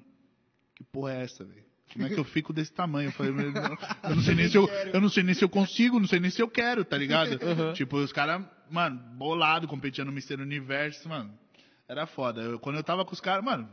que 0.75 0.83
porra 0.85 1.13
é 1.13 1.23
essa, 1.23 1.43
velho? 1.43 1.63
Como 1.91 2.05
é 2.05 2.09
que 2.09 2.19
eu 2.19 2.23
fico 2.23 2.51
desse 2.53 2.71
tamanho? 2.73 3.09
Eu 3.09 3.11
falei, 3.11 3.31
"Meu, 3.31 3.51
não- 3.51 3.77
eu 4.09 4.15
não 4.15 4.23
sei 4.23 4.33
nem 4.33 4.47
se 4.49 4.57
eu, 4.57 4.67
eu 4.67 4.99
não 5.01 5.09
sei 5.09 5.21
nem 5.23 5.33
se 5.35 5.43
eu 5.43 5.49
consigo, 5.49 5.99
não 5.99 6.07
sei 6.07 6.19
nem 6.19 6.31
se 6.31 6.41
eu 6.41 6.47
quero, 6.47 6.83
tá 6.83 6.97
ligado? 6.97 7.37
Tipo, 7.73 7.97
os 7.97 8.11
caras, 8.11 8.43
mano, 8.73 8.97
bolado, 9.15 9.67
competindo 9.67 10.07
no 10.07 10.11
Mister 10.11 10.39
Universo, 10.39 11.07
mano. 11.07 11.37
Era 11.87 12.05
foda. 12.05 12.41
Eu- 12.41 12.59
quando 12.59 12.77
eu 12.77 12.83
tava 12.83 13.05
com 13.05 13.13
os 13.13 13.19
caras, 13.21 13.43
mano, 13.43 13.69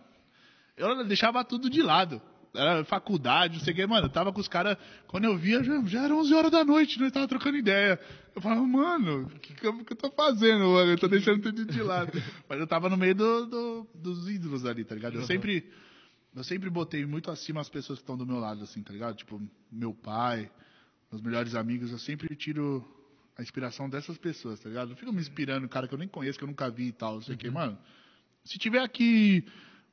eu 0.76 1.04
deixava 1.06 1.42
tudo 1.44 1.68
de 1.70 1.82
lado. 1.82 2.20
Era 2.52 2.84
faculdade, 2.84 3.58
não 3.58 3.64
sei 3.64 3.72
o 3.72 3.76
que, 3.76 3.86
mano. 3.86 4.06
Eu 4.06 4.10
tava 4.10 4.32
com 4.32 4.40
os 4.40 4.48
caras. 4.48 4.76
Quando 5.06 5.24
eu 5.24 5.36
via, 5.36 5.62
já, 5.62 5.80
já 5.84 6.02
era 6.02 6.14
11 6.14 6.34
horas 6.34 6.50
da 6.50 6.64
noite, 6.64 6.98
nós 6.98 7.12
tava 7.12 7.28
trocando 7.28 7.56
ideia. 7.56 7.98
Eu 8.34 8.42
falava, 8.42 8.60
mano, 8.66 9.26
o 9.26 9.38
que, 9.38 9.54
que, 9.54 9.64
eu- 9.64 9.84
tô 9.84 10.10
fazendo, 10.10 10.64
mano? 10.68 10.90
Eu 10.90 10.98
tô 10.98 11.06
deixando 11.06 11.40
tudo 11.42 11.64
de 11.64 11.80
lado. 11.80 12.10
Mas 12.48 12.58
eu 12.58 12.66
tava 12.66 12.88
no 12.88 12.96
meio 12.96 13.14
do, 13.14 13.46
do- 13.46 13.86
dos 13.94 14.28
ídolos 14.28 14.66
ali, 14.66 14.84
tá 14.84 14.94
ligado? 14.96 15.14
Eu 15.14 15.22
sempre. 15.22 15.70
Eu 16.34 16.42
sempre 16.44 16.68
botei 16.70 17.04
muito 17.06 17.30
acima 17.30 17.60
as 17.60 17.68
pessoas 17.68 17.98
que 17.98 18.02
estão 18.02 18.16
do 18.16 18.26
meu 18.26 18.38
lado, 18.38 18.62
assim, 18.64 18.82
tá 18.82 18.92
ligado? 18.92 19.16
Tipo, 19.16 19.40
meu 19.70 19.92
pai, 19.94 20.50
meus 21.10 21.22
melhores 21.22 21.54
amigos, 21.56 21.90
eu 21.92 21.98
sempre 21.98 22.34
tiro 22.36 22.84
a 23.40 23.42
inspiração 23.42 23.88
dessas 23.88 24.18
pessoas, 24.18 24.60
tá 24.60 24.68
ligado? 24.68 24.90
Não 24.90 24.96
fico 24.96 25.12
me 25.12 25.20
inspirando 25.20 25.68
cara 25.68 25.88
que 25.88 25.94
eu 25.94 25.98
nem 25.98 26.08
conheço, 26.08 26.38
que 26.38 26.44
eu 26.44 26.48
nunca 26.48 26.70
vi 26.70 26.88
e 26.88 26.92
tal, 26.92 27.14
não 27.14 27.22
sei 27.22 27.34
o 27.34 27.38
que, 27.38 27.50
mano. 27.50 27.78
Se 28.44 28.58
tiver 28.58 28.80
aqui 28.80 29.44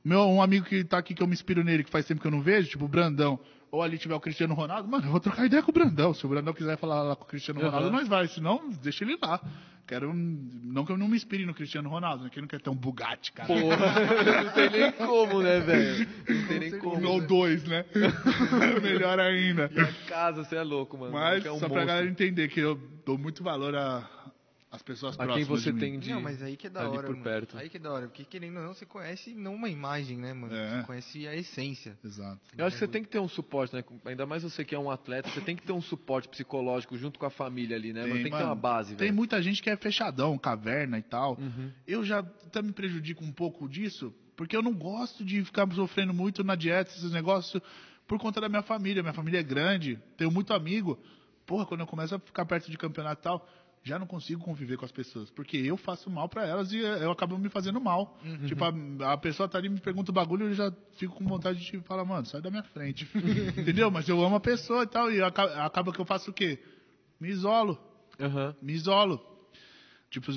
meu, 0.04 0.22
um 0.22 0.40
amigo 0.40 0.64
que 0.64 0.84
tá 0.84 0.98
aqui 0.98 1.14
que 1.14 1.22
eu 1.22 1.26
me 1.26 1.34
inspiro 1.34 1.64
nele, 1.64 1.84
que 1.84 1.90
faz 1.90 2.06
tempo 2.06 2.20
que 2.20 2.26
eu 2.26 2.30
não 2.30 2.40
vejo, 2.40 2.68
tipo 2.68 2.84
o 2.84 2.88
Brandão, 2.88 3.38
ou 3.70 3.82
ali 3.82 3.98
tiver 3.98 4.14
o 4.14 4.20
Cristiano 4.20 4.54
Ronaldo, 4.54 4.88
mano, 4.88 5.06
eu 5.06 5.10
vou 5.10 5.20
trocar 5.20 5.44
ideia 5.46 5.62
com 5.62 5.70
o 5.70 5.74
Brandão. 5.74 6.14
Se 6.14 6.24
o 6.24 6.28
Brandão 6.28 6.54
quiser 6.54 6.76
falar 6.78 7.02
lá 7.02 7.16
com 7.16 7.24
o 7.24 7.26
Cristiano. 7.26 7.60
Ronaldo, 7.60 7.90
nós 7.90 8.08
vai. 8.08 8.26
Se 8.28 8.40
não, 8.40 8.70
deixa 8.82 9.04
ele 9.04 9.18
lá. 9.22 9.40
Quero 9.86 10.12
não 10.12 10.84
que 10.84 10.92
eu 10.92 10.98
não 10.98 11.08
me 11.08 11.16
inspire 11.16 11.46
no 11.46 11.54
Cristiano 11.54 11.88
Ronaldo, 11.88 12.24
né? 12.24 12.28
Que 12.30 12.36
ele 12.38 12.42
não 12.42 12.48
quer 12.48 12.60
ter 12.60 12.68
um 12.68 12.74
Bugatti, 12.74 13.32
cara. 13.32 13.48
Porra, 13.48 13.76
não 14.44 14.52
tem 14.52 14.68
nem 14.70 14.92
como, 14.92 15.42
né, 15.42 15.60
velho? 15.60 16.08
Não 16.28 16.46
tem 16.46 16.58
nem 16.58 16.78
como. 16.78 17.08
Ou 17.08 17.20
dois, 17.22 17.64
né? 17.64 17.86
Melhor 18.82 19.18
ainda. 19.18 19.70
E 19.74 19.80
a 19.80 19.92
casa, 20.06 20.44
você 20.44 20.56
é 20.56 20.62
louco, 20.62 20.98
mano. 20.98 21.12
Mas 21.14 21.44
É 21.44 21.50
um 21.50 21.54
só 21.54 21.60
pra 21.60 21.68
monstro. 21.68 21.86
galera 21.86 22.06
entender 22.06 22.48
que 22.48 22.60
eu 22.60 22.78
dou 23.06 23.16
muito 23.16 23.42
valor 23.42 23.74
a 23.74 24.06
as 24.70 24.82
pessoas 24.82 25.18
A 25.18 25.26
quem 25.26 25.44
você 25.44 25.70
de 25.70 25.72
mim. 25.72 25.80
tem 25.80 25.98
de 25.98 26.10
Não, 26.10 26.20
mas 26.20 26.42
aí 26.42 26.54
que 26.56 26.66
é 26.66 26.70
da 26.70 26.80
ali 26.80 26.90
hora, 26.90 27.06
por 27.06 27.12
mano. 27.16 27.24
perto. 27.24 27.56
Aí 27.56 27.70
que 27.70 27.78
é 27.78 27.80
da 27.80 27.90
hora, 27.90 28.06
porque 28.06 28.22
querendo 28.24 28.58
ou 28.58 28.62
não, 28.64 28.74
você 28.74 28.84
conhece 28.84 29.34
não 29.34 29.54
uma 29.54 29.68
imagem, 29.70 30.18
né, 30.18 30.34
mano? 30.34 30.54
É. 30.54 30.80
Você 30.80 30.86
conhece 30.86 31.26
a 31.26 31.34
essência. 31.34 31.98
Exato. 32.04 32.38
Eu 32.56 32.66
acho 32.66 32.76
que 32.76 32.80
você 32.80 32.88
tem 32.88 33.02
que 33.02 33.08
ter 33.08 33.18
um 33.18 33.28
suporte, 33.28 33.74
né? 33.74 33.82
Ainda 34.04 34.26
mais 34.26 34.42
você 34.42 34.64
que 34.66 34.74
é 34.74 34.78
um 34.78 34.90
atleta, 34.90 35.30
você 35.30 35.40
tem 35.40 35.56
que 35.56 35.62
ter 35.62 35.72
um 35.72 35.80
suporte 35.80 36.28
psicológico 36.28 36.98
junto 36.98 37.18
com 37.18 37.24
a 37.24 37.30
família 37.30 37.76
ali, 37.76 37.94
né? 37.94 38.02
Tem, 38.04 38.12
tem 38.12 38.22
que 38.24 38.28
ter 38.30 38.36
mano, 38.36 38.46
uma 38.46 38.54
base, 38.54 38.90
Tem 38.90 39.06
velho. 39.06 39.14
muita 39.14 39.40
gente 39.42 39.62
que 39.62 39.70
é 39.70 39.76
fechadão, 39.76 40.36
caverna 40.36 40.98
e 40.98 41.02
tal. 41.02 41.38
Uhum. 41.40 41.72
Eu 41.86 42.04
já 42.04 42.18
até 42.18 42.60
me 42.60 42.72
prejudico 42.72 43.24
um 43.24 43.32
pouco 43.32 43.66
disso, 43.68 44.12
porque 44.36 44.54
eu 44.54 44.62
não 44.62 44.74
gosto 44.74 45.24
de 45.24 45.42
ficar 45.44 45.66
sofrendo 45.72 46.12
muito 46.12 46.44
na 46.44 46.54
dieta, 46.54 46.90
esses 46.90 47.10
negócios, 47.10 47.62
por 48.06 48.18
conta 48.18 48.38
da 48.38 48.50
minha 48.50 48.62
família. 48.62 49.02
Minha 49.02 49.14
família 49.14 49.38
é 49.40 49.42
grande, 49.42 49.98
tenho 50.18 50.30
muito 50.30 50.52
amigo. 50.52 50.98
Porra, 51.46 51.64
quando 51.64 51.80
eu 51.80 51.86
começo 51.86 52.14
a 52.14 52.18
ficar 52.18 52.44
perto 52.44 52.70
de 52.70 52.76
campeonato 52.76 53.22
e 53.22 53.24
tal, 53.24 53.48
já 53.88 53.98
não 53.98 54.06
consigo 54.06 54.42
conviver 54.44 54.76
com 54.76 54.84
as 54.84 54.92
pessoas, 54.92 55.30
porque 55.30 55.56
eu 55.56 55.76
faço 55.76 56.08
mal 56.10 56.28
pra 56.28 56.46
elas 56.46 56.72
e 56.72 56.78
eu 56.78 57.10
acabo 57.10 57.38
me 57.38 57.48
fazendo 57.48 57.80
mal. 57.80 58.18
Tipo, 58.46 58.64
a, 58.64 59.12
a 59.12 59.16
pessoa 59.16 59.48
tá 59.48 59.58
ali 59.58 59.68
me 59.68 59.80
pergunta 59.80 60.10
o 60.10 60.14
bagulho 60.14 60.46
e 60.46 60.50
eu 60.50 60.54
já 60.54 60.72
fico 60.96 61.14
com 61.14 61.24
vontade 61.24 61.58
de 61.58 61.80
falar, 61.80 62.04
mano, 62.04 62.26
sai 62.26 62.40
da 62.40 62.50
minha 62.50 62.62
frente. 62.62 63.08
Entendeu? 63.58 63.90
Mas 63.90 64.08
eu 64.08 64.22
amo 64.24 64.36
a 64.36 64.40
pessoa 64.40 64.82
e 64.84 64.86
tal, 64.86 65.10
e 65.10 65.22
aca- 65.22 65.64
acaba 65.64 65.92
que 65.92 66.00
eu 66.00 66.04
faço 66.04 66.30
o 66.30 66.34
quê? 66.34 66.58
Me 67.20 67.28
isolo 67.28 67.78
Aham. 68.20 68.54
me 68.62 68.72
isolo. 68.74 69.20
Tipo, 70.10 70.32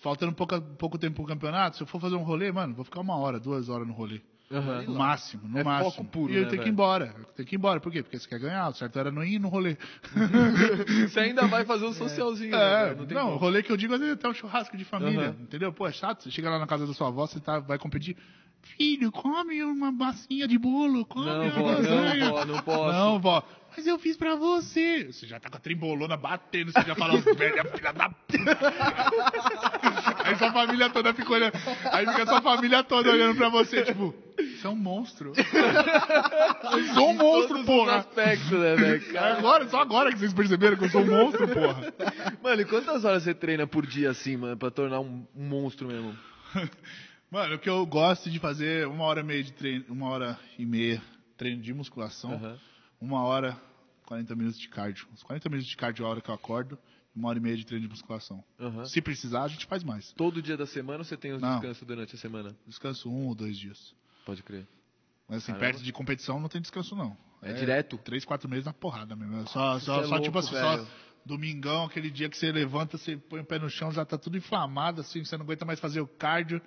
faltando 0.00 0.32
pouca, 0.32 0.60
pouco 0.60 0.98
tempo 0.98 1.16
pro 1.16 1.24
campeonato, 1.26 1.76
se 1.76 1.82
eu 1.82 1.86
for 1.86 2.00
fazer 2.00 2.16
um 2.16 2.22
rolê, 2.24 2.50
mano, 2.50 2.74
vou 2.74 2.84
ficar 2.84 3.00
uma 3.00 3.16
hora, 3.16 3.38
duas 3.38 3.68
horas 3.68 3.86
no 3.86 3.92
rolê. 3.94 4.20
Aham. 4.54 4.82
No 4.82 4.94
máximo, 4.94 5.48
no 5.48 5.58
É 5.58 5.64
máximo. 5.64 5.90
foco 5.90 6.04
puro, 6.04 6.32
e 6.32 6.36
eu 6.36 6.42
né, 6.42 6.48
tenho 6.48 6.62
que 6.62 6.68
ir 6.68 6.72
embora. 6.72 7.14
Eu 7.18 7.24
tenho 7.34 7.48
que 7.48 7.54
ir 7.54 7.58
embora. 7.58 7.80
Por 7.80 7.90
quê? 7.92 8.02
Porque 8.02 8.18
você 8.18 8.28
quer 8.28 8.38
ganhar. 8.38 8.68
O 8.68 8.74
certo 8.74 8.98
era 8.98 9.10
não 9.10 9.24
ir 9.24 9.38
no 9.38 9.48
rolê. 9.48 9.76
Você 11.08 11.20
ainda 11.20 11.46
vai 11.46 11.64
fazer 11.64 11.84
um 11.86 11.92
socialzinho, 11.94 12.52
né, 12.52 12.56
É, 12.56 12.84
velho? 12.86 12.96
não, 12.98 13.06
tem 13.06 13.16
o 13.16 13.20
como. 13.20 13.36
rolê 13.36 13.62
que 13.62 13.72
eu 13.72 13.76
digo 13.76 13.94
é 13.94 14.12
até 14.12 14.28
um 14.28 14.34
churrasco 14.34 14.76
de 14.76 14.84
família. 14.84 15.28
Aham. 15.30 15.36
Entendeu? 15.40 15.72
Pô, 15.72 15.86
é 15.88 15.92
chato. 15.92 16.22
Você 16.24 16.30
chega 16.30 16.48
lá 16.50 16.58
na 16.58 16.66
casa 16.66 16.86
da 16.86 16.92
sua 16.94 17.08
avó, 17.08 17.26
você 17.26 17.40
tá, 17.40 17.58
vai 17.58 17.78
competir. 17.78 18.16
Filho, 18.62 19.12
come 19.12 19.62
uma 19.62 19.92
massinha 19.92 20.48
de 20.48 20.56
bolo, 20.58 21.04
come 21.04 21.26
Não, 21.26 21.42
uma 21.42 21.50
vó, 21.50 21.66
lasanha. 21.70 22.24
não, 22.24 22.32
vó, 22.32 22.44
não 22.46 22.62
posso. 22.62 22.92
Não, 22.98 23.20
vó. 23.20 23.42
Mas 23.76 23.86
eu 23.86 23.98
fiz 23.98 24.16
pra 24.16 24.36
você. 24.36 25.12
Você 25.12 25.26
já 25.26 25.38
tá 25.40 25.50
com 25.50 25.56
a 25.56 25.60
trimbolona 25.60 26.16
batendo, 26.16 26.72
você 26.72 26.80
já 26.82 26.94
fala, 26.94 27.20
velha 27.36 27.64
filha 27.64 27.92
da 27.92 28.08
puta. 28.08 28.38
Aí 30.24 30.36
sua 30.36 30.52
família 30.52 30.88
toda 30.90 31.12
fica 31.12 31.32
olhando. 31.32 31.52
Aí 31.92 32.06
fica 32.06 32.26
sua 32.26 32.40
família 32.42 32.82
toda 32.82 33.10
olhando 33.10 33.36
pra 33.36 33.48
você, 33.50 33.82
tipo, 33.82 34.14
você 34.36 34.66
é 34.66 34.70
um 34.70 34.76
monstro. 34.76 35.32
Eu 35.36 36.94
sou 36.94 37.10
um 37.10 37.14
monstro, 37.14 37.64
porra. 37.64 37.96
aspectos, 37.96 38.50
né, 38.50 38.74
velho? 38.74 38.96
É 39.10 39.12
Cara. 39.12 39.38
agora, 39.38 39.68
só 39.68 39.80
agora 39.80 40.10
que 40.10 40.18
vocês 40.18 40.32
perceberam 40.32 40.76
que 40.76 40.84
eu 40.84 40.90
sou 40.90 41.02
um 41.02 41.06
monstro, 41.06 41.46
porra. 41.48 41.92
Mano, 42.42 42.62
e 42.62 42.64
quantas 42.64 43.04
horas 43.04 43.22
você 43.22 43.34
treina 43.34 43.66
por 43.66 43.86
dia 43.86 44.10
assim, 44.10 44.36
mano, 44.36 44.56
pra 44.56 44.70
tornar 44.70 45.00
um, 45.00 45.26
um 45.36 45.44
monstro 45.48 45.86
mesmo? 45.88 46.16
Mano, 47.30 47.56
o 47.56 47.58
que 47.58 47.68
eu 47.68 47.84
gosto 47.84 48.30
de 48.30 48.38
fazer 48.38 48.86
uma 48.86 49.04
hora 49.04 49.20
e 49.20 49.24
meia 49.24 49.42
de 49.42 49.52
treino, 49.52 49.84
uma 49.88 50.08
hora 50.08 50.38
e 50.58 50.64
meia 50.64 51.02
treino 51.36 51.60
de 51.60 51.74
musculação, 51.74 52.32
Aham. 52.34 52.56
uma 53.00 53.22
hora, 53.24 53.56
40 54.06 54.34
minutos 54.36 54.58
de 54.58 54.68
cardio. 54.68 55.06
Uns 55.12 55.22
40 55.22 55.48
minutos 55.48 55.68
de 55.68 55.76
cardio 55.76 56.06
a 56.06 56.08
hora 56.08 56.20
que 56.20 56.30
eu 56.30 56.34
acordo, 56.34 56.78
uma 57.14 57.28
hora 57.28 57.38
e 57.38 57.42
meia 57.42 57.56
de 57.56 57.64
treino 57.64 57.84
de 57.86 57.90
musculação. 57.90 58.42
Aham. 58.58 58.84
Se 58.86 59.00
precisar, 59.00 59.44
a 59.44 59.48
gente 59.48 59.66
faz 59.66 59.82
mais. 59.84 60.12
Todo 60.12 60.42
dia 60.42 60.56
da 60.56 60.66
semana 60.66 60.98
ou 60.98 61.04
você 61.04 61.16
tem 61.16 61.32
os 61.32 61.40
Não. 61.40 61.58
descansos 61.60 61.86
durante 61.86 62.14
a 62.14 62.18
semana? 62.18 62.56
Descanso 62.66 63.10
um 63.10 63.26
ou 63.28 63.34
dois 63.34 63.56
dias. 63.56 63.94
Pode 64.26 64.42
crer. 64.42 64.66
Mas 65.28 65.38
assim, 65.38 65.52
Caramba. 65.52 65.72
perto 65.72 65.82
de 65.84 65.92
competição 65.92 66.40
não 66.40 66.48
tem 66.48 66.60
descanso, 66.60 66.94
não. 66.96 67.16
É 67.40 67.52
direto? 67.52 67.96
Três, 67.98 68.24
quatro 68.24 68.48
meses 68.48 68.64
na 68.64 68.72
porrada 68.72 69.14
mesmo. 69.14 69.36
É 69.42 69.46
Só, 69.46 69.78
só, 69.78 70.00
é 70.00 70.06
só 70.06 70.18
tipo 70.20 70.32
louco, 70.32 70.38
assim, 70.38 70.50
só 70.50 70.76
velho. 70.76 70.88
domingão, 71.24 71.84
aquele 71.84 72.10
dia 72.10 72.28
que 72.28 72.36
você 72.36 72.50
levanta, 72.50 72.96
você 72.98 73.16
põe 73.16 73.40
o 73.40 73.44
pé 73.44 73.58
no 73.58 73.68
chão, 73.68 73.92
já 73.92 74.04
tá 74.04 74.16
tudo 74.18 74.36
inflamado, 74.36 75.00
assim, 75.02 75.24
você 75.24 75.36
não 75.36 75.44
aguenta 75.44 75.64
mais 75.64 75.78
fazer 75.78 76.00
o 76.00 76.06
cardio. 76.06 76.60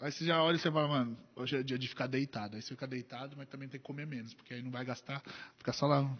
Aí 0.00 0.10
você 0.12 0.24
já 0.24 0.42
olha 0.42 0.56
e 0.56 0.58
você 0.58 0.70
fala, 0.70 0.88
mano, 0.88 1.16
hoje 1.36 1.56
é 1.56 1.62
dia 1.62 1.78
de 1.78 1.88
ficar 1.88 2.06
deitado. 2.08 2.56
Aí 2.56 2.62
você 2.62 2.68
fica 2.70 2.86
deitado, 2.86 3.36
mas 3.38 3.48
também 3.48 3.68
tem 3.68 3.80
que 3.80 3.86
comer 3.86 4.06
menos, 4.06 4.34
porque 4.34 4.52
aí 4.52 4.60
não 4.62 4.70
vai 4.70 4.84
gastar, 4.84 5.22
fica 5.56 5.72
só 5.72 5.86
lá 5.86 6.02
no, 6.02 6.14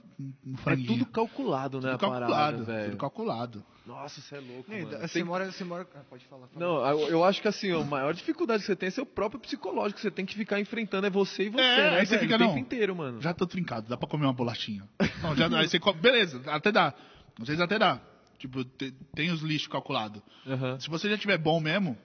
É 0.55 0.57
franguinho. 0.59 0.87
tudo 0.87 1.07
calculado, 1.07 1.81
né, 1.81 1.91
Tudo 1.93 2.07
a 2.07 2.09
parada, 2.09 2.21
calculado, 2.33 2.65
velho. 2.65 2.85
tudo 2.93 2.97
calculado. 3.01 3.65
Nossa, 3.85 4.21
você 4.21 4.37
é 4.37 4.41
louco, 4.41 4.71
Não, 4.71 4.79
mano. 4.81 4.99
Você 5.01 5.09
Tem- 5.13 5.25
mora, 5.25 5.53
você 5.53 5.65
mora. 5.65 5.87
Ah, 5.95 6.01
pode 6.09 6.25
falar. 6.27 6.47
fala. 6.47 6.65
Não, 6.65 6.87
eu, 7.01 7.09
eu 7.11 7.25
acho 7.25 7.43
que 7.43 7.49
assim, 7.49 7.71
a 7.73 7.85
maior 7.85 8.15
dificuldade 8.15 8.63
que 8.63 8.67
você 8.67 8.77
tem 8.77 8.87
é 8.87 8.91
seu 8.91 9.05
próprio 9.05 9.39
psicológico. 9.41 10.01
Você 10.01 10.11
tem 10.11 10.25
que 10.25 10.35
ficar 10.35 10.59
enfrentando, 10.59 11.07
é 11.07 11.11
você 11.11 11.45
e 11.45 11.49
você, 11.51 11.61
É, 11.61 11.91
né? 11.91 11.99
aí 11.99 12.07
você 12.07 12.17
velho? 12.17 12.23
fica, 12.23 12.37
o 12.37 12.39
tempo 12.39 12.53
não. 12.53 12.59
inteiro, 12.59 12.97
mano. 12.97 13.21
Já 13.21 13.35
tô 13.35 13.47
trincado, 13.47 13.87
dá 13.89 13.97
pra 13.99 14.09
comer 14.09 14.25
uma 14.25 14.33
bolachinha. 14.33 14.89
Não, 15.21 15.37
já, 15.37 15.49
aí 15.59 15.69
você 15.69 15.79
come, 15.79 16.01
beleza, 16.01 16.41
até 16.47 16.73
dá. 16.73 16.95
Às 17.39 17.47
vezes 17.49 17.61
até 17.61 17.79
dá. 17.79 18.01
Tipo, 18.39 18.65
te- 18.65 18.93
tem 19.15 19.31
os 19.31 19.43
lixos 19.43 19.69
calculados. 19.69 20.23
Aham. 20.47 20.79
Se 20.81 20.89
você 20.89 21.11
já 21.11 21.19
tiver 21.19 21.37
bom 21.37 21.61
mesmo, 21.61 21.99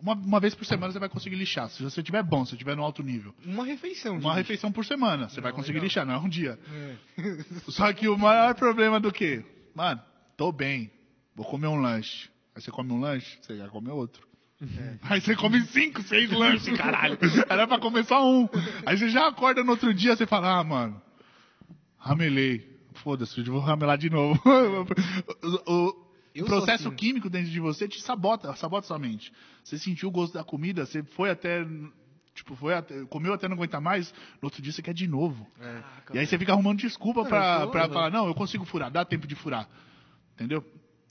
uma, 0.00 0.14
uma 0.14 0.40
vez 0.40 0.54
por 0.54 0.64
semana 0.64 0.92
você 0.92 0.98
vai 0.98 1.08
conseguir 1.08 1.36
lixar. 1.36 1.68
Se 1.70 1.82
você 1.82 2.02
tiver 2.02 2.22
bom, 2.22 2.44
se 2.44 2.50
você 2.52 2.56
tiver 2.56 2.76
no 2.76 2.82
alto 2.82 3.02
nível. 3.02 3.34
Uma 3.44 3.64
refeição. 3.64 4.14
Uma 4.18 4.30
gente. 4.30 4.36
refeição 4.38 4.70
por 4.72 4.84
semana, 4.84 5.28
você 5.28 5.40
vai 5.40 5.52
conseguir 5.52 5.74
legal. 5.74 5.84
lixar, 5.84 6.06
não 6.06 6.14
é 6.14 6.18
um 6.18 6.28
dia. 6.28 6.58
É. 7.18 7.44
Só 7.70 7.92
que 7.92 8.08
o 8.08 8.16
maior 8.18 8.54
problema 8.54 9.00
do 9.00 9.12
que? 9.12 9.44
Mano, 9.74 10.00
tô 10.36 10.52
bem, 10.52 10.90
vou 11.34 11.44
comer 11.46 11.66
um 11.68 11.76
lanche. 11.80 12.28
Aí 12.54 12.62
você 12.62 12.70
come 12.70 12.92
um 12.92 13.00
lanche, 13.00 13.38
você 13.40 13.56
já 13.56 13.68
come 13.68 13.90
outro. 13.90 14.26
Aí 15.02 15.20
você 15.20 15.36
come 15.36 15.60
cinco, 15.66 16.02
seis 16.02 16.30
lanches, 16.30 16.74
caralho. 16.78 17.18
Era 17.48 17.66
pra 17.66 17.78
comer 17.78 18.04
só 18.06 18.26
um. 18.26 18.48
Aí 18.86 18.96
você 18.96 19.10
já 19.10 19.28
acorda 19.28 19.62
no 19.62 19.72
outro 19.72 19.92
dia, 19.92 20.16
você 20.16 20.26
fala, 20.26 20.58
ah, 20.60 20.64
mano, 20.64 21.00
ramelei. 21.98 22.74
Foda-se, 22.94 23.38
eu 23.38 23.44
vou 23.52 23.60
ramelar 23.60 23.98
de 23.98 24.08
novo. 24.08 24.40
o, 25.66 25.72
o- 25.72 26.05
o 26.42 26.46
processo 26.46 26.88
assim. 26.88 26.96
químico 26.96 27.28
dentro 27.30 27.50
de 27.50 27.60
você 27.60 27.88
te 27.88 28.00
sabota, 28.02 28.54
sabota 28.56 28.86
sua 28.86 28.98
mente. 28.98 29.32
Você 29.64 29.78
sentiu 29.78 30.08
o 30.08 30.12
gosto 30.12 30.34
da 30.34 30.44
comida, 30.44 30.84
você 30.86 31.02
foi 31.02 31.30
até, 31.30 31.66
tipo, 32.34 32.54
foi 32.56 32.74
até, 32.74 33.04
comeu 33.06 33.32
até 33.32 33.48
não 33.48 33.54
aguentar 33.56 33.80
mais, 33.80 34.12
no 34.42 34.46
outro 34.46 34.60
dia 34.62 34.72
você 34.72 34.82
quer 34.82 34.94
de 34.94 35.06
novo. 35.06 35.46
É. 35.60 35.82
E 36.14 36.18
aí 36.18 36.26
você 36.26 36.38
fica 36.38 36.52
arrumando 36.52 36.78
desculpa 36.78 37.22
Não, 37.22 37.28
pra, 37.28 37.60
sou- 37.62 37.70
pra 37.70 37.88
falar, 37.88 38.10
não, 38.10 38.26
eu 38.26 38.34
consigo 38.34 38.64
furar, 38.64 38.90
dá 38.90 39.04
tempo 39.04 39.26
de 39.26 39.34
furar. 39.34 39.68
Entendeu? 40.34 40.64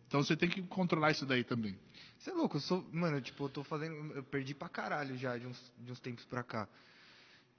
Então 0.07 0.21
você 0.23 0.35
tem 0.35 0.47
que 0.47 0.61
controlar 0.61 1.11
isso 1.11 1.25
daí 1.25 1.43
também. 1.43 1.75
Você 2.17 2.29
é 2.29 2.33
louco, 2.33 2.57
eu 2.57 2.61
sou. 2.61 2.87
Mano, 2.91 3.19
tipo, 3.19 3.43
eu 3.45 3.49
tô 3.49 3.63
fazendo. 3.63 4.13
Eu 4.15 4.23
perdi 4.23 4.53
pra 4.53 4.69
caralho 4.69 5.17
já 5.17 5.37
de 5.37 5.45
uns, 5.47 5.73
de 5.79 5.91
uns 5.91 5.99
tempos 5.99 6.23
pra 6.25 6.43
cá. 6.43 6.67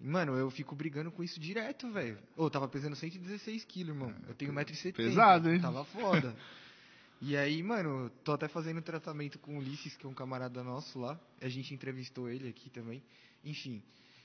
Mano, 0.01 0.35
eu 0.37 0.51
fico 0.51 0.75
brigando 0.75 1.11
com 1.11 1.23
isso 1.23 1.41
direto, 1.41 1.91
velho. 1.91 2.19
Ô, 2.37 2.45
eu 2.45 2.51
tava 2.51 2.69
pesando 2.69 2.95
116 2.95 3.65
quilos, 3.65 3.95
irmão. 3.95 4.15
Eu 4.29 4.35
tenho 4.35 4.53
1,70m. 4.53 4.93
Pesado, 4.95 5.51
hein? 5.51 5.61
Tava 5.61 5.85
foda. 5.85 6.35
E 7.29 7.37
aí, 7.37 7.61
mano, 7.61 8.05
eu 8.05 8.11
tô 8.23 8.33
até 8.33 8.47
fazendo 8.47 8.81
tratamento 8.81 9.37
com 9.41 9.57
o 9.57 9.59
Ulisses, 9.59 9.97
que 9.97 10.07
é 10.07 10.09
um 10.09 10.15
camarada 10.15 10.63
nosso 10.63 11.01
lá. 11.01 11.19
A 11.41 11.49
gente 11.49 11.75
entrevistou 11.75 12.29
ele 12.29 12.49
aqui 12.49 12.71
também. 12.71 13.03
Enfim. 13.45 13.83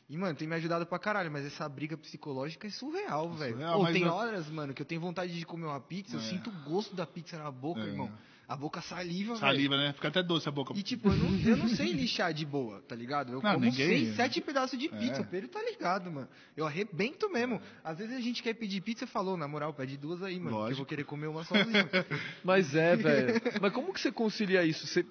E, 0.08 0.16
mano, 0.16 0.36
tem 0.38 0.48
me 0.48 0.54
ajudado 0.56 0.86
pra 0.86 1.00
caralho, 1.00 1.32
mas 1.32 1.44
essa 1.46 1.68
briga 1.68 1.98
psicológica 1.98 2.68
é 2.68 2.70
surreal, 2.70 3.32
velho. 3.34 3.54
surreal, 3.54 3.80
Ô, 3.80 3.84
mas 3.84 3.94
tem 3.94 4.04
eu- 4.04 4.14
horas, 4.14 4.48
mano, 4.50 4.72
que 4.74 4.82
eu 4.84 4.86
tenho 4.86 5.02
vontade 5.02 5.34
de 5.34 5.46
comer 5.46 5.66
uma 5.66 5.80
pizza, 5.80 6.16
eu 6.16 6.20
É. 6.20 6.24
sinto 6.24 6.50
o 6.52 6.54
gosto 6.70 6.94
da 6.96 7.08
pizza 7.08 7.38
na 7.42 7.50
boca, 7.50 7.82
É. 7.82 7.86
irmão. 7.86 8.12
A 8.52 8.58
boca 8.58 8.82
saliva, 8.82 9.28
velho. 9.36 9.38
Saliva, 9.40 9.78
né? 9.78 9.94
Fica 9.94 10.10
até 10.10 10.22
doce 10.22 10.50
a 10.50 10.52
boca. 10.52 10.74
E 10.76 10.84
tipo, 10.84 11.08
eu 11.08 11.16
não, 11.16 11.40
eu 11.52 11.56
não 11.56 11.70
sei 11.70 11.94
lixar 11.94 12.34
de 12.34 12.46
boa, 12.46 12.82
tá 12.82 12.94
ligado? 12.94 13.30
Eu 13.32 13.42
Não, 13.42 13.54
como 13.54 13.64
ninguém- 13.64 13.88
seis, 13.88 14.16
sete 14.18 14.42
pedaços 14.42 14.78
de 14.78 14.90
pizza, 14.90 15.20
É. 15.20 15.22
o 15.22 15.26
Pedro 15.26 15.48
tá 15.48 15.62
ligado, 15.64 16.12
mano. 16.12 16.28
Eu 16.58 16.66
arrebento 16.68 17.30
mesmo. 17.32 17.62
Às 17.82 18.00
vezes 18.00 18.14
a 18.14 18.20
gente 18.20 18.44
quer 18.44 18.54
pedir 18.54 18.82
pizza 18.82 19.06
e 19.06 19.08
falou, 19.08 19.38
na 19.38 19.48
moral, 19.48 19.74
pede 19.74 19.96
duas 19.96 20.22
aí, 20.22 20.38
mano. 20.38 20.66
Que 20.66 20.74
eu 20.74 20.76
vou 20.78 20.86
querer 20.86 21.06
comer 21.06 21.28
uma 21.28 21.46
sozinho. 21.46 21.72
Mas 22.44 22.76
é, 22.76 22.94
velho. 22.98 23.42
Mas 23.62 23.72
como 23.72 23.94
que 23.94 24.02
você 24.02 24.12
concilia 24.12 24.66
isso? 24.66 24.86
Você 24.86 25.06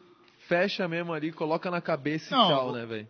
fecha 0.47 0.87
mesmo 0.87 1.11
ali, 1.15 1.33
coloca 1.33 1.71
na 1.71 1.81
cabeça 1.81 2.35
e 2.35 2.37
Não, 2.37 2.47
tchau, 2.47 2.69
o- 2.69 2.73
né, 2.75 2.85
velho? 2.85 3.09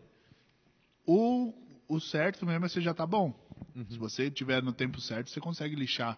O, 1.07 1.53
o 1.89 1.99
certo 2.01 2.47
mesmo 2.47 2.65
é 2.67 2.69
você 2.69 2.81
já 2.81 2.95
tá 2.95 3.05
bom. 3.07 3.35
Uhum. 3.75 3.87
Se 3.91 3.99
você 3.99 4.31
tiver 4.31 4.63
no 4.63 4.73
tempo 4.73 5.01
certo, 5.01 5.29
você 5.31 5.41
consegue 5.41 5.75
lixar. 5.75 6.17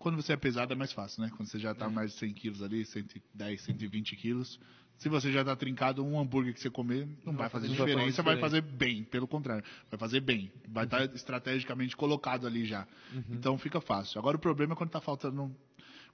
Quando 0.00 0.16
você 0.16 0.32
é 0.32 0.36
pesado 0.36 0.72
é 0.72 0.76
mais 0.76 0.92
fácil, 0.92 1.22
né? 1.22 1.30
Quando 1.36 1.46
você 1.46 1.58
já 1.58 1.74
tá 1.74 1.86
Uhum. 1.86 1.92
mais 1.92 2.12
de 2.12 2.16
100 2.16 2.32
quilos 2.32 2.62
ali, 2.62 2.86
110, 2.86 3.60
120 3.60 4.16
quilos. 4.16 4.58
Se 4.96 5.10
você 5.10 5.30
já 5.30 5.44
tá 5.44 5.54
trincado, 5.54 6.02
um 6.02 6.18
hambúrguer 6.18 6.54
que 6.54 6.60
você 6.60 6.70
comer 6.70 7.06
não, 7.22 7.34
vai 7.34 7.50
fazer 7.50 7.68
não 7.68 7.74
vai 7.74 7.86
fazer 7.86 7.92
diferença, 7.92 8.22
vai 8.22 8.38
fazer 8.38 8.62
bem. 8.62 9.04
Pelo 9.04 9.28
contrário, 9.28 9.62
vai 9.90 9.98
fazer 10.00 10.20
bem. 10.20 10.50
Vai 10.66 10.84
estar 10.86 11.04
estrategicamente 11.14 11.94
colocado 11.94 12.46
ali 12.46 12.64
já. 12.64 12.88
Uhum. 13.12 13.24
Então 13.28 13.58
fica 13.58 13.78
fácil. 13.78 14.18
Agora 14.18 14.38
o 14.38 14.40
problema 14.40 14.72
é 14.72 14.76
quando 14.76 14.88
tá 14.88 15.02
faltando... 15.02 15.54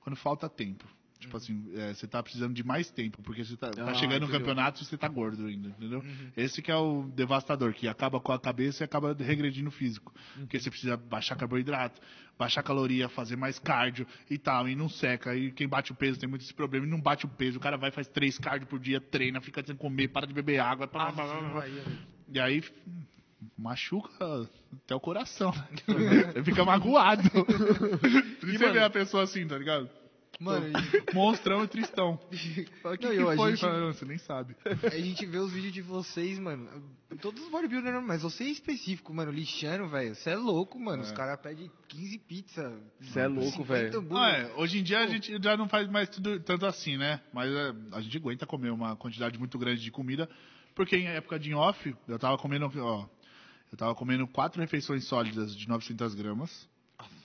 Quando 0.00 0.16
falta 0.16 0.48
tempo. 0.48 0.84
Tipo 1.18 1.36
assim, 1.36 1.64
é, 1.74 1.94
você 1.94 2.06
tá 2.06 2.22
precisando 2.22 2.52
de 2.54 2.62
mais 2.62 2.90
tempo, 2.90 3.22
porque 3.22 3.44
você 3.44 3.56
tá, 3.56 3.70
tá 3.70 3.82
Uhum. 3.82 3.88
Ah, 3.88 3.94
chegando 3.94 4.26
no 4.26 4.32
campeonato 4.32 4.82
e 4.82 4.84
você 4.84 4.96
tá 4.98 5.08
gordo 5.08 5.46
ainda, 5.46 5.68
entendeu? 5.68 6.00
Uhum. 6.00 6.30
Esse 6.36 6.60
que 6.60 6.70
é 6.70 6.76
o 6.76 7.04
devastador, 7.14 7.72
que 7.72 7.88
acaba 7.88 8.20
com 8.20 8.32
a 8.32 8.38
cabeça 8.38 8.82
e 8.82 8.84
acaba 8.84 9.14
regredindo 9.18 9.68
o 9.68 9.72
físico. 9.72 10.12
Uhum. 10.36 10.42
Porque 10.42 10.60
você 10.60 10.70
precisa 10.70 10.96
baixar 10.96 11.34
carboidrato, 11.36 12.00
baixar 12.38 12.62
caloria, 12.62 13.08
fazer 13.08 13.34
mais 13.36 13.58
cardio 13.58 14.06
e 14.30 14.36
tal, 14.36 14.68
e 14.68 14.76
não 14.76 14.88
seca. 14.88 15.34
E 15.34 15.50
quem 15.52 15.66
bate 15.66 15.90
o 15.90 15.94
peso 15.94 16.18
tem 16.20 16.28
muito 16.28 16.42
esse 16.42 16.52
problema, 16.54 16.86
e 16.86 16.88
não 16.90 17.00
bate 17.00 17.24
o 17.24 17.28
peso. 17.28 17.56
O 17.56 17.60
cara 17.60 17.76
vai, 17.76 17.90
faz 17.90 18.06
três 18.08 18.38
cardio 18.38 18.66
por 18.66 18.78
dia, 18.78 19.00
treina, 19.00 19.40
fica 19.40 19.64
sem 19.64 19.74
comer, 19.74 20.08
para 20.08 20.26
de 20.26 20.34
beber 20.34 20.58
água. 20.60 20.86
blá, 20.86 21.10
blá, 21.10 21.24
blá, 21.26 21.48
blá. 21.50 21.66
E 22.32 22.38
aí 22.38 22.62
machuca 23.56 24.48
até 24.84 24.94
o 24.94 25.00
coração. 25.00 25.52
fica 26.44 26.64
magoado. 26.64 27.22
Por 27.30 27.48
isso 28.48 28.58
você 28.58 28.58
mano- 28.58 28.72
vê 28.74 28.82
a 28.82 28.90
pessoa 28.90 29.22
assim, 29.24 29.46
tá 29.46 29.56
ligado? 29.58 29.88
Mano, 30.38 30.66
Monstrão 31.14 31.64
e 31.64 31.68
tristão. 31.68 32.18
Fala, 32.82 32.94
o 32.94 32.98
que, 32.98 33.04
Não, 33.06 33.12
que 33.12 33.20
eu, 33.20 33.30
a 33.30 33.36
foi? 33.36 33.50
gente- 33.52 33.60
Fala, 33.60 33.80
"Não, 33.80 33.92
você 33.92 34.04
nem 34.04 34.18
sabe. 34.18 34.54
a 34.84 34.98
gente 34.98 35.24
vê 35.26 35.38
os 35.38 35.52
vídeos 35.52 35.72
de 35.72 35.82
vocês, 35.82 36.38
mano. 36.38 36.68
Todos 37.20 37.42
os 37.44 37.50
bodybuilders, 37.50 38.02
mas 38.04 38.22
você 38.22 38.44
em 38.44 38.50
específico, 38.52 39.14
mano, 39.14 39.30
lixando, 39.32 39.88
velho. 39.88 40.14
Você 40.14 40.30
é 40.30 40.36
louco, 40.36 40.78
mano. 40.78 41.02
Os 41.02 41.12
caras 41.12 41.40
pedem 41.40 41.70
15 41.88 42.18
pizza. 42.18 42.78
Você 43.00 43.20
é 43.20 43.26
louco, 43.26 43.50
50 43.62 44.00
velho. 44.00 44.16
Ah, 44.16 44.30
é, 44.30 44.52
hoje 44.56 44.78
em 44.78 44.82
dia 44.82 44.98
a 45.00 45.06
gente 45.06 45.40
já 45.42 45.56
não 45.56 45.68
faz 45.68 45.88
mais 45.88 46.08
tudo, 46.08 46.38
tanto 46.40 46.66
assim, 46.66 46.96
né? 46.96 47.20
Mas 47.32 47.50
é, 47.50 47.72
a 47.92 48.00
gente 48.00 48.16
aguenta 48.18 48.44
comer 48.46 48.70
uma 48.70 48.94
quantidade 48.96 49.38
muito 49.38 49.58
grande 49.58 49.80
de 49.80 49.90
comida, 49.90 50.28
porque 50.74 50.96
em 50.96 51.06
época 51.06 51.38
de 51.38 51.54
off, 51.54 51.94
eu 52.06 52.18
tava 52.18 52.36
comendo, 52.36 52.70
ó, 52.82 53.06
eu 53.72 53.78
tava 53.78 53.94
comendo 53.94 54.26
quatro 54.26 54.60
refeições 54.60 55.04
sólidas 55.06 55.56
de 55.56 55.66
900 55.68 56.14
gramas. 56.14 56.68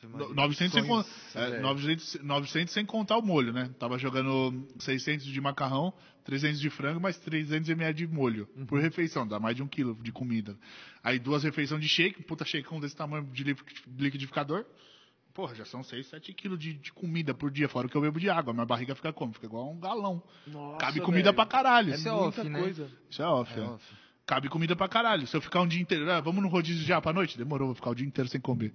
Aff, 0.05 0.07
Maria. 0.07 0.27
No- 0.27 0.33
900 0.35 0.73
sem, 0.73 0.87
con- 0.87 1.05
é, 1.35 1.49
velho. 1.49 1.61
900, 1.61 2.17
900 2.23 2.73
sem 2.73 2.85
contar 2.85 3.17
o 3.17 3.21
molho, 3.21 3.51
né? 3.53 3.69
Tava 3.79 3.97
jogando 3.97 4.67
600 4.79 5.25
de 5.25 5.41
macarrão, 5.41 5.93
300 6.23 6.59
de 6.59 6.69
frango, 6.69 6.99
mais 6.99 7.17
300 7.17 7.69
ml 7.69 7.93
de 7.93 8.07
molho 8.07 8.47
Uhum. 8.55 8.65
por 8.65 8.79
refeição, 8.79 9.27
dá 9.27 9.39
mais 9.39 9.55
de 9.55 9.63
um 9.63 9.67
quilo 9.67 9.95
de 10.01 10.11
comida. 10.11 10.57
Aí 11.03 11.19
duas 11.19 11.43
refeições 11.43 11.81
de 11.81 11.87
shake, 11.89 12.23
puta 12.23 12.45
shakeão 12.45 12.79
desse 12.79 12.95
tamanho 12.95 13.23
de 13.31 13.43
liqui- 13.43 13.63
liquidificador. 13.97 14.65
Porra, 15.33 15.55
já 15.55 15.63
são 15.63 15.81
6, 15.81 16.07
7 16.07 16.33
quilos 16.33 16.59
de, 16.59 16.73
de 16.73 16.91
comida 16.91 17.33
por 17.33 17.49
dia, 17.49 17.69
fora 17.69 17.87
o 17.87 17.89
que 17.89 17.95
eu 17.95 18.01
bebo 18.01 18.19
de 18.19 18.29
água. 18.29 18.53
Minha 18.53 18.65
barriga 18.65 18.93
fica 18.93 19.13
como? 19.13 19.31
Fica 19.31 19.45
igual 19.45 19.71
um 19.71 19.79
galão. 19.79 20.21
Nossa, 20.45 20.77
Cabe 20.77 20.99
comida 20.99 21.23
velho. 21.31 21.35
pra 21.35 21.45
caralho. 21.45 21.93
É 21.93 21.95
Isso 21.95 22.09
é 22.09 22.11
muita 22.11 22.41
off, 22.41 22.49
né? 22.49 22.59
coisa. 22.59 22.89
Isso 23.09 23.21
é 23.21 23.25
off, 23.27 23.53
É, 23.57 23.63
é. 23.63 23.65
off. 23.65 23.85
Cabe 24.25 24.49
comida 24.49 24.75
pra 24.75 24.89
caralho. 24.89 25.25
Se 25.25 25.35
eu 25.35 25.41
ficar 25.41 25.61
um 25.61 25.67
dia 25.67 25.81
inteiro, 25.81 26.09
ah, 26.11 26.19
vamos 26.19 26.43
no 26.43 26.49
rodízio 26.49 26.85
japa 26.85 27.09
à 27.09 27.13
noite? 27.13 27.37
Demorou, 27.37 27.67
vou 27.69 27.75
ficar 27.75 27.91
o 27.91 27.95
dia 27.95 28.05
inteiro 28.05 28.29
sem 28.29 28.41
comer. 28.41 28.73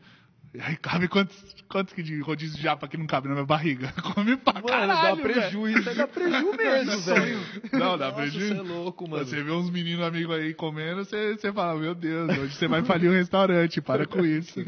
E 0.55 0.61
aí 0.63 0.77
cabe 0.77 1.09
quantos, 1.09 1.37
quantos 1.69 1.95
que 1.95 2.03
de 2.03 2.21
rodízio 2.21 2.57
de 2.57 2.63
japa 2.63 2.89
que 2.89 2.97
não 2.97 3.07
cabe 3.07 3.29
na 3.29 3.35
minha 3.35 3.47
barriga? 3.47 3.93
Come 4.15 4.37
pra 4.37 4.55
Mano, 4.55 4.67
caralho, 4.67 5.17
dá 5.17 5.23
prejuízo. 5.23 5.95
Dá 5.95 6.07
prejuízo 6.09 6.57
mesmo, 6.57 7.01
velho. 7.01 7.39
Não, 7.73 7.99
dá 7.99 8.07
Nossa, 8.07 8.13
prejuízo. 8.13 8.55
Você 8.55 8.61
é 8.61 8.63
louco, 8.63 9.09
mano. 9.09 9.25
Você 9.25 9.43
vê 9.43 9.51
uns 9.51 9.71
meninos 9.71 10.05
amigos 10.05 10.37
aí 10.37 10.55
comendo, 10.55 11.05
você, 11.05 11.37
você 11.37 11.53
fala, 11.53 11.79
meu 11.79 11.95
Deus, 11.95 12.39
hoje 12.39 12.55
você 12.55 12.69
vai 12.69 12.83
falir 12.83 13.11
um 13.11 13.15
restaurante, 13.15 13.81
para 13.81 14.07
com 14.07 14.25
isso. 14.25 14.61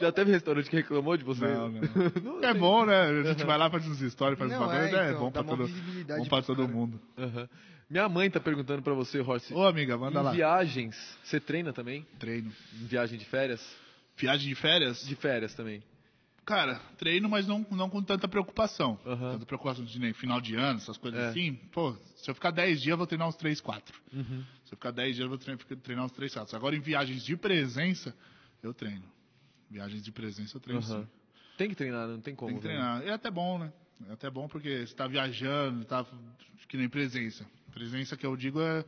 Já 0.00 0.10
teve 0.12 0.32
restaurante 0.32 0.68
que 0.68 0.76
reclamou 0.76 1.16
de 1.16 1.24
você? 1.24 1.46
Não, 1.46 1.68
não. 1.68 2.42
É 2.42 2.54
bom, 2.54 2.84
né? 2.84 3.00
A 3.02 3.22
gente 3.22 3.44
vai 3.44 3.58
lá, 3.58 3.70
faz 3.70 3.86
uns 3.86 4.00
stories, 4.12 4.38
faz 4.38 4.50
uns 4.50 4.58
Não, 4.58 4.66
bagulho, 4.66 4.96
é, 4.96 5.06
é, 5.06 5.10
então, 5.10 5.20
bom 5.20 5.30
dá 5.30 5.44
pra, 5.44 5.54
uma 5.54 5.56
todo, 5.56 6.18
bom 6.18 6.24
pra 6.26 6.42
todo 6.42 6.68
mundo. 6.68 7.00
Aham. 7.16 7.48
Minha 7.90 8.06
mãe 8.06 8.30
tá 8.30 8.38
perguntando 8.38 8.82
pra 8.82 8.92
você, 8.92 9.18
Horst. 9.20 9.50
Ô, 9.50 9.64
amiga, 9.64 9.96
manda 9.96 10.20
em 10.20 10.22
lá. 10.22 10.30
viagens, 10.32 10.94
você 11.24 11.40
treina 11.40 11.72
também? 11.72 12.06
Treino. 12.18 12.52
Em 12.82 12.86
viagem 12.86 13.18
de 13.18 13.24
férias? 13.24 13.60
Viagem 14.18 14.48
de 14.48 14.54
férias? 14.54 15.04
De 15.06 15.14
férias 15.14 15.54
também. 15.54 15.82
Cara, 16.44 16.76
treino, 16.96 17.28
mas 17.28 17.46
não, 17.46 17.64
não 17.70 17.90
com 17.90 18.02
tanta 18.02 18.26
preocupação. 18.26 18.98
Aham. 19.04 19.32
Tanta 19.32 19.44
preocupação 19.46 19.84
de 19.84 19.98
nem 19.98 20.14
final 20.14 20.40
de 20.40 20.54
ano, 20.54 20.78
essas 20.78 20.96
coisas 20.96 21.20
É. 21.20 21.28
assim. 21.28 21.54
Pô, 21.72 21.94
se 22.16 22.30
eu 22.30 22.34
ficar 22.34 22.50
10 22.50 22.80
dias, 22.80 22.92
eu 22.92 22.96
vou 22.96 23.06
treinar 23.06 23.28
uns 23.28 23.36
3, 23.36 23.60
4. 23.60 23.94
Uhum. 24.12 24.42
Se 24.64 24.72
eu 24.72 24.76
ficar 24.78 24.90
10 24.90 25.14
dias, 25.16 25.24
eu 25.24 25.28
vou 25.28 25.36
treinar, 25.38 25.62
treinar 25.82 26.04
uns 26.06 26.12
3, 26.12 26.32
4. 26.32 26.56
Agora, 26.56 26.74
em 26.74 26.80
viagens 26.80 27.22
de 27.22 27.36
presença, 27.36 28.16
eu 28.62 28.72
treino. 28.72 29.04
Viagens 29.70 30.02
de 30.02 30.10
presença, 30.10 30.56
eu 30.56 30.60
treino 30.60 30.80
Aham. 30.82 31.02
sim. 31.02 31.08
Tem 31.58 31.68
que 31.68 31.74
treinar, 31.74 32.08
não 32.08 32.20
tem 32.20 32.34
como. 32.34 32.50
Tem 32.52 32.60
que 32.60 32.66
velho. 32.66 32.78
treinar. 32.80 33.02
É 33.06 33.10
até 33.12 33.30
bom, 33.30 33.58
né? 33.58 33.70
É 34.08 34.12
até 34.12 34.30
bom 34.30 34.48
porque 34.48 34.86
você 34.86 34.94
tá 34.94 35.06
viajando, 35.06 35.84
tá 35.84 36.06
que 36.68 36.76
nem 36.78 36.88
presença. 36.88 37.44
Presença 37.72 38.16
que 38.16 38.24
eu 38.24 38.34
digo 38.36 38.60
é 38.60 38.84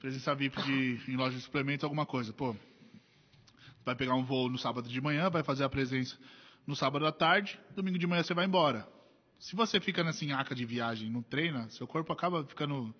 presença 0.00 0.34
VIP 0.34 0.60
de, 0.62 1.00
em 1.08 1.16
loja 1.16 1.36
de 1.36 1.42
suplemento, 1.42 1.84
alguma 1.86 2.04
coisa. 2.06 2.32
Pô, 2.32 2.56
vai 3.86 3.94
pegar 3.94 4.14
um 4.14 4.24
voo 4.24 4.50
no 4.50 4.58
sábado 4.58 4.88
de 4.88 5.00
manhã, 5.00 5.30
vai 5.30 5.44
fazer 5.44 5.62
a 5.62 5.68
presença 5.68 6.18
no 6.66 6.74
sábado 6.74 7.06
à 7.06 7.12
tarde, 7.12 7.58
domingo 7.76 7.96
de 7.96 8.06
manhã 8.06 8.22
você 8.24 8.34
vai 8.34 8.44
embora. 8.44 8.86
Se 9.38 9.54
você 9.54 9.78
fica 9.78 10.02
nessa 10.02 10.24
nhaca 10.24 10.54
de 10.54 10.64
viagem 10.64 11.08
não 11.08 11.22
treina, 11.22 11.68
seu 11.70 11.86
corpo 11.86 12.12
acaba 12.12 12.44
ficando, 12.44 12.92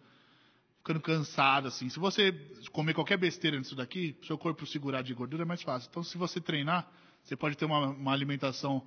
ficando 0.79 1.01
cansado, 1.01 1.67
assim. 1.67 1.89
Se 1.89 1.99
você 1.99 2.33
comer 2.71 2.95
qualquer 2.95 3.17
besteira 3.17 3.59
nisso 3.59 3.75
daqui, 3.75 4.17
seu 4.23 4.39
corpo 4.39 4.65
segurar 4.65 5.03
de 5.03 5.13
gordura 5.13 5.43
é 5.43 5.47
mais 5.47 5.63
fácil. 5.63 5.89
Então, 5.91 6.05
se 6.05 6.17
você 6.17 6.41
treinar, 6.41 6.89
você 7.21 7.35
pode 7.35 7.57
ter 7.57 7.65
uma, 7.65 7.89
uma 7.89 8.13
alimentação 8.13 8.87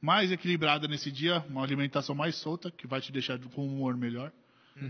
mais 0.00 0.32
equilibrada 0.32 0.88
nesse 0.88 1.12
dia, 1.12 1.44
uma 1.50 1.62
alimentação 1.62 2.14
mais 2.14 2.36
solta, 2.36 2.70
que 2.70 2.86
vai 2.86 3.02
te 3.02 3.12
deixar 3.12 3.38
com 3.38 3.66
um 3.66 3.74
humor 3.74 3.94
melhor. 3.96 4.32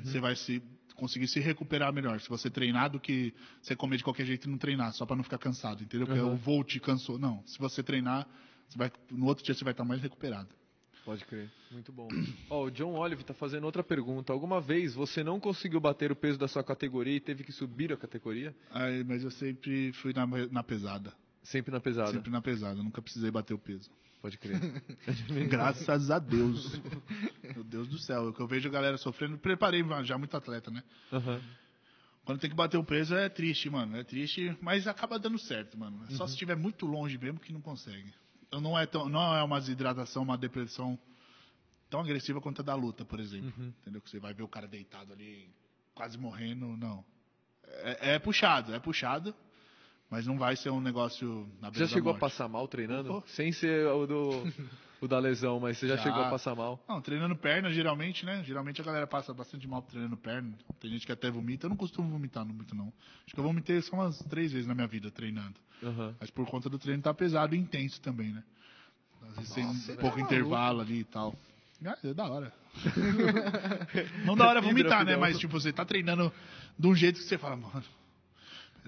Você 0.04 0.20
vai 0.20 0.36
se, 0.36 0.62
conseguir 0.98 1.28
se 1.28 1.40
recuperar 1.40 1.92
melhor. 1.92 2.20
Se 2.20 2.28
você 2.28 2.50
treinar 2.50 2.90
do 2.90 3.00
que 3.00 3.32
você 3.62 3.74
comer 3.74 3.96
de 3.96 4.04
qualquer 4.04 4.26
jeito 4.26 4.46
e 4.46 4.50
não 4.50 4.58
treinar, 4.58 4.92
só 4.92 5.06
para 5.06 5.16
não 5.16 5.24
ficar 5.24 5.38
cansado, 5.38 5.82
entendeu? 5.82 6.06
Porque 6.06 6.20
Uhum. 6.20 6.34
o 6.34 6.36
voo 6.36 6.62
te 6.64 6.78
cansou. 6.80 7.18
Não, 7.18 7.42
se 7.46 7.58
você 7.58 7.82
treinar, 7.82 8.26
você 8.68 8.76
vai, 8.76 8.92
no 9.10 9.26
outro 9.26 9.44
dia 9.44 9.54
você 9.54 9.64
vai 9.64 9.72
estar 9.72 9.84
mais 9.84 10.02
recuperado. 10.02 10.48
Pode 11.04 11.24
crer. 11.24 11.50
Muito 11.70 11.90
bom. 11.90 12.06
Ó, 12.50 12.64
o 12.66 12.70
John 12.70 12.92
Olive 12.94 13.24
tá 13.24 13.32
fazendo 13.32 13.64
outra 13.64 13.82
pergunta. 13.82 14.30
Alguma 14.30 14.60
vez 14.60 14.94
você 14.94 15.24
não 15.24 15.40
conseguiu 15.40 15.80
bater 15.80 16.12
o 16.12 16.16
peso 16.16 16.38
da 16.38 16.46
sua 16.46 16.62
categoria 16.62 17.16
e 17.16 17.20
teve 17.20 17.42
que 17.44 17.52
subir 17.52 17.90
a 17.92 17.96
categoria? 17.96 18.54
Mas 19.06 19.24
eu 19.24 19.30
sempre 19.30 19.90
fui 19.94 20.12
na, 20.12 20.26
na 20.26 20.62
pesada. 20.62 21.14
Sempre 21.42 21.72
na 21.72 21.80
pesada. 21.80 22.12
Sempre 22.12 22.30
na 22.30 22.42
pesada. 22.42 22.82
Nunca 22.82 23.00
precisei 23.00 23.30
bater 23.30 23.54
o 23.54 23.58
peso. 23.58 23.88
Pode 24.22 24.38
crer. 24.38 24.58
Graças 25.48 26.10
a 26.10 26.18
Deus. 26.18 26.80
Meu 27.54 27.64
Deus 27.64 27.88
do 27.88 27.98
céu. 27.98 28.28
O 28.28 28.32
que 28.32 28.40
eu 28.40 28.46
vejo 28.46 28.68
a 28.68 28.72
galera 28.72 28.96
sofrendo. 28.96 29.38
Preparei 29.38 29.84
já 30.04 30.18
muito 30.18 30.36
atleta, 30.36 30.70
né? 30.70 30.82
Aham. 31.12 31.40
Quando 32.24 32.40
tem 32.40 32.50
que 32.50 32.56
bater 32.56 32.76
o 32.76 32.84
peso 32.84 33.14
é 33.14 33.28
triste, 33.28 33.70
mano. 33.70 33.96
É 33.96 34.04
triste, 34.04 34.54
mas 34.60 34.86
acaba 34.86 35.18
dando 35.18 35.38
certo, 35.38 35.78
mano. 35.78 36.04
É 36.10 36.10
só 36.10 36.26
se 36.26 36.34
estiver 36.34 36.56
muito 36.56 36.84
longe 36.84 37.16
mesmo 37.16 37.40
que 37.40 37.52
não 37.52 37.60
consegue. 37.60 38.12
Então 38.46 38.60
não 38.60 38.78
é, 38.78 38.84
tão, 38.84 39.08
não 39.08 39.34
é 39.34 39.42
uma 39.42 39.58
desidratação, 39.58 40.24
uma 40.24 40.36
depressão 40.36 40.98
tão 41.88 42.00
agressiva 42.00 42.40
quanto 42.40 42.60
a 42.60 42.64
da 42.64 42.74
luta, 42.74 43.04
por 43.04 43.18
exemplo. 43.18 43.52
Entendeu? 43.80 44.02
Que 44.02 44.10
você 44.10 44.18
vai 44.18 44.34
ver 44.34 44.42
o 44.42 44.48
cara 44.48 44.66
deitado 44.66 45.12
ali, 45.12 45.48
quase 45.94 46.18
morrendo. 46.18 46.76
Não. 46.76 47.04
É, 47.64 48.14
é 48.14 48.18
puxado, 48.18 48.74
é 48.74 48.78
puxado. 48.78 49.34
Mas 50.10 50.26
não 50.26 50.38
vai 50.38 50.56
ser 50.56 50.70
um 50.70 50.80
negócio 50.80 51.46
na 51.60 51.70
beira 51.70 51.86
Já 51.86 51.94
chegou 51.94 52.12
a 52.12 52.18
passar 52.18 52.48
mal 52.48 52.66
treinando? 52.66 53.22
Sem 53.26 53.52
ser 53.52 53.86
o 53.88 54.06
do, 54.06 54.30
o 55.02 55.06
da 55.06 55.18
lesão, 55.18 55.60
mas 55.60 55.76
você 55.76 55.86
já, 55.86 55.96
Já. 55.96 56.04
chegou 56.04 56.22
a 56.22 56.30
passar 56.30 56.54
mal? 56.54 56.82
Não, 56.88 57.00
treinando 57.00 57.36
perna, 57.36 57.70
geralmente, 57.70 58.24
né? 58.24 58.42
Geralmente 58.44 58.80
a 58.80 58.84
galera 58.84 59.06
passa 59.06 59.34
bastante 59.34 59.68
mal 59.68 59.82
treinando 59.82 60.16
perna. 60.16 60.54
Tem 60.80 60.90
gente 60.90 61.04
que 61.04 61.12
até 61.12 61.30
vomita. 61.30 61.66
Eu 61.66 61.70
não 61.70 61.76
costumo 61.76 62.08
vomitar 62.08 62.44
muito, 62.44 62.74
não. 62.74 62.92
Acho 63.26 63.34
que 63.34 63.38
eu 63.38 63.44
vomitei 63.44 63.80
só 63.82 63.96
umas 63.96 64.18
três 64.24 64.50
vezes 64.50 64.66
na 64.66 64.74
minha 64.74 64.86
vida 64.86 65.10
treinando. 65.10 65.56
Aham. 65.82 66.14
Mas 66.18 66.30
por 66.30 66.46
conta 66.46 66.70
do 66.70 66.78
treino 66.78 67.02
tá 67.02 67.12
pesado 67.12 67.54
e 67.54 67.58
intenso 67.58 68.00
também, 68.00 68.32
né? 68.32 68.42
Às 69.30 69.36
vezes 69.36 69.54
tem 69.54 69.66
um 69.66 69.78
pouco 69.96 70.16
maluco. 70.16 70.20
intervalo 70.20 70.80
ali 70.80 71.00
e 71.00 71.04
tal. 71.04 71.34
Ah, 71.84 71.98
é 72.02 72.14
da 72.14 72.24
hora. 72.28 72.52
não 74.24 74.36
da 74.36 74.48
hora 74.48 74.60
vomitar, 74.60 75.04
né? 75.04 75.16
Mas 75.16 75.38
tipo, 75.38 75.60
você 75.60 75.72
tá 75.72 75.84
treinando 75.84 76.32
de 76.78 76.86
um 76.86 76.94
jeito 76.94 77.20
que 77.20 77.26
você 77.26 77.36
fala, 77.36 77.56
mano. 77.56 77.84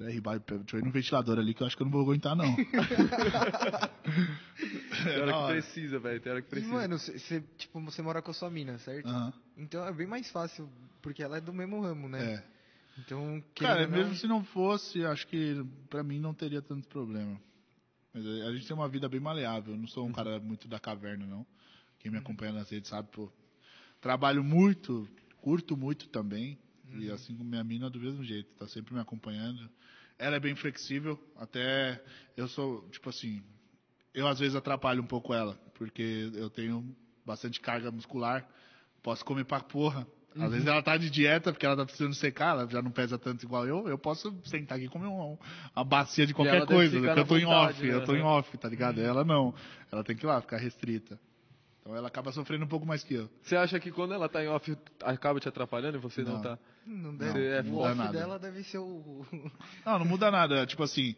Peraí, 0.00 0.18
vai, 0.18 0.38
deixa 0.38 0.76
eu 0.76 0.80
ir 0.80 0.84
no 0.84 0.90
ventilador 0.90 1.38
ali 1.38 1.52
que 1.52 1.62
eu 1.62 1.66
acho 1.66 1.76
que 1.76 1.82
eu 1.82 1.84
não 1.84 1.92
vou 1.92 2.00
aguentar, 2.00 2.34
não. 2.34 2.56
Tem 5.04 5.20
hora 5.20 5.32
que 5.32 5.38
hora. 5.38 5.52
precisa, 5.52 5.98
velho. 5.98 6.18
Tem 6.20 6.32
hora 6.32 6.40
que 6.40 6.48
E, 6.48 6.50
precisa. 6.50 6.72
mano, 6.72 6.98
você, 6.98 7.42
tipo, 7.58 7.78
você 7.82 8.00
mora 8.00 8.22
com 8.22 8.30
a 8.30 8.34
sua 8.34 8.48
mina, 8.50 8.78
certo? 8.78 9.10
Então 9.58 9.86
é 9.86 9.92
bem 9.92 10.06
mais 10.06 10.30
fácil, 10.30 10.70
porque 11.02 11.22
ela 11.22 11.36
é 11.36 11.40
do 11.40 11.52
mesmo 11.52 11.82
ramo, 11.82 12.08
né? 12.08 12.36
é. 12.36 12.42
Então, 12.98 13.44
Cara, 13.56 13.82
ou 13.82 13.88
mesmo 13.90 14.08
não- 14.08 14.16
se 14.16 14.26
não 14.26 14.42
fosse, 14.42 15.04
acho 15.04 15.26
que 15.26 15.62
pra 15.90 16.02
mim 16.02 16.18
não 16.18 16.32
teria 16.32 16.62
tanto 16.62 16.88
problema. 16.88 17.38
Mas 18.14 18.24
a 18.26 18.48
a 18.48 18.52
gente 18.54 18.66
tem 18.66 18.74
uma 18.74 18.88
vida 18.88 19.06
bem 19.06 19.20
maleável. 19.20 19.74
Eu 19.74 19.78
não 19.78 19.86
sou 19.86 20.06
um 20.06 20.12
cara 20.12 20.40
muito 20.40 20.66
da 20.66 20.80
caverna, 20.80 21.26
não. 21.26 21.46
Quem 21.98 22.10
me 22.10 22.16
acompanha 22.16 22.52
nas 22.52 22.70
redes 22.70 22.88
sabe, 22.88 23.06
pô. 23.12 23.30
Trabalho 24.00 24.42
muito, 24.42 25.06
curto 25.42 25.76
muito 25.76 26.08
também. 26.08 26.58
E 26.98 27.10
assim 27.10 27.36
como 27.36 27.48
minha 27.48 27.64
mina, 27.64 27.90
do 27.90 28.00
mesmo 28.00 28.24
jeito. 28.24 28.52
Tá 28.54 28.66
sempre 28.68 28.94
me 28.94 29.00
acompanhando. 29.00 29.68
Ela 30.18 30.36
é 30.36 30.40
bem 30.40 30.54
flexível. 30.54 31.18
Até 31.36 32.02
eu 32.36 32.48
sou, 32.48 32.88
tipo 32.90 33.08
assim. 33.08 33.42
Eu 34.12 34.26
às 34.26 34.38
vezes 34.38 34.56
atrapalho 34.56 35.02
um 35.02 35.06
pouco 35.06 35.32
ela. 35.32 35.54
Porque 35.74 36.30
eu 36.34 36.50
tenho 36.50 36.96
bastante 37.24 37.60
carga 37.60 37.90
muscular. 37.90 38.48
Posso 39.02 39.24
comer 39.24 39.44
pra 39.44 39.60
porra. 39.60 40.06
Às 40.38 40.52
vezes 40.52 40.66
ela 40.66 40.82
tá 40.82 40.96
de 40.96 41.10
dieta 41.10 41.52
porque 41.52 41.66
ela 41.66 41.76
tá 41.76 41.84
precisando 41.84 42.14
secar, 42.14 42.50
ela 42.50 42.68
já 42.68 42.80
não 42.80 42.92
pesa 42.92 43.18
tanto 43.18 43.44
igual 43.44 43.66
eu. 43.66 43.88
Eu 43.88 43.98
posso 43.98 44.32
sentar 44.44 44.76
aqui 44.76 44.86
e 44.86 44.88
comer 44.88 45.06
uma, 45.06 45.36
uma 45.74 45.84
bacia 45.84 46.24
de 46.24 46.32
qualquer 46.32 46.64
coisa, 46.66 47.00
porque 47.00 47.18
eu 47.20 47.26
tô 47.26 47.36
em 47.36 47.44
vontade, 47.44 47.78
off, 47.78 47.86
né? 47.86 47.94
eu 47.94 48.04
tô 48.04 48.14
em 48.14 48.20
Aham. 48.20 48.28
off, 48.28 48.58
tá 48.58 48.68
ligado? 48.68 49.00
Ela 49.00 49.24
não. 49.24 49.52
Ela 49.90 50.04
tem 50.04 50.14
que 50.14 50.24
ir 50.24 50.28
lá, 50.28 50.40
ficar 50.40 50.58
restrita. 50.58 51.18
Então 51.80 51.96
ela 51.96 52.08
acaba 52.08 52.30
sofrendo 52.32 52.64
um 52.64 52.68
pouco 52.68 52.84
mais 52.86 53.02
que 53.02 53.14
eu. 53.14 53.30
Você 53.42 53.56
acha 53.56 53.80
que 53.80 53.90
quando 53.90 54.12
ela 54.12 54.28
tá 54.28 54.44
em 54.44 54.48
off, 54.48 54.76
acaba 55.02 55.40
te 55.40 55.48
atrapalhando 55.48 55.96
e 55.96 56.00
você 56.00 56.22
não, 56.22 56.34
Não. 56.34 56.42
tá? 56.42 56.58
Não 56.86 57.12
Não, 57.12 57.18
deve. 57.18 57.46
é 57.46 57.60
o 57.60 57.64
não 57.64 57.76
off 57.78 57.88
dá 57.88 57.94
nada. 57.94 58.18
dela 58.18 58.38
deve 58.38 58.62
ser 58.64 58.78
o. 58.78 59.24
Não, 59.86 59.98
não 60.00 60.04
muda 60.06 60.30
nada. 60.30 60.66
Tipo 60.66 60.82
assim, 60.82 61.14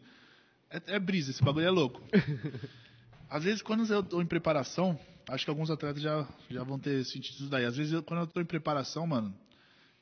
é, 0.70 0.80
é 0.94 0.98
brisa, 0.98 1.30
esse 1.30 1.42
bagulho 1.42 1.66
é 1.66 1.70
louco. 1.70 2.00
Às 3.28 3.44
vezes, 3.44 3.62
quando 3.62 3.90
eu 3.92 4.02
tô 4.02 4.20
em 4.20 4.26
preparação, 4.26 4.98
acho 5.28 5.44
que 5.44 5.50
alguns 5.50 5.70
atletas 5.70 6.02
já, 6.02 6.26
já 6.50 6.62
vão 6.62 6.78
ter 6.78 7.02
sentido 7.04 7.34
isso 7.40 7.48
daí. 7.48 7.64
Às 7.64 7.76
vezes, 7.76 7.92
eu- 7.92 8.02
quando 8.02 8.20
eu 8.20 8.26
tô 8.26 8.40
em 8.40 8.44
preparação, 8.44 9.06
mano, 9.06 9.34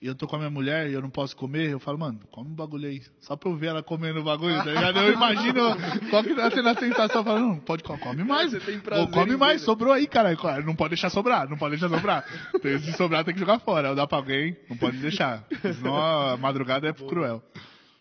e 0.02 0.06
eu 0.06 0.14
tô 0.14 0.26
com 0.26 0.36
a 0.36 0.38
minha 0.38 0.50
mulher 0.50 0.88
e 0.88 0.94
eu 0.94 1.02
não 1.02 1.10
posso 1.10 1.36
comer, 1.36 1.70
eu 1.70 1.78
falo, 1.78 1.98
mano, 1.98 2.20
come 2.30 2.48
um 2.48 2.54
bagulho 2.54 2.88
aí. 2.88 3.02
Só 3.20 3.36
pra 3.36 3.50
eu 3.50 3.56
ver 3.56 3.66
ela 3.66 3.82
comendo 3.82 4.20
o 4.20 4.24
bagulho, 4.24 4.56
tá 4.56 4.64
ligado? 4.64 4.98
Eu 4.98 5.12
imagino 5.12 5.76
qual 6.08 6.22
que 6.22 6.34
tá 6.34 6.50
sendo 6.50 6.68
a 6.70 6.74
sensação. 6.74 7.20
Eu 7.20 7.24
falo, 7.24 7.38
não, 7.40 7.56
pode 7.58 7.82
comer, 7.82 8.00
come 8.00 8.24
mais. 8.24 8.50
Você 8.50 8.60
tem 8.60 8.80
prazer 8.80 9.06
Pô, 9.06 9.12
come 9.12 9.36
mais, 9.36 9.60
sobrou 9.60 9.92
aí, 9.92 10.06
cara. 10.06 10.34
Não 10.64 10.74
pode 10.74 10.90
deixar 10.90 11.10
sobrar, 11.10 11.48
não 11.48 11.58
pode 11.58 11.76
deixar 11.76 11.94
sobrar. 11.94 12.24
Se 12.62 12.92
sobrar, 12.94 13.24
tem 13.24 13.34
que 13.34 13.40
jogar 13.40 13.58
fora. 13.58 13.90
Ou 13.90 13.94
dá 13.94 14.06
pra 14.06 14.16
alguém, 14.16 14.56
não 14.70 14.76
pode 14.76 14.96
deixar. 14.96 15.44
Senão 15.60 15.96
a 15.96 16.36
madrugada 16.36 16.88
é 16.88 16.92
cruel. 16.94 17.42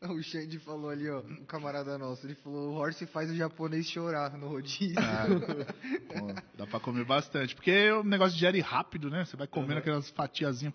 O 0.10 0.22
Xande 0.24 0.58
falou 0.60 0.90
ali, 0.90 1.10
ó, 1.10 1.20
um 1.20 1.44
camarada 1.46 1.98
nosso, 1.98 2.26
ele 2.26 2.36
falou, 2.36 2.70
o 2.70 2.76
Horse 2.76 3.06
faz 3.06 3.30
o 3.30 3.36
japonês 3.36 3.86
chorar 3.90 4.32
no 4.38 4.48
rodízio. 4.48 4.96
Ah, 4.98 5.26
pô, 6.08 6.34
dá 6.58 6.66
pra 6.66 6.80
comer 6.80 7.04
bastante. 7.04 7.54
Porque 7.54 7.92
o 7.92 8.02
negócio 8.04 8.34
digere 8.34 8.62
rápido, 8.62 9.10
né? 9.10 9.26
Você 9.26 9.36
vai 9.36 9.46
comendo 9.46 9.80
aquelas 9.80 10.10
fatiazinhas. 10.12 10.74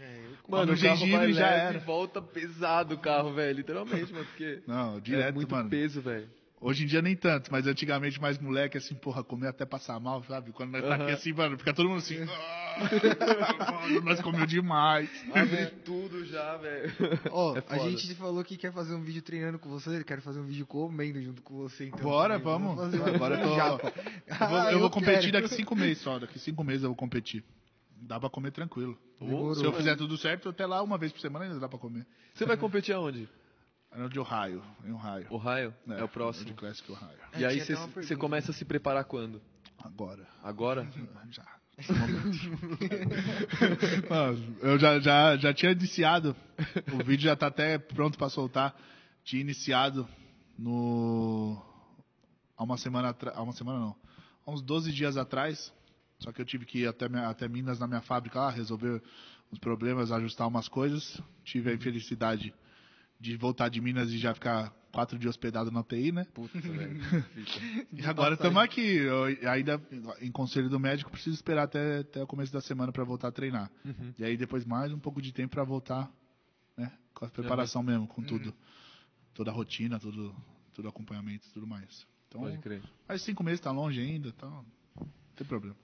É, 0.00 0.18
eu- 0.18 0.36
Mano, 0.48 0.72
no 0.72 0.78
o 0.78 0.82
carro 0.82 1.10
vai 1.10 1.32
já 1.32 1.48
leve 1.48 1.76
era. 1.76 1.78
volta 1.80 2.20
pesado 2.20 2.94
o 2.94 2.98
carro, 2.98 3.32
velho. 3.32 3.56
Literalmente, 3.56 4.12
mano. 4.12 4.26
Porque 4.26 4.62
Não, 4.66 4.98
é 4.98 5.00
direto, 5.00 5.34
muito 5.34 5.54
mano. 5.54 5.70
peso, 5.70 6.02
velho. 6.02 6.28
Hoje 6.58 6.84
em 6.84 6.86
dia 6.86 7.02
nem 7.02 7.14
tanto, 7.14 7.52
mas 7.52 7.66
antigamente 7.66 8.18
mais 8.20 8.38
moleque, 8.38 8.78
assim, 8.78 8.94
porra, 8.94 9.22
comer 9.22 9.48
até 9.48 9.66
passar 9.66 10.00
mal, 10.00 10.24
sabe? 10.24 10.52
Quando 10.52 10.70
nós 10.72 10.82
tá 10.82 10.94
Aham. 10.94 11.04
aqui 11.04 11.12
assim, 11.12 11.32
mano, 11.34 11.58
fica 11.58 11.72
todo 11.74 11.86
mundo 11.88 11.98
assim. 11.98 12.16
"Ah, 12.26 13.70
mano, 13.82 14.00
nós 14.02 14.20
comeu 14.22 14.46
demais. 14.46 15.08
Abre 15.34 15.66
tudo 15.84 16.24
já, 16.24 16.56
velho. 16.56 16.90
Ó, 17.30 17.56
É 17.58 17.62
a 17.68 17.78
gente 17.78 18.14
falou 18.14 18.42
que 18.42 18.56
quer 18.56 18.72
fazer 18.72 18.94
um 18.94 19.02
vídeo 19.02 19.20
treinando 19.22 19.58
com 19.58 19.68
você, 19.68 19.90
ele 19.90 20.04
quer 20.04 20.20
fazer 20.22 20.40
um 20.40 20.46
vídeo 20.46 20.66
comendo 20.66 21.20
junto 21.22 21.42
com 21.42 21.54
você, 21.56 21.88
então. 21.88 22.00
Bora, 22.00 22.38
também. 22.38 22.44
vamos. 22.52 22.76
fazer 22.76 23.00
um 23.00 23.14
Agora 23.14 23.34
eu 23.38 23.78
tô-. 23.78 23.86
Eu 23.86 24.36
vou, 24.48 24.58
Ah, 24.58 24.72
eu 24.72 24.80
vou 24.80 24.90
competir 24.90 25.30
quero. 25.30 25.42
daqui 25.42 25.54
cinco 25.54 25.76
meses 25.76 25.98
só. 26.02 26.18
Daqui 26.18 26.38
cinco 26.38 26.64
meses 26.64 26.82
eu 26.84 26.88
vou 26.88 26.96
competir. 26.96 27.44
Dá 28.00 28.18
pra 28.18 28.30
comer 28.30 28.50
tranquilo. 28.50 28.96
Demorou. 29.20 29.54
Se 29.54 29.64
eu 29.64 29.72
fizer 29.74 29.94
tudo 29.96 30.16
certo, 30.16 30.48
até 30.48 30.64
lá 30.66 30.82
uma 30.82 30.96
vez 30.98 31.12
por 31.12 31.20
semana 31.20 31.44
ainda 31.44 31.60
dá 31.60 31.68
pra 31.68 31.78
comer. 31.78 32.06
Você 32.34 32.44
vai 32.46 32.56
competir 32.56 32.94
aonde? 32.94 33.28
É 33.92 33.98
no 33.98 34.08
de 34.08 34.18
Ohio, 34.18 34.62
em 34.84 34.92
Ohio. 34.92 35.26
Ohio? 35.30 35.74
É, 35.88 36.02
o 36.02 36.06
De 36.06 36.12
próximo. 36.12 36.54
Classic 36.54 36.90
Ohio. 36.92 37.18
É, 37.32 37.40
E 37.40 37.44
aí 37.46 37.60
você 37.60 38.16
começa 38.16 38.50
a 38.50 38.54
se 38.54 38.64
preparar 38.64 39.04
quando? 39.04 39.40
Agora. 39.82 40.26
Agora? 40.42 40.86
Já. 41.30 41.44
Mano, 44.08 44.56
eu 44.62 44.78
já, 44.78 44.98
já, 44.98 45.36
já 45.36 45.52
tinha 45.54 45.72
iniciado. 45.72 46.34
O 46.92 47.04
vídeo 47.04 47.24
já 47.24 47.36
tá 47.36 47.48
até 47.48 47.78
pronto 47.78 48.16
pra 48.18 48.28
soltar. 48.30 48.74
Tinha 49.24 49.42
iniciado 49.42 50.08
no. 50.58 51.60
Há 52.56 52.64
uma 52.64 52.78
semana 52.78 53.10
atrás. 53.10 53.36
Há 53.36 53.42
uma 53.42 53.52
semana 53.52 53.78
não. 53.78 53.96
Há 54.46 54.50
uns 54.50 54.62
12 54.62 54.92
dias 54.92 55.16
atrás. 55.16 55.72
Só 56.18 56.32
que 56.32 56.40
eu 56.40 56.46
tive 56.46 56.64
que 56.64 56.78
ir 56.80 56.86
até, 56.88 57.08
minha- 57.10 57.28
até 57.28 57.46
Minas 57.46 57.78
na 57.78 57.86
minha 57.86 58.00
fábrica 58.00 58.38
lá, 58.40 58.50
resolver 58.50 59.02
uns 59.52 59.58
problemas, 59.58 60.10
ajustar 60.10 60.48
umas 60.48 60.66
coisas. 60.68 61.20
Tive 61.44 61.70
a 61.70 61.74
infelicidade 61.74 62.54
de 63.18 63.36
voltar 63.36 63.68
de 63.68 63.80
Minas 63.80 64.10
e 64.10 64.18
já 64.18 64.34
ficar 64.34 64.70
quatro 64.92 65.18
dias 65.18 65.30
hospedado 65.30 65.70
na 65.70 65.82
TI, 65.82 66.12
né? 66.12 66.24
Puta, 66.32 66.58
velho. 66.58 67.00
E 67.92 68.04
agora 68.06 68.34
estamos 68.34 68.62
aqui. 68.62 68.96
Eu 68.96 69.24
ainda, 69.50 69.80
em 70.20 70.30
conselho 70.30 70.68
do 70.68 70.80
médico, 70.80 71.10
preciso 71.10 71.34
esperar 71.34 71.64
até, 71.64 71.98
até 71.98 72.22
o 72.22 72.26
começo 72.26 72.52
da 72.52 72.60
semana 72.60 72.92
para 72.92 73.04
voltar 73.04 73.28
a 73.28 73.32
treinar. 73.32 73.70
Uhum. 73.84 74.14
E 74.18 74.24
aí 74.24 74.36
depois 74.36 74.64
mais 74.64 74.92
um 74.92 74.98
pouco 74.98 75.20
de 75.20 75.32
tempo 75.32 75.52
para 75.54 75.64
voltar, 75.64 76.10
né? 76.76 76.92
Com 77.14 77.24
a 77.24 77.28
preparação 77.28 77.82
mesmo, 77.82 78.06
com 78.06 78.22
tudo. 78.22 78.54
Toda 79.34 79.50
a 79.50 79.54
rotina, 79.54 79.98
tudo, 79.98 80.34
tudo 80.72 80.88
acompanhamento 80.88 81.46
e 81.46 81.52
tudo 81.52 81.66
mais. 81.66 82.06
Então, 82.28 82.40
Pode 82.40 82.58
crer. 82.58 82.82
mas 83.06 83.22
cinco 83.22 83.44
meses 83.44 83.60
tá 83.60 83.70
longe 83.70 84.00
ainda, 84.00 84.28
então 84.28 84.64
não 84.96 85.08
tem 85.36 85.46
problema. 85.46 85.76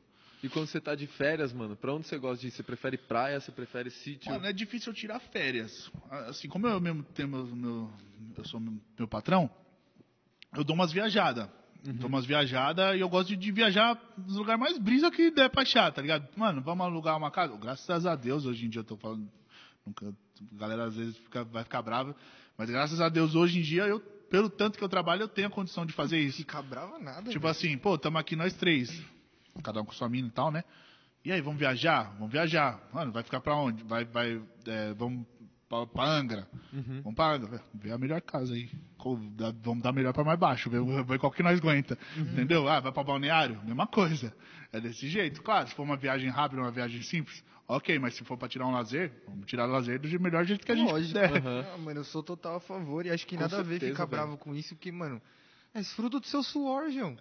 E 0.42 0.48
quando 0.48 0.66
você 0.66 0.80
tá 0.80 0.94
de 0.94 1.06
férias, 1.06 1.52
mano, 1.52 1.76
pra 1.76 1.94
onde 1.94 2.06
você 2.06 2.18
gosta 2.18 2.40
de 2.40 2.48
ir? 2.48 2.50
Você 2.50 2.62
prefere 2.64 2.98
praia, 2.98 3.38
você 3.38 3.52
prefere 3.52 3.90
sítio? 3.90 4.30
Mano, 4.32 4.44
é 4.46 4.52
difícil 4.52 4.90
eu 4.90 4.96
tirar 4.96 5.20
férias. 5.20 5.90
Assim, 6.28 6.48
como 6.48 6.66
eu 6.66 6.80
mesmo 6.80 7.02
tenho 7.04 7.28
meu, 7.28 7.46
meu- 7.46 7.90
eu 8.36 8.44
sou 8.44 8.58
meu, 8.58 8.74
meu 8.98 9.06
patrão, 9.06 9.48
eu 10.56 10.64
dou 10.64 10.74
umas 10.74 10.92
viajadas. 10.92 11.48
Dou 11.84 12.08
umas 12.08 12.24
viajadas 12.24 12.96
e 12.96 13.00
eu 13.00 13.08
gosto 13.08 13.28
de, 13.30 13.36
de 13.36 13.50
viajar 13.50 14.00
nos 14.16 14.36
lugares 14.36 14.60
mais 14.60 14.78
brisa 14.78 15.10
que 15.10 15.30
der 15.32 15.50
pra 15.50 15.62
achar, 15.62 15.90
tá 15.92 16.00
ligado? 16.00 16.28
Mano, 16.36 16.60
vamos 16.62 16.86
alugar 16.86 17.16
uma 17.16 17.30
casa? 17.30 17.56
Graças 17.56 18.06
a 18.06 18.14
Deus, 18.14 18.44
hoje 18.46 18.66
em 18.66 18.68
dia 18.68 18.80
eu 18.80 18.84
tô 18.84 18.96
falando. 18.96 19.28
Nunca 19.84 20.06
A 20.08 20.56
galera 20.58 20.84
às 20.86 20.94
vezes 20.96 21.16
fica- 21.16 21.42
vai 21.44 21.64
ficar 21.64 21.82
brava. 21.82 22.14
Mas 22.56 22.70
graças 22.70 23.00
a 23.00 23.08
Deus, 23.08 23.34
hoje 23.34 23.58
em 23.58 23.62
dia, 23.62 23.82
eu, 23.88 23.98
pelo 23.98 24.48
tanto 24.48 24.78
que 24.78 24.84
eu 24.84 24.88
trabalho, 24.88 25.22
eu 25.22 25.28
tenho 25.28 25.48
a 25.48 25.50
condição 25.50 25.84
de 25.84 25.92
fazer 25.92 26.20
isso. 26.20 26.36
Ficar 26.38 26.62
brava 26.62 26.98
nada. 27.00 27.28
Tipo 27.30 27.40
velho. 27.40 27.50
assim, 27.50 27.76
pô, 27.78 27.98
tamo 27.98 28.16
aqui 28.18 28.36
nós 28.36 28.54
três. 28.54 29.02
Cada 29.62 29.80
um 29.80 29.84
com 29.84 29.92
sua 29.92 30.08
mina 30.08 30.28
e 30.28 30.30
tal, 30.30 30.50
né? 30.50 30.62
E 31.24 31.30
aí, 31.32 31.40
vamos 31.40 31.58
viajar? 31.58 32.12
Vamos 32.18 32.32
viajar. 32.32 32.80
Mano, 32.92 33.12
vai 33.12 33.22
ficar 33.22 33.40
pra 33.40 33.54
onde? 33.54 33.82
Vai, 33.84 34.04
vai, 34.04 34.40
é, 34.66 34.92
vamos 34.94 35.24
pra, 35.68 35.86
pra 35.86 36.04
Angra. 36.04 36.48
Vamos 37.02 37.14
pra 37.14 37.32
Angra. 37.34 37.62
Vê 37.74 37.92
a 37.92 37.98
melhor 37.98 38.20
casa 38.22 38.54
aí. 38.54 38.70
Vamos 39.62 39.82
dar 39.82 39.92
melhor 39.92 40.12
pra 40.12 40.24
mais 40.24 40.38
baixo. 40.38 40.68
Vê, 40.70 40.78
vê 41.04 41.18
qual 41.18 41.30
que 41.30 41.42
nós 41.42 41.58
aguenta. 41.60 41.96
Entendeu? 42.16 42.68
Ah, 42.68 42.80
vai 42.80 42.90
pra 42.92 43.04
balneário? 43.04 43.60
Mesma 43.64 43.86
coisa. 43.86 44.34
É 44.72 44.80
desse 44.80 45.08
jeito. 45.08 45.42
Claro, 45.42 45.68
se 45.68 45.74
for 45.74 45.82
uma 45.82 45.96
viagem 45.96 46.28
rápida, 46.30 46.60
uma 46.62 46.70
viagem 46.70 47.02
simples, 47.02 47.44
ok. 47.68 47.98
Mas 47.98 48.14
se 48.14 48.24
for 48.24 48.36
pra 48.36 48.48
tirar 48.48 48.66
um 48.66 48.72
lazer, 48.72 49.12
vamos 49.28 49.46
tirar 49.46 49.68
o 49.68 49.70
lazer 49.72 50.00
do 50.00 50.20
melhor 50.20 50.44
jeito 50.44 50.64
que 50.64 50.72
a 50.72 50.74
gente 50.74 50.90
Lógico. 50.90 51.12
puder. 51.20 51.36
Aham. 51.46 51.66
Ah, 51.74 51.78
mano, 51.78 52.00
eu 52.00 52.04
sou 52.04 52.22
total 52.22 52.56
a 52.56 52.60
favor 52.60 53.04
e 53.06 53.10
acho 53.10 53.26
que 53.26 53.36
Com 53.36 53.42
nada 53.42 53.58
a 53.58 53.62
ver 53.62 53.74
certeza, 53.80 53.92
ficar 53.92 54.06
velho. 54.06 54.22
bravo 54.22 54.38
com 54.38 54.54
isso, 54.54 54.74
porque, 54.74 54.90
mano, 54.90 55.20
é 55.74 55.82
fruto 55.84 56.18
do 56.18 56.26
seu 56.26 56.42
suor, 56.42 56.90
João. 56.90 57.16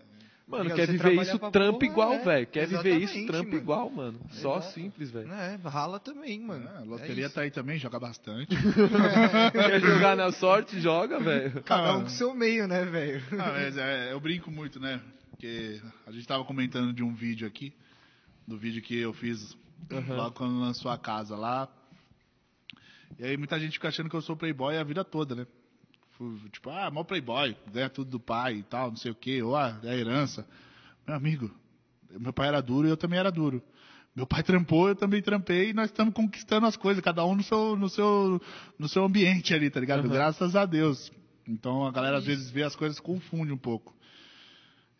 Mano, 0.48 0.76
quer 0.76 0.86
viver 0.88 1.14
isso, 1.22 1.40
porra, 1.40 1.78
igual, 1.86 2.14
é. 2.14 2.20
velho. 2.24 2.48
Quer 2.48 2.68
viver 2.68 2.98
isso, 2.98 3.18
mano. 3.32 3.56
igual, 3.56 3.90
mano. 3.90 4.20
Só 4.32 4.58
Exato. 4.58 4.74
simples, 4.74 5.10
velho. 5.10 5.32
É, 5.32 5.56
rala 5.64 5.98
também, 6.00 6.40
mano. 6.42 6.68
É, 6.68 6.78
a 6.78 6.82
É 6.82 6.84
loteria 6.86 7.26
isso. 7.28 7.36
tá 7.36 7.42
aí 7.42 7.52
também, 7.52 7.78
joga 7.80 7.98
bastante. 8.00 8.54
Quer 9.54 9.80
jogar 9.80 10.18
na 10.18 10.32
sorte, 10.34 10.80
joga, 10.82 11.20
velho. 11.24 11.62
Cada 11.64 11.90
Ah. 11.92 11.98
um 11.98 12.02
com 12.04 12.10
seu 12.10 12.34
meio, 12.34 12.68
né, 12.68 12.84
velho? 12.84 13.24
Ah, 13.34 13.52
mas 13.54 13.78
é, 13.78 14.12
eu 14.12 14.20
brinco 14.20 14.52
muito, 14.52 14.80
né? 14.80 15.00
Porque 15.30 15.80
a 16.06 16.12
gente 16.12 16.28
tava 16.28 16.44
comentando 16.44 16.92
de 16.94 17.02
um 17.04 17.14
vídeo 17.14 17.48
aqui, 17.48 17.74
do 18.46 18.58
vídeo 18.58 18.82
que 18.82 18.98
eu 18.98 19.14
fiz 19.14 19.56
logo 20.10 20.32
quando 20.36 20.60
lançou 20.60 20.92
a 20.92 20.98
casa 20.98 21.36
lá. 21.36 21.68
E 23.18 23.24
aí 23.24 23.38
muita 23.38 23.60
gente 23.60 23.74
fica 23.74 23.88
achando 23.88 24.10
que 24.10 24.16
eu 24.16 24.22
sou 24.22 24.36
playboy 24.36 24.78
a 24.78 24.84
vida 24.84 25.04
toda, 25.04 25.34
né? 25.34 25.48
Fui, 26.22 26.50
Tipo, 26.52 26.70
ah, 26.70 26.92
mó 26.92 27.04
playboy, 27.04 27.56
ganha 27.74 27.90
tudo 27.90 28.12
do 28.12 28.20
pai 28.20 28.58
e 28.58 28.64
tal, 28.64 28.90
não 28.90 28.98
sei 28.98 29.12
o 29.12 29.16
quê, 29.16 29.42
ou 29.42 29.56
ah, 29.56 29.80
é 29.84 29.98
herança. 29.98 30.48
Meu 31.08 31.16
amigo, 31.16 31.50
meu 32.12 32.32
pai 32.32 32.48
era 32.48 32.62
duro 32.62 32.88
e 32.88 32.92
eu 32.92 32.98
também 32.98 33.18
era 33.18 33.32
duro. 33.32 33.64
Meu 34.16 34.28
pai 34.28 34.44
trampou, 34.44 34.90
eu 34.90 34.96
também 34.96 35.22
trampei 35.22 35.70
e 35.70 35.74
nós 35.74 35.86
estamos 35.90 36.14
conquistando 36.14 36.68
as 36.68 36.78
coisas, 36.78 37.04
cada 37.04 37.26
um 37.26 37.34
no 37.34 37.42
seu, 37.42 37.76
no 37.76 37.90
seu, 37.90 38.42
no 38.78 38.88
seu 38.88 39.04
ambiente 39.04 39.52
ali, 39.54 39.70
tá 39.72 39.80
ligado? 39.80 40.08
Graças 40.08 40.56
a 40.56 40.66
Deus. 40.66 41.12
Então 41.48 41.88
a 41.88 41.92
galera 41.92 42.18
às 42.18 42.26
vezes 42.26 42.52
vê 42.52 42.62
as 42.62 42.76
coisas 42.76 43.00
confunde 43.00 43.52
um 43.52 43.58
pouco. 43.58 43.96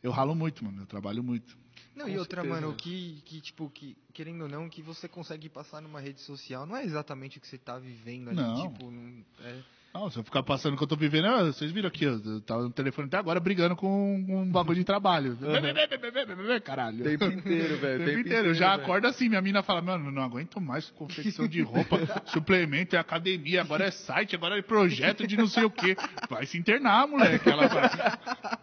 Eu 0.02 0.12
ralo 0.12 0.34
muito, 0.34 0.66
mano, 0.66 0.82
eu 0.82 0.88
trabalho 0.88 1.24
muito. 1.24 1.56
Não, 1.96 2.06
Com 2.06 2.12
e 2.12 2.18
outra, 2.18 2.42
certeza, 2.42 2.62
mano, 2.62 2.76
que, 2.76 3.22
que, 3.26 3.42
tipo, 3.42 3.70
que, 3.70 3.96
querendo 4.12 4.44
ou 4.44 4.50
não, 4.50 4.68
que 4.68 4.82
você 4.82 5.08
consegue 5.08 5.50
passar 5.50 5.82
numa 5.82 6.00
rede 6.00 6.22
social 6.22 6.66
não 6.66 6.76
é 6.76 6.84
exatamente 6.84 7.38
o 7.38 7.42
que 7.42 7.48
você 7.48 7.60
tá 7.60 7.78
vivendo 7.78 8.30
ali, 8.30 8.42
Não. 8.42 8.70
tipo, 8.70 8.90
não, 8.90 9.24
é, 9.42 9.62
Não, 9.94 10.10
se 10.10 10.18
eu 10.18 10.24
ficar 10.24 10.42
passando 10.42 10.74
o 10.74 10.78
que 10.78 10.84
eu 10.84 10.88
tô 10.88 10.96
vivendo, 10.96 11.26
ah, 11.26 11.44
vocês 11.44 11.70
viram 11.70 11.90
aqui, 11.90 12.06
eu 12.06 12.40
tava 12.42 12.64
no 12.64 12.72
telefone 12.72 13.08
até 13.08 13.18
agora 13.18 13.42
brigando 13.42 13.76
com 13.76 14.16
um 14.16 14.50
bagulho 14.50 14.78
de 14.78 14.86
trabalho. 14.86 15.38
Caralho. 16.64 17.02
O 17.02 17.04
tempo 17.04 17.26
inteiro, 17.26 17.78
velho. 17.78 18.06
tempo 18.06 18.20
inteiro. 18.20 18.48
Eu 18.48 18.54
já 18.54 18.74
acordo 18.74 19.08
assim, 19.08 19.28
minha 19.28 19.42
mina 19.42 19.62
fala, 19.62 19.82
mano, 19.82 20.10
não 20.10 20.24
aguento 20.24 20.62
mais 20.62 20.90
confecção 20.92 21.46
de 21.46 21.62
roupa, 21.62 22.00
suplemento, 22.28 22.96
é 22.96 23.00
academia, 23.00 23.62
agora 23.62 23.86
é 23.86 23.92
site, 23.92 24.34
agora 24.34 24.58
é 24.58 24.62
projeto 24.62 25.28
de 25.28 25.36
não 25.36 25.48
sei 25.48 25.66
o 25.66 25.70
quê. 25.70 25.98
Vai 26.30 26.46
se 26.46 26.58
internar, 26.58 27.06
moleque. 27.06 27.50
Ela 27.50 27.68
fala, 27.68 28.60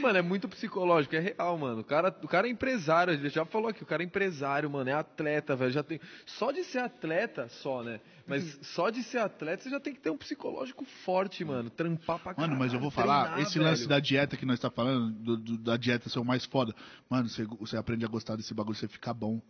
Mano, 0.00 0.18
é 0.18 0.22
muito 0.22 0.48
psicológico, 0.48 1.14
é 1.14 1.18
real, 1.18 1.58
mano. 1.58 1.80
O 1.80 1.84
cara, 1.84 2.08
o 2.22 2.28
cara 2.28 2.48
é 2.48 2.50
empresário, 2.50 3.12
ele 3.12 3.28
já 3.28 3.44
falou 3.44 3.68
aqui, 3.68 3.82
o 3.82 3.86
cara 3.86 4.02
é 4.02 4.06
empresário, 4.06 4.68
mano, 4.70 4.88
é 4.88 4.94
atleta, 4.94 5.54
velho. 5.54 5.70
Já 5.70 5.82
tem. 5.82 6.00
Só 6.24 6.50
de 6.50 6.64
ser 6.64 6.78
atleta, 6.78 7.48
só, 7.48 7.82
né? 7.82 8.00
Mas 8.26 8.58
só 8.62 8.88
de 8.88 9.02
ser 9.02 9.18
atleta, 9.18 9.62
você 9.64 9.70
já 9.70 9.78
tem 9.80 9.92
que 9.92 10.00
ter 10.00 10.10
um 10.10 10.16
psicológico 10.16 10.84
forte, 11.04 11.44
mano. 11.44 11.68
Trampar 11.70 12.18
pra 12.18 12.34
caralho. 12.34 12.50
Mano, 12.52 12.58
mas 12.64 12.72
eu 12.72 12.80
vou 12.80 12.90
falar, 12.90 13.24
treinar, 13.24 13.40
esse 13.42 13.58
velho. 13.58 13.70
lance 13.70 13.86
da 13.86 13.98
dieta 14.00 14.36
que 14.36 14.46
nós 14.46 14.58
tá 14.58 14.70
falando, 14.70 15.10
do- 15.12 15.36
do- 15.36 15.58
da 15.58 15.76
dieta 15.76 16.08
ser 16.08 16.18
o 16.18 16.24
mais 16.24 16.44
foda, 16.46 16.74
mano, 17.10 17.28
você, 17.28 17.44
você 17.44 17.76
aprende 17.76 18.04
a 18.04 18.08
gostar 18.08 18.36
desse 18.36 18.54
bagulho, 18.54 18.76
você 18.76 18.88
fica 18.88 19.12
bom. 19.12 19.40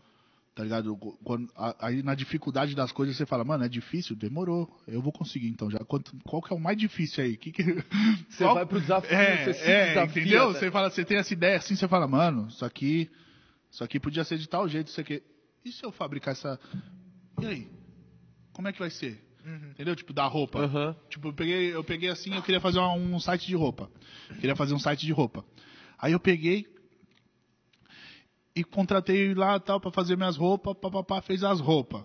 Tá 0.54 0.62
ligado? 0.62 0.94
Quando, 1.24 1.50
aí 1.78 2.02
na 2.02 2.14
dificuldade 2.14 2.74
das 2.74 2.92
coisas 2.92 3.16
você 3.16 3.24
fala, 3.24 3.42
mano, 3.42 3.64
é 3.64 3.68
difícil? 3.68 4.14
Demorou. 4.14 4.70
Eu 4.86 5.00
vou 5.00 5.10
conseguir 5.10 5.48
então. 5.48 5.70
Já, 5.70 5.78
quanto, 5.78 6.14
qual 6.24 6.42
que 6.42 6.52
é 6.52 6.56
o 6.56 6.60
mais 6.60 6.76
difícil 6.76 7.24
aí? 7.24 7.36
Que 7.38 7.50
que, 7.50 7.62
Você 8.28 8.44
vai 8.44 8.66
pro 8.66 8.78
desafio, 8.80 9.16
É, 9.16 9.44
você 9.44 9.54
se 9.54 9.70
é, 9.70 9.88
desafia, 9.88 10.22
entendeu? 10.22 10.52
né? 10.52 10.58
Você 10.58 10.70
fala, 10.70 10.90
você 10.90 11.04
tem 11.06 11.16
essa 11.16 11.32
ideia 11.32 11.56
assim, 11.56 11.74
você 11.74 11.88
fala, 11.88 12.06
mano, 12.06 12.48
isso 12.48 12.64
aqui, 12.66 13.10
isso 13.70 13.82
aqui 13.82 13.98
podia 13.98 14.24
ser 14.24 14.36
de 14.36 14.46
tal 14.46 14.68
jeito, 14.68 14.88
isso 14.88 15.00
aqui. 15.00 15.22
E 15.64 15.72
se 15.72 15.82
eu 15.84 15.90
fabricar 15.90 16.32
essa. 16.32 16.60
E 17.40 17.46
aí? 17.46 17.68
Como 18.52 18.68
é 18.68 18.72
que 18.74 18.78
vai 18.78 18.90
ser? 18.90 19.24
Entendeu? 19.70 19.96
Tipo, 19.96 20.12
da 20.12 20.26
roupa. 20.26 20.60
Aham. 20.60 20.94
Tipo, 21.08 21.28
eu 21.28 21.32
peguei, 21.32 21.74
eu 21.74 21.82
peguei 21.82 22.10
assim, 22.10 22.34
eu 22.34 22.42
queria 22.42 22.60
fazer 22.60 22.78
um, 22.78 23.14
um 23.14 23.18
site 23.18 23.46
de 23.46 23.56
roupa. 23.56 23.90
Queria 24.38 24.54
fazer 24.54 24.74
um 24.74 24.78
site 24.78 25.06
de 25.06 25.12
roupa. 25.12 25.44
Aí 25.98 26.12
eu 26.12 26.20
peguei 26.20 26.66
e 28.54 28.62
contratei 28.62 29.34
lá 29.34 29.58
tal 29.58 29.80
pra 29.80 29.90
fazer 29.90 30.16
minhas 30.16 30.36
roupas, 30.36 30.76
papapá, 30.76 31.22
fez 31.22 31.42
as 31.42 31.60
roupas. 31.60 32.04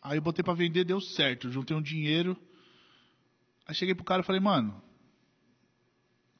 Aí 0.00 0.18
eu 0.18 0.22
botei 0.22 0.42
pra 0.42 0.54
vender, 0.54 0.84
deu 0.84 1.00
certo, 1.00 1.50
juntei 1.50 1.76
um 1.76 1.82
dinheiro. 1.82 2.36
Aí 3.66 3.74
cheguei 3.74 3.94
pro 3.94 4.04
cara 4.04 4.22
e 4.22 4.24
falei, 4.24 4.40
mano, 4.40 4.82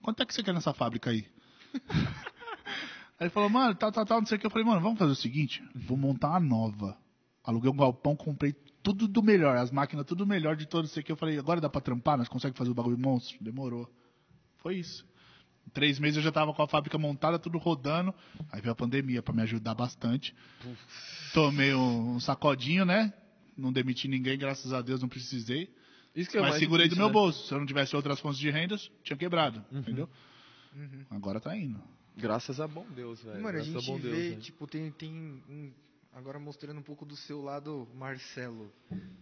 quanto 0.02 0.22
é 0.22 0.26
que 0.26 0.34
você 0.34 0.42
quer 0.42 0.52
nessa 0.52 0.72
fábrica 0.72 1.10
aí? 1.10 1.26
aí 3.18 3.26
ele 3.26 3.30
falou, 3.30 3.48
mano, 3.48 3.74
tal, 3.74 3.92
tal, 3.92 4.04
tal, 4.04 4.20
não 4.20 4.26
sei 4.26 4.36
o 4.36 4.40
que. 4.40 4.46
Eu 4.46 4.50
falei, 4.50 4.66
mano, 4.66 4.80
vamos 4.80 4.98
fazer 4.98 5.12
o 5.12 5.16
seguinte, 5.16 5.62
vou 5.74 5.96
montar 5.96 6.30
uma 6.30 6.40
nova. 6.40 6.98
Aluguei 7.44 7.70
um 7.70 7.76
galpão, 7.76 8.16
comprei 8.16 8.52
tudo 8.82 9.06
do 9.06 9.22
melhor, 9.22 9.56
as 9.56 9.70
máquinas 9.70 10.06
tudo 10.06 10.26
melhor 10.26 10.56
de 10.56 10.66
todo, 10.66 10.84
não 10.84 10.90
sei 10.90 11.02
o 11.02 11.06
que. 11.06 11.12
Eu 11.12 11.16
falei, 11.16 11.38
agora 11.38 11.60
dá 11.60 11.68
pra 11.68 11.80
trampar, 11.80 12.18
nós 12.18 12.28
conseguimos 12.28 12.58
fazer 12.58 12.70
o 12.70 12.74
bagulho 12.74 12.98
monstro? 12.98 13.36
Demorou. 13.40 13.88
Foi 14.56 14.76
isso. 14.76 15.06
Em 15.66 15.70
três 15.70 15.98
meses 15.98 16.16
eu 16.16 16.22
já 16.22 16.32
tava 16.32 16.52
com 16.52 16.62
a 16.62 16.68
fábrica 16.68 16.98
montada, 16.98 17.38
tudo 17.38 17.58
rodando. 17.58 18.14
Aí 18.50 18.60
veio 18.60 18.72
a 18.72 18.76
pandemia 18.76 19.22
pra 19.22 19.34
me 19.34 19.42
ajudar 19.42 19.74
bastante. 19.74 20.34
Tomei 21.32 21.74
um, 21.74 22.16
um 22.16 22.20
sacodinho, 22.20 22.84
né? 22.84 23.12
Não 23.56 23.72
demiti 23.72 24.08
ninguém, 24.08 24.38
graças 24.38 24.72
a 24.72 24.80
Deus, 24.80 25.00
não 25.00 25.08
precisei. 25.08 25.70
Isso 26.14 26.30
que 26.30 26.36
é 26.36 26.40
o 26.40 26.42
Mas 26.42 26.52
mais 26.52 26.62
segurei 26.62 26.86
difícil, 26.86 27.02
do 27.02 27.06
meu 27.06 27.08
né? 27.08 27.12
bolso. 27.12 27.46
Se 27.46 27.54
eu 27.54 27.58
não 27.58 27.66
tivesse 27.66 27.96
outras 27.96 28.20
fontes 28.20 28.38
de 28.38 28.50
rendas, 28.50 28.90
tinha 29.02 29.16
quebrado. 29.16 29.64
Entendeu? 29.72 30.08
Agora 31.10 31.40
tá 31.40 31.56
indo. 31.56 31.82
Graças 32.16 32.60
a 32.60 32.68
bom 32.68 32.86
Deus, 32.94 33.22
velho. 33.22 33.36
Mano, 33.42 33.48
a 33.48 33.52
Graças 33.62 33.72
gente 33.72 33.86
bom 33.86 33.98
Deus, 33.98 34.14
vê, 34.14 34.36
tipo, 34.36 34.66
tem, 34.66 34.90
tem 34.90 35.10
um, 35.48 35.72
agora 36.12 36.38
mostrando 36.38 36.78
um 36.78 36.82
pouco 36.82 37.04
do 37.04 37.16
seu 37.16 37.40
lado 37.42 37.88
Marcelo, 37.94 38.72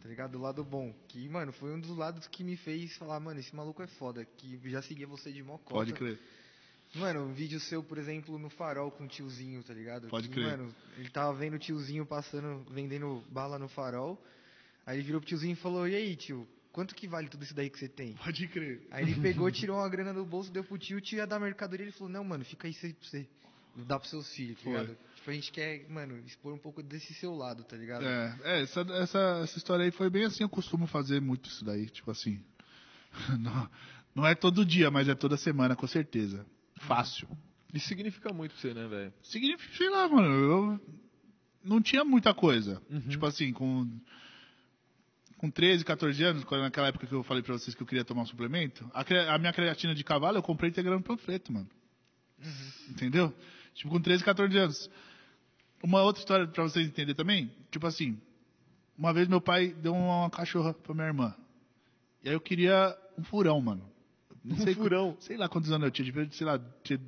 tá 0.01 0.09
ligado? 0.09 0.32
Do 0.32 0.38
lado 0.38 0.64
bom. 0.64 0.95
Que, 1.09 1.28
mano, 1.28 1.53
foi 1.53 1.72
um 1.72 1.80
dos 1.80 1.97
lados 1.97 2.26
que 2.26 2.43
me 2.43 2.57
fez 2.57 2.97
falar, 2.97 3.20
mano, 3.20 3.41
esse 3.41 3.55
maluco 3.55 3.82
é 3.82 3.86
foda. 3.86 4.24
Que 4.24 4.61
já 4.70 4.82
seguia 4.82 5.07
você 5.07 5.32
de 5.32 5.43
mocota. 5.43 5.74
Pode 5.74 5.93
crer. 5.93 6.18
Mano, 6.95 7.26
um 7.26 7.32
vídeo 7.32 7.61
seu, 7.61 7.84
por 7.84 7.99
exemplo, 7.99 8.36
no 8.38 8.51
farol 8.51 8.91
com 8.91 9.05
o 9.05 9.09
tiozinho, 9.09 9.62
tá 9.62 9.72
ligado? 9.72 10.09
Pode 10.09 10.28
Que, 10.28 10.34
crer. 10.34 10.47
Mano, 10.47 10.74
ele 10.99 11.09
tava 11.09 11.32
vendo 11.34 11.55
o 11.55 11.59
tiozinho 11.59 12.05
passando, 12.05 12.64
vendendo 12.70 13.22
bala 13.30 13.59
no 13.59 13.68
farol. 13.68 14.20
Aí 14.84 14.97
ele 14.97 15.05
virou 15.05 15.20
pro 15.20 15.28
tiozinho 15.28 15.53
e 15.53 15.57
falou, 15.57 15.86
e 15.86 15.95
aí, 15.95 16.16
tio, 16.16 16.49
quanto 16.72 16.95
que 16.95 17.07
vale 17.07 17.28
tudo 17.28 17.45
isso 17.45 17.55
daí 17.55 17.70
que 17.70 17.78
você 17.78 17.88
tem? 17.88 18.14
Pode 18.14 18.49
crer. 18.49 18.82
Aí 18.91 19.05
ele 19.05 19.20
pegou, 19.20 19.49
tirou 19.53 19.76
uma 19.76 19.88
grana 19.88 20.12
do 20.12 20.24
bolso, 20.24 20.51
deu 20.51 20.64
pro 20.64 20.76
tio, 20.78 20.99
o 20.99 21.01
tio 21.01 21.18
ia 21.18 21.26
dar 21.28 21.38
mercadoria, 21.38 21.84
ele 21.84 21.93
falou, 21.93 22.12
não, 22.12 22.24
mano, 22.24 22.45
fica 22.45 22.66
aí 22.66 22.74
pra 22.74 23.09
você. 23.09 23.28
Dá 23.76 23.97
pros 23.97 24.11
seus 24.11 24.28
filhos, 24.34 24.61
tá 24.61 24.68
ligado? 24.68 24.99
Tipo, 25.21 25.31
a 25.31 25.35
gente 25.35 25.53
quer, 25.53 25.87
mano, 25.91 26.18
expor 26.27 26.55
um 26.55 26.59
pouco 26.59 26.83
desse 26.83 27.12
seu 27.12 27.35
lado, 27.35 27.62
tá 27.62 27.77
ligado? 27.77 28.05
É, 28.07 28.39
é 28.43 28.62
essa, 28.62 28.81
essa, 28.81 29.41
essa 29.43 29.59
história 29.59 29.85
aí 29.85 29.91
foi 29.91 30.09
bem 30.09 30.25
assim, 30.25 30.43
eu 30.43 30.49
costumo 30.49 30.87
fazer 30.87 31.21
muito 31.21 31.49
isso 31.49 31.62
daí, 31.62 31.89
tipo 31.91 32.11
assim. 32.11 32.43
Não, 33.39 33.71
não 34.14 34.27
é 34.27 34.35
todo 34.35 34.64
dia, 34.64 34.91
mas 34.91 35.09
é 35.09 35.14
toda 35.14 35.37
semana, 35.37 35.77
com 35.77 35.87
certeza. 35.87 36.47
Fácil. 36.81 37.29
Isso 37.73 37.87
significa 37.89 38.33
muito 38.33 38.53
pra 38.53 38.61
você, 38.61 38.75
né, 38.75 38.87
velho? 38.89 39.12
Significa, 39.23 39.77
sei 39.77 39.91
lá, 39.91 40.09
mano, 40.09 40.29
eu 40.29 40.81
não 41.62 41.81
tinha 41.81 42.05
muita 42.05 42.33
coisa. 42.33 42.81
Uhum. 42.89 43.01
Tipo 43.01 43.27
assim, 43.27 43.53
com, 43.53 43.89
com 45.37 45.51
13, 45.51 45.85
14 45.85 46.23
anos, 46.25 46.45
quando 46.45 46.62
naquela 46.62 46.89
época 46.89 47.07
que 47.07 47.12
eu 47.12 47.23
falei 47.23 47.43
pra 47.43 47.53
vocês 47.53 47.75
que 47.75 47.83
eu 47.83 47.87
queria 47.87 48.05
tomar 48.05 48.23
um 48.23 48.27
suplemento, 48.27 48.89
a, 48.95 49.05
a 49.35 49.39
minha 49.39 49.53
creatina 49.53 49.95
de 49.95 50.03
cavalo 50.03 50.39
eu 50.39 50.43
comprei 50.43 50.71
integrando 50.71 51.03
panfleto, 51.03 51.53
mano. 51.53 51.68
Entendeu? 52.89 53.35
Tipo, 53.75 53.91
com 53.91 54.01
13, 54.01 54.25
14 54.25 54.59
anos. 54.59 54.91
Uma 55.83 56.03
outra 56.03 56.20
história 56.20 56.47
pra 56.47 56.62
vocês 56.64 56.87
entenderem 56.87 57.14
também, 57.14 57.51
tipo 57.70 57.87
assim, 57.87 58.20
uma 58.97 59.12
vez 59.12 59.28
meu 59.28 59.41
pai 59.41 59.68
deu 59.68 59.95
uma 59.95 60.28
cachorra 60.28 60.74
pra 60.74 60.95
minha 60.95 61.07
irmã. 61.07 61.35
E 62.22 62.28
aí 62.28 62.35
eu 62.35 62.41
queria 62.41 62.97
um 63.16 63.24
furão, 63.24 63.61
mano. 63.61 63.83
Não 64.45 64.57
Um 64.57 64.59
sei 64.59 64.74
furão? 64.74 65.16
Sei 65.20 65.37
lá 65.37 65.49
quantos 65.49 65.70
anos 65.72 65.87
eu 65.87 65.91
tinha, 65.91 66.05
devia, 66.05 66.28
sei 66.33 66.47
lá, 66.47 66.59
ter, 66.59 67.01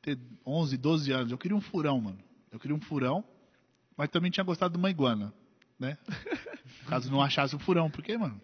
ter 0.00 0.18
11, 0.46 0.76
12 0.76 1.12
anos. 1.12 1.32
Eu 1.32 1.38
queria 1.38 1.56
um 1.56 1.60
furão, 1.60 2.00
mano. 2.00 2.18
Eu 2.52 2.58
queria 2.60 2.76
um 2.76 2.80
furão, 2.80 3.24
mas 3.96 4.10
também 4.10 4.30
tinha 4.30 4.44
gostado 4.44 4.72
de 4.72 4.78
uma 4.78 4.90
iguana, 4.90 5.32
né? 5.78 5.98
Caso 6.86 7.10
não 7.10 7.20
achasse 7.20 7.54
o 7.56 7.58
furão, 7.58 7.90
porque, 7.90 8.16
mano, 8.16 8.40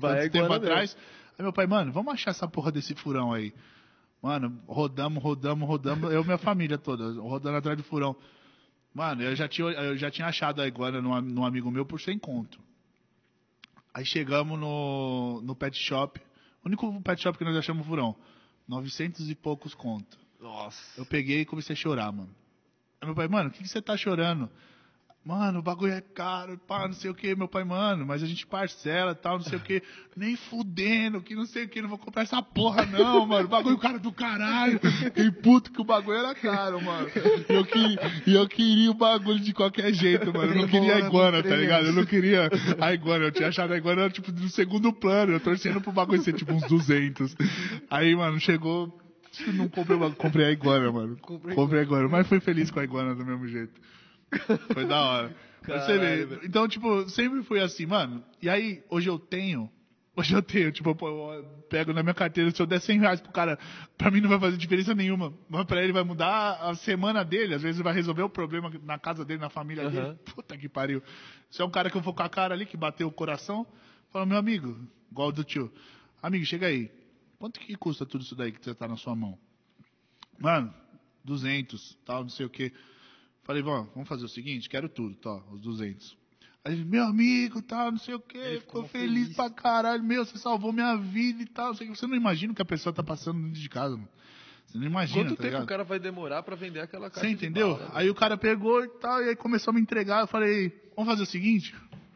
Vai 0.00 0.28
tempo 0.28 0.48
mesmo. 0.48 0.54
atrás. 0.54 0.96
Aí 1.38 1.42
meu 1.42 1.52
pai, 1.52 1.66
mano, 1.66 1.92
vamos 1.92 2.12
achar 2.14 2.30
essa 2.30 2.48
porra 2.48 2.72
desse 2.72 2.94
furão 2.94 3.32
aí. 3.32 3.52
Mano, 4.22 4.60
rodamos, 4.66 5.22
rodamos, 5.22 5.68
rodamos, 5.68 6.12
eu 6.12 6.22
e 6.22 6.24
minha 6.24 6.38
família 6.38 6.78
toda, 6.78 7.12
rodando 7.20 7.56
atrás 7.58 7.76
do 7.76 7.84
furão. 7.84 8.16
Mano, 8.96 9.22
eu 9.22 9.36
já 9.36 9.46
tinha, 9.46 9.68
eu 9.68 9.94
já 9.98 10.10
tinha 10.10 10.26
achado 10.26 10.62
a 10.62 10.66
iguana 10.66 11.02
num, 11.02 11.20
num 11.20 11.44
amigo 11.44 11.70
meu 11.70 11.84
por 11.84 12.00
100 12.00 12.18
conto. 12.18 12.58
Aí 13.92 14.06
chegamos 14.06 14.58
no, 14.58 15.42
no 15.42 15.54
pet 15.54 15.78
shop. 15.78 16.18
O 16.64 16.66
único 16.66 17.02
pet 17.02 17.20
shop 17.22 17.36
que 17.36 17.44
nós 17.44 17.54
achamos 17.58 17.86
furão. 17.86 18.16
900 18.66 19.28
e 19.28 19.34
poucos 19.34 19.74
conto. 19.74 20.18
Nossa. 20.40 20.98
Eu 20.98 21.04
peguei 21.04 21.42
e 21.42 21.44
comecei 21.44 21.74
a 21.74 21.76
chorar, 21.76 22.10
mano. 22.10 22.34
Aí 22.98 23.06
meu 23.06 23.14
pai, 23.14 23.28
mano, 23.28 23.50
o 23.50 23.52
que, 23.52 23.62
que 23.62 23.68
você 23.68 23.82
tá 23.82 23.98
chorando? 23.98 24.50
Mano, 25.26 25.58
o 25.58 25.62
bagulho 25.62 25.92
é 25.92 26.00
caro, 26.00 26.56
pá, 26.68 26.86
não 26.86 26.94
sei 26.94 27.10
o 27.10 27.14
que, 27.14 27.34
meu 27.34 27.48
pai, 27.48 27.64
mano, 27.64 28.06
mas 28.06 28.22
a 28.22 28.26
gente 28.26 28.46
parcela 28.46 29.10
e 29.10 29.14
tal, 29.16 29.38
não 29.38 29.44
sei 29.44 29.58
o 29.58 29.60
que, 29.60 29.82
nem 30.16 30.36
fudendo, 30.36 31.20
que 31.20 31.34
não 31.34 31.44
sei 31.44 31.64
o 31.64 31.68
que, 31.68 31.82
não 31.82 31.88
vou 31.88 31.98
comprar 31.98 32.22
essa 32.22 32.40
porra 32.40 32.86
não, 32.86 33.26
mano, 33.26 33.46
o 33.46 33.48
bagulho 33.48 33.76
cara 33.76 33.98
do 33.98 34.12
caralho, 34.12 34.78
fiquei 34.78 35.28
puto 35.32 35.72
que 35.72 35.80
o 35.80 35.84
bagulho 35.84 36.16
era 36.16 36.32
caro, 36.32 36.80
mano, 36.80 37.08
e 37.48 37.52
eu, 37.52 37.64
que, 37.64 37.98
e 38.24 38.34
eu 38.36 38.48
queria 38.48 38.88
o 38.88 38.94
bagulho 38.94 39.40
de 39.40 39.52
qualquer 39.52 39.92
jeito, 39.92 40.32
mano, 40.32 40.52
eu 40.52 40.60
não 40.60 40.68
queria 40.68 40.94
a 40.94 41.00
iguana, 41.00 41.42
tá 41.42 41.56
ligado, 41.56 41.86
eu 41.86 41.92
não 41.92 42.06
queria 42.06 42.48
a 42.80 42.92
iguana, 42.94 43.24
eu 43.24 43.32
tinha 43.32 43.48
achado 43.48 43.72
a 43.72 43.76
iguana, 43.76 44.08
tipo, 44.08 44.30
no 44.30 44.48
segundo 44.48 44.92
plano, 44.92 45.32
eu 45.32 45.40
torcendo 45.40 45.80
pro 45.80 45.90
bagulho 45.90 46.22
ser, 46.22 46.34
tipo, 46.34 46.52
uns 46.52 46.62
200, 46.68 47.34
aí, 47.90 48.14
mano, 48.14 48.38
chegou, 48.38 48.96
não 49.52 49.68
comprei, 49.68 49.98
comprei 50.16 50.46
a 50.46 50.50
iguana, 50.52 50.92
mano, 50.92 51.16
comprei 51.16 51.80
a 51.80 51.82
iguana, 51.82 52.08
mas 52.08 52.28
fui 52.28 52.38
feliz 52.38 52.70
com 52.70 52.78
a 52.78 52.84
iguana 52.84 53.12
do 53.12 53.26
mesmo 53.26 53.48
jeito. 53.48 53.72
Foi 54.72 54.86
da 54.86 55.00
hora. 55.00 55.36
Vê. 56.26 56.46
Então, 56.46 56.68
tipo, 56.68 57.08
sempre 57.08 57.42
fui 57.42 57.60
assim, 57.60 57.86
mano. 57.86 58.24
E 58.40 58.48
aí, 58.48 58.82
hoje 58.88 59.08
eu 59.08 59.18
tenho. 59.18 59.70
Hoje 60.18 60.32
eu 60.32 60.42
tenho, 60.42 60.72
tipo, 60.72 60.96
eu 60.98 61.44
pego 61.68 61.92
na 61.92 62.02
minha 62.02 62.14
carteira, 62.14 62.50
se 62.50 62.62
eu 62.62 62.66
der 62.66 62.80
100 62.80 63.00
reais 63.00 63.20
pro 63.20 63.30
cara, 63.30 63.58
pra 63.98 64.10
mim 64.10 64.22
não 64.22 64.30
vai 64.30 64.40
fazer 64.40 64.56
diferença 64.56 64.94
nenhuma. 64.94 65.30
Mas 65.46 65.66
pra 65.66 65.82
ele 65.82 65.92
vai 65.92 66.02
mudar 66.02 66.52
a 66.52 66.74
semana 66.74 67.22
dele, 67.22 67.52
às 67.52 67.60
vezes 67.60 67.82
vai 67.82 67.92
resolver 67.92 68.22
o 68.22 68.30
problema 68.30 68.72
na 68.82 68.98
casa 68.98 69.26
dele, 69.26 69.40
na 69.40 69.50
família 69.50 69.84
uhum. 69.84 69.90
dele. 69.90 70.18
Puta 70.34 70.56
que 70.56 70.70
pariu. 70.70 71.02
Se 71.50 71.60
é 71.60 71.64
um 71.66 71.70
cara 71.70 71.90
que 71.90 71.98
eu 71.98 72.00
vou 72.00 72.14
com 72.14 72.22
a 72.22 72.30
cara 72.30 72.54
ali, 72.54 72.64
que 72.64 72.78
bateu 72.78 73.06
o 73.08 73.12
coração, 73.12 73.66
fala, 74.10 74.24
meu 74.24 74.38
amigo, 74.38 74.88
igual 75.12 75.30
do 75.30 75.44
tio. 75.44 75.70
Amigo, 76.22 76.46
chega 76.46 76.66
aí. 76.66 76.90
Quanto 77.38 77.60
que 77.60 77.76
custa 77.76 78.06
tudo 78.06 78.22
isso 78.22 78.34
daí 78.34 78.52
que 78.52 78.64
você 78.64 78.74
tá 78.74 78.88
na 78.88 78.96
sua 78.96 79.14
mão? 79.14 79.38
Mano, 80.38 80.72
200, 81.24 81.98
tal, 82.06 82.22
não 82.22 82.30
sei 82.30 82.46
o 82.46 82.50
que. 82.50 82.72
Falei, 83.46 83.62
vamos 83.62 84.08
fazer 84.08 84.24
o 84.24 84.28
seguinte, 84.28 84.68
quero 84.68 84.88
tudo, 84.88 85.14
tá, 85.14 85.40
os 85.52 85.60
200. 85.60 86.16
Aí 86.64 86.72
ele, 86.72 86.84
meu 86.84 87.04
amigo, 87.04 87.62
tal, 87.62 87.92
não 87.92 87.98
sei 87.98 88.14
o 88.14 88.18
quê, 88.18 88.58
ficou 88.58 88.82
feliz, 88.88 89.26
feliz 89.26 89.36
pra 89.36 89.48
caralho, 89.48 90.02
meu, 90.02 90.24
você 90.24 90.36
salvou 90.36 90.72
minha 90.72 90.96
vida 90.96 91.44
e 91.44 91.46
tal. 91.46 91.72
Você 91.72 92.06
não 92.08 92.16
imagina 92.16 92.52
o 92.52 92.56
que 92.56 92.62
a 92.62 92.64
pessoa 92.64 92.92
tá 92.92 93.04
passando 93.04 93.40
dentro 93.40 93.60
de 93.60 93.68
casa, 93.68 93.96
mano. 93.96 94.08
Você 94.66 94.78
não 94.78 94.86
imagina, 94.86 95.22
Quanto 95.22 95.36
tá 95.36 95.36
tempo 95.36 95.46
ligado? 95.46 95.62
o 95.62 95.66
cara 95.66 95.84
vai 95.84 96.00
demorar 96.00 96.42
pra 96.42 96.56
vender 96.56 96.80
aquela 96.80 97.08
caixa 97.08 97.24
Você 97.24 97.32
entendeu? 97.32 97.76
Bala, 97.76 97.90
aí 97.94 98.10
o 98.10 98.14
cara 98.16 98.36
pegou 98.36 98.82
e 98.82 98.88
tal, 98.98 99.22
e 99.22 99.28
aí 99.28 99.36
começou 99.36 99.70
a 99.70 99.74
me 99.74 99.80
entregar. 99.80 100.22
Eu 100.22 100.26
falei, 100.26 100.72
vamos 100.96 101.08
fazer 101.08 101.22
o 101.22 101.26
seguinte, 101.26 101.72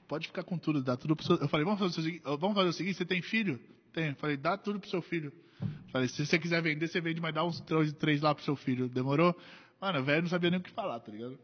pode 0.08 0.26
ficar 0.26 0.42
com 0.42 0.58
tudo, 0.58 0.82
dá 0.82 0.96
tudo 0.96 1.14
pro 1.14 1.24
seu... 1.24 1.36
Eu 1.36 1.46
falei, 1.46 1.64
vamos 1.64 1.78
fazer 1.78 2.00
o 2.00 2.02
seguinte, 2.02 2.22
vamos 2.24 2.54
fazer 2.54 2.68
o 2.70 2.72
seguinte, 2.72 2.96
você 2.96 3.04
tem 3.04 3.22
filho? 3.22 3.60
Tem. 3.92 4.08
Eu 4.08 4.16
falei, 4.16 4.36
dá 4.36 4.56
tudo 4.56 4.80
pro 4.80 4.90
seu 4.90 5.00
filho. 5.00 5.32
Eu 5.62 5.68
falei, 5.92 6.08
se 6.08 6.26
você 6.26 6.40
quiser 6.40 6.60
vender, 6.60 6.88
você 6.88 7.00
vende, 7.00 7.20
mas 7.20 7.32
dá 7.32 7.44
uns 7.44 7.60
três, 7.60 7.92
três 7.92 8.20
lá 8.20 8.34
pro 8.34 8.42
seu 8.42 8.56
filho. 8.56 8.88
Demorou? 8.88 9.32
Mano, 9.80 10.00
o 10.00 10.04
velho 10.04 10.22
não 10.22 10.28
sabia 10.28 10.50
nem 10.50 10.60
o 10.60 10.62
que 10.62 10.70
falar, 10.70 11.00
tá 11.00 11.10
ligado? 11.10 11.38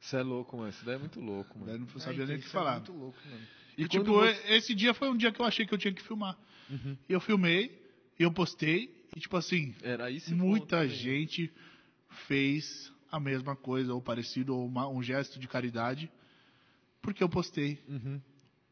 Isso 0.00 0.16
é 0.16 0.22
louco, 0.22 0.56
mano. 0.56 0.68
Isso 0.68 0.84
daí 0.84 0.96
é 0.96 0.98
muito 0.98 1.20
louco, 1.20 1.58
mano. 1.58 1.70
Daí 1.70 1.78
não 1.78 1.88
sabia 2.00 2.24
é, 2.24 2.26
nem 2.26 2.36
o 2.36 2.40
que 2.40 2.48
falar. 2.48 2.72
É 2.72 2.76
muito 2.76 2.92
louco, 2.92 3.18
mano. 3.24 3.42
E, 3.78 3.84
e 3.84 3.88
tipo, 3.88 4.12
você... 4.12 4.52
esse 4.52 4.74
dia 4.74 4.92
foi 4.92 5.08
um 5.08 5.16
dia 5.16 5.32
que 5.32 5.40
eu 5.40 5.46
achei 5.46 5.64
que 5.64 5.72
eu 5.72 5.78
tinha 5.78 5.94
que 5.94 6.02
filmar. 6.02 6.36
Uhum. 6.68 6.96
E 7.08 7.12
eu 7.12 7.20
filmei, 7.20 7.80
e 8.18 8.22
eu 8.22 8.32
postei, 8.32 8.92
e 9.16 9.20
tipo 9.20 9.36
assim, 9.36 9.74
Era 9.82 10.10
isso 10.10 10.34
muita 10.34 10.86
gente 10.88 11.52
fez 12.26 12.92
a 13.10 13.20
mesma 13.20 13.54
coisa, 13.54 13.94
ou 13.94 14.02
parecido, 14.02 14.56
ou 14.56 14.66
uma, 14.66 14.88
um 14.88 15.02
gesto 15.02 15.38
de 15.38 15.46
caridade, 15.46 16.10
porque 17.00 17.22
eu 17.22 17.28
postei. 17.28 17.78
Uhum. 17.88 18.20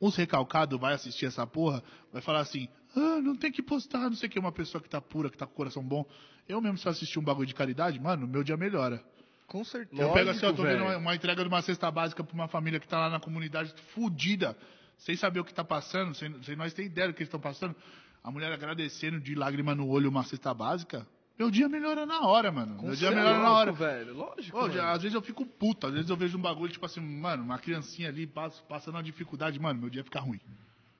Uns 0.00 0.16
recalcados 0.16 0.80
vai 0.80 0.94
assistir 0.94 1.26
essa 1.26 1.46
porra, 1.46 1.82
vai 2.12 2.22
falar 2.22 2.40
assim, 2.40 2.68
ah, 2.96 3.20
não 3.22 3.36
tem 3.36 3.52
que 3.52 3.62
postar, 3.62 4.00
não 4.00 4.14
sei 4.14 4.28
o 4.28 4.32
que, 4.32 4.38
uma 4.38 4.52
pessoa 4.52 4.82
que 4.82 4.88
tá 4.88 5.00
pura, 5.00 5.30
que 5.30 5.36
tá 5.36 5.46
com 5.46 5.52
o 5.52 5.56
coração 5.56 5.82
bom. 5.82 6.04
Eu 6.48 6.60
mesmo, 6.60 6.78
se 6.78 6.86
eu 6.86 6.90
assistir 6.90 7.18
um 7.18 7.22
bagulho 7.22 7.46
de 7.46 7.54
caridade, 7.54 8.00
mano, 8.00 8.26
meu 8.26 8.42
dia 8.42 8.56
melhora. 8.56 9.02
Com 9.46 9.64
certeza. 9.64 10.02
Eu 10.02 10.12
pego 10.12 10.30
assim, 10.30 10.46
eu 10.46 10.54
tô 10.54 10.62
vendo 10.62 10.82
uma, 10.82 10.96
uma, 10.96 11.14
entrega 11.14 11.42
de 11.42 11.48
uma 11.48 11.62
cesta 11.62 11.90
básica 11.90 12.22
pra 12.22 12.34
uma 12.34 12.48
família 12.48 12.78
que 12.78 12.86
tá 12.86 12.98
lá 12.98 13.10
na 13.10 13.20
comunidade 13.20 13.74
fudida, 13.94 14.56
sem 14.96 15.16
saber 15.16 15.40
o 15.40 15.44
que 15.44 15.52
tá 15.52 15.64
passando, 15.64 16.14
sem, 16.14 16.42
sem 16.42 16.56
nós 16.56 16.72
ter 16.72 16.84
ideia 16.84 17.08
do 17.08 17.14
que 17.14 17.22
eles 17.22 17.28
estão 17.28 17.40
passando. 17.40 17.74
A 18.22 18.30
mulher 18.30 18.52
agradecendo 18.52 19.18
de 19.18 19.34
lágrima 19.34 19.74
no 19.74 19.88
olho 19.88 20.08
uma 20.08 20.22
cesta 20.24 20.52
básica. 20.52 21.06
Meu 21.38 21.50
dia 21.50 21.68
melhora 21.68 22.04
na 22.04 22.20
hora, 22.20 22.52
mano. 22.52 22.76
Com 22.76 22.86
meu 22.86 22.94
dia 22.94 23.10
melhora 23.10 23.38
na 23.38 23.50
hora. 23.50 23.72
velho. 23.72 24.14
Lógico. 24.14 24.58
Ô, 24.58 24.68
já, 24.68 24.92
às 24.92 25.02
vezes 25.02 25.14
eu 25.14 25.22
fico 25.22 25.46
puto, 25.46 25.86
às 25.86 25.94
vezes 25.94 26.10
eu 26.10 26.16
vejo 26.16 26.36
um 26.36 26.40
bagulho, 26.40 26.70
tipo 26.70 26.84
assim, 26.84 27.00
mano, 27.00 27.42
uma 27.42 27.58
criancinha 27.58 28.08
ali 28.08 28.26
passando 28.26 28.96
uma 28.96 29.02
dificuldade, 29.02 29.58
mano, 29.58 29.80
meu 29.80 29.90
dia 29.90 30.04
fica 30.04 30.20
ruim. 30.20 30.40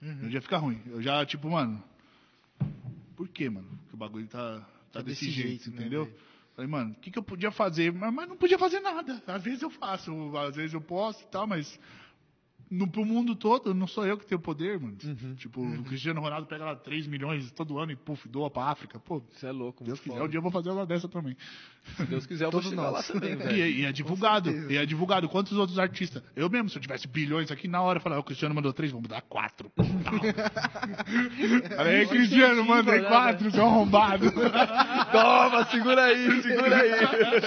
Uhum. 0.03 0.15
Meu 0.15 0.29
dia 0.31 0.41
fica 0.41 0.57
ruim. 0.57 0.81
Eu 0.87 1.03
já, 1.03 1.25
tipo, 1.25 1.49
mano. 1.51 1.83
Por 3.17 3.29
que, 3.29 3.49
mano? 3.51 3.69
Que 3.89 3.95
o 3.95 3.99
bagulho 3.99 4.27
tá, 4.27 4.61
tá, 4.61 4.67
tá 4.93 5.03
desse, 5.03 5.27
desse, 5.27 5.31
jeito, 5.31 5.49
jeito 5.49 5.71
né, 5.71 5.77
entendeu? 5.81 6.07
Né, 6.07 6.13
Falei, 6.55 6.71
mano, 6.71 6.91
o 6.93 6.95
que, 6.97 7.11
que 7.11 7.19
eu 7.19 7.23
podia 7.23 7.51
fazer? 7.51 7.93
Mas, 7.93 8.13
mas, 8.13 8.29
não 8.29 8.37
podia 8.37 8.59
fazer 8.59 8.81
nada. 8.81 9.23
Às 9.27 9.43
vezes 9.43 9.63
eu 9.63 9.71
faço, 9.71 10.37
às 10.37 10.57
vezes 10.57 10.75
eu 10.75 10.81
posso 10.81 11.23
e 11.23 11.27
tal, 11.27 11.47
mas 11.47 11.79
no, 12.71 12.87
pro 12.87 13.05
mundo 13.05 13.35
todo, 13.35 13.75
não 13.75 13.89
sou 13.89 14.07
eu 14.07 14.17
que 14.17 14.25
tenho 14.25 14.41
poder, 14.41 14.79
mano. 14.79 14.97
Uhum, 15.03 15.35
tipo, 15.35 15.61
uhum. 15.61 15.81
o 15.81 15.85
Cristiano 15.85 16.21
Ronaldo 16.21 16.47
pega 16.47 16.65
lá 16.65 16.77
3 16.77 17.09
milhões 17.09 17.51
todo 17.51 17.81
ano 17.81 17.91
e, 17.91 17.97
puf, 17.97 18.29
doa 18.29 18.49
pra 18.49 18.67
África. 18.67 19.01
Pô, 19.01 19.21
Isso 19.35 19.45
é 19.45 19.51
louco, 19.51 19.83
Deus 19.83 19.99
quiser, 19.99 20.23
um 20.23 20.29
dia 20.29 20.39
eu 20.39 20.43
vou 20.43 20.53
fazer 20.53 20.71
uma 20.71 20.87
dessa 20.87 21.09
também. 21.09 21.37
Se 21.97 22.05
Deus 22.05 22.27
quiser, 22.27 22.45
eu 22.45 22.53
vou 22.53 22.63
chegar 22.71 22.91
lá 22.91 23.03
também, 23.03 23.35
velho. 23.35 23.57
E, 23.57 23.81
e, 23.81 23.85
é 23.85 23.91
divulgado, 23.91 24.51
e 24.71 24.77
é 24.77 24.87
divulgado. 24.87 25.29
Quantos 25.29 25.59
outros 25.59 25.81
artistas? 25.81 26.23
Eu 26.37 26.49
mesmo, 26.49 26.69
se 26.69 26.79
eu 26.79 26.83
tivesse 26.83 27.09
bilhões 27.09 27.51
aqui, 27.51 27.67
na 27.67 27.83
hora 27.83 27.99
eu 27.99 28.03
falava, 28.03 28.21
o 28.21 28.25
Cristiano 28.25 28.55
mandou 28.55 28.73
3, 28.73 28.93
vamos 28.93 29.09
dar 29.09 29.23
4. 29.23 29.73
Falei, 31.77 32.07
Cristiano, 32.07 32.65
mandei 32.65 33.03
4, 33.03 33.51
seu 33.51 33.67
arrombado. 33.67 34.31
Toma, 35.11 35.65
segura 35.65 36.05
aí, 36.05 36.43
segura 36.43 36.77
aí. 36.77 36.93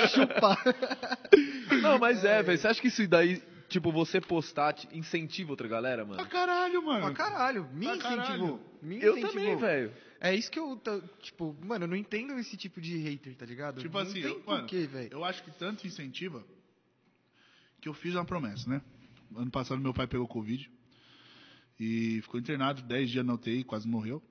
Chupa. 0.10 0.58
Não, 1.82 1.98
mas 1.98 2.26
é, 2.26 2.44
velho, 2.44 2.58
você 2.58 2.68
acha 2.68 2.82
que 2.82 2.90
isso 2.90 3.08
daí 3.08 3.42
Tipo, 3.74 3.92
você 3.92 4.22
postar 4.22 4.76
incentiva 4.92 5.50
outra 5.50 5.68
galera, 5.68 6.06
mano? 6.06 6.18
Pra 6.18 6.28
caralho, 6.28 6.86
mano. 6.86 7.06
Pra 7.06 7.14
caralho. 7.16 7.68
Me 7.74 7.88
pra 7.88 7.96
incentivou. 7.96 8.60
Caralho. 8.60 8.60
Me 8.84 8.98
incentivou. 8.98 9.18
Eu 9.18 9.28
também, 9.28 9.56
velho. 9.56 9.94
É 10.22 10.36
isso 10.36 10.52
que 10.52 10.60
eu, 10.60 10.80
tipo, 11.22 11.58
mano, 11.66 11.86
eu 11.86 11.88
não 11.88 11.98
entendo 11.98 12.38
esse 12.38 12.56
tipo 12.56 12.80
de 12.80 12.96
hater, 12.98 13.36
tá 13.36 13.48
ligado? 13.48 13.82
Tipo 13.82 13.98
não 13.98 14.06
assim, 14.06 14.20
eu, 14.20 14.44
mano, 14.46 14.68
eu 15.10 15.26
acho 15.26 15.44
que 15.44 15.50
tanto 15.50 15.88
incentiva 15.88 16.46
que 17.82 17.90
eu 17.90 17.96
fiz 17.96 18.14
uma 18.14 18.24
promessa, 18.24 18.70
né? 18.70 18.80
Ano 19.36 19.50
passado 19.50 19.82
meu 19.82 19.92
pai 19.92 20.06
pegou 20.06 20.28
Covid 20.28 20.70
e 21.80 22.22
ficou 22.22 22.40
internado 22.40 22.84
10 22.84 23.10
dias 23.10 23.26
na 23.26 23.34
UTI, 23.34 23.64
quase 23.64 23.88
morreu. 23.88 24.22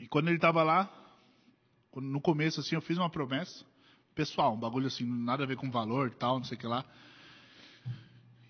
E 0.00 0.08
quando 0.08 0.28
ele 0.28 0.38
tava 0.38 0.62
lá, 0.62 0.90
no 1.94 2.22
começo 2.22 2.58
assim, 2.60 2.74
eu 2.74 2.80
fiz 2.80 2.96
uma 2.96 3.10
promessa 3.10 3.66
pessoal, 4.14 4.54
um 4.54 4.58
bagulho 4.58 4.86
assim, 4.86 5.04
nada 5.04 5.44
a 5.44 5.46
ver 5.46 5.58
com 5.58 5.70
valor 5.70 6.10
tal, 6.14 6.38
não 6.38 6.44
sei 6.44 6.56
o 6.56 6.60
que 6.60 6.66
lá. 6.66 6.86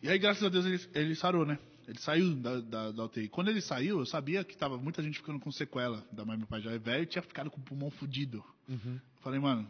E 0.04 0.08
aí, 0.10 0.18
graças 0.18 0.42
a 0.44 0.50
Deus, 0.50 0.66
ele, 0.66 0.78
ele 0.92 1.14
sarou, 1.14 1.46
né? 1.46 1.58
Ele 1.88 1.98
saiu 1.98 2.34
da, 2.36 2.60
da, 2.60 2.90
da, 2.90 3.04
UTI. 3.04 3.26
Quando 3.26 3.48
ele 3.48 3.62
saiu, 3.62 4.00
eu 4.00 4.04
sabia 4.04 4.44
que 4.44 4.54
tava 4.54 4.76
muita 4.76 5.02
gente 5.02 5.16
ficando 5.16 5.40
com 5.40 5.50
sequela 5.50 6.06
da 6.12 6.26
mãe 6.26 6.36
meu 6.36 6.46
pai 6.46 6.60
já 6.60 6.72
é 6.72 6.78
velho 6.78 7.04
e 7.04 7.06
tinha 7.06 7.22
ficado 7.22 7.50
com 7.50 7.58
o 7.58 7.64
pulmão 7.64 7.90
fudido. 7.90 8.44
Uhum. 8.68 9.00
Falei, 9.22 9.40
mano, 9.40 9.66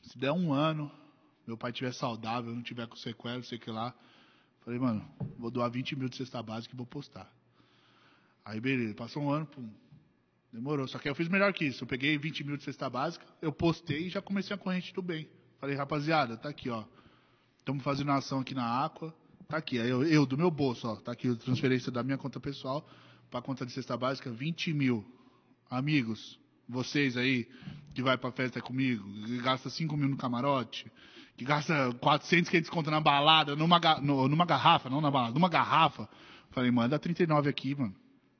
se 0.00 0.16
der 0.16 0.30
um 0.30 0.52
ano, 0.52 0.88
meu 1.44 1.56
pai 1.56 1.72
estiver 1.72 1.92
saudável, 1.92 2.54
não 2.54 2.62
tiver 2.62 2.86
com 2.86 2.94
sequela, 2.94 3.34
não 3.34 3.42
sei 3.42 3.58
o 3.58 3.60
que 3.60 3.68
lá. 3.68 3.92
Falei, 4.64 4.78
mano, 4.78 5.04
vou 5.36 5.50
doar 5.50 5.68
20 5.72 5.96
mil 5.96 6.08
de 6.08 6.18
cesta 6.18 6.40
básica 6.40 6.72
e 6.72 6.76
vou 6.76 6.86
postar. 6.86 7.28
Aí, 8.44 8.60
beleza, 8.60 8.94
passou 8.94 9.24
um 9.24 9.30
ano, 9.30 9.46
pum, 9.46 9.68
demorou. 10.52 10.86
Só 10.86 11.00
que 11.00 11.08
eu 11.08 11.16
fiz 11.16 11.26
melhor 11.26 11.52
que 11.52 11.64
isso. 11.64 11.82
Eu 11.82 11.88
peguei 11.88 12.16
20 12.16 12.44
mil 12.44 12.56
de 12.56 12.62
cesta 12.62 12.88
básica, 12.88 13.26
eu 13.42 13.52
postei 13.52 14.06
e 14.06 14.08
já 14.08 14.22
comecei 14.22 14.54
a 14.54 14.58
corrente 14.58 14.94
do 14.94 15.02
bem. 15.02 15.28
Falei, 15.58 15.74
rapaziada, 15.74 16.36
tá 16.36 16.48
aqui, 16.48 16.70
ó. 16.70 16.84
Estamos 17.58 17.82
fazendo 17.82 18.12
ação 18.12 18.38
aqui 18.38 18.54
na 18.54 18.84
Aqua 18.84 19.12
Tá 19.48 19.58
aqui, 19.58 19.76
eu, 19.76 20.04
eu 20.04 20.24
do 20.24 20.38
meu 20.38 20.50
bolso, 20.50 20.88
ó, 20.88 20.96
tá 20.96 21.12
aqui 21.12 21.28
a 21.28 21.34
transferência 21.36 21.92
da 21.92 22.02
minha 22.02 22.16
conta 22.16 22.40
pessoal 22.40 22.86
para 23.30 23.40
a 23.40 23.42
conta 23.42 23.66
de 23.66 23.72
cesta 23.72 23.96
básica, 23.96 24.30
20 24.30 24.72
mil. 24.72 25.04
Amigos, 25.70 26.38
vocês 26.68 27.16
aí 27.16 27.48
que 27.94 28.02
vai 28.02 28.16
para 28.16 28.32
festa 28.32 28.60
comigo, 28.60 29.04
que 29.26 29.38
gasta 29.38 29.68
5 29.68 29.96
mil 29.96 30.08
no 30.08 30.16
camarote, 30.16 30.90
que 31.36 31.44
gasta 31.44 31.92
400 32.00 32.50
que 32.50 32.60
desconta 32.60 32.90
na 32.90 33.00
balada, 33.00 33.54
numa, 33.56 33.78
numa 34.00 34.46
garrafa, 34.46 34.88
não 34.88 35.00
na 35.00 35.10
balada, 35.10 35.34
numa 35.34 35.48
garrafa. 35.48 36.08
Falei, 36.50 36.70
manda 36.70 36.98
39 36.98 37.48
aqui, 37.50 37.74
mano. 37.74 37.94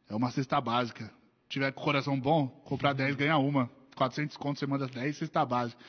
É 0.08 0.14
uma 0.14 0.30
cesta 0.30 0.60
básica. 0.60 1.06
Se 1.42 1.48
tiver 1.50 1.72
com 1.72 1.82
coração 1.82 2.18
bom, 2.18 2.46
comprar 2.64 2.92
10 2.92 3.16
ganha 3.16 3.36
uma. 3.36 3.68
400 3.96 4.36
contos, 4.36 4.60
você 4.60 4.66
manda 4.66 4.86
10 4.86 5.16
cesta 5.16 5.44
básica. 5.44 5.80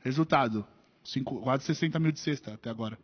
Resultado, 0.00 0.66
cinco, 1.04 1.40
quase 1.40 1.64
60 1.64 1.98
mil 1.98 2.12
de 2.12 2.20
cesta 2.20 2.54
até 2.54 2.70
agora. 2.70 2.98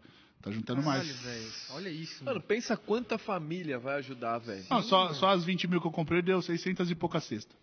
Tá 0.45 0.51
juntando 0.51 0.83
Caralho, 0.83 1.07
mais. 1.07 1.21
Véio. 1.23 1.53
Olha 1.71 1.89
isso. 1.89 2.23
Mano, 2.23 2.37
mano, 2.37 2.47
pensa 2.47 2.77
quanta 2.77 3.17
família 3.17 3.79
vai 3.79 3.97
ajudar, 3.97 4.37
velho. 4.37 4.63
só, 4.83 5.15
só 5.15 5.31
as 5.31 5.43
20 5.43 5.67
mil 5.67 5.81
que 5.81 5.87
eu 5.87 5.91
comprei 5.91 6.21
deu 6.21 6.43
600 6.43 6.91
e 6.91 6.95
pouca 6.95 7.19
cesta. 7.19 7.57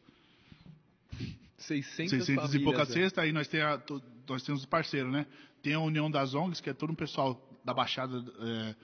600, 1.60 2.26
600 2.26 2.56
e 2.56 2.60
pouca 2.60 2.86
cesta, 2.86 3.22
aí 3.22 3.32
nós, 3.32 3.48
tem 3.48 3.62
a, 3.62 3.80
nós 4.28 4.42
temos 4.42 4.62
os 4.62 4.66
parceiros, 4.66 5.12
né? 5.12 5.28
Tem 5.62 5.76
a 5.76 5.80
União 5.80 6.10
das 6.10 6.34
ONGs, 6.34 6.60
que 6.60 6.72
é 6.72 6.74
todo 6.74 6.90
um 6.92 6.96
pessoal 6.96 7.40
da 7.64 7.72
Baixada, 7.72 8.18
é, 8.40 8.76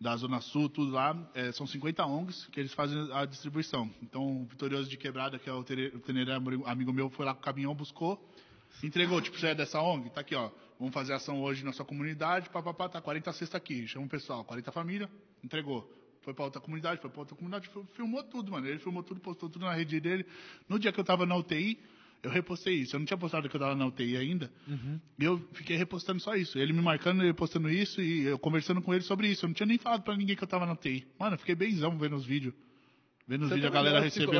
da 0.00 0.16
Zona 0.16 0.40
Sul, 0.40 0.70
tudo 0.70 0.92
lá, 0.92 1.14
é, 1.34 1.52
são 1.52 1.66
50 1.66 2.02
ONGs 2.06 2.46
que 2.46 2.58
eles 2.58 2.72
fazem 2.72 3.10
a 3.12 3.26
distribuição. 3.26 3.90
Então, 4.02 4.40
o 4.40 4.46
Vitorioso 4.46 4.88
de 4.88 4.96
Quebrada, 4.96 5.38
que 5.38 5.50
é 5.50 5.52
o 5.52 5.62
tere- 5.62 5.92
o 5.94 6.00
Teneré, 6.00 6.32
amigo 6.64 6.94
meu, 6.94 7.10
foi 7.10 7.26
lá 7.26 7.34
com 7.34 7.40
o 7.40 7.44
caminhão, 7.44 7.74
buscou, 7.74 8.26
entregou, 8.82 9.20
tipo, 9.20 9.38
você 9.38 9.48
é 9.48 9.54
dessa 9.54 9.82
ONG? 9.82 10.08
Tá 10.08 10.22
aqui, 10.22 10.34
ó, 10.34 10.50
vamos 10.78 10.92
fazer 10.94 11.12
ação 11.12 11.40
hoje 11.42 11.64
na 11.64 11.72
sua 11.72 11.84
comunidade, 11.84 12.48
papapá, 12.50 12.88
tá 12.88 13.00
40 13.00 13.32
cestas 13.32 13.54
aqui, 13.54 13.86
chama 13.86 14.06
o 14.06 14.08
pessoal, 14.08 14.44
40 14.44 14.70
família, 14.72 15.08
entregou. 15.42 15.90
Foi 16.22 16.32
pra 16.32 16.44
outra 16.46 16.60
comunidade, 16.60 17.00
foi 17.00 17.10
pra 17.10 17.20
outra 17.20 17.36
comunidade, 17.36 17.68
fil- 17.68 17.86
filmou 17.94 18.22
tudo, 18.24 18.50
mano. 18.52 18.66
Ele 18.66 18.78
filmou 18.78 19.02
tudo, 19.02 19.20
postou 19.20 19.48
tudo 19.50 19.64
na 19.66 19.74
rede 19.74 20.00
dele. 20.00 20.24
No 20.68 20.78
dia 20.78 20.90
que 20.90 20.98
eu 20.98 21.04
tava 21.04 21.26
na 21.26 21.36
UTI, 21.36 21.78
eu 22.22 22.30
repostei 22.30 22.76
isso. 22.76 22.96
Eu 22.96 23.00
não 23.00 23.04
tinha 23.06 23.18
postado 23.18 23.46
que 23.46 23.54
eu 23.54 23.60
tava 23.60 23.74
na 23.74 23.84
UTI 23.86 24.16
ainda. 24.16 24.50
E 25.18 25.24
eu 25.24 25.38
fiquei 25.52 25.76
repostando 25.76 26.18
só 26.20 26.34
isso. 26.34 26.58
Ele 26.58 26.72
me 26.72 26.80
marcando, 26.80 27.22
ele 27.22 27.34
postando 27.34 27.68
isso 27.68 28.00
e 28.00 28.22
eu 28.24 28.38
conversando 28.38 28.80
com 28.80 28.94
ele 28.94 29.02
sobre 29.04 29.28
isso. 29.28 29.44
Eu 29.44 29.48
não 29.48 29.54
tinha 29.54 29.66
nem 29.66 29.76
falado 29.76 30.02
pra 30.02 30.16
ninguém 30.16 30.34
que 30.34 30.42
eu 30.42 30.48
tava 30.48 30.64
na 30.64 30.72
UTI. 30.72 31.06
Mano, 31.18 31.34
eu 31.34 31.38
fiquei 31.38 31.54
benzão 31.54 31.98
vendo 31.98 32.16
os 32.16 32.24
vídeos. 32.24 32.54
Vendo 33.28 33.42
os 33.42 33.48
Você 33.50 33.56
vídeos, 33.56 33.70
a 33.70 33.74
galera 33.74 33.98
recebendo. 34.04 34.30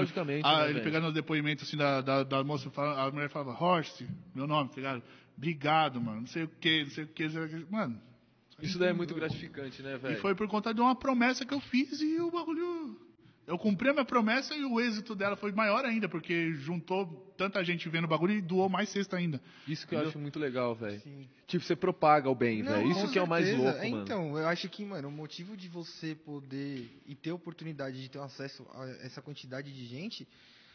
Ah, 0.42 0.58
né, 0.60 0.64
ele 0.64 0.72
velho? 0.74 0.84
pegando 0.84 1.06
os 1.08 1.12
depoimentos 1.14 1.68
assim 1.68 1.76
da, 1.76 2.00
da, 2.00 2.22
da 2.22 2.42
moça, 2.42 2.70
a 2.74 3.10
mulher 3.10 3.28
falava, 3.28 3.52
Horst, 3.62 4.00
meu 4.34 4.46
nome, 4.46 4.70
tá 4.70 4.76
ligado? 4.76 5.02
Obrigado, 5.36 6.00
mano. 6.00 6.20
Não 6.20 6.26
sei 6.26 6.44
o 6.44 6.48
que, 6.48 6.84
não 6.84 6.90
sei 6.90 7.04
o 7.04 7.08
que. 7.08 7.28
Mano, 7.70 8.00
Isso 8.62 8.78
daí 8.78 8.90
é 8.90 8.92
muito 8.92 9.14
gratificante, 9.14 9.82
né, 9.82 9.94
e 9.94 9.98
velho? 9.98 10.20
foi 10.20 10.34
por 10.34 10.46
conta 10.48 10.72
de 10.72 10.80
uma 10.80 10.94
promessa 10.94 11.44
que 11.44 11.52
eu 11.54 11.60
fiz 11.60 12.00
e 12.00 12.20
o 12.20 12.30
bagulho. 12.30 13.00
Eu 13.46 13.58
cumpri 13.58 13.90
a 13.90 13.92
minha 13.92 14.06
promessa 14.06 14.56
e 14.56 14.64
o 14.64 14.80
êxito 14.80 15.14
dela 15.14 15.36
foi 15.36 15.52
maior 15.52 15.84
ainda, 15.84 16.08
porque 16.08 16.54
juntou 16.54 17.06
tanta 17.36 17.62
gente 17.62 17.86
vendo 17.90 18.04
o 18.04 18.08
bagulho 18.08 18.32
e 18.32 18.40
doou 18.40 18.70
mais 18.70 18.88
cesta 18.88 19.18
ainda. 19.18 19.38
Isso 19.68 19.86
que 19.86 19.94
eu 19.94 20.00
acho 20.00 20.18
muito 20.18 20.38
legal, 20.38 20.74
velho. 20.74 20.98
Sim. 21.00 21.28
Tipo, 21.46 21.62
você 21.62 21.76
propaga 21.76 22.30
o 22.30 22.34
bem, 22.34 22.62
velho. 22.62 22.90
Isso 22.90 23.12
que 23.12 23.18
é 23.18 23.22
o 23.22 23.28
mais 23.28 23.44
certeza. 23.44 23.68
louco, 23.70 23.84
É, 23.84 23.90
mano. 23.90 24.02
Então, 24.02 24.38
eu 24.38 24.48
acho 24.48 24.66
que, 24.70 24.82
mano, 24.82 25.08
o 25.08 25.12
motivo 25.12 25.58
de 25.58 25.68
você 25.68 26.14
poder 26.14 26.90
e 27.06 27.14
ter 27.14 27.32
oportunidade 27.32 28.00
de 28.00 28.08
ter 28.08 28.18
acesso 28.18 28.66
a 28.72 28.86
essa 29.04 29.20
quantidade 29.20 29.70
de 29.70 29.84
gente 29.84 30.26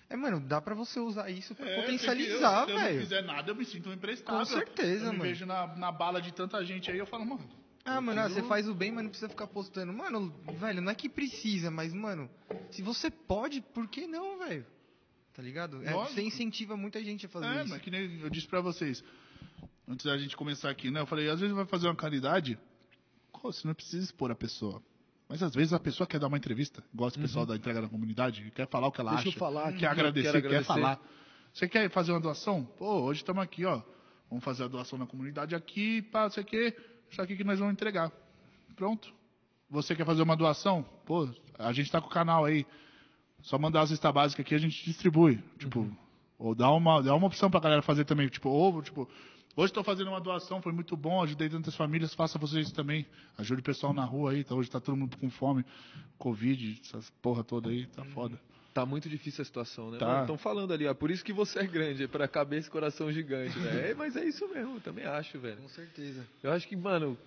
é, 0.10 0.16
mano, 0.16 0.39
dá 0.39 0.60
pra 0.60 0.74
você 0.76 0.99
usar 0.99 1.30
isso 1.30 1.53
pra 1.55 1.68
É, 1.70 1.82
potencializar, 1.82 2.62
eu- 2.62 2.66
Se 2.66 2.72
eu 2.72 2.78
não 2.78 2.84
velho. 2.86 2.99
fizer 3.01 3.22
nada, 3.22 3.51
eu 3.51 3.55
me 3.55 3.66
sinto 3.66 3.89
emprestável. 3.91 4.39
Com 4.39 4.45
certeza, 4.45 5.05
eu 5.05 5.12
mano. 5.14 5.24
vejo 5.24 5.45
na, 5.45 5.68
na 5.76 5.91
bala 5.91 6.22
de 6.22 6.34
tanta 6.34 6.64
gente 6.66 6.89
aí, 6.91 6.97
eu 6.97 7.05
falo, 7.05 7.26
mano. 7.26 7.47
Ah, 7.86 8.01
mano, 8.01 8.22
ah, 8.22 8.28
você 8.30 8.43
faz 8.43 8.68
o 8.68 8.74
bem, 8.76 8.91
mas 8.91 9.03
não 9.03 9.10
precisa 9.10 9.30
ficar 9.30 9.47
postando. 9.47 9.91
Mano, 9.93 10.34
velho, 10.60 10.82
não 10.82 10.91
é 10.91 10.95
que 10.95 11.07
precisa, 11.10 11.72
mas, 11.72 11.93
mano, 11.93 12.30
se 12.72 12.82
você 12.82 13.10
pode, 13.10 13.62
por 13.62 13.88
que 13.88 14.05
não, 14.05 14.38
velho? 14.39 14.66
Tá 15.34 15.41
ligado? 15.41 15.82
É, 15.84 15.93
você 15.93 16.22
incentiva 16.22 16.76
muita 16.76 17.01
gente 17.03 17.26
a 17.26 17.30
fazer 17.30 17.45
É, 17.47 17.60
isso. 17.62 17.70
mas 17.70 17.82
que 17.82 17.89
nem 17.89 18.20
eu 18.20 18.30
disse 18.30 18.47
pra 18.47 18.60
vocês, 18.62 19.03
antes 19.88 20.05
da 20.05 20.18
gente 20.18 20.36
começar 20.36 20.70
aqui, 20.70 20.91
né? 20.91 20.99
Eu 20.99 21.05
falei, 21.05 21.30
às 21.30 21.39
vezes 21.39 21.55
vai 21.55 21.66
fazer 21.66 21.88
uma 21.88 21.95
caridade, 21.95 22.60
pô, 23.32 23.51
você 23.51 23.66
não 23.68 23.74
precisa 23.74 24.03
expor 24.03 24.30
a 24.30 24.36
pessoa. 24.36 24.84
Mas 25.30 25.44
às 25.44 25.54
vezes 25.54 25.74
a 25.74 25.80
pessoa 25.80 26.08
quer 26.08 26.20
dar 26.20 26.28
uma 26.28 26.38
entrevista, 26.38 26.84
gosta 26.94 27.20
do 27.20 27.22
pessoal 27.22 27.46
da 27.46 27.56
entrega 27.56 27.82
da 27.84 27.88
comunidade, 27.88 28.52
quer 28.56 28.68
falar 28.68 28.88
o 28.88 28.92
que 28.92 29.00
ela 29.00 29.12
Uhum. 29.12 29.16
Deixa 29.18 29.30
eu 29.30 29.32
acha. 29.32 29.40
falar 29.40 29.70
aqui, 29.70 29.78
quer 29.80 29.86
eu 29.86 29.92
agradecer, 29.92 30.32
quero 30.32 30.42
quer 30.42 30.48
agradecer. 30.48 30.68
falar. 30.74 31.00
Você 31.54 31.68
quer 31.70 31.90
fazer 31.92 32.12
uma 32.12 32.20
doação? 32.20 32.64
Pô, 32.78 33.02
hoje 33.02 33.22
estamos 33.22 33.42
aqui, 33.44 33.64
ó. 33.66 33.82
Vamos 34.30 34.44
fazer 34.44 34.64
a 34.64 34.68
doação 34.68 34.98
na 34.98 35.06
comunidade 35.06 35.56
aqui, 35.56 36.02
pá, 36.02 36.24
não 36.24 36.32
sei 36.32 36.44
o 36.44 36.46
quê. 36.46 36.76
Isso 37.12 37.22
aqui 37.22 37.36
que 37.38 37.44
nós 37.44 37.60
vamos 37.60 37.74
entregar. 37.74 38.12
Pronto. 38.76 39.14
Você 39.70 39.96
quer 39.96 40.06
fazer 40.06 40.22
uma 40.24 40.36
doação? 40.36 40.84
Pô, 41.06 41.30
a 41.58 41.72
gente 41.74 41.92
tá 41.92 42.02
com 42.02 42.08
o 42.08 42.12
canal 42.12 42.46
aí. 42.46 42.66
Só 43.42 43.58
mandar 43.58 43.82
a 43.82 43.88
cesta 43.88 44.12
básica 44.12 44.42
aqui 44.42 44.54
a 44.56 44.58
gente 44.60 44.84
distribui. 44.84 45.42
Tipo, 45.60 45.82
Uhum. 45.82 45.96
ou 46.40 46.56
dá 46.56 46.72
uma, 46.72 47.02
dá 47.02 47.16
uma 47.16 47.28
opção 47.28 47.50
pra 47.52 47.60
galera 47.60 47.82
fazer 47.84 48.04
também. 48.04 48.28
Tipo, 48.28 48.50
ou, 48.50 48.82
tipo, 48.82 49.08
hoje 49.60 49.72
estou 49.72 49.84
fazendo 49.84 50.07
uma 50.07 50.22
doação, 50.22 50.62
foi 50.62 50.72
muito 50.72 50.95
bom, 50.95 51.22
ajudei 51.22 51.49
tantas 51.49 51.76
famílias, 51.76 52.14
faça 52.14 52.39
vocês 52.39 52.68
isso 52.68 52.76
também. 52.76 53.05
Ajude 53.38 53.62
o 53.62 53.64
pessoal 53.64 53.93
na 53.93 54.05
rua 54.05 54.32
aí, 54.32 54.43
tá, 54.43 54.55
hoje 54.55 54.70
tá 54.70 54.80
todo 54.80 54.95
mundo 54.95 55.18
com 55.18 55.30
fome, 55.30 55.66
Covid, 56.18 56.82
essas 56.84 57.10
porra 57.22 57.43
toda 57.43 57.70
aí, 57.70 57.86
tá 57.88 58.03
foda. 58.05 58.39
Tá 58.74 58.86
muito 58.86 59.10
difícil 59.10 59.41
a 59.41 59.45
situação, 59.45 59.91
né? 59.91 59.97
Tá. 59.97 60.22
Estão 60.22 60.38
falando 60.38 60.72
ali, 60.72 60.88
ó. 60.88 60.93
Por 60.93 61.12
isso 61.12 61.26
que 61.26 61.34
você 61.34 61.60
é 61.60 61.68
grande, 61.68 62.03
é 62.03 62.07
pra 62.07 62.28
cabeça 62.28 62.68
e 62.68 62.72
coração 62.72 63.12
gigante, 63.12 63.57
né? 63.60 63.91
É, 63.91 63.93
mas 63.93 64.16
é 64.16 64.24
isso 64.24 64.47
mesmo, 64.47 64.76
eu 64.76 64.82
também 64.82 65.05
acho, 65.05 65.38
velho. 65.39 65.57
Com 65.57 65.70
certeza. 65.70 66.26
Eu 66.41 66.51
acho 66.51 66.68
que, 66.68 66.76
mano, 66.76 67.18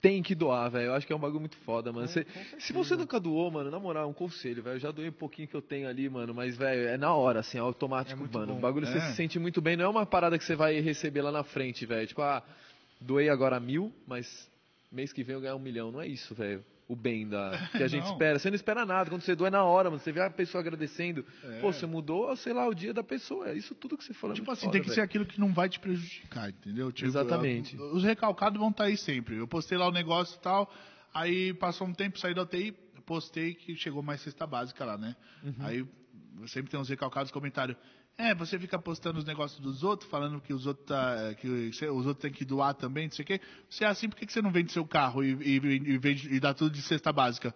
tem 0.00 0.22
que 0.22 0.34
doar, 0.34 0.68
velho. 0.70 0.86
Eu 0.86 0.94
acho 0.94 1.06
que 1.06 1.12
é 1.12 1.16
um 1.16 1.18
bagulho 1.20 1.40
muito 1.40 1.56
foda, 1.58 1.92
mano. 1.92 2.08
Você- 2.08 2.26
se 2.58 2.72
você 2.72 2.96
nunca 2.96 3.20
doou, 3.20 3.50
mano, 3.50 3.70
na 3.70 3.78
moral, 3.78 4.08
um 4.08 4.12
conselho, 4.12 4.62
velho. 4.62 4.76
Eu 4.76 4.80
já 4.80 4.90
doei 4.90 5.08
um 5.08 5.12
pouquinho 5.12 5.46
que 5.46 5.54
eu 5.54 5.60
tenho 5.62 5.88
ali, 5.88 6.08
mano, 6.08 6.32
mas, 6.34 6.56
velho, 6.56 6.88
é 6.88 6.96
na 6.96 7.14
hora, 7.14 7.40
assim, 7.40 7.58
é 7.58 7.60
automático, 7.60 8.22
É 8.24 8.28
mano. 8.38 8.52
bom. 8.54 8.58
O 8.58 8.60
bagulho 8.62 8.86
você 8.86 8.98
É. 8.98 9.00
se 9.02 9.16
sente 9.16 9.38
muito 9.38 9.60
bem. 9.60 9.76
Não 9.76 9.84
é 9.84 9.88
uma 9.88 10.06
parada 10.06 10.38
que 10.38 10.44
você 10.44 10.56
vai 10.56 10.80
receber 10.80 11.22
lá 11.22 11.30
na 11.30 11.42
frente, 11.44 11.84
velho. 11.84 12.06
Tipo, 12.06 12.22
ah, 12.22 12.42
doei 13.00 13.28
agora 13.28 13.60
mil, 13.60 13.92
mas 14.06 14.48
mês 14.90 15.12
que 15.12 15.22
vem 15.22 15.34
eu 15.34 15.40
ganhar 15.40 15.54
um 15.56 15.60
milhão. 15.60 15.92
Não 15.92 16.00
é 16.00 16.06
isso, 16.06 16.34
velho. 16.34 16.64
O 16.90 16.96
bem 16.96 17.28
da, 17.28 17.52
que 17.70 17.84
a 17.84 17.86
gente 17.86 18.04
espera. 18.04 18.36
Você 18.36 18.50
não 18.50 18.56
espera 18.56 18.84
nada. 18.84 19.08
Quando 19.08 19.22
você 19.22 19.36
doa 19.36 19.46
é 19.46 19.50
na 19.50 19.62
hora, 19.62 19.88
mano. 19.88 20.02
Você 20.02 20.10
vê 20.10 20.22
a 20.22 20.28
pessoa 20.28 20.60
agradecendo. 20.60 21.24
É. 21.44 21.60
Pô, 21.60 21.72
você 21.72 21.86
mudou, 21.86 22.34
sei 22.34 22.52
lá, 22.52 22.66
o 22.66 22.74
dia 22.74 22.92
da 22.92 23.04
pessoa. 23.04 23.48
É 23.48 23.54
isso 23.54 23.76
tudo 23.76 23.96
que 23.96 24.02
você 24.02 24.12
falou. 24.12 24.34
é 24.34 24.36
Tipo 24.40 24.50
assim, 24.50 24.62
foda, 24.62 24.72
tem 24.72 24.82
que 24.82 24.88
ser 24.88 24.96
velho. 24.96 25.04
aquilo 25.04 25.24
que 25.24 25.38
não 25.38 25.52
vai 25.52 25.68
te 25.68 25.78
prejudicar, 25.78 26.50
entendeu? 26.50 26.90
Tipo, 26.90 27.08
Exatamente. 27.08 27.76
Os 27.76 28.02
recalcados 28.02 28.58
vão 28.58 28.70
estar 28.70 28.84
aí 28.84 28.96
sempre. 28.96 29.36
Eu 29.36 29.46
postei 29.46 29.78
lá 29.78 29.86
o 29.86 29.92
negócio 29.92 30.36
e 30.36 30.40
tal, 30.40 30.68
aí 31.14 31.54
passou 31.54 31.86
um 31.86 31.94
tempo, 31.94 32.18
saí 32.18 32.34
da 32.34 32.42
UTI, 32.42 32.72
postei 33.06 33.54
que 33.54 33.76
chegou 33.76 34.02
mais 34.02 34.20
cesta 34.22 34.44
básica 34.44 34.84
lá, 34.84 34.98
né? 34.98 35.14
Uhum. 35.44 35.54
Aí 35.60 35.86
sempre 36.48 36.72
tem 36.72 36.80
uns 36.80 36.88
recalcados 36.88 37.30
comentários. 37.30 37.76
É, 38.20 38.34
você 38.34 38.58
fica 38.58 38.78
postando 38.78 39.18
os 39.18 39.24
negócios 39.24 39.58
dos 39.60 39.82
outros, 39.82 40.10
falando 40.10 40.42
que 40.42 40.52
os 40.52 40.66
outros 40.66 40.86
tá, 40.86 41.34
que 41.36 41.48
os 41.48 42.06
outros 42.06 42.18
têm 42.18 42.30
que 42.30 42.44
doar 42.44 42.74
também, 42.74 43.06
não 43.06 43.12
sei 43.12 43.22
o 43.22 43.26
quê. 43.26 43.40
Se 43.70 43.82
é 43.82 43.86
assim, 43.86 44.10
por 44.10 44.18
que 44.18 44.30
você 44.30 44.42
não 44.42 44.52
vende 44.52 44.70
seu 44.72 44.86
carro 44.86 45.24
e, 45.24 45.32
e, 45.40 45.54
e, 45.54 45.98
vende, 45.98 46.28
e 46.30 46.38
dá 46.38 46.52
tudo 46.52 46.70
de 46.70 46.82
cesta 46.82 47.10
básica? 47.10 47.54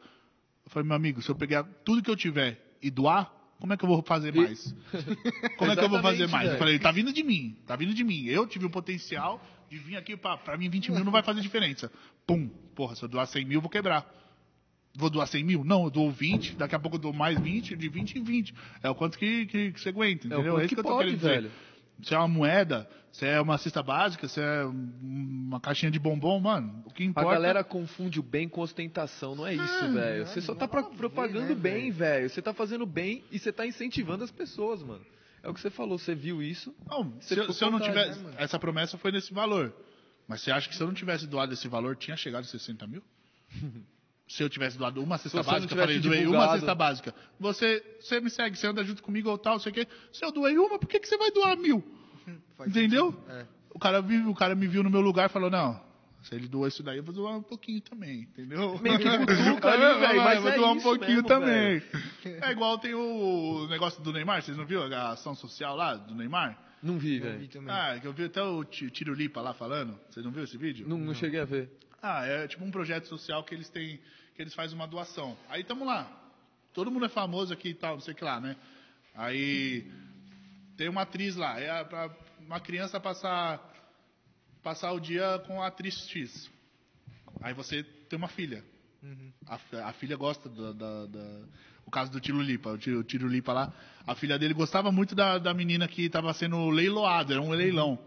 Eu 0.64 0.70
falei, 0.70 0.88
meu 0.88 0.96
amigo, 0.96 1.20
se 1.20 1.28
eu 1.28 1.34
pegar 1.34 1.64
tudo 1.84 2.02
que 2.02 2.10
eu 2.10 2.16
tiver 2.16 2.58
e 2.80 2.90
doar, 2.90 3.30
como 3.60 3.74
é 3.74 3.76
que 3.76 3.84
eu 3.84 3.88
vou 3.88 4.02
fazer 4.02 4.34
mais? 4.34 4.74
Como 5.58 5.70
é 5.70 5.76
que 5.76 5.84
eu 5.84 5.88
vou 5.88 6.00
fazer 6.00 6.26
mais? 6.28 6.52
Eu 6.52 6.58
falei, 6.58 6.78
tá 6.78 6.90
vindo 6.90 7.12
de 7.12 7.22
mim, 7.22 7.56
tá 7.66 7.76
vindo 7.76 7.92
de 7.92 8.02
mim. 8.02 8.24
Eu 8.24 8.46
tive 8.46 8.64
o 8.64 8.70
potencial 8.70 9.44
de 9.68 9.76
vir 9.78 9.96
aqui, 9.96 10.16
pra, 10.16 10.38
pra 10.38 10.56
mim 10.56 10.70
20 10.70 10.92
mil 10.92 11.04
não 11.04 11.12
vai 11.12 11.22
fazer 11.22 11.42
diferença. 11.42 11.92
Pum, 12.26 12.48
porra, 12.74 12.94
se 12.94 13.02
eu 13.02 13.08
doar 13.08 13.26
100 13.26 13.44
mil, 13.44 13.58
eu 13.58 13.60
vou 13.60 13.70
quebrar. 13.70 14.10
Vou 14.96 15.10
doar 15.10 15.26
100 15.26 15.42
mil? 15.44 15.64
Não, 15.64 15.84
eu 15.84 15.90
dou 15.90 16.10
20, 16.10 16.54
daqui 16.56 16.74
a 16.74 16.78
pouco 16.78 16.96
eu 16.96 17.00
dou 17.00 17.12
mais 17.12 17.38
20, 17.40 17.76
de 17.76 17.88
20 17.88 18.18
em 18.18 18.22
20. 18.22 18.54
É 18.82 18.88
o 18.88 18.94
quanto 18.94 19.18
que, 19.18 19.46
que, 19.46 19.72
que 19.72 19.80
você 19.80 19.88
aguenta, 19.88 20.26
É 20.28 20.30
o 20.30 20.34
entendeu? 20.34 20.52
quanto 20.54 20.64
isso 20.66 20.74
que 20.74 20.80
eu 20.80 20.84
tô 20.84 20.90
pode, 20.90 21.04
querendo 21.06 21.18
dizer. 21.20 21.30
velho. 21.42 21.50
Se 22.02 22.14
é 22.14 22.18
uma 22.18 22.28
moeda, 22.28 22.88
se 23.12 23.24
é 23.26 23.40
uma 23.40 23.56
cesta 23.58 23.82
básica, 23.82 24.26
se 24.28 24.40
é 24.40 24.64
um- 24.66 25.46
uma 25.48 25.60
caixinha 25.60 25.90
de 25.90 25.98
bombom, 25.98 26.38
mano, 26.40 26.82
o 26.86 26.90
que 26.92 27.02
A 27.02 27.06
importa... 27.06 27.30
galera 27.30 27.64
confunde 27.64 28.18
o 28.20 28.22
bem 28.22 28.48
com 28.48 28.60
ostentação, 28.60 29.34
não 29.34 29.46
é 29.46 29.54
isso, 29.54 29.92
velho. 29.92 30.26
Você 30.26 30.40
só 30.40 30.54
tá 30.54 30.66
pro- 30.68 30.90
propagando 30.90 31.48
né, 31.48 31.54
bem, 31.54 31.90
velho. 31.90 32.28
Você 32.28 32.40
tá 32.42 32.52
fazendo 32.52 32.84
bem 32.86 33.22
e 33.30 33.38
você 33.38 33.52
tá 33.52 33.66
incentivando 33.66 34.22
as 34.24 34.30
pessoas, 34.30 34.82
mano. 34.82 35.04
É 35.42 35.48
o 35.48 35.54
que 35.54 35.60
você 35.60 35.70
falou, 35.70 35.98
você 35.98 36.14
viu 36.14 36.42
isso. 36.42 36.74
Não, 36.88 37.10
Você 37.20 37.34
se, 37.34 37.40
eu- 37.40 37.52
se 37.52 37.64
eu 37.64 37.70
não 37.70 37.78
tivesse. 37.80 38.18
né, 38.20 38.32
essa 38.38 38.58
promessa 38.58 38.96
foi 38.98 39.12
nesse 39.12 39.32
valor. 39.34 39.72
Mas 40.26 40.40
você 40.40 40.50
acha 40.50 40.68
que 40.68 40.74
se 40.74 40.80
eu 40.82 40.86
não 40.86 40.94
tivesse 40.94 41.26
doado 41.26 41.52
esse 41.52 41.68
valor, 41.68 41.94
tinha 41.96 42.16
chegado 42.16 42.42
a 42.42 42.46
60 42.46 42.86
mil? 42.86 43.02
se 44.26 44.42
eu 44.42 44.48
tivesse 44.48 44.76
doado 44.78 45.02
uma 45.02 45.18
cesta 45.18 45.38
não 45.38 45.44
básica, 45.44 45.74
eu 45.74 45.78
falei, 45.78 45.98
doei 45.98 46.18
uma 46.20 46.26
divulgado. 46.26 46.52
cesta 46.54 46.74
básica. 46.74 47.14
Você, 47.38 47.84
você 48.00 48.20
me 48.20 48.30
segue, 48.30 48.56
você 48.56 48.66
anda 48.66 48.82
junto 48.84 49.02
comigo 49.02 49.28
ou 49.30 49.36
tal, 49.38 49.58
sei 49.58 49.70
o 49.70 49.74
quê. 49.74 49.86
Se 50.12 50.24
eu 50.24 50.32
doei 50.32 50.56
uma, 50.58 50.78
por 50.78 50.88
que, 50.88 50.98
que 50.98 51.06
você 51.08 51.16
vai 51.18 51.30
doar 51.30 51.56
mil? 51.56 51.84
Faz 52.56 52.70
Entendeu? 52.70 53.14
É. 53.28 53.44
O, 53.70 53.78
cara, 53.78 54.00
o 54.00 54.34
cara 54.34 54.54
me 54.54 54.66
viu 54.66 54.82
no 54.82 54.90
meu 54.90 55.00
lugar 55.00 55.28
e 55.28 55.32
falou, 55.32 55.50
não. 55.50 55.78
Se 56.22 56.34
ele 56.34 56.48
doou 56.48 56.66
isso 56.66 56.82
daí, 56.82 56.96
eu 56.96 57.02
vou 57.04 57.14
doar 57.14 57.36
um 57.36 57.42
pouquinho 57.42 57.82
também, 57.82 58.20
entendeu? 58.20 58.78
Meio 58.80 58.98
que 58.98 59.04
cutuca 59.18 59.68
ali, 59.70 59.82
É, 59.82 59.98
velho, 59.98 60.22
mas 60.24 60.40
vou 60.40 60.50
é 60.52 60.56
doar 60.56 60.72
um 60.72 60.80
pouquinho 60.80 61.22
mesmo, 61.22 61.28
também. 61.28 61.82
É 62.40 62.50
igual 62.50 62.78
tem 62.78 62.94
o 62.94 63.66
negócio 63.68 64.02
do 64.02 64.10
Neymar, 64.10 64.40
vocês 64.42 64.56
não 64.56 64.64
viram 64.64 64.84
a 64.84 65.10
ação 65.10 65.34
social 65.34 65.76
lá 65.76 65.94
do 65.96 66.14
Neymar? 66.14 66.58
Não 66.82 66.98
vi, 66.98 67.16
Eu 67.16 67.22
vi 67.24 67.28
velho. 67.28 67.48
também. 67.48 67.74
Ah, 67.74 67.98
que 68.00 68.06
eu 68.06 68.12
vi 68.14 68.24
até 68.24 68.42
o 68.42 68.64
Ti- 68.64 68.90
Tiro 68.90 69.12
Lipa 69.12 69.42
lá 69.42 69.52
falando. 69.52 69.98
Vocês 70.08 70.24
não 70.24 70.32
viram 70.32 70.44
esse 70.44 70.56
vídeo? 70.56 70.88
Não, 70.88 70.96
não 70.96 71.12
cheguei 71.14 71.40
a 71.40 71.44
ver. 71.44 71.70
Ah, 72.06 72.26
é 72.26 72.46
tipo 72.46 72.62
um 72.62 72.70
projeto 72.70 73.06
social 73.06 73.42
que 73.44 73.54
eles 73.54 73.68
têm, 73.70 73.98
que 74.34 74.42
eles 74.42 74.52
fazem 74.52 74.74
uma 74.76 74.86
doação. 74.86 75.36
Aí 75.48 75.64
tamo 75.64 75.86
lá. 75.86 76.06
Todo 76.74 76.90
mundo 76.90 77.06
é 77.06 77.08
famoso 77.08 77.52
aqui 77.52 77.70
e 77.70 77.74
tal, 77.74 77.94
não 77.94 78.00
sei 78.00 78.12
o 78.12 78.16
que 78.16 78.22
lá, 78.24 78.38
né? 78.40 78.56
Aí 79.14 79.90
tem 80.76 80.88
uma 80.88 81.02
atriz 81.02 81.34
lá, 81.36 81.58
é 81.58 81.70
a- 81.70 81.84
pra 81.84 82.10
uma 82.40 82.60
criança 82.60 83.00
passar 83.00 83.72
passar 84.62 84.92
o 84.92 85.00
dia 85.00 85.42
com 85.46 85.62
a 85.62 85.66
atriz 85.68 86.06
X. 86.08 86.50
Aí 87.42 87.52
você 87.54 87.82
tem 87.82 88.16
uma 88.18 88.28
filha. 88.28 88.62
A, 89.46 89.58
fi- 89.58 89.76
a 89.76 89.92
filha 89.92 90.16
gosta 90.16 90.48
da, 90.48 90.72
da- 90.72 91.06
da- 91.06 91.40
O 91.86 91.90
caso 91.90 92.10
do 92.10 92.18
Tiro 92.20 92.40
Lipa, 92.40 92.70
o 92.70 92.78
Tiro, 92.78 93.00
o 93.00 93.04
Tiro 93.04 93.28
Lipa 93.28 93.52
lá. 93.52 93.72
A 94.06 94.14
filha 94.14 94.38
dele 94.38 94.54
gostava 94.54 94.90
muito 94.90 95.14
da, 95.14 95.36
da 95.38 95.52
menina 95.54 95.86
que 95.86 96.06
estava 96.06 96.32
sendo 96.32 96.70
leiloada, 96.70 97.34
era 97.34 97.42
um 97.42 97.50
leilão. 97.50 97.98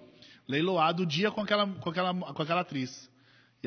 Leiloado 0.48 1.04
o 1.04 1.06
dia 1.06 1.30
com 1.32 1.42
aquela, 1.42 1.68
com 1.68 1.90
aquela, 1.90 2.14
com 2.14 2.42
aquela 2.42 2.62
atriz. 2.62 3.08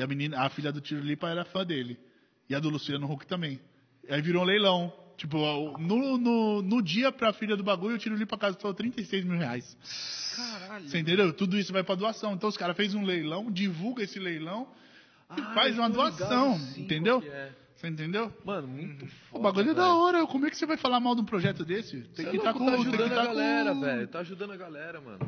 E 0.01 0.03
a 0.03 0.07
menina, 0.07 0.41
a 0.41 0.49
filha 0.49 0.71
do 0.71 0.81
Tiro 0.81 1.01
Lipa 1.01 1.29
era 1.29 1.45
fã 1.45 1.63
dele. 1.63 1.95
E 2.49 2.55
a 2.55 2.59
do 2.59 2.69
Luciano 2.71 3.05
Huck 3.11 3.27
também. 3.27 3.59
E 4.09 4.11
aí 4.11 4.19
virou 4.19 4.41
um 4.41 4.45
leilão. 4.45 4.91
Tipo, 5.15 5.77
no, 5.77 6.17
no, 6.17 6.61
no 6.63 6.81
dia 6.81 7.11
pra 7.11 7.31
filha 7.31 7.55
do 7.55 7.63
bagulho, 7.63 7.93
o 7.95 7.99
Tiro 7.99 8.15
Lipa 8.15 8.35
gastou 8.35 8.73
36 8.73 9.23
mil 9.23 9.37
reais. 9.37 9.77
Caralho. 10.35 10.89
Você 10.89 10.97
entendeu? 10.97 11.31
Tudo 11.31 11.55
isso 11.59 11.71
vai 11.71 11.83
pra 11.83 11.93
doação. 11.93 12.33
Então 12.33 12.49
os 12.49 12.57
caras 12.57 12.75
fez 12.75 12.95
um 12.95 13.03
leilão, 13.05 13.51
divulga 13.51 14.01
esse 14.03 14.17
leilão 14.17 14.67
e 15.37 15.41
Ah, 15.41 15.53
faz 15.53 15.75
eu 15.75 15.83
uma 15.83 15.89
doação. 15.91 16.57
sim, 16.57 16.81
entendeu? 16.81 17.21
que 17.21 17.27
é. 17.27 17.51
Você 17.75 17.87
entendeu? 17.87 18.33
Mano, 18.43 18.67
muito 18.67 19.05
foda. 19.05 19.39
O 19.39 19.39
bagulho 19.39 19.69
é 19.69 19.73
da 19.75 19.93
hora. 19.93 20.25
Como 20.25 20.47
é 20.47 20.49
que 20.49 20.57
você 20.57 20.65
vai 20.65 20.77
falar 20.77 20.99
mal 20.99 21.13
de 21.13 21.21
um 21.21 21.25
projeto 21.25 21.63
desse? 21.63 22.01
Tem 22.15 22.25
que 22.25 22.31
é 22.31 22.35
estar 22.37 22.51
louco, 22.55 22.59
com 22.59 22.65
tá 22.65 22.71
tem 22.77 22.81
que 22.83 22.89
ajudando 22.89 23.09
tá 23.15 23.21
a 23.21 23.25
galera, 23.25 23.73
com- 23.75 23.81
velho. 23.81 24.07
Tá 24.07 24.19
ajudando 24.19 24.51
a 24.53 24.57
galera, 24.57 24.99
mano. 25.01 25.19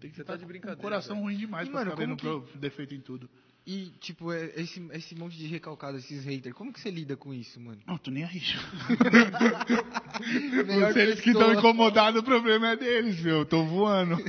Tem 0.00 0.08
que 0.08 0.16
Você 0.16 0.22
estar 0.22 0.32
tá 0.32 0.38
de 0.38 0.46
brincadeira, 0.46 0.80
coração 0.80 1.16
velho. 1.16 1.26
ruim 1.26 1.36
demais 1.36 1.68
E, 1.68 1.70
pra 1.70 1.80
mano, 1.80 1.90
ficar 1.90 2.06
vendo 2.06 2.16
pro- 2.16 2.48
defeito 2.58 2.94
em 2.94 3.00
tudo. 3.00 3.28
E, 3.72 3.92
tipo, 4.00 4.32
é- 4.32 4.50
esse, 4.56 4.84
esse 4.94 5.14
monte 5.14 5.36
de 5.36 5.46
recalcado, 5.46 5.96
esses 5.96 6.24
haters, 6.24 6.56
como 6.56 6.72
que 6.72 6.80
você 6.80 6.90
lida 6.90 7.16
com 7.16 7.32
isso, 7.32 7.60
mano? 7.60 7.78
Não, 7.86 7.96
tô 7.98 8.10
nem 8.10 8.24
aí. 8.24 8.42
Melhor 10.66 10.92
Se 10.92 10.98
eles 10.98 11.20
que 11.20 11.30
estão 11.30 11.52
incomodados, 11.54 12.20
o 12.20 12.24
problema 12.24 12.70
é 12.70 12.76
deles, 12.76 13.20
meu. 13.20 13.36
Eu 13.38 13.46
tô 13.46 13.64
voando. 13.64 14.16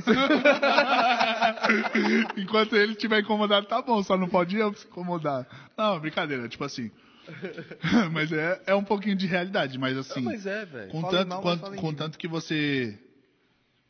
Enquanto 2.36 2.76
ele 2.76 2.92
estiver 2.92 3.18
incomodado, 3.20 3.66
tá 3.66 3.82
bom, 3.82 4.00
só 4.04 4.16
não 4.16 4.28
pode 4.28 4.54
eu 4.56 4.72
se 4.74 4.86
incomodar. 4.86 5.44
Não, 5.76 5.98
brincadeira, 5.98 6.48
tipo 6.48 6.62
assim. 6.62 6.88
mas 8.12 8.30
é, 8.30 8.62
é 8.66 8.74
um 8.76 8.84
pouquinho 8.84 9.16
de 9.16 9.26
realidade, 9.26 9.76
mas 9.76 9.98
assim. 9.98 10.20
Ah, 10.20 10.22
mas 10.22 10.46
é, 10.46 10.64
velho. 10.64 10.90
Com 10.92 11.02
tanto, 11.02 11.28
mal, 11.28 11.42
quanto- 11.42 11.72
com 11.74 11.92
tanto 11.92 12.16
que 12.16 12.28
você. 12.28 12.96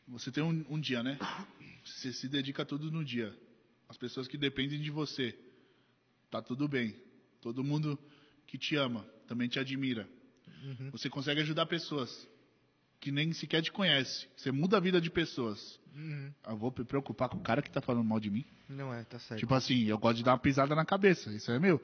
Você 0.07 0.31
tem 0.31 0.43
um, 0.43 0.65
um 0.67 0.79
dia, 0.79 1.03
né? 1.03 1.19
Você 1.85 2.11
se 2.11 2.27
dedica 2.27 2.65
tudo 2.65 2.89
no 2.89 3.05
dia. 3.05 3.31
As 3.93 3.97
pessoas 3.97 4.27
que 4.27 4.39
dependem 4.39 4.81
de 4.81 4.89
você. 4.89 5.37
Tá 6.31 6.41
tudo 6.41 6.67
bem. 6.67 6.95
Todo 7.39 7.63
mundo 7.63 7.97
que 8.47 8.57
te 8.57 8.75
ama 8.75 9.05
também 9.27 9.47
te 9.47 9.59
admira. 9.59 10.09
Uhum. 10.63 10.89
Você 10.89 11.11
consegue 11.11 11.41
ajudar 11.41 11.67
pessoas 11.67 12.27
que 12.99 13.11
nem 13.11 13.31
sequer 13.33 13.61
te 13.61 13.71
conhece. 13.71 14.27
Você 14.35 14.51
muda 14.51 14.77
a 14.77 14.79
vida 14.79 14.99
de 14.99 15.11
pessoas. 15.11 15.79
Uhum. 15.95 16.33
Eu 16.47 16.57
vou 16.57 16.73
me 16.75 16.83
preocupar 16.83 17.29
com 17.29 17.37
o 17.37 17.41
cara 17.41 17.61
que 17.61 17.69
tá 17.69 17.81
falando 17.81 18.03
mal 18.03 18.19
de 18.19 18.31
mim. 18.31 18.43
Não 18.67 18.91
é, 18.91 19.03
tá 19.03 19.19
certo. 19.19 19.39
Tipo 19.39 19.53
assim, 19.53 19.83
eu 19.83 19.99
gosto 19.99 20.17
de 20.17 20.23
dar 20.23 20.31
uma 20.31 20.39
pisada 20.39 20.73
na 20.73 20.83
cabeça, 20.83 21.31
isso 21.31 21.51
é 21.51 21.59
meu. 21.59 21.79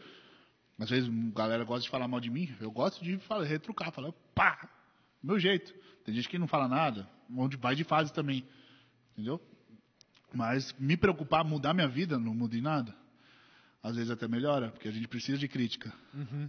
Às 0.80 0.90
vezes 0.90 1.08
a 1.08 1.38
galera 1.38 1.64
gosta 1.64 1.84
de 1.84 1.92
falar 1.92 2.08
mal 2.08 2.20
de 2.20 2.32
mim, 2.32 2.52
eu 2.60 2.72
gosto 2.72 3.04
de 3.04 3.20
falar, 3.20 3.44
retrucar, 3.44 3.92
falar 3.92 4.12
pá, 4.34 4.68
meu 5.22 5.38
jeito. 5.38 5.72
Tem 6.04 6.16
gente 6.16 6.28
que 6.28 6.40
não 6.40 6.48
fala 6.48 6.68
nada, 6.68 7.08
onde 7.38 7.56
vai 7.56 7.76
de 7.76 7.84
fase 7.84 8.12
também, 8.12 8.44
entendeu? 9.12 9.40
Mas 10.34 10.74
me 10.80 10.96
preocupar, 10.96 11.44
mudar 11.44 11.74
minha 11.74 11.88
vida, 11.88 12.18
não 12.20 12.34
mudei 12.34 12.62
nada. 12.62 12.94
Às 13.82 13.96
vezes 13.96 14.12
até 14.12 14.28
melhora, 14.28 14.70
porque 14.70 14.88
a 14.88 14.92
gente 14.92 15.08
precisa 15.08 15.38
de 15.38 15.48
crítica. 15.48 15.92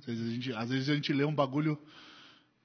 Às, 0.00 0.04
vezes 0.06 0.28
a 0.28 0.30
gente, 0.34 0.52
às 0.52 0.68
vezes 0.70 0.88
a 0.88 0.94
gente 0.94 1.12
lê 1.12 1.24
um 1.24 1.34
bagulho, 1.34 1.78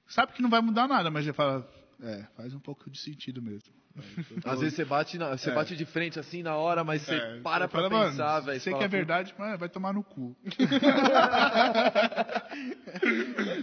sabe 0.08 0.32
que 0.32 0.42
não 0.42 0.50
vai 0.50 0.60
mudar 0.60 0.88
nada, 0.88 1.10
mas 1.10 1.24
já 1.24 1.32
fala, 1.32 1.68
é, 2.02 2.24
faz 2.36 2.52
um 2.52 2.58
pouco 2.60 2.90
de 2.90 2.98
sentido 2.98 3.40
mesmo. 3.40 3.72
Às 4.44 4.60
vezes 4.60 4.74
você 4.74 4.84
bate, 4.84 5.16
na- 5.16 5.38
você 5.38 5.48
É. 5.48 5.54
bate 5.54 5.74
de 5.74 5.86
frente 5.86 6.18
assim 6.20 6.42
na 6.42 6.54
hora, 6.54 6.84
mas 6.84 7.00
você 7.00 7.14
É, 7.14 7.40
para 7.40 7.66
pra 7.66 7.88
fala, 7.88 8.10
pensar, 8.10 8.40
velho. 8.40 8.60
Sei 8.60 8.74
que 8.74 8.84
é 8.84 8.88
verdade, 8.88 9.34
mas 9.38 9.58
vai 9.58 9.70
tomar 9.70 9.94
no 9.94 10.02
cu. 10.04 10.36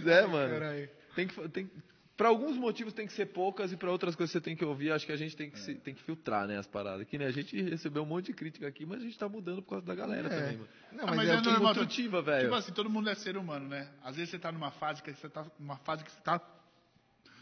É, 0.06 0.26
mano. 0.26 0.88
Tem 1.14 1.26
que, 1.28 1.48
tem, 1.48 1.70
pra 2.16 2.28
alguns 2.28 2.56
motivos 2.56 2.92
tem 2.92 3.06
que 3.06 3.12
ser 3.12 3.26
poucas 3.26 3.72
e 3.72 3.76
pra 3.76 3.90
outras 3.90 4.14
coisas 4.14 4.30
você 4.32 4.40
tem 4.40 4.54
que 4.54 4.64
ouvir. 4.64 4.92
Acho 4.92 5.04
que 5.06 5.12
a 5.12 5.16
gente 5.16 5.36
tem 5.36 5.50
que, 5.50 5.58
se- 5.58 5.74
tem 5.74 5.94
que 5.94 6.02
filtrar, 6.02 6.46
né, 6.46 6.56
as 6.58 6.66
paradas. 6.66 7.06
Que, 7.06 7.18
né, 7.18 7.26
a 7.26 7.30
gente 7.32 7.60
recebeu 7.60 8.02
um 8.02 8.06
monte 8.06 8.26
de 8.26 8.32
crítica 8.34 8.66
aqui, 8.68 8.86
mas 8.86 9.00
a 9.00 9.04
gente 9.04 9.18
tá 9.18 9.28
mudando 9.28 9.62
por 9.62 9.70
causa 9.70 9.84
da 9.86 9.94
galera 9.94 10.28
É. 10.28 10.30
também, 10.40 10.56
mano. 10.58 10.68
Não, 10.92 11.04
Ah, 11.04 11.06
mas, 11.08 11.16
mas 11.16 11.28
é, 11.28 11.32
é 11.32 11.40
normal, 11.40 11.74
velho. 11.74 12.42
Tipo 12.44 12.54
assim, 12.54 12.72
todo 12.72 12.88
mundo 12.88 13.08
é 13.10 13.14
ser 13.14 13.36
humano, 13.36 13.68
né? 13.68 13.88
Às 14.02 14.14
vezes 14.16 14.30
você 14.30 14.38
tá 14.38 14.52
numa 14.52 14.70
fase 14.70 15.02
que 15.02 15.12
você 15.12 15.28
tá 15.28 15.44
numa 15.58 15.76
fase 15.78 16.04
que 16.04 16.10
você 16.12 16.20
tá 16.20 16.40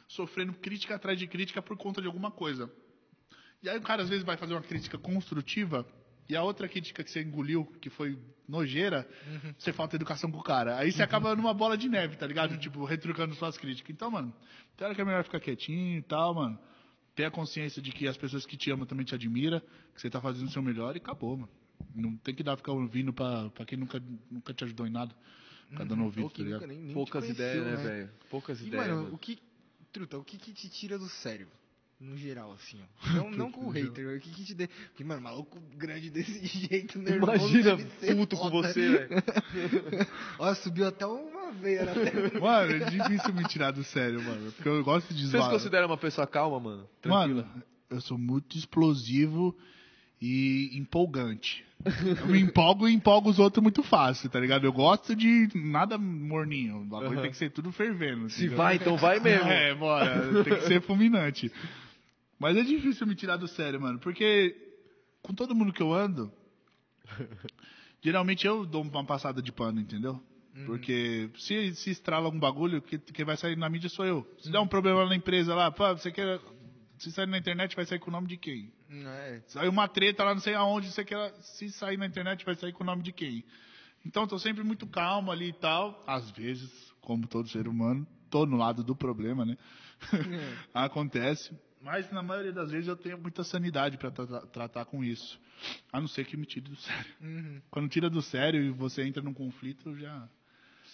sofrendo 0.08 0.52
crítica 0.54 0.94
atrás 0.94 1.18
de 1.18 1.26
crítica 1.26 1.62
por 1.62 1.76
conta 1.76 2.00
de 2.00 2.06
alguma 2.06 2.30
coisa. 2.30 2.70
E 3.62 3.68
aí 3.68 3.78
o 3.78 3.82
cara 3.82 4.02
às 4.02 4.08
vezes 4.08 4.24
vai 4.24 4.36
fazer 4.36 4.54
uma 4.54 4.62
crítica 4.62 4.98
construtiva 4.98 5.86
e 6.28 6.36
a 6.36 6.42
outra 6.42 6.68
crítica 6.68 7.02
que 7.04 7.10
você 7.10 7.22
engoliu, 7.22 7.64
que 7.80 7.90
foi 7.90 8.18
nojeira, 8.48 9.08
você 9.58 9.72
falta 9.72 9.96
educação 9.96 10.30
com 10.30 10.38
o 10.38 10.42
cara. 10.42 10.78
Aí 10.78 10.92
você 10.92 11.02
acaba 11.02 11.34
numa 11.36 11.52
bola 11.54 11.76
de 11.76 11.88
neve, 11.88 12.16
tá 12.16 12.26
ligado? 12.26 12.56
Tipo, 12.58 12.84
retrucando 12.84 13.34
suas 13.34 13.56
críticas. 13.58 13.90
Então, 13.94 14.10
mano, 14.10 14.32
tem 14.76 14.86
hora 14.86 14.94
que 14.94 15.00
é 15.00 15.04
melhor 15.04 15.24
ficar 15.24 15.40
quietinho 15.40 15.98
e 15.98 16.02
tal, 16.02 16.34
mano. 16.34 16.58
Ter 17.14 17.24
a 17.26 17.30
consciência 17.30 17.82
de 17.82 17.92
que 17.92 18.08
as 18.08 18.16
pessoas 18.16 18.46
que 18.46 18.56
te 18.56 18.70
amam 18.70 18.86
também 18.86 19.04
te 19.04 19.14
admiram, 19.14 19.60
que 19.94 20.00
você 20.00 20.08
tá 20.08 20.20
fazendo 20.20 20.46
o 20.48 20.50
seu 20.50 20.62
melhor 20.62 20.94
e 20.94 20.98
acabou, 20.98 21.36
mano. 21.36 21.50
Não 21.94 22.16
tem 22.16 22.34
que 22.34 22.42
dar 22.42 22.56
ficar 22.56 22.72
ouvindo 22.72 23.12
pra, 23.12 23.50
pra 23.50 23.66
quem 23.66 23.76
nunca, 23.78 24.02
nunca 24.30 24.54
te 24.54 24.64
ajudou 24.64 24.86
em 24.86 24.90
nada. 24.90 25.14
Ficar 25.68 25.84
dando 25.84 26.04
ouvido, 26.04 26.24
Ou 26.24 26.30
tá 26.30 26.42
ligado? 26.42 26.66
nem, 26.66 26.78
nem 26.80 26.94
Poucas 26.94 27.28
ideias, 27.28 27.62
conheceu, 27.62 27.78
né, 27.84 27.90
velho? 27.96 28.10
Poucas 28.30 28.60
E, 28.60 28.66
ideias. 28.66 28.86
mano, 28.86 29.02
mano. 29.04 29.14
o 29.14 29.18
que. 29.18 29.38
Truta, 29.92 30.16
o 30.16 30.24
que 30.24 30.38
que 30.38 30.52
te 30.54 30.70
tira 30.70 30.98
do 30.98 31.06
sério? 31.08 31.48
No 32.02 32.16
geral, 32.16 32.52
assim, 32.52 32.78
ó. 32.82 33.12
Não, 33.14 33.30
não 33.30 33.52
com 33.52 33.66
o 33.66 33.70
hater, 33.70 34.16
o 34.16 34.20
que 34.20 34.30
que 34.30 34.44
te 34.44 34.54
dê. 34.54 34.66
Porque, 34.88 35.04
mano, 35.04 35.22
maluco 35.22 35.56
grande 35.76 36.10
desse 36.10 36.44
jeito, 36.68 36.98
nervoso. 36.98 37.56
Imagina 37.56 37.76
puto 38.16 38.36
com 38.36 38.50
você, 38.50 38.88
velho. 38.88 39.08
Ó, 40.38 40.52
subiu 40.56 40.88
até 40.88 41.06
uma 41.06 41.52
veia 41.52 41.84
na. 41.84 42.40
Mano, 42.40 42.72
é 42.72 42.90
difícil 42.90 43.32
me 43.32 43.44
tirar 43.44 43.70
do 43.70 43.84
sério, 43.84 44.20
mano. 44.20 44.50
Porque 44.52 44.68
eu 44.68 44.82
gosto 44.82 45.14
de 45.14 45.22
Você 45.22 45.30
se 45.32 45.36
zoar. 45.38 45.50
considera 45.50 45.86
uma 45.86 45.96
pessoa 45.96 46.26
calma, 46.26 46.58
mano? 46.58 46.88
Tranquila. 47.00 47.42
Mano, 47.44 47.62
eu 47.88 48.00
sou 48.00 48.18
muito 48.18 48.56
explosivo 48.56 49.56
e 50.20 50.70
empolgante. 50.74 51.64
Eu 52.20 52.26
me 52.26 52.40
empolgo 52.40 52.88
e 52.88 52.92
empolgo 52.92 53.28
os 53.28 53.38
outros 53.40 53.60
muito 53.62 53.82
fácil, 53.82 54.28
tá 54.30 54.38
ligado? 54.38 54.64
Eu 54.64 54.72
gosto 54.72 55.16
de 55.16 55.48
nada 55.54 55.98
morninho. 55.98 56.82
O 56.82 56.84
bagulho 56.84 57.12
Aham. 57.14 57.22
tem 57.22 57.30
que 57.30 57.36
ser 57.36 57.50
tudo 57.50 57.72
fervendo. 57.72 58.30
Se 58.30 58.40
entendeu? 58.40 58.56
vai, 58.56 58.76
então 58.76 58.96
vai 58.96 59.18
mesmo. 59.18 59.48
É, 59.48 59.74
bora. 59.74 60.44
Tem 60.44 60.54
que 60.58 60.66
ser 60.66 60.80
fulminante. 60.82 61.50
Mas 62.42 62.56
é 62.56 62.62
difícil 62.62 63.06
me 63.06 63.14
tirar 63.14 63.36
do 63.36 63.46
sério, 63.46 63.80
mano. 63.80 63.98
Porque 64.00 64.54
com 65.22 65.32
todo 65.32 65.54
mundo 65.54 65.72
que 65.72 65.80
eu 65.82 65.92
ando, 65.94 66.32
geralmente 68.02 68.46
eu 68.46 68.66
dou 68.66 68.82
uma 68.82 69.04
passada 69.04 69.40
de 69.40 69.52
pano, 69.52 69.80
entendeu? 69.80 70.20
Porque 70.66 71.30
se, 71.38 71.74
se 71.74 71.90
estrala 71.90 72.26
algum 72.26 72.38
bagulho, 72.38 72.82
que- 72.82 72.98
quem 72.98 73.24
vai 73.24 73.36
sair 73.36 73.56
na 73.56 73.70
mídia 73.70 73.88
sou 73.88 74.04
eu. 74.04 74.26
Se 74.38 74.50
der 74.50 74.58
um 74.58 74.66
problema 74.66 75.06
na 75.06 75.14
empresa 75.16 75.54
lá, 75.54 75.70
pô, 75.70 75.86
você 75.96 76.10
quer. 76.12 76.38
Se 76.98 77.10
sair 77.10 77.26
na 77.26 77.38
internet, 77.38 77.74
vai 77.74 77.84
sair 77.86 77.98
com 77.98 78.10
o 78.10 78.12
nome 78.12 78.28
de 78.28 78.36
quem? 78.36 78.70
É. 78.90 79.42
Saiu 79.46 79.70
uma 79.70 79.88
treta 79.88 80.22
lá, 80.24 80.34
não 80.34 80.40
sei 80.42 80.54
aonde, 80.54 80.90
você 80.90 81.04
quer. 81.04 81.32
Se 81.40 81.70
sair 81.70 81.96
na 81.96 82.06
internet, 82.06 82.44
vai 82.44 82.54
sair 82.54 82.72
com 82.72 82.82
o 82.82 82.86
nome 82.86 83.02
de 83.02 83.12
quem? 83.12 83.44
Então, 84.04 84.26
tô 84.26 84.38
sempre 84.38 84.62
muito 84.62 84.86
calmo 84.86 85.30
ali 85.32 85.48
e 85.48 85.52
tal. 85.52 86.04
Às 86.06 86.30
vezes, 86.32 86.70
como 87.00 87.26
todo 87.26 87.48
ser 87.48 87.66
humano, 87.66 88.06
tô 88.28 88.44
no 88.44 88.56
lado 88.56 88.84
do 88.84 88.94
problema, 88.94 89.44
né? 89.46 89.56
Acontece. 90.74 91.56
Mas 91.82 92.10
na 92.12 92.22
maioria 92.22 92.52
das 92.52 92.70
vezes 92.70 92.86
eu 92.88 92.96
tenho 92.96 93.18
muita 93.18 93.42
sanidade 93.42 93.98
para 93.98 94.10
tratar 94.46 94.84
com 94.84 95.02
isso. 95.02 95.40
A 95.92 96.00
não 96.00 96.08
ser 96.08 96.24
que 96.24 96.36
me 96.36 96.46
tire 96.46 96.68
do 96.68 96.76
sério. 96.76 97.12
Uhum. 97.20 97.60
Quando 97.70 97.88
tira 97.88 98.08
do 98.08 98.22
sério 98.22 98.62
e 98.62 98.70
você 98.70 99.02
entra 99.02 99.22
num 99.22 99.34
conflito, 99.34 99.94
já. 99.96 100.28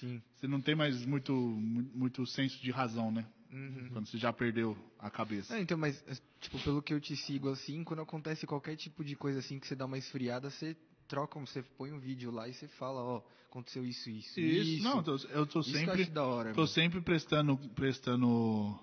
Sim. 0.00 0.22
Você 0.36 0.46
não 0.46 0.60
tem 0.60 0.74
mais 0.74 1.04
muito, 1.04 1.32
mu- 1.32 1.90
muito 1.94 2.24
senso 2.26 2.60
de 2.62 2.70
razão, 2.70 3.10
né? 3.10 3.26
Uhum. 3.52 3.88
Quando 3.92 4.06
você 4.06 4.18
já 4.18 4.32
perdeu 4.32 4.76
a 4.98 5.10
cabeça. 5.10 5.56
É, 5.56 5.60
então, 5.60 5.76
mas, 5.78 6.02
tipo, 6.40 6.58
pelo 6.60 6.82
que 6.82 6.92
eu 6.94 7.00
te 7.00 7.16
sigo 7.16 7.48
assim, 7.50 7.82
quando 7.84 8.00
acontece 8.02 8.46
qualquer 8.46 8.76
tipo 8.76 9.02
de 9.04 9.16
coisa 9.16 9.38
assim 9.40 9.58
que 9.58 9.66
você 9.66 9.74
dá 9.74 9.86
uma 9.86 9.98
esfriada, 9.98 10.50
você 10.50 10.76
troca, 11.06 11.38
você 11.40 11.62
põe 11.62 11.90
um 11.92 11.98
vídeo 11.98 12.30
lá 12.30 12.46
e 12.48 12.52
você 12.52 12.68
fala, 12.68 13.00
ó, 13.02 13.22
aconteceu 13.50 13.84
isso, 13.84 14.10
isso, 14.10 14.38
isso. 14.38 14.70
Isso, 14.70 14.84
não, 14.84 15.02
tô- 15.02 15.16
eu 15.30 15.46
tô 15.46 15.60
Isso 15.60 15.70
que 15.70 15.76
eu 15.76 15.80
sempre. 15.80 16.02
acho 16.02 16.10
da 16.12 16.24
hora. 16.26 16.50
Tô 16.52 16.60
mano. 16.60 16.68
sempre 16.68 17.00
prestando, 17.00 17.56
prestando 17.74 18.78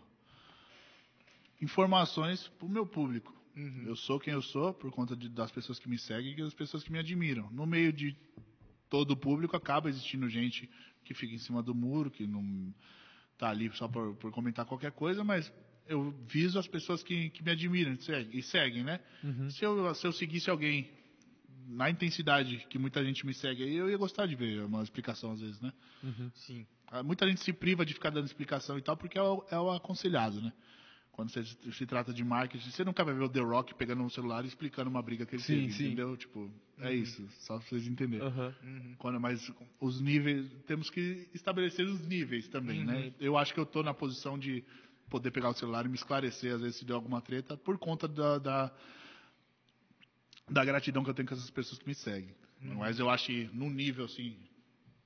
informações 1.61 2.47
pro 2.59 2.67
meu 2.67 2.85
público. 2.85 3.33
Uhum. 3.55 3.83
Eu 3.87 3.95
sou 3.95 4.19
quem 4.19 4.33
eu 4.33 4.41
sou 4.41 4.73
por 4.73 4.91
conta 4.91 5.15
de- 5.15 5.29
das 5.29 5.51
pessoas 5.51 5.79
que 5.79 5.87
me 5.89 5.97
seguem 5.97 6.33
e 6.33 6.43
das 6.43 6.53
pessoas 6.53 6.83
que 6.83 6.91
me 6.91 6.99
admiram. 6.99 7.49
No 7.51 7.65
meio 7.65 7.93
de 7.93 8.15
todo 8.89 9.11
o 9.11 9.17
público 9.17 9.55
acaba 9.55 9.89
existindo 9.89 10.29
gente 10.29 10.69
que 11.03 11.13
fica 11.13 11.33
em 11.33 11.37
cima 11.37 11.63
do 11.63 11.73
muro, 11.73 12.11
que 12.11 12.27
não 12.27 12.73
tá 13.37 13.49
ali 13.49 13.69
só 13.75 13.87
por, 13.87 14.15
por 14.15 14.31
comentar 14.31 14.65
qualquer 14.65 14.91
coisa, 14.91 15.23
mas 15.23 15.51
eu 15.87 16.11
viso 16.27 16.57
as 16.59 16.67
pessoas 16.67 17.03
que, 17.03 17.29
que 17.29 17.43
me 17.43 17.51
admiram 17.51 17.93
e 17.93 17.97
seguem, 18.01 18.37
e 18.39 18.41
seguem, 18.43 18.83
né? 18.83 18.99
Se, 19.51 19.63
eu, 19.63 19.93
se 19.95 20.05
eu 20.07 20.11
seguisse 20.11 20.49
alguém 20.49 20.89
na 21.67 21.89
intensidade 21.89 22.65
que 22.69 22.77
muita 22.77 23.03
gente 23.03 23.25
me 23.25 23.33
segue 23.33 23.63
aí, 23.63 23.75
eu 23.75 23.89
ia 23.89 23.97
gostar 23.97 24.25
de 24.25 24.35
ver 24.35 24.63
uma 24.65 24.83
explicação 24.83 25.31
às 25.31 25.39
vezes, 25.41 25.61
né? 25.61 25.71
Sim. 26.35 26.65
Ah, 26.87 27.01
Muita 27.03 27.27
gente 27.27 27.41
se 27.41 27.51
priva 27.53 27.85
de 27.85 27.93
ficar 27.93 28.09
dando 28.09 28.25
explicação 28.25 28.77
e 28.77 28.81
tal, 28.81 28.95
porque 28.97 29.17
é 29.17 29.21
o, 29.21 29.43
é 29.49 29.57
o 29.59 29.71
aconselhado, 29.71 30.41
né? 30.41 30.51
Quando 31.15 31.29
você 31.29 31.45
se 31.45 31.85
trata 31.85 32.13
de 32.13 32.25
marketing, 32.25 32.69
você 32.69 32.83
nunca 32.83 33.01
vai 33.01 33.13
ver 33.13 33.23
o 33.23 33.29
The 33.29 33.39
Rock 33.39 33.73
pegando 33.73 34.03
um 34.03 34.09
celular 34.09 34.43
e 34.43 34.49
explicando 34.49 34.89
uma 34.89 35.01
briga 35.01 35.25
que 35.25 35.35
ele 35.35 35.41
Sim, 35.41 35.61
teve, 35.61 35.71
sim. 35.71 35.85
entendeu? 35.85 36.17
Tipo, 36.17 36.51
é 36.77 36.93
isso, 36.93 37.25
só 37.39 37.57
pra 37.57 37.65
vocês 37.65 37.87
entenderem. 37.87 38.27
Aham. 38.27 38.53
Quando, 38.97 39.17
mas 39.17 39.49
os 39.79 40.01
níveis, 40.01 40.45
temos 40.67 40.89
que 40.89 41.29
estabelecer 41.33 41.85
os 41.85 42.05
níveis 42.05 42.49
também, 42.49 42.83
né? 42.83 43.13
Eu 43.17 43.37
acho 43.37 43.53
que 43.53 43.59
eu 43.61 43.65
tô 43.65 43.81
na 43.81 43.93
posição 43.93 44.37
de 44.37 44.61
poder 45.09 45.31
pegar 45.31 45.47
o 45.47 45.53
celular 45.53 45.85
e 45.85 45.89
me 45.89 45.95
esclarecer, 45.95 46.53
às 46.53 46.59
vezes, 46.59 46.75
se 46.75 46.83
deu 46.83 46.97
alguma 46.97 47.21
treta, 47.21 47.55
por 47.55 47.77
conta 47.77 48.09
da, 48.09 48.37
da, 48.37 48.73
da 50.49 50.65
gratidão 50.65 51.01
que 51.01 51.09
eu 51.09 51.13
tenho 51.13 51.29
com 51.29 51.33
essas 51.33 51.49
pessoas 51.49 51.79
que 51.79 51.87
me 51.87 51.95
seguem. 51.95 52.35
Mas 52.59 52.99
eu 52.99 53.09
acho 53.09 53.27
que 53.27 53.49
num 53.53 53.69
nível, 53.69 54.03
assim, 54.03 54.35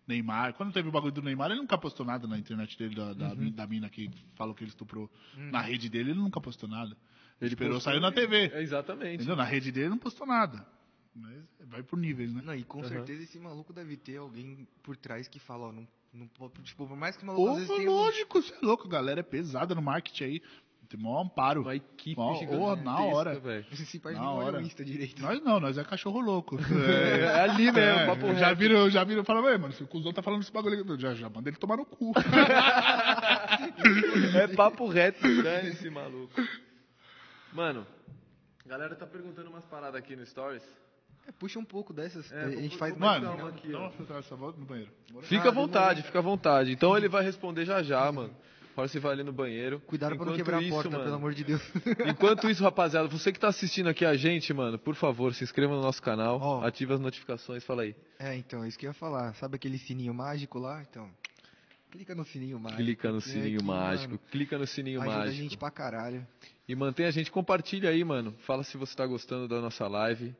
Neymar, 0.09 0.53
quando 0.55 0.73
teve 0.73 0.89
o 0.89 0.91
bagulho 0.91 1.11
do 1.13 1.21
Neymar, 1.21 1.51
ele 1.51 1.59
nunca 1.61 1.77
postou 1.77 2.05
nada 2.05 2.27
na 2.27 2.37
internet 2.37 2.77
dele, 2.77 2.95
da, 2.95 3.13
da, 3.13 3.33
da 3.35 3.67
mina 3.67 3.89
que 3.89 4.09
falou 4.35 4.53
que 4.55 4.63
ele 4.63 4.69
estuprou. 4.71 5.09
Na 5.37 5.61
rede 5.61 5.87
dele, 5.89 6.11
ele 6.11 6.19
nunca 6.19 6.41
postou 6.41 6.67
nada. 6.67 6.97
Ele 7.39 7.51
esperou, 7.53 7.75
postou- 7.75 7.91
saiu 7.93 8.01
na 8.01 8.11
TV. 8.11 8.47
É, 8.53 8.61
exatamente. 8.61 9.15
Entendeu? 9.15 9.35
Na 9.35 9.43
rede 9.45 9.71
dele, 9.71 9.89
não 9.89 9.97
postou 9.97 10.25
nada. 10.27 10.65
Mas 11.15 11.37
vai 11.67 11.81
por 11.83 11.97
níveis, 11.97 12.33
né? 12.33 12.41
Não, 12.43 12.55
e 12.55 12.63
com 12.63 12.79
Uhum. 12.79 12.87
certeza 12.87 13.23
esse 13.23 13.39
maluco 13.39 13.71
deve 13.71 13.95
ter 13.97 14.17
alguém 14.17 14.67
por 14.83 14.95
trás 14.97 15.27
que 15.27 15.39
fala, 15.39 15.67
ó, 15.67 15.71
não 15.71 15.87
Não 16.11 16.27
po- 16.27 16.49
tipo, 16.63 16.87
por 16.87 16.97
mais 16.97 17.15
que 17.15 17.21
o 17.23 17.27
maluco 17.27 17.45
às 17.49 17.51
Ô, 17.53 17.55
vezes 17.59 17.75
tenha... 17.75 17.89
um- 17.91 17.93
lógico, 17.93 18.41
você 18.41 18.51
é 18.51 18.57
louco. 18.65 18.87
A 18.87 18.89
galera 18.89 19.19
é 19.19 19.23
pesada 19.23 19.75
no 19.75 19.81
marketing 19.81 20.23
aí. 20.23 20.41
Tem 20.89 20.99
maior 20.99 21.21
amparo. 21.21 21.61
Uma 21.61 21.75
equipe 21.75 22.19
Ó, 22.19 22.31
ó, 22.31 22.35
gigantesca, 22.35 22.75
na 22.83 22.99
hora. 22.99 23.39
velho. 23.39 23.65
Esse 23.71 23.99
pai 23.99 24.13
Na 24.13 24.21
nem 24.21 24.27
olha 24.29 24.45
hora. 24.45 24.61
Insta 24.61 24.83
direito. 24.83 25.21
Nós 25.21 25.39
não, 25.43 25.59
nós 25.59 25.77
é 25.77 25.83
cachorro 25.83 26.19
louco. 26.19 26.57
É, 26.83 27.41
ali 27.41 27.71
mesmo, 27.71 28.05
papo 28.07 28.33
já 28.33 28.47
reto. 28.47 28.59
viram, 28.59 28.89
já 28.89 29.03
viram, 29.03 29.23
falaram, 29.23 29.45
"Ué, 29.47 29.57
mano, 29.57 29.71
se 29.73 29.83
o 29.83 29.87
cuzão 29.87 30.11
tá 30.11 30.23
falando 30.23 30.41
esse 30.41 30.51
bagulho, 30.51 30.83
aí, 30.93 30.99
já, 30.99 31.13
já 31.13 31.29
manda 31.29 31.47
ele 31.47 31.57
tomar 31.57 31.77
no 31.77 31.85
cu. 31.85 32.11
É 34.35 34.47
papo 34.47 34.87
reto, 34.87 35.21
dane 35.43 35.69
esse 35.69 35.89
maluco. 35.89 36.33
Mano, 37.53 37.85
a 38.65 38.69
galera 38.69 38.95
tá 38.95 39.05
perguntando 39.05 39.49
umas 39.49 39.65
paradas 39.65 39.95
aqui 39.95 40.15
no 40.15 40.25
Stories. 40.25 40.63
É, 41.27 41.31
puxa 41.31 41.59
um 41.59 41.65
pouco 41.65 41.93
dessas. 41.93 42.31
É, 42.31 42.43
a 42.45 42.49
gente 42.51 42.77
faz 42.77 42.95
mais 42.97 43.21
Mano, 43.21 43.35
calma 43.37 43.49
aqui, 43.49 43.71
dá 43.71 43.79
uma 43.79 43.91
filtrada 43.91 44.19
essa 44.21 44.35
volta 44.35 44.59
no 44.59 44.65
banheiro. 44.65 44.91
Fica 45.23 45.45
à 45.45 45.47
Ah, 45.49 45.51
vontade, 45.51 46.01
fica 46.03 46.19
à 46.19 46.21
vontade. 46.21 46.71
Então 46.71 46.97
ele 46.97 47.07
vai 47.07 47.23
responder 47.23 47.65
já 47.65 47.81
já, 47.83 48.11
mano. 48.11 48.33
Agora 48.73 48.87
você 48.87 48.99
vai 48.99 49.11
ali 49.11 49.23
no 49.23 49.33
banheiro. 49.33 49.79
Cuidado 49.81 50.15
pra 50.15 50.25
não 50.25 50.33
Enquanto 50.33 50.37
quebrar 50.37 50.61
isso, 50.61 50.71
a 50.71 50.75
porta, 50.75 50.89
mano, 50.89 51.03
pelo 51.03 51.15
amor 51.15 51.33
de 51.33 51.43
Deus. 51.43 51.61
Enquanto 52.07 52.49
isso, 52.49 52.63
rapaziada, 52.63 53.07
você 53.09 53.31
que 53.31 53.39
tá 53.39 53.49
assistindo 53.49 53.89
aqui 53.89 54.05
a 54.05 54.15
gente, 54.15 54.53
mano, 54.53 54.79
por 54.79 54.95
favor, 54.95 55.33
se 55.33 55.43
inscreva 55.43 55.75
no 55.75 55.81
nosso 55.81 56.01
canal, 56.01 56.39
Ó. 56.41 56.65
ative 56.65 56.93
as 56.93 56.99
notificações, 56.99 57.63
fala 57.63 57.83
aí. 57.83 57.95
É, 58.17 58.35
então, 58.35 58.65
isso 58.65 58.79
que 58.79 58.85
eu 58.85 58.89
ia 58.91 58.93
falar. 58.93 59.33
Sabe 59.35 59.55
aquele 59.55 59.77
sininho 59.77 60.13
mágico 60.13 60.59
lá? 60.59 60.81
Então, 60.89 61.09
clica 61.91 62.15
no 62.15 62.23
sininho 62.23 62.57
mágico. 62.59 62.81
Clica 62.83 63.11
no 63.11 63.17
é 63.17 63.21
sininho 63.21 63.59
que, 63.59 63.65
mágico, 63.65 64.13
mano, 64.13 64.21
clica 64.31 64.57
no 64.57 64.67
sininho 64.67 65.01
ajuda 65.01 65.17
mágico. 65.17 65.37
a 65.37 65.41
gente 65.41 65.57
pra 65.57 65.71
caralho. 65.71 66.25
E 66.67 66.75
mantém 66.75 67.05
a 67.05 67.11
gente, 67.11 67.31
compartilha 67.31 67.89
aí, 67.89 68.03
mano. 68.03 68.33
Fala 68.45 68.63
se 68.63 68.77
você 68.77 68.95
tá 68.95 69.05
gostando 69.05 69.47
da 69.47 69.59
nossa 69.59 69.87
live. 69.87 70.33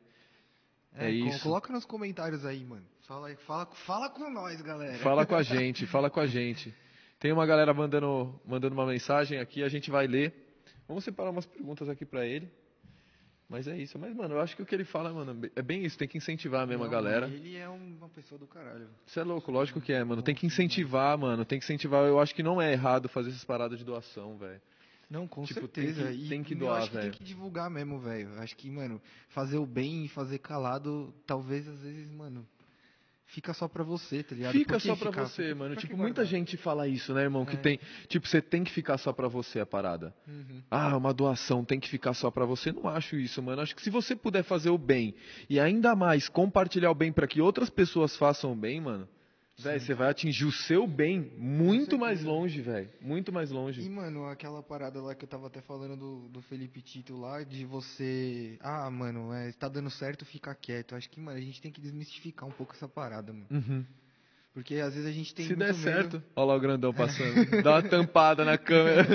É 0.94 1.06
co- 1.06 1.10
isso. 1.10 1.42
Coloca 1.42 1.72
nos 1.72 1.84
comentários 1.84 2.46
aí, 2.46 2.64
mano. 2.64 2.84
Fala, 3.06 3.28
aí, 3.28 3.36
fala, 3.36 3.66
fala 3.66 4.08
com 4.08 4.30
nós, 4.30 4.62
galera. 4.62 4.98
Fala 4.98 5.26
com 5.26 5.34
a 5.34 5.42
gente, 5.44 5.86
fala 5.86 6.08
com 6.08 6.20
a 6.20 6.26
gente. 6.26 6.72
Tem 7.20 7.30
uma 7.32 7.44
galera 7.46 7.72
mandando, 7.74 8.34
mandando 8.46 8.74
uma 8.74 8.86
mensagem 8.86 9.38
aqui, 9.38 9.62
a 9.62 9.68
gente 9.68 9.90
vai 9.90 10.06
ler. 10.06 10.34
Vamos 10.88 11.04
separar 11.04 11.30
umas 11.30 11.44
perguntas 11.46 11.86
aqui 11.88 12.04
pra 12.06 12.26
ele. 12.26 12.50
Mas 13.46 13.68
é 13.68 13.76
isso. 13.76 13.98
Mas, 13.98 14.14
mano, 14.16 14.34
eu 14.36 14.40
acho 14.40 14.56
que 14.56 14.62
o 14.62 14.66
que 14.66 14.74
ele 14.74 14.84
fala, 14.84 15.12
mano, 15.12 15.38
é 15.54 15.60
bem 15.60 15.84
isso. 15.84 15.98
Tem 15.98 16.08
que 16.08 16.16
incentivar 16.16 16.66
mesmo 16.66 16.82
a 16.84 16.86
Não, 16.86 16.92
galera. 16.92 17.26
Ele 17.26 17.56
é 17.56 17.68
um- 17.68 17.96
uma 17.98 18.08
pessoa 18.08 18.38
do 18.38 18.46
caralho. 18.46 18.88
Isso 19.06 19.20
é 19.20 19.24
louco, 19.24 19.50
lógico 19.52 19.80
que 19.82 19.92
é, 19.92 20.02
mano. 20.02 20.22
Tem 20.22 20.34
que 20.34 20.46
incentivar, 20.46 21.18
mano. 21.18 21.44
Tem 21.44 21.58
que 21.58 21.64
incentivar. 21.64 22.06
Eu 22.06 22.18
acho 22.20 22.34
que 22.34 22.42
não 22.42 22.62
é 22.62 22.72
errado 22.72 23.08
fazer 23.08 23.28
essas 23.30 23.44
paradas 23.44 23.78
de 23.78 23.84
doação, 23.84 24.38
velho. 24.38 24.60
Não, 25.10 25.26
com 25.26 25.42
Tipo, 25.42 25.66
tem 25.68 25.86
certeza. 25.92 26.08
que- 26.12 26.24
E 26.24 26.28
tem 26.28 26.42
que 26.44 26.54
doar, 26.54 26.84
que 26.84 26.90
velho. 26.94 27.10
tem 27.10 27.18
que 27.18 27.24
divulgar 27.24 27.68
mesmo, 27.68 27.98
velho. 27.98 28.30
Acho 28.38 28.56
que, 28.56 28.70
mano, 28.70 29.02
fazer 29.28 29.58
o 29.58 29.66
bem 29.66 30.04
e 30.04 30.08
fazer 30.08 30.38
calado, 30.38 31.12
talvez 31.26 31.66
às 31.68 31.82
vezes, 31.82 32.08
mano, 32.12 32.46
fica 33.32 33.54
só 33.54 33.68
pra 33.68 33.82
você, 33.84 34.22
tá 34.22 34.34
ligado? 34.34 34.52
Fica 34.52 34.78
só 34.78 34.94
pra 34.96 35.10
ficar- 35.10 35.24
você, 35.26 35.54
mano. 35.54 35.72
pra 35.74 35.80
Tipo, 35.80 35.96
muita 35.96 36.24
gente 36.24 36.56
fala 36.56 36.86
isso, 36.88 37.14
né, 37.14 37.22
irmão? 37.22 37.44
Que 37.44 37.56
É. 37.56 37.58
tem. 37.58 37.80
Tipo, 38.08 38.26
você 38.26 38.40
tem 38.42 38.64
que 38.64 38.70
ficar 38.70 38.98
só 38.98 39.12
pra 39.12 39.28
você 39.28 39.60
a 39.60 39.66
parada. 39.66 40.12
Uhum. 40.26 40.62
Ah, 40.70 40.96
uma 40.96 41.12
doação 41.14 41.64
tem 41.64 41.78
que 41.80 41.88
ficar 41.88 42.12
só 42.14 42.30
pra 42.30 42.44
você. 42.44 42.72
Não 42.72 42.88
acho 42.88 43.16
isso, 43.16 43.42
mano. 43.42 43.62
Acho 43.62 43.74
que 43.74 43.82
se 43.82 43.90
você 43.90 44.14
puder 44.16 44.42
fazer 44.42 44.70
o 44.70 44.78
bem 44.78 45.14
e 45.48 45.58
ainda 45.60 45.94
mais 45.94 46.28
compartilhar 46.28 46.90
o 46.90 46.94
bem 46.94 47.12
pra 47.12 47.26
que 47.26 47.40
outras 47.40 47.70
pessoas 47.70 48.16
façam 48.16 48.52
o 48.52 48.56
bem, 48.56 48.80
mano, 48.80 49.08
velho, 49.62 49.80
você 49.80 49.94
vai 49.94 50.10
atingir 50.10 50.44
o 50.44 50.52
seu 50.52 50.86
bem 50.86 51.32
muito 51.36 51.98
mais 51.98 52.22
longe, 52.22 52.60
velho. 52.60 52.88
Muito 53.00 53.32
mais 53.32 53.50
E, 53.50 53.54
longe. 53.54 53.88
mano, 53.88 54.26
aquela 54.26 54.62
parada 54.62 55.00
lá 55.00 55.14
que 55.14 55.24
eu 55.24 55.28
tava 55.28 55.46
até 55.46 55.60
falando 55.60 55.96
do, 55.96 56.28
do 56.28 56.42
Felipe 56.42 56.80
Tito 56.82 57.16
lá, 57.16 57.42
de 57.42 57.64
você. 57.64 58.58
Ah, 58.60 58.90
mano, 58.90 59.32
é, 59.32 59.52
tá 59.52 59.68
dando 59.68 59.90
certo, 59.90 60.24
fica 60.24 60.54
quieto. 60.54 60.94
Acho 60.94 61.08
que, 61.10 61.20
mano, 61.20 61.38
a 61.38 61.40
gente 61.40 61.60
tem 61.60 61.70
que 61.72 61.80
desmistificar 61.80 62.48
um 62.48 62.52
pouco 62.52 62.74
essa 62.74 62.88
parada, 62.88 63.32
mano. 63.32 63.46
Uhum. 63.50 63.84
Porque 64.52 64.76
às 64.76 64.94
vezes 64.94 65.08
a 65.08 65.12
gente 65.12 65.32
tem 65.34 65.46
Se 65.46 65.54
muito 65.54 65.60
der 65.66 65.72
medo- 65.74 65.82
certo, 65.82 66.22
olha 66.34 66.46
lá 66.46 66.56
o 66.56 66.60
grandão 66.60 66.92
passando. 66.92 67.34
Dá 67.62 67.74
uma 67.76 67.82
tampada 67.88 68.44
na 68.44 68.58
câmera. 68.58 69.06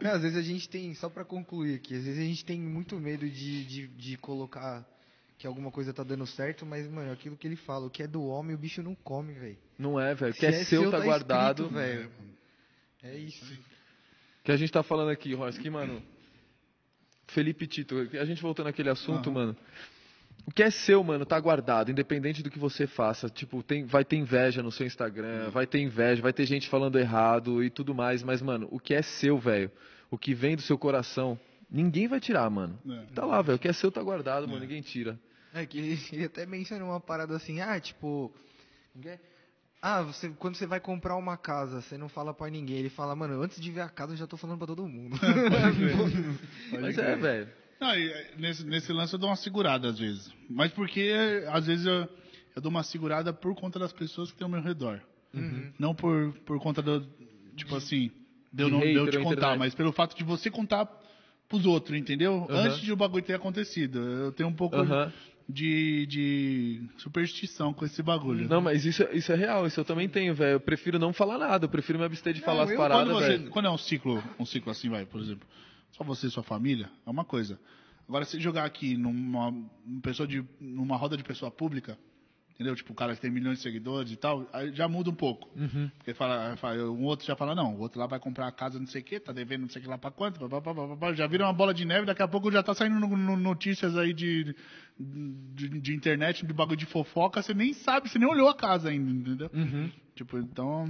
Não, 0.00 0.12
às 0.12 0.22
vezes 0.22 0.36
a 0.38 0.42
gente 0.42 0.68
tem, 0.68 0.94
só 0.94 1.08
pra 1.08 1.24
concluir 1.24 1.74
aqui, 1.76 1.96
às 1.96 2.04
vezes 2.04 2.20
a 2.20 2.24
gente 2.24 2.44
tem 2.44 2.60
muito 2.60 2.96
medo 2.98 3.28
de, 3.28 3.64
de, 3.64 3.86
de 3.88 4.16
colocar 4.18 4.86
que 5.42 5.46
alguma 5.48 5.72
coisa 5.72 5.92
tá 5.92 6.04
dando 6.04 6.24
certo, 6.24 6.64
mas, 6.64 6.88
mano, 6.88 7.10
é 7.10 7.12
aquilo 7.12 7.36
que 7.36 7.48
ele 7.48 7.56
fala, 7.56 7.86
o 7.86 7.90
que 7.90 8.04
é 8.04 8.06
do 8.06 8.24
homem, 8.24 8.54
o 8.54 8.58
bicho 8.58 8.80
não 8.80 8.94
come, 8.94 9.32
velho. 9.32 9.58
Não 9.76 9.98
é, 9.98 10.14
velho. 10.14 10.30
O 10.30 10.36
que 10.36 10.46
é, 10.46 10.50
é 10.50 10.64
seu 10.64 10.88
tá 10.88 10.98
tá 10.98 11.04
guardado. 11.04 11.68
velho. 11.68 12.08
É 13.02 13.16
isso. 13.16 13.44
que 14.44 14.52
a 14.52 14.56
gente 14.56 14.70
tá 14.70 14.84
falando 14.84 15.10
aqui, 15.10 15.34
que, 15.60 15.68
mano. 15.68 16.00
Felipe 17.26 17.66
Tito, 17.66 18.08
a 18.20 18.24
gente 18.24 18.40
voltando 18.40 18.66
naquele 18.66 18.88
assunto, 18.88 19.30
Aham. 19.30 19.34
mano. 19.34 19.56
O 20.46 20.52
que 20.52 20.62
é 20.62 20.70
seu, 20.70 21.02
mano, 21.02 21.26
tá 21.26 21.40
guardado, 21.40 21.90
independente 21.90 22.40
do 22.40 22.48
que 22.48 22.60
você 22.60 22.86
faça. 22.86 23.28
Tipo, 23.28 23.64
tem, 23.64 23.84
vai 23.84 24.04
ter 24.04 24.18
inveja 24.18 24.62
no 24.62 24.70
seu 24.70 24.86
Instagram, 24.86 25.50
vai 25.50 25.66
ter 25.66 25.80
inveja, 25.80 26.22
vai 26.22 26.32
ter 26.32 26.46
gente 26.46 26.68
falando 26.68 27.00
errado 27.00 27.64
e 27.64 27.68
tudo 27.68 27.92
mais. 27.92 28.22
Mas, 28.22 28.40
mano, 28.40 28.68
o 28.70 28.78
que 28.78 28.94
é 28.94 29.02
seu, 29.02 29.36
velho, 29.38 29.72
o 30.08 30.16
que 30.16 30.34
vem 30.34 30.54
do 30.54 30.62
seu 30.62 30.78
coração, 30.78 31.36
ninguém 31.68 32.06
vai 32.06 32.20
tirar, 32.20 32.48
mano. 32.48 32.78
É. 32.88 33.06
Tá 33.12 33.26
lá, 33.26 33.42
velho. 33.42 33.56
O 33.56 33.58
que 33.58 33.66
é 33.66 33.72
seu 33.72 33.90
tá 33.90 34.00
guardado, 34.00 34.46
mano, 34.46 34.60
ninguém 34.60 34.82
tira. 34.82 35.18
É 35.54 35.66
que 35.66 35.78
ele, 36.12 36.24
até 36.24 36.46
menciona 36.46 36.82
uma 36.84 36.98
parada 36.98 37.36
assim, 37.36 37.60
ah, 37.60 37.78
tipo. 37.78 38.32
Ah, 39.82 40.02
você, 40.02 40.30
quando 40.30 40.56
você 40.56 40.66
vai 40.66 40.80
comprar 40.80 41.16
uma 41.16 41.36
casa, 41.36 41.82
você 41.82 41.98
não 41.98 42.08
fala 42.08 42.32
pra 42.32 42.48
ninguém. 42.48 42.78
Ele 42.78 42.88
fala, 42.88 43.14
mano, 43.14 43.42
antes 43.42 43.60
de 43.60 43.70
ver 43.70 43.82
a 43.82 43.88
casa 43.88 44.12
eu 44.12 44.16
já 44.16 44.26
tô 44.26 44.36
falando 44.36 44.58
pra 44.58 44.66
todo 44.66 44.86
mundo. 44.88 45.16
Mas 46.80 46.96
é, 46.96 47.16
velho. 47.16 47.48
Não, 47.80 47.94
e, 47.94 48.08
é, 48.10 48.30
nesse, 48.38 48.64
nesse 48.64 48.92
lance 48.92 49.12
eu 49.12 49.18
dou 49.18 49.28
uma 49.28 49.36
segurada 49.36 49.88
às 49.88 49.98
vezes. 49.98 50.32
Mas 50.48 50.72
porque 50.72 51.00
é, 51.00 51.48
às 51.48 51.66
vezes 51.66 51.84
eu, 51.84 52.08
eu 52.54 52.62
dou 52.62 52.70
uma 52.70 52.84
segurada 52.84 53.32
por 53.32 53.54
conta 53.54 53.78
das 53.78 53.92
pessoas 53.92 54.28
que 54.30 54.36
estão 54.36 54.46
ao 54.46 54.52
meu 54.52 54.62
redor. 54.62 55.02
Não 55.78 55.94
por, 55.94 56.32
por 56.44 56.60
conta 56.60 56.80
do. 56.80 57.06
Tipo 57.56 57.76
assim, 57.76 58.10
de 58.52 58.62
eu, 58.62 58.68
De 58.68 58.72
não, 58.72 58.80
de 58.80 58.94
eu 58.94 59.10
te 59.10 59.18
contar, 59.18 59.32
internet. 59.32 59.58
mas 59.58 59.74
pelo 59.74 59.92
fato 59.92 60.16
de 60.16 60.22
você 60.22 60.50
contar 60.50 60.86
pros 61.48 61.66
outros, 61.66 61.98
entendeu? 61.98 62.46
Aham. 62.48 62.66
Antes 62.66 62.80
de 62.80 62.92
o 62.92 62.96
bagulho 62.96 63.24
ter 63.24 63.34
acontecido. 63.34 63.98
Eu 63.98 64.32
tenho 64.32 64.48
um 64.48 64.54
pouco 64.54 64.76
de, 64.76 65.12
de 65.48 66.82
superstição 66.98 67.72
com 67.72 67.84
esse 67.84 68.02
bagulho. 68.02 68.48
Não, 68.48 68.60
mas 68.60 68.84
isso, 68.84 69.02
isso 69.12 69.32
é 69.32 69.34
real, 69.34 69.66
isso 69.66 69.78
eu 69.80 69.84
também 69.84 70.08
tenho, 70.08 70.34
velho. 70.34 70.52
Eu 70.52 70.60
prefiro 70.60 70.98
não 70.98 71.12
falar 71.12 71.38
nada, 71.38 71.64
eu 71.64 71.68
prefiro 71.68 71.98
me 71.98 72.04
abster 72.04 72.32
de 72.32 72.40
Não, 72.40 72.46
falar 72.46 72.64
as 72.64 72.70
eu- 72.70 72.76
paradas, 72.76 73.12
quando, 73.12 73.18
você- 73.22 73.38
quando 73.50 73.66
é 73.66 73.70
um 73.70 73.78
ciclo, 73.78 74.22
um 74.38 74.44
ciclo 74.46 74.70
assim, 74.70 74.88
vai, 74.88 75.04
por 75.06 75.20
exemplo, 75.20 75.46
só 75.90 76.02
você 76.04 76.26
e 76.26 76.30
sua 76.30 76.42
família, 76.42 76.90
é 77.06 77.10
uma 77.10 77.24
coisa. 77.24 77.58
Agora, 78.08 78.24
se 78.24 78.38
jogar 78.40 78.64
aqui 78.64 78.96
numa, 78.96 79.48
uma 79.48 80.00
pessoa 80.02 80.26
de, 80.26 80.44
numa 80.60 80.96
roda 80.96 81.16
de 81.16 81.22
pessoa 81.24 81.50
pública, 81.50 81.96
entendeu? 82.62 82.76
Tipo, 82.76 82.92
o 82.92 82.96
cara 82.96 83.14
que 83.14 83.20
tem 83.20 83.30
milhões 83.30 83.58
de 83.58 83.62
seguidores 83.64 84.12
e 84.12 84.16
tal, 84.16 84.46
aí 84.52 84.72
já 84.72 84.86
muda 84.88 85.10
um 85.10 85.14
pouco. 85.14 85.48
Uhum. 85.58 85.90
Porque 85.98 86.14
fala, 86.14 86.56
fala- 86.56 86.90
um 86.90 87.02
outro 87.04 87.26
já 87.26 87.34
fala, 87.36 87.54
não, 87.54 87.74
o 87.74 87.80
outro 87.80 87.98
lá 88.00 88.06
vai 88.06 88.18
comprar 88.20 88.46
a 88.46 88.52
casa 88.52 88.78
não 88.78 88.86
sei 88.86 89.00
o 89.00 89.04
quê, 89.04 89.18
tá 89.20 89.32
devendo 89.32 89.62
não 89.62 89.68
sei 89.68 89.80
o 89.80 89.82
que 89.84 89.90
lá 89.90 89.98
pra 89.98 90.10
quanto, 90.10 90.38
pá, 90.40 90.48
pá, 90.48 90.60
pá, 90.60 90.74
pá, 90.74 90.88
pá, 90.88 90.96
pá, 90.96 91.12
já 91.12 91.26
vira 91.26 91.44
uma 91.44 91.52
bola 91.52 91.74
de 91.74 91.84
neve, 91.84 92.06
daqui 92.06 92.22
a 92.22 92.28
pouco 92.28 92.50
já 92.50 92.62
tá 92.62 92.72
saindo 92.74 92.98
no- 93.00 93.16
no- 93.16 93.36
notícias 93.36 93.96
aí 93.96 94.12
de, 94.14 94.54
de, 94.98 95.68
de 95.80 95.94
internet, 95.94 96.46
de 96.46 96.52
bagulho 96.52 96.76
de 96.76 96.86
fofoca, 96.86 97.42
você 97.42 97.52
nem 97.52 97.72
sabe, 97.72 98.08
você 98.08 98.18
nem 98.18 98.28
olhou 98.28 98.48
a 98.48 98.54
casa 98.54 98.88
ainda, 98.90 99.10
entendeu? 99.10 99.50
Tipo, 100.14 100.38
então. 100.38 100.84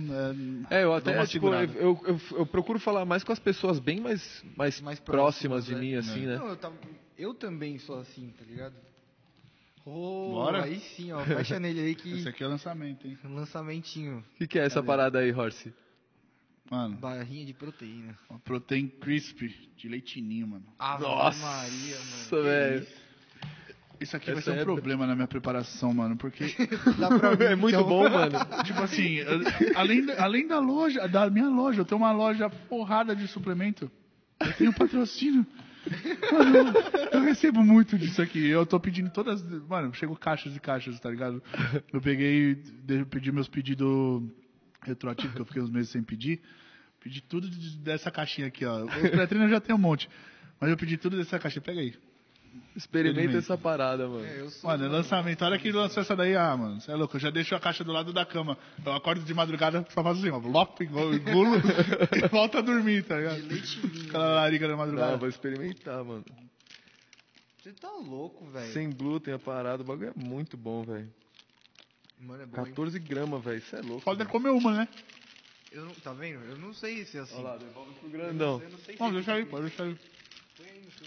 É, 0.70 0.80
É, 0.80 0.84
eu 0.84 0.92
até, 0.92 1.16
uma 1.16 1.26
tipo, 1.26 1.46
eu, 1.48 2.00
eu, 2.04 2.20
eu 2.38 2.46
procuro 2.46 2.78
falar 2.80 3.04
mais 3.04 3.22
com 3.22 3.32
as 3.32 3.38
pessoas 3.38 3.78
bem 3.78 4.00
mais, 4.00 4.44
mais, 4.56 4.80
Mais 4.80 4.98
próximas, 5.00 5.64
próximas, 5.64 5.64
de 5.66 5.74
né? 5.74 5.80
mim, 5.80 5.94
assim, 5.94 6.26
né? 6.26 6.36
Não, 6.36 6.48
eu, 6.48 6.56
tava- 6.56 6.74
eu 7.16 7.32
também 7.32 7.78
sou 7.78 8.00
assim, 8.00 8.32
tá 8.36 8.44
ligado? 8.44 8.74
Oh, 9.84 10.30
Bora? 10.32 10.64
Aí 10.64 10.78
sim, 10.78 11.10
ó. 11.12 11.24
Fecha 11.24 11.58
nele 11.58 11.80
aí 11.80 11.94
que. 11.94 12.12
Esse 12.12 12.28
aqui 12.28 12.44
é 12.44 12.46
o 12.46 12.50
lançamento, 12.50 13.06
hein? 13.06 13.18
Lançamentinho. 13.24 14.18
O 14.34 14.38
que, 14.38 14.46
que 14.46 14.58
é 14.58 14.64
essa 14.64 14.82
parada 14.82 15.18
aí, 15.18 15.32
Horse? 15.32 15.72
Mano, 16.70 16.96
Barrinha 16.96 17.44
de 17.44 17.52
proteína. 17.52 18.16
uma 18.30 18.38
protein 18.38 18.88
crisp 18.88 19.42
de 19.76 19.88
leitinho, 19.88 20.46
mano. 20.46 20.64
Ave 20.78 21.02
Nossa, 21.02 21.44
Maria, 21.44 21.96
mano. 21.98 22.10
Nossa, 22.10 22.42
velho. 22.42 22.86
Isso 24.00 24.16
aqui 24.16 24.26
vai 24.30 24.38
Essa 24.40 24.50
ser 24.52 24.58
um 24.58 24.60
é- 24.60 24.64
problema 24.64 25.06
na 25.06 25.14
minha 25.14 25.28
preparação, 25.28 25.92
mano, 25.92 26.16
porque, 26.16 26.44
Dá 26.98 27.08
pra 27.18 27.36
mim, 27.36 27.44
É 27.44 27.54
muito 27.54 27.74
então. 27.76 27.86
bom, 27.88 28.08
mano. 28.08 28.38
tipo 28.64 28.80
assim, 28.80 29.18
além, 29.76 30.06
da- 30.06 30.24
além 30.24 30.46
da 30.46 30.58
loja, 30.60 31.06
da 31.06 31.28
minha 31.28 31.48
loja, 31.48 31.80
eu 31.80 31.84
tenho 31.84 32.00
uma 32.00 32.10
loja 32.12 32.48
porrada 32.48 33.14
de 33.14 33.28
suplemento. 33.28 33.90
Eu 34.40 34.52
tenho 34.54 34.72
patrocínio. 34.72 35.46
Mano, 36.32 36.72
eu, 37.12 37.20
recebo 37.22 37.62
muito 37.64 37.98
disso 37.98 38.22
aqui. 38.22 38.46
Eu 38.46 38.64
tô 38.64 38.78
pedindo 38.78 39.10
todas. 39.10 39.42
Mano, 39.68 39.92
chegou 39.94 40.16
caixas 40.16 40.54
e 40.56 40.60
caixas, 40.60 40.98
tá 41.00 41.10
ligado? 41.10 41.42
Eu 41.92 42.00
peguei, 42.00 42.56
pedi 43.10 43.32
meus 43.32 43.48
pedidos 43.48 44.22
retroativos, 44.82 45.34
que 45.34 45.40
eu 45.40 45.44
fiquei 45.46 45.62
uns 45.62 45.70
meses 45.70 45.90
sem 45.90 46.02
pedir. 46.02 46.40
Pedi 47.00 47.20
tudo 47.20 47.48
de- 47.50 47.78
dessa 47.78 48.10
caixinha 48.10 48.46
aqui, 48.46 48.64
ó. 48.64 48.84
Os 48.84 48.90
pré-treinos 49.10 49.48
eu 49.50 49.54
já 49.56 49.60
tenho 49.60 49.76
um 49.76 49.80
monte. 49.80 50.08
Mas 50.60 50.70
eu 50.70 50.76
pedi 50.76 50.96
tudo 50.96 51.16
dessa 51.16 51.38
caixinha. 51.38 51.62
Pega 51.62 51.80
aí. 51.80 51.94
Experimenta 52.74 53.36
essa 53.36 53.56
parada, 53.56 54.08
mano. 54.08 54.24
É, 54.24 54.40
eu 54.40 54.50
sou. 54.50 54.70
Mano, 54.70 54.84
é 54.84 54.88
lançamento. 54.88 55.42
A 55.42 55.46
hora 55.46 55.58
que 55.58 55.70
lançou 55.70 56.02
essa 56.02 56.16
daí, 56.16 56.34
ah, 56.34 56.56
mano, 56.56 56.80
você 56.80 56.90
é 56.90 56.94
louco. 56.94 57.16
Eu 57.16 57.20
já 57.20 57.30
deixo 57.30 57.54
a 57.54 57.60
caixa 57.60 57.84
do 57.84 57.92
lado 57.92 58.12
da 58.12 58.24
cama. 58.24 58.56
Eu 58.84 58.92
acordo 58.92 59.22
de 59.22 59.34
madrugada, 59.34 59.84
só 59.90 60.02
faço 60.02 60.20
assim, 60.20 60.30
ó. 60.30 60.38
Lopo, 60.38 60.82
engulo 60.82 61.14
e 62.16 62.28
volto 62.28 62.58
a 62.58 62.60
dormir, 62.60 63.04
tá 63.04 63.16
ligado? 63.16 63.46
leitinho, 63.46 64.08
Aquela 64.08 64.34
larica 64.34 64.66
da 64.66 64.72
Não, 64.72 64.78
madrugada. 64.78 65.16
vou 65.18 65.28
experimentar, 65.28 66.02
mano. 66.04 66.24
Você 67.62 67.72
tá 67.72 67.90
louco, 67.92 68.44
velho. 68.50 68.72
Sem 68.72 68.90
glúten 68.90 69.34
a 69.34 69.38
parada, 69.38 69.82
o 69.82 69.86
bagulho 69.86 70.12
é 70.16 70.20
muito 70.20 70.56
bom, 70.56 70.82
velho. 70.82 71.08
Mano, 72.20 72.42
é 72.42 72.46
bom, 72.46 72.58
hein? 72.60 72.66
14 72.66 72.98
gramas, 72.98 73.44
velho. 73.44 73.58
Isso 73.58 73.76
é 73.76 73.80
louco. 73.82 74.02
Pode 74.02 74.18
velho. 74.18 74.30
comer 74.30 74.50
uma, 74.50 74.72
né? 74.72 74.88
Eu 75.70 75.84
não, 75.84 75.92
tá 75.94 76.12
vendo? 76.12 76.42
Eu 76.44 76.58
não 76.58 76.72
sei 76.74 77.04
se 77.04 77.18
é 77.18 77.20
assim. 77.20 77.34
Olha 77.36 77.44
lá, 77.44 77.56
devolve 77.56 77.92
pro 78.00 78.08
grandão. 78.10 78.60
Eu 78.62 78.70
não 78.70 78.78
sei 78.78 78.94
se 78.94 79.00
Não, 79.00 79.08
é 79.08 79.12
deixa 79.12 79.32
aí, 79.34 79.46
pode 79.46 79.66
deixar 79.66 79.84
aí. 79.84 79.96
Põe 80.56 80.66
aí 80.68 80.80
no 80.84 80.90
seu, 80.90 81.06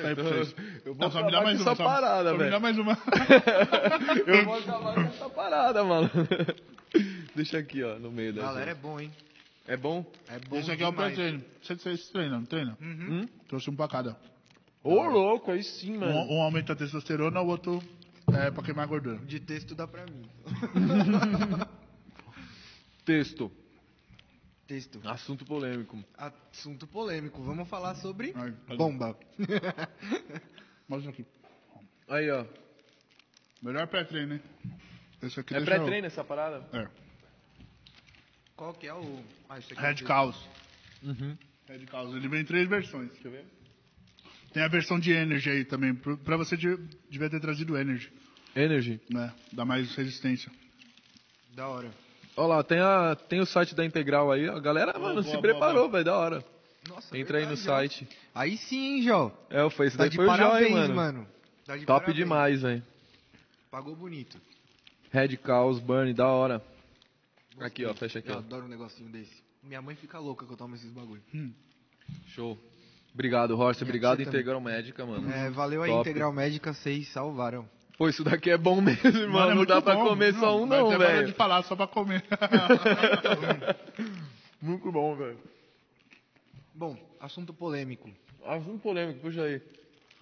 pra 0.00 0.14
vocês. 0.24 0.54
Eu 0.84 0.94
vou 0.94 1.08
Não, 1.08 1.18
acabar 1.18 1.42
mais 1.44 1.60
uma. 1.60 1.70
essa 1.72 1.76
Só, 1.76 1.84
parada, 1.84 2.30
só 2.30 2.36
velho. 2.36 2.60
mais 2.60 2.78
uma. 2.78 2.98
Eu 4.26 4.44
vou 4.44 4.54
acabar 4.58 4.94
com 4.94 5.00
essa 5.02 5.30
parada, 5.30 5.84
mano. 5.84 6.10
Deixa 7.34 7.58
aqui, 7.58 7.82
ó, 7.82 7.98
no 7.98 8.10
meio 8.10 8.32
da. 8.32 8.42
Galera, 8.42 8.70
é 8.70 8.74
bom, 8.74 9.00
hein? 9.00 9.10
É 9.66 9.76
bom? 9.76 10.04
É 10.28 10.38
bom 10.38 10.56
Esse 10.56 10.70
aqui 10.70 10.82
é 10.82 10.88
o 10.88 10.92
pré-treino. 10.92 11.42
Você, 11.62 11.74
você 11.74 11.96
treina, 12.12 12.36
não 12.38 12.44
treina? 12.44 12.76
Uhum. 12.80 13.20
Hum? 13.22 13.28
Trouxe 13.48 13.70
um 13.70 13.74
pra 13.76 13.88
cada. 13.88 14.16
Ô, 14.82 15.02
louco, 15.06 15.50
aí 15.50 15.62
sim, 15.62 15.96
Um, 15.96 16.00
mano. 16.00 16.30
um 16.30 16.42
aumenta 16.42 16.74
a 16.74 16.76
testosterona, 16.76 17.40
o 17.40 17.46
outro 17.48 17.82
é 18.32 18.50
pra 18.50 18.62
queimar 18.62 18.84
a 18.84 18.88
gordura. 18.88 19.16
De 19.24 19.40
texto 19.40 19.74
dá 19.74 19.86
pra 19.86 20.04
mim. 20.04 20.22
Texto. 23.04 23.50
Texto. 24.66 25.00
Assunto 25.04 25.44
polêmico. 25.44 26.02
Assunto 26.16 26.86
polêmico. 26.86 27.42
Vamos 27.42 27.68
falar 27.68 27.94
sobre 27.96 28.32
Ai, 28.34 28.52
pode- 28.66 28.78
bomba. 28.78 29.18
Mostra 30.88 31.10
aqui. 31.10 31.24
Aí, 32.08 32.30
ó. 32.30 32.46
Melhor 33.62 33.86
pré-treino, 33.88 34.34
hein? 34.34 34.42
Esse 35.22 35.40
aqui 35.40 35.54
É 35.54 35.60
pré-treino 35.60 36.06
essa 36.06 36.24
parada? 36.24 36.66
eu- 36.72 36.80
É. 36.80 36.88
Qual 38.56 38.72
que 38.74 38.86
é 38.86 38.94
o... 38.94 39.22
Ah, 39.48 39.58
isso 39.58 39.72
aqui 39.72 39.80
é 39.80 39.82
o 39.82 39.86
Red 39.86 39.94
texto. 39.94 40.06
Caos. 40.06 40.48
Uhum. 41.02 41.36
Red 41.66 41.86
Caos. 41.86 42.14
Ele 42.14 42.28
vem 42.28 42.40
em 42.40 42.44
três 42.44 42.68
versões. 42.68 43.10
Deixa 43.12 43.28
eu 43.28 43.32
ver. 43.32 43.44
Tem 44.52 44.62
a 44.62 44.68
versão 44.68 44.98
de 45.00 45.10
Energy 45.12 45.50
aí 45.50 45.64
também. 45.64 45.94
Pra 45.94 46.36
você 46.36 46.56
de- 46.56 46.76
devia 47.10 47.28
ter 47.28 47.40
trazido 47.40 47.76
Energy. 47.76 48.12
Energy. 48.54 49.00
Né? 49.10 49.34
Dá 49.52 49.64
mais 49.64 49.94
resistência. 49.96 50.50
Da 51.54 51.66
hora. 51.68 51.90
Olha 52.36 52.46
lá, 52.48 52.62
tem, 52.64 52.80
a, 52.80 53.16
tem 53.28 53.40
o 53.40 53.46
site 53.46 53.74
da 53.74 53.84
Integral 53.84 54.30
aí. 54.32 54.48
A 54.48 54.58
galera, 54.58 54.92
Boa, 54.92 55.02
mano, 55.08 55.14
boa, 55.14 55.24
se 55.24 55.30
boa, 55.30 55.40
preparou, 55.42 55.88
velho, 55.88 56.04
da 56.04 56.16
hora. 56.16 56.44
Nossa, 56.88 57.16
Entra 57.16 57.38
aí 57.38 57.44
no 57.44 57.50
verdade, 57.56 57.70
ó. 57.70 57.74
site. 57.76 58.08
Aí 58.34 58.56
sim, 58.58 58.96
hein, 58.96 59.02
Jó. 59.02 59.32
É, 59.48 59.68
foi 59.70 59.86
esse 59.86 59.96
Tá 59.96 60.04
daí 60.04 60.14
foi 60.14 60.24
o 60.24 60.28
Jó, 60.28 60.36
parabéns, 60.36 60.66
hein, 60.68 60.74
mano. 60.74 60.94
mano. 60.94 61.28
Tá 61.64 61.76
de 61.76 61.86
Top 61.86 62.00
parabéns. 62.00 62.16
demais, 62.16 62.62
velho. 62.62 62.82
Pagou 63.70 63.94
bonito. 63.96 64.38
Red 65.10 65.38
Chaos, 65.46 65.78
Burn, 65.78 66.12
da 66.12 66.26
hora. 66.28 66.62
Aqui, 67.60 67.84
ó, 67.84 67.94
fecha 67.94 68.18
aqui, 68.18 68.28
Eu 68.30 68.34
ó. 68.34 68.38
adoro 68.38 68.64
um 68.66 68.68
negocinho 68.68 69.08
desse. 69.10 69.32
Minha 69.62 69.80
mãe 69.80 69.94
fica 69.94 70.18
louca 70.18 70.44
que 70.44 70.52
eu 70.52 70.56
tomo 70.56 70.74
esses 70.74 70.90
bagulho. 70.90 71.22
Show. 72.28 72.58
Obrigado, 73.14 73.56
Horst. 73.56 73.80
Obrigado, 73.80 74.16
também. 74.18 74.28
Integral 74.28 74.60
Médica, 74.60 75.06
mano. 75.06 75.32
É, 75.32 75.48
valeu 75.50 75.82
aí. 75.84 75.90
Integral 75.92 76.32
Médica, 76.32 76.74
vocês 76.74 77.08
salvaram. 77.12 77.66
Pô, 77.96 78.08
isso 78.08 78.24
daqui 78.24 78.50
é 78.50 78.58
bom 78.58 78.80
mesmo, 78.82 79.02
mano. 79.12 79.32
Mano, 79.32 79.52
é 79.52 79.54
não 79.54 79.64
dá 79.64 79.80
pra 79.80 79.94
bom. 79.94 80.08
comer 80.08 80.34
só 80.34 80.60
um, 80.60 80.66
vai 80.66 80.78
não, 80.78 80.86
hora 80.88 80.98
velho. 80.98 81.26
de 81.28 81.32
falar 81.32 81.62
só 81.62 81.76
pra 81.76 81.86
comer. 81.86 82.24
Muito 84.60 84.90
bom, 84.90 85.14
velho. 85.16 85.38
Bom, 86.74 86.96
assunto 87.20 87.54
polêmico. 87.54 88.10
Assunto 88.44 88.80
polêmico, 88.80 89.20
puxa 89.20 89.42
aí. 89.42 89.62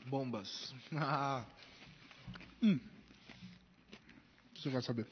Bombas. 0.06 0.74
Ah, 0.94 1.44
Você 4.54 4.68
vai 4.68 4.82
saber. 4.82 5.06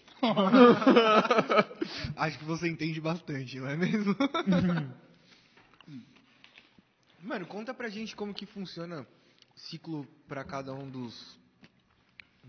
Acho 2.17 2.39
que 2.39 2.45
você 2.45 2.69
entende 2.69 3.01
bastante, 3.01 3.59
não 3.59 3.69
é 3.69 3.77
mesmo? 3.77 4.15
Mano, 7.23 7.47
conta 7.47 7.75
pra 7.75 7.89
gente 7.89 8.15
como 8.15 8.33
que 8.33 8.47
funciona 8.47 9.01
o 9.03 9.07
ciclo 9.61 10.07
pra 10.29 10.45
cada 10.45 10.73
um 10.73 10.89
dos 10.89 11.39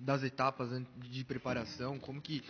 das 0.01 0.23
etapas 0.23 0.69
de 0.97 1.23
preparação, 1.23 1.99
como 1.99 2.21
que 2.21 2.43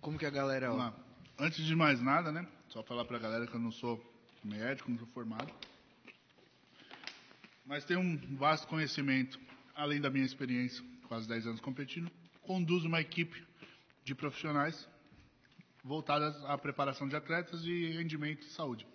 como 0.00 0.18
que 0.18 0.26
a 0.26 0.30
galera 0.30 0.68
Vamos 0.68 0.84
lá. 0.84 0.94
Antes 1.38 1.64
de 1.64 1.74
mais 1.76 2.00
nada, 2.00 2.32
né? 2.32 2.46
Só 2.68 2.82
falar 2.82 3.04
pra 3.04 3.18
galera 3.18 3.46
que 3.46 3.54
eu 3.54 3.60
não 3.60 3.70
sou 3.70 4.02
médico, 4.42 4.90
não 4.90 4.98
sou 4.98 5.06
formado. 5.08 5.52
Mas 7.64 7.84
tenho 7.84 8.00
um 8.00 8.36
vasto 8.36 8.66
conhecimento, 8.66 9.38
além 9.74 10.00
da 10.00 10.10
minha 10.10 10.24
experiência, 10.24 10.84
quase 11.06 11.28
10 11.28 11.46
anos 11.46 11.60
competindo. 11.60 12.10
Conduzo 12.42 12.88
uma 12.88 13.00
equipe 13.00 13.44
de 14.04 14.14
profissionais 14.14 14.88
voltadas 15.84 16.44
à 16.44 16.56
preparação 16.58 17.08
de 17.08 17.16
atletas 17.16 17.64
e 17.64 17.92
rendimento 17.92 18.42
e 18.42 18.50
saúde. 18.50 18.86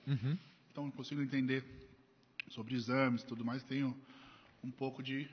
Então, 0.71 0.85
eu 0.85 0.91
consigo 0.91 1.21
entender 1.21 1.63
sobre 2.49 2.75
exames 2.75 3.21
e 3.21 3.25
tudo 3.25 3.43
mais. 3.43 3.63
Tenho 3.63 3.95
um 4.63 4.71
pouco 4.71 5.01
de 5.01 5.29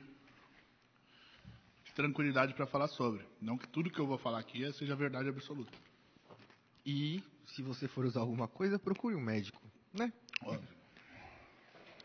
tranquilidade 1.95 2.53
para 2.53 2.67
falar 2.67 2.87
sobre. 2.89 3.25
Não 3.41 3.57
que 3.57 3.67
tudo 3.67 3.89
que 3.89 3.99
eu 3.99 4.05
vou 4.05 4.17
falar 4.17 4.39
aqui 4.39 4.71
seja 4.73 4.95
verdade 4.95 5.29
absoluta. 5.29 5.71
e 6.85 7.23
se 7.47 7.61
você 7.61 7.87
for 7.87 8.05
usar 8.05 8.19
alguma 8.19 8.47
coisa, 8.47 8.77
procure 8.77 9.15
um 9.15 9.21
médico, 9.21 9.61
né? 9.93 10.11
Óbvio. 10.43 10.67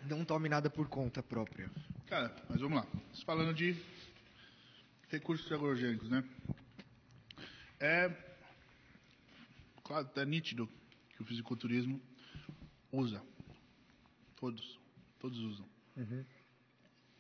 Não 0.07 0.25
tome 0.25 0.49
nada 0.49 0.71
por 0.71 0.89
conta 0.89 1.23
própria. 1.23 1.71
Cara, 2.07 2.35
mas 2.49 2.61
vamos 2.61 2.79
lá. 2.79 2.87
Falando 3.25 3.53
de 3.53 3.77
recursos 5.09 5.51
agrogênicos, 5.51 6.09
né? 6.09 6.25
É, 7.79 8.11
claro, 9.83 10.09
é 10.15 10.25
nítido 10.25 10.69
que 11.17 11.23
o 11.23 11.25
fisiculturismo 11.25 12.01
usa. 12.93 13.23
Todos. 14.37 14.79
Todos 15.19 15.39
usam. 15.39 15.67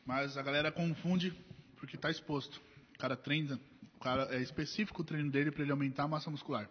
Mas 0.06 0.36
a 0.36 0.42
galera 0.42 0.70
confunde 0.70 1.34
porque 1.80 1.96
está 1.96 2.10
exposto. 2.10 2.60
O 2.94 2.98
cara 2.98 3.16
treina, 3.16 3.58
o 3.96 3.98
cara 3.98 4.28
é 4.30 4.40
específico 4.40 5.00
o 5.00 5.04
treino 5.04 5.30
dele 5.30 5.50
para 5.50 5.62
ele 5.62 5.72
aumentar 5.72 6.04
a 6.04 6.08
massa 6.08 6.30
muscular. 6.30 6.68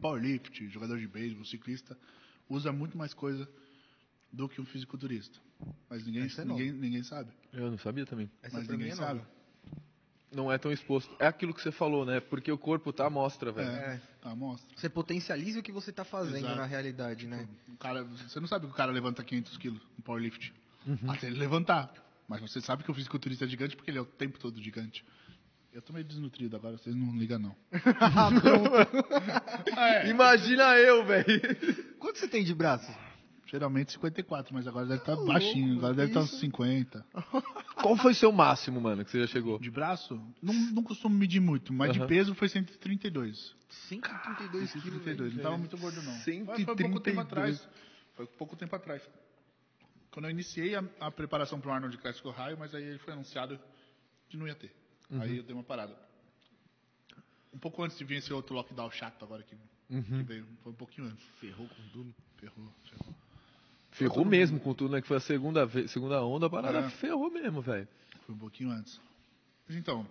Powerlift, 0.00 0.68
jogador 0.68 0.98
de 0.98 1.06
beisebol, 1.06 1.44
ciclista, 1.44 1.98
usa 2.48 2.72
muito 2.72 2.96
mais 2.96 3.12
coisa 3.12 3.46
do 4.32 4.48
que 4.48 4.60
um 4.60 4.64
fisiculturista. 4.64 5.38
Mas 5.90 6.06
ninguém, 6.06 6.22
é 6.22 6.44
ninguém, 6.44 6.72
ninguém 6.72 7.02
sabe. 7.02 7.30
Eu 7.52 7.70
não 7.70 7.76
sabia 7.76 8.06
também. 8.06 8.30
Essa 8.40 8.58
Mas 8.58 8.68
ninguém 8.68 8.90
é 8.90 8.94
sabe. 8.94 9.20
Não 10.32 10.50
é 10.50 10.56
tão 10.56 10.70
exposto. 10.70 11.12
É 11.18 11.26
aquilo 11.26 11.52
que 11.52 11.60
você 11.60 11.72
falou, 11.72 12.06
né? 12.06 12.20
Porque 12.20 12.52
o 12.52 12.56
corpo 12.56 12.92
tá 12.92 13.06
à 13.06 13.10
mostra, 13.10 13.50
velho. 13.50 13.68
É, 13.68 13.94
É. 13.94 14.00
tá, 14.22 14.34
mostra. 14.34 14.68
Você 14.76 14.88
potencializa 14.88 15.58
o 15.58 15.62
que 15.62 15.72
você 15.72 15.92
tá 15.92 16.04
fazendo 16.04 16.46
Exato. 16.46 16.56
na 16.56 16.66
realidade, 16.66 17.26
né? 17.26 17.48
O 17.68 17.76
cara, 17.76 18.04
você 18.04 18.38
não 18.38 18.46
sabe 18.46 18.66
que 18.66 18.72
o 18.72 18.76
cara 18.76 18.92
levanta 18.92 19.24
500 19.24 19.58
quilos 19.58 19.82
no 19.98 20.04
powerlift. 20.04 20.54
Até 21.08 21.26
ele 21.26 21.36
levantar. 21.36 21.92
Mas 22.30 22.40
você 22.40 22.60
sabe 22.60 22.84
que 22.84 22.90
o 22.92 22.94
fisiculturista 22.94 23.44
é 23.44 23.48
gigante 23.48 23.74
porque 23.74 23.90
ele 23.90 23.98
é 23.98 24.00
o 24.00 24.04
tempo 24.04 24.38
todo 24.38 24.62
gigante. 24.62 25.04
Eu 25.72 25.82
tô 25.82 25.92
meio 25.92 26.04
desnutrido 26.04 26.54
agora, 26.54 26.78
vocês 26.78 26.94
não 26.94 27.18
ligam 27.18 27.40
não. 27.40 27.56
Imagina 30.08 30.78
eu, 30.78 31.04
velho. 31.04 31.26
Quanto 31.98 32.20
você 32.20 32.28
tem 32.28 32.44
de 32.44 32.54
braço? 32.54 32.88
Geralmente 33.46 33.90
54, 33.90 34.54
mas 34.54 34.68
agora 34.68 34.86
deve 34.86 35.00
estar 35.00 35.14
louco, 35.14 35.32
baixinho, 35.32 35.78
agora 35.78 35.92
deve 35.92 36.10
estar 36.10 36.20
uns 36.20 36.30
isso. 36.30 36.38
50. 36.38 37.04
Qual 37.82 37.96
foi 37.96 38.14
seu 38.14 38.30
máximo, 38.30 38.80
mano, 38.80 39.04
que 39.04 39.10
você 39.10 39.22
já 39.22 39.26
chegou? 39.26 39.58
De 39.58 39.72
braço, 39.72 40.14
não, 40.40 40.54
não 40.54 40.84
costumo 40.84 41.16
medir 41.16 41.40
muito, 41.40 41.72
mas 41.72 41.92
de 41.92 42.06
peso 42.06 42.32
foi 42.36 42.48
132. 42.48 43.56
132 43.88 44.70
quilos. 44.70 44.84
132, 44.84 45.34
não 45.34 45.42
tava 45.42 45.58
muito 45.58 45.76
gordo 45.76 46.00
não. 46.02 46.12
132. 46.12 46.46
Mas 46.46 46.64
Foi 46.64 46.76
pouco 46.76 47.00
tempo 47.00 47.20
atrás. 47.20 47.68
Foi 48.14 48.26
pouco 48.26 48.56
tempo 48.56 48.76
atrás. 48.76 49.02
Quando 50.10 50.24
eu 50.26 50.30
iniciei 50.30 50.74
a, 50.74 50.84
a 50.98 51.10
preparação 51.10 51.60
para 51.60 51.70
o 51.70 51.72
Arnold 51.72 51.96
Classic 51.98 52.26
Ohio, 52.26 52.56
mas 52.58 52.74
aí 52.74 52.82
ele 52.82 52.98
foi 52.98 53.12
anunciado 53.12 53.58
que 54.28 54.36
não 54.36 54.46
ia 54.46 54.54
ter. 54.54 54.72
Aí 55.20 55.38
eu 55.38 55.42
dei 55.42 55.54
uma 55.54 55.62
parada. 55.64 55.96
Um 57.52 57.58
pouco 57.58 57.82
antes 57.82 57.98
de 57.98 58.04
vir 58.04 58.16
esse 58.16 58.32
outro 58.32 58.54
lockdown 58.54 58.90
chato 58.92 59.24
agora 59.24 59.42
que, 59.42 59.56
que 59.56 60.22
veio. 60.22 60.46
Foi 60.62 60.72
um 60.72 60.76
pouquinho 60.76 61.08
antes. 61.08 61.24
Ferrou 61.40 61.66
com 61.68 61.88
tudo. 61.92 62.14
Ferrou, 62.36 62.72
ferrou. 62.88 63.14
Ferrou 63.90 64.24
mesmo 64.24 64.60
com 64.60 64.72
tudo, 64.72 64.92
né? 64.92 65.00
Que 65.00 65.08
foi 65.08 65.16
a 65.16 65.20
segunda, 65.20 65.68
segunda 65.88 66.22
onda, 66.24 66.46
a 66.46 66.50
parada 66.50 66.78
É. 66.78 66.90
ferrou 66.90 67.30
mesmo, 67.30 67.60
velho. 67.60 67.88
Foi 68.24 68.34
um 68.34 68.38
pouquinho 68.38 68.70
antes. 68.70 69.00
Mas 69.66 69.76
então, 69.76 70.06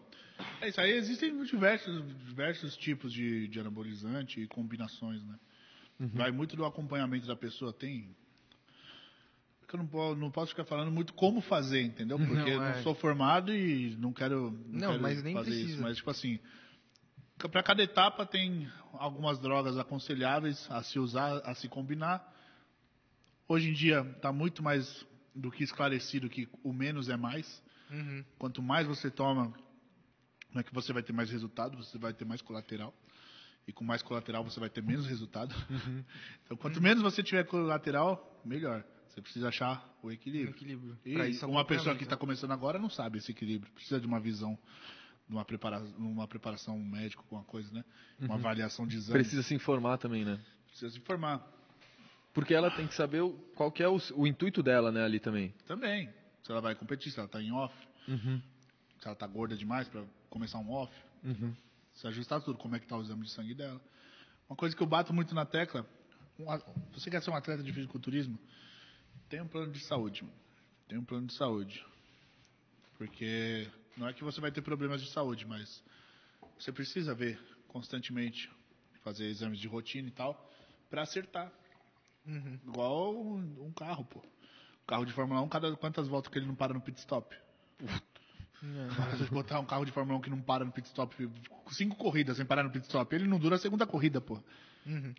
é 0.61 0.67
isso 0.67 0.81
aí. 0.81 0.91
Existem 0.91 1.41
diversos, 1.45 2.05
diversos 2.25 2.75
tipos 2.75 3.13
de, 3.13 3.47
de 3.47 3.59
anabolizante 3.59 4.41
e 4.41 4.47
combinações, 4.47 5.23
né? 5.23 5.39
Vai 6.13 6.31
muito 6.31 6.55
do 6.55 6.65
acompanhamento 6.65 7.27
da 7.27 7.35
pessoa. 7.35 7.73
Tem. 7.73 8.15
Que 9.69 9.75
Eu 9.75 9.83
não, 9.83 10.15
não 10.15 10.31
posso 10.31 10.49
ficar 10.49 10.65
falando 10.65 10.91
muito 10.91 11.13
como 11.13 11.41
fazer, 11.41 11.83
entendeu? 11.83 12.17
Porque 12.17 12.55
Não, 12.55 12.63
é. 12.65 12.75
não 12.75 12.83
sou 12.83 12.95
formado 12.95 13.53
e 13.53 13.95
não 13.97 14.11
quero, 14.11 14.51
não 14.67 14.79
Não, 14.79 14.89
quero 14.89 15.01
mas 15.01 15.23
nem 15.23 15.35
fazer 15.35 15.51
precisa. 15.51 15.71
isso. 15.73 15.81
Mas, 15.81 15.97
tipo 15.97 16.09
assim, 16.09 16.39
para 17.37 17.61
cada 17.61 17.83
etapa 17.83 18.25
tem 18.25 18.67
algumas 18.93 19.39
drogas 19.39 19.77
aconselháveis 19.77 20.67
a 20.71 20.81
se 20.81 20.97
usar, 20.97 21.37
a 21.45 21.53
se 21.53 21.69
combinar. 21.69 22.27
Hoje 23.47 23.69
em 23.69 23.73
dia 23.73 24.01
está 24.15 24.31
muito 24.31 24.63
mais 24.63 25.05
do 25.35 25.51
que 25.51 25.63
esclarecido 25.63 26.29
que 26.29 26.49
o 26.63 26.73
menos 26.73 27.07
é 27.07 27.15
mais. 27.15 27.61
Uhum. 27.91 28.25
Quanto 28.39 28.61
mais 28.61 28.87
você 28.87 29.09
toma, 29.11 29.53
não 30.51 30.61
é 30.61 30.63
que 30.63 30.73
você 30.73 30.91
vai 30.91 31.03
ter 31.03 31.13
mais 31.13 31.29
resultado, 31.29 31.77
você 31.77 31.97
vai 31.97 32.11
ter 32.13 32.25
mais 32.25 32.41
colateral. 32.41 32.93
E 33.67 33.71
com 33.71 33.83
mais 33.83 34.01
colateral 34.01 34.43
você 34.43 34.59
vai 34.59 34.69
ter 34.69 34.81
menos 34.81 35.05
resultado. 35.05 35.53
Então, 36.43 36.57
quanto 36.57 36.81
menos 36.81 37.03
você 37.03 37.21
tiver 37.21 37.43
colateral, 37.45 38.41
melhor. 38.43 38.83
Você 39.09 39.21
precisa 39.21 39.49
achar 39.49 39.87
o 40.01 40.11
equilíbrio. 40.11 40.51
Equilíbrio. 40.55 40.97
E 41.05 41.45
uma 41.45 41.65
pessoa 41.65 41.95
que 41.95 42.03
está 42.03 42.15
começando 42.15 42.51
agora 42.51 42.77
não 42.79 42.89
sabe 42.89 43.17
esse 43.17 43.31
equilíbrio. 43.31 43.71
Precisa 43.73 43.99
de 43.99 44.05
uma 44.07 44.19
visão 44.19 44.57
numa, 45.27 45.43
prepara, 45.43 45.79
numa 45.97 46.27
preparação 46.27 46.77
médica, 46.79 47.21
alguma 47.21 47.43
coisa, 47.43 47.71
né? 47.73 47.83
Uma 48.19 48.35
avaliação 48.35 48.85
de 48.87 48.97
exame. 48.97 49.19
Precisa 49.19 49.43
se 49.43 49.53
informar 49.53 49.97
também, 49.97 50.23
né? 50.23 50.39
Precisa 50.67 50.91
se 50.91 50.99
informar. 50.99 51.45
Porque 52.33 52.53
ela 52.53 52.69
tem 52.71 52.87
que 52.87 52.93
saber 52.93 53.21
o- 53.21 53.33
qual 53.55 53.71
que 53.71 53.81
é 53.83 53.87
o, 53.89 53.97
o 54.15 54.27
intuito 54.27 54.61
dela, 54.61 54.91
né, 54.91 55.03
ali 55.03 55.19
também. 55.19 55.53
Também. 55.67 56.09
Se 56.43 56.51
ela 56.51 56.61
vai 56.61 56.75
competir, 56.75 57.11
se 57.11 57.19
ela 57.19 57.27
tá 57.27 57.41
em 57.41 57.51
off, 57.51 57.73
Uhum. 58.07 58.41
se 58.99 59.07
ela 59.07 59.15
tá 59.15 59.25
gorda 59.27 59.55
demais 59.57 59.87
para 59.89 60.03
começar 60.29 60.59
um 60.59 60.69
off. 60.71 60.93
Uhum. 61.23 61.53
Se 61.93 62.07
ajustar 62.07 62.41
tudo, 62.41 62.57
como 62.59 62.75
é 62.75 62.79
que 62.79 62.87
tá 62.87 62.95
o 62.97 63.01
exame 63.01 63.23
de 63.23 63.31
sangue 63.31 63.53
dela. 63.55 63.81
Uma 64.47 64.55
coisa 64.55 64.75
que 64.75 64.81
eu 64.81 64.87
bato 64.87 65.13
muito 65.13 65.33
na 65.35 65.45
tecla, 65.45 65.85
um 66.39 66.45
você 66.93 67.09
quer 67.09 67.21
ser 67.21 67.29
um 67.31 67.35
atleta 67.35 67.61
de 67.61 67.73
fisiculturismo? 67.73 68.39
Tem 69.29 69.41
um 69.41 69.47
plano 69.47 69.71
de 69.71 69.79
saúde. 69.85 70.23
mano. 70.23 70.35
Tem 70.87 70.97
um 70.97 71.05
plano 71.05 71.27
de 71.27 71.35
saúde. 71.35 71.85
Porque 72.97 73.67
não 73.95 74.07
é 74.07 74.13
que 74.13 74.23
você 74.23 74.41
vai 74.41 74.51
ter 74.51 74.61
problemas 74.61 75.01
de 75.01 75.11
saúde, 75.11 75.45
mas 75.45 75.83
você 76.57 76.71
precisa 76.71 77.13
ver 77.13 77.39
constantemente, 77.67 78.49
fazer 79.03 79.25
exames 79.27 79.59
de 79.59 79.67
rotina 79.67 80.07
e 80.07 80.11
tal, 80.11 80.51
para 80.89 81.03
acertar. 81.03 81.51
Igual 82.67 83.15
um, 83.15 83.67
um 83.67 83.71
carro, 83.71 84.03
pô. 84.03 84.19
Um 84.19 84.85
carro 84.87 85.05
de 85.05 85.13
Fórmula 85.13 85.41
1, 85.41 85.49
cada 85.49 85.75
quantas 85.75 86.07
voltas 86.07 86.31
que 86.31 86.39
ele 86.39 86.47
não 86.47 86.55
para 86.55 86.73
no 86.73 86.81
pit 86.81 86.99
stop? 86.99 87.35
Se 88.59 88.65
você 89.17 89.25
botar 89.31 89.59
um 89.59 89.65
carro 89.65 89.85
de 89.85 89.91
Fórmula 89.91 90.17
1 90.17 90.21
que 90.21 90.29
não 90.29 90.41
para 90.41 90.65
no 90.65 90.71
pit 90.71 90.87
stop, 90.87 91.15
cinco 91.71 91.95
corridas 91.95 92.37
sem 92.37 92.45
parar 92.45 92.63
no 92.63 92.71
pit 92.71 92.85
stop, 92.85 93.15
ele 93.15 93.27
não 93.27 93.39
dura 93.39 93.55
a 93.55 93.59
segunda 93.59 93.85
corrida, 93.85 94.19
pô. 94.19 94.41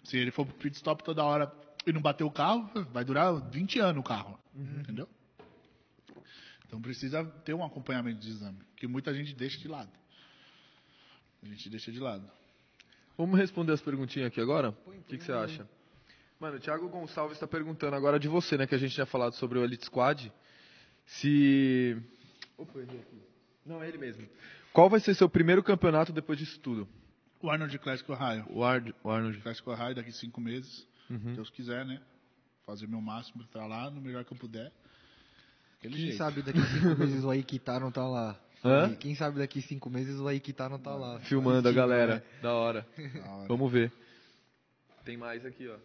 Se 0.05 0.17
ele 0.17 0.31
for 0.31 0.45
pro 0.45 0.55
pit 0.57 0.77
stop 0.77 1.03
toda 1.05 1.25
hora 1.25 1.47
e 1.87 1.93
não 1.93 2.01
bater 2.01 2.25
o 2.25 2.31
carro, 2.31 2.71
vai 2.93 3.05
durar 3.05 3.35
20 3.51 3.79
anos 3.81 4.01
o 4.01 4.03
carro. 4.03 4.39
Entendeu? 4.55 5.09
Então 6.67 6.81
precisa 6.81 7.25
ter 7.45 7.55
um 7.55 7.65
acompanhamento 7.65 8.21
de 8.21 8.31
exame, 8.31 8.59
que 8.77 8.87
muita 8.87 9.13
gente 9.13 9.35
deixa 9.35 9.59
de 9.59 9.67
lado. 9.67 9.91
A 11.43 11.47
gente 11.47 11.69
deixa 11.69 11.91
de 11.91 11.99
lado. 11.99 12.31
Vamos 13.17 13.39
responder 13.39 13.73
as 13.73 13.81
perguntinhas 13.81 14.29
aqui 14.29 14.41
agora? 14.41 14.71
O 14.87 15.03
que, 15.03 15.19
que 15.19 15.25
você 15.25 15.33
acha? 15.33 15.69
Mano, 16.39 16.57
o 16.57 16.61
Thiago 16.61 16.89
Gonçalves 16.89 17.37
está 17.37 17.47
perguntando 17.47 17.95
agora 17.97 18.19
de 18.19 18.29
você, 18.29 18.57
né? 18.57 18.67
Que 18.67 18.75
a 18.75 18.79
gente 18.79 18.95
tinha 18.95 19.05
falado 19.05 19.35
sobre 19.35 19.59
o 19.59 19.65
Elite 19.65 19.85
Squad. 19.85 20.33
Se. 21.05 22.01
Opa, 22.57 22.79
errei 22.79 23.01
aqui. 23.01 23.23
Não, 23.67 23.83
é 23.83 23.89
ele 23.89 23.99
mesmo. 23.99 24.27
Qual 24.73 24.89
vai 24.89 25.01
ser 25.01 25.15
seu 25.15 25.29
primeiro 25.29 25.63
campeonato 25.63 26.13
depois 26.13 26.39
disso 26.39 26.59
tudo? 26.61 26.89
O 27.43 27.51
Arnold 27.51 27.79
Classic 27.79 28.11
Ohio. 28.11 28.47
O, 28.49 28.65
Ard... 28.65 28.95
o 29.03 29.11
Arnold. 29.11 29.39
Classic 29.41 29.69
Ohio 29.69 29.95
daqui 29.95 30.13
cinco 30.13 30.41
meses. 30.41 30.87
Uhum. 31.11 31.35
Deus 31.35 31.51
quiser, 31.51 31.85
né? 31.85 32.01
Fazer 32.65 32.87
meu 32.87 33.01
máximo 33.01 33.39
pra 33.39 33.47
estar 33.47 33.67
lá, 33.67 33.91
no 33.91 34.01
melhor 34.01 34.25
que 34.25 34.33
eu 34.33 34.37
puder. 34.39 34.73
Aquele 35.79 35.95
Quem 35.95 36.03
jeito. 36.07 36.19
sabe 36.19 36.43
daqui 36.43 36.61
cinco 36.63 36.97
meses 36.99 37.25
o 37.25 37.31
Aikita 37.31 37.81
não 37.81 37.91
tá 37.91 38.07
lá. 38.07 38.39
Hã? 38.65 38.95
Quem 38.95 39.15
sabe 39.15 39.39
daqui 39.39 39.63
cinco 39.63 39.89
meses 39.91 40.21
o 40.21 40.29
Aikita 40.29 40.69
não 40.69 40.79
tá 40.79 40.95
lá. 40.95 41.19
Filmando 41.21 41.67
a 41.69 41.73
galera. 41.73 42.17
né? 42.17 42.23
Da 42.43 42.53
hora. 42.55 42.87
Da 43.25 43.31
hora. 43.33 43.49
Vamos 43.49 43.73
ver. 43.73 43.91
Tem 45.05 45.17
mais 45.17 45.45
aqui, 45.47 45.67
ó. 45.69 45.77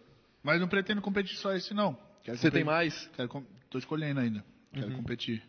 Mas 0.43 0.59
não 0.59 0.67
pretendo 0.67 1.01
competir 1.01 1.37
só 1.37 1.53
esse, 1.53 1.73
não. 1.73 1.97
Quero 2.23 2.37
Você 2.37 2.51
tem 2.51 2.63
competir- 2.63 2.65
mais? 2.65 3.07
Quero 3.15 3.29
com... 3.29 3.43
Tô 3.69 3.77
escolhendo 3.77 4.19
ainda. 4.19 4.43
Quero 4.73 4.87
Uhum. 4.89 4.97
competir 4.97 5.41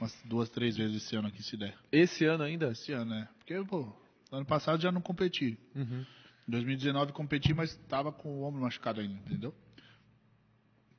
umas 0.00 0.12
duas, 0.24 0.50
três 0.50 0.76
vezes 0.76 0.96
esse 1.04 1.14
ano 1.16 1.28
aqui, 1.28 1.42
se 1.42 1.56
der. 1.56 1.74
Esse 1.92 2.24
ano 2.24 2.42
ainda? 2.42 2.72
Esse 2.72 2.92
ano, 2.92 3.12
né? 3.12 3.28
Porque, 3.38 3.54
pô, 3.64 3.90
ano 4.32 4.44
passado 4.44 4.82
já 4.82 4.90
não 4.90 5.00
competi. 5.00 5.56
Uhum. 5.76 6.04
Em 6.48 6.50
2019 6.50 7.12
competi, 7.12 7.54
mas 7.54 7.76
tava 7.88 8.12
com 8.12 8.40
o 8.40 8.42
ombro 8.44 8.60
machucado 8.60 9.00
ainda, 9.00 9.14
entendeu? 9.14 9.54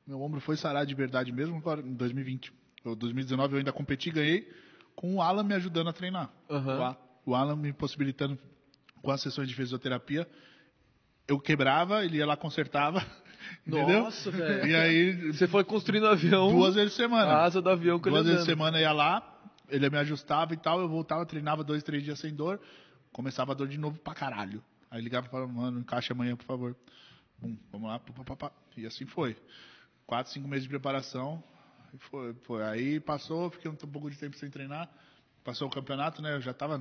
Meu 0.06 0.20
ombro 0.20 0.40
foi 0.40 0.56
sarar 0.56 0.84
de 0.84 0.94
verdade 0.94 1.32
mesmo 1.32 1.56
agora 1.56 1.80
em 1.80 1.94
2020. 1.94 2.52
Em 2.84 2.94
2019 2.94 3.54
eu 3.54 3.58
ainda 3.58 3.72
competi 3.72 4.10
ganhei 4.10 4.50
com 4.94 5.16
o 5.16 5.22
Alan 5.22 5.42
me 5.42 5.54
ajudando 5.54 5.88
a 5.88 5.92
treinar. 5.92 6.30
Aham. 6.50 6.96
O 7.26 7.34
Alan 7.34 7.56
me 7.56 7.72
possibilitando 7.72 8.38
com 9.02 9.10
as 9.10 9.20
sessões 9.20 9.48
de 9.48 9.54
fisioterapia. 9.54 10.28
Eu 11.26 11.40
quebrava, 11.40 12.04
ele 12.04 12.18
ia 12.18 12.26
lá 12.26 12.36
consertava. 12.36 13.04
entendeu? 13.66 14.04
Nossa, 14.04 14.30
velho. 14.30 14.66
E 14.66 14.74
aí, 14.74 15.32
Você 15.32 15.48
foi 15.48 15.64
construindo 15.64 16.06
avião. 16.06 16.50
duas 16.50 16.74
vezes 16.74 16.92
por 16.92 16.96
semana. 17.02 17.32
A 17.32 17.44
asa 17.44 17.62
do 17.62 17.70
avião 17.70 17.98
que 17.98 18.10
Duas 18.10 18.26
vezes 18.26 18.40
por 18.40 18.46
semana 18.46 18.78
ia 18.78 18.92
lá, 18.92 19.42
ele 19.70 19.88
me 19.88 19.96
ajustava 19.98 20.52
e 20.52 20.56
tal, 20.58 20.80
eu 20.80 20.88
voltava, 20.88 21.24
treinava 21.24 21.64
dois, 21.64 21.82
três 21.82 22.02
dias 22.02 22.18
sem 22.18 22.34
dor, 22.34 22.60
começava 23.10 23.52
a 23.52 23.54
dor 23.54 23.68
de 23.68 23.78
novo 23.78 23.98
pra 23.98 24.14
caralho. 24.14 24.62
Aí 24.94 25.02
ligava 25.02 25.26
e 25.26 25.30
falava, 25.30 25.52
mano, 25.52 25.80
encaixa 25.80 26.12
amanhã, 26.12 26.36
por 26.36 26.44
favor. 26.44 26.76
Bum, 27.40 27.58
vamos 27.72 27.88
lá, 27.88 27.98
pá, 27.98 28.12
pá, 28.12 28.24
pá, 28.24 28.36
pá. 28.36 28.52
e 28.76 28.86
assim 28.86 29.04
foi. 29.04 29.36
Quatro, 30.06 30.32
cinco 30.32 30.46
meses 30.46 30.62
de 30.62 30.68
preparação, 30.68 31.42
foi, 31.98 32.32
foi. 32.44 32.62
Aí 32.62 33.00
passou, 33.00 33.50
fiquei 33.50 33.68
um 33.68 33.74
pouco 33.74 34.08
de 34.08 34.16
tempo 34.16 34.36
sem 34.36 34.48
treinar, 34.48 34.88
passou 35.42 35.66
o 35.66 35.70
campeonato, 35.70 36.22
né, 36.22 36.36
eu 36.36 36.40
já 36.40 36.54
tava 36.54 36.78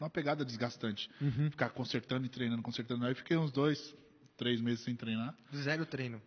numa 0.00 0.10
pegada 0.10 0.44
desgastante. 0.44 1.08
Uhum. 1.20 1.52
Ficar 1.52 1.70
consertando 1.70 2.26
e 2.26 2.28
treinando, 2.28 2.62
consertando. 2.62 3.06
Aí 3.06 3.14
fiquei 3.14 3.36
uns 3.36 3.52
dois, 3.52 3.94
três 4.36 4.60
meses 4.60 4.80
sem 4.82 4.96
treinar. 4.96 5.32
Zero 5.54 5.86
treino. 5.86 6.20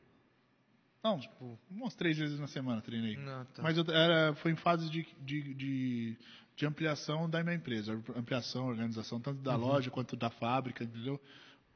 Não, 1.03 1.19
tipo, 1.19 1.59
umas 1.69 1.95
três 1.95 2.17
vezes 2.17 2.39
na 2.39 2.47
semana 2.47 2.81
treinei. 2.81 3.17
Não, 3.17 3.43
tá. 3.43 3.61
Mas 3.61 3.77
eu 3.77 3.83
era, 3.89 4.33
foi 4.35 4.51
em 4.51 4.55
fase 4.55 4.89
de, 4.89 5.05
de, 5.19 5.53
de, 5.53 6.17
de 6.55 6.65
ampliação 6.65 7.29
da 7.29 7.43
minha 7.43 7.55
empresa. 7.55 7.93
Ampliação, 8.15 8.67
organização, 8.67 9.19
tanto 9.19 9.41
da 9.41 9.55
loja 9.55 9.89
quanto 9.91 10.15
da 10.15 10.29
fábrica, 10.29 10.83
entendeu? 10.83 11.19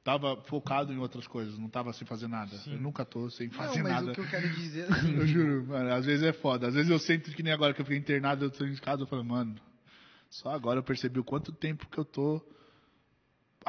Tava 0.03 0.41
focado 0.43 0.93
em 0.93 0.97
outras 0.97 1.27
coisas, 1.27 1.57
não 1.57 1.69
tava 1.69 1.91
sem 1.91 2.07
fazer 2.07 2.27
nada. 2.27 2.55
Eu 2.65 2.79
nunca 2.79 3.03
tô 3.03 3.29
sem 3.29 3.49
fazer 3.49 3.83
não, 3.83 3.83
mas 3.83 3.93
nada. 3.93 4.11
o 4.11 4.15
que 4.15 4.21
eu 4.21 4.27
quero 4.27 4.49
dizer 4.49 4.87
Eu 5.13 5.27
juro, 5.27 5.67
mano, 5.67 5.93
às 5.93 6.05
vezes 6.05 6.23
é 6.23 6.31
foda. 6.31 6.67
Às 6.67 6.73
vezes 6.73 6.89
eu 6.89 6.99
sinto 6.99 7.31
que 7.31 7.43
nem 7.43 7.51
agora 7.51 7.73
que 7.73 7.81
eu 7.81 7.85
fiquei 7.85 7.99
internado, 7.99 8.45
eu 8.45 8.49
tô 8.49 8.65
em 8.65 8.75
casa, 8.75 9.03
eu 9.03 9.07
falo, 9.07 9.25
mano, 9.25 9.55
só 10.29 10.51
agora 10.51 10.79
eu 10.79 10.83
percebi 10.83 11.19
o 11.19 11.23
quanto 11.23 11.51
tempo 11.51 11.87
que 11.87 11.97
eu 11.97 12.05
tô 12.05 12.41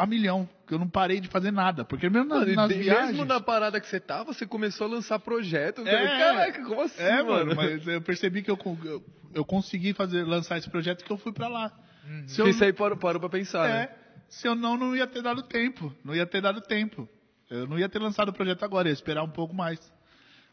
a 0.03 0.07
milhão, 0.07 0.49
que 0.67 0.75
eu 0.75 0.79
não 0.79 0.89
parei 0.89 1.21
de 1.21 1.29
fazer 1.29 1.51
nada. 1.51 1.85
Porque 1.85 2.09
mesmo 2.09 2.29
Mano, 2.29 2.51
e 2.51 2.55
nas 2.57 2.69
de- 2.69 2.75
viagens... 2.79 3.09
mesmo 3.11 3.25
na 3.25 3.41
parada 3.41 3.81
que 3.81 3.87
você 3.87 4.01
tava, 4.01 4.33
você 4.33 4.47
começou 4.47 4.87
a 4.87 4.91
lançar 4.91 5.19
projetos. 5.19 5.87
É. 5.87 6.07
Caraca, 6.19 6.65
como 6.65 6.81
assim, 6.83 7.03
É, 7.03 7.23
mano? 7.23 7.55
mas 7.55 7.87
eu 7.87 8.01
percebi 8.01 8.43
que 8.43 8.51
eu, 8.51 8.59
eu, 8.85 9.05
eu 9.35 9.45
consegui 9.45 9.93
fazer, 9.93 10.25
lançar 10.25 10.59
esse 10.59 10.69
projeto 10.71 11.05
que 11.05 11.11
eu 11.11 11.17
fui 11.19 11.33
pra 11.33 11.49
lá. 11.49 11.73
Se 12.27 12.41
eu, 12.41 12.49
isso 12.49 12.63
aí 12.65 12.73
parou, 12.73 12.97
parou 12.99 13.21
pra 13.21 13.29
pensar, 13.29 13.69
é, 13.69 13.73
né? 13.73 13.89
se 14.29 14.47
eu 14.49 14.55
não, 14.55 14.77
não 14.77 14.97
ia 14.97 15.07
ter 15.07 15.23
dado 15.23 15.43
tempo. 15.43 15.95
Não 16.05 16.15
ia 16.15 16.27
ter 16.27 16.41
dado 16.41 16.61
tempo. 16.61 17.09
Eu 17.49 17.67
não 17.67 17.79
ia 17.79 17.89
ter 17.89 17.99
lançado 17.99 18.29
o 18.31 18.33
projeto 18.33 18.65
agora, 18.65 18.89
ia 18.89 18.93
esperar 18.93 19.23
um 19.23 19.29
pouco 19.31 19.55
mais. 19.55 19.79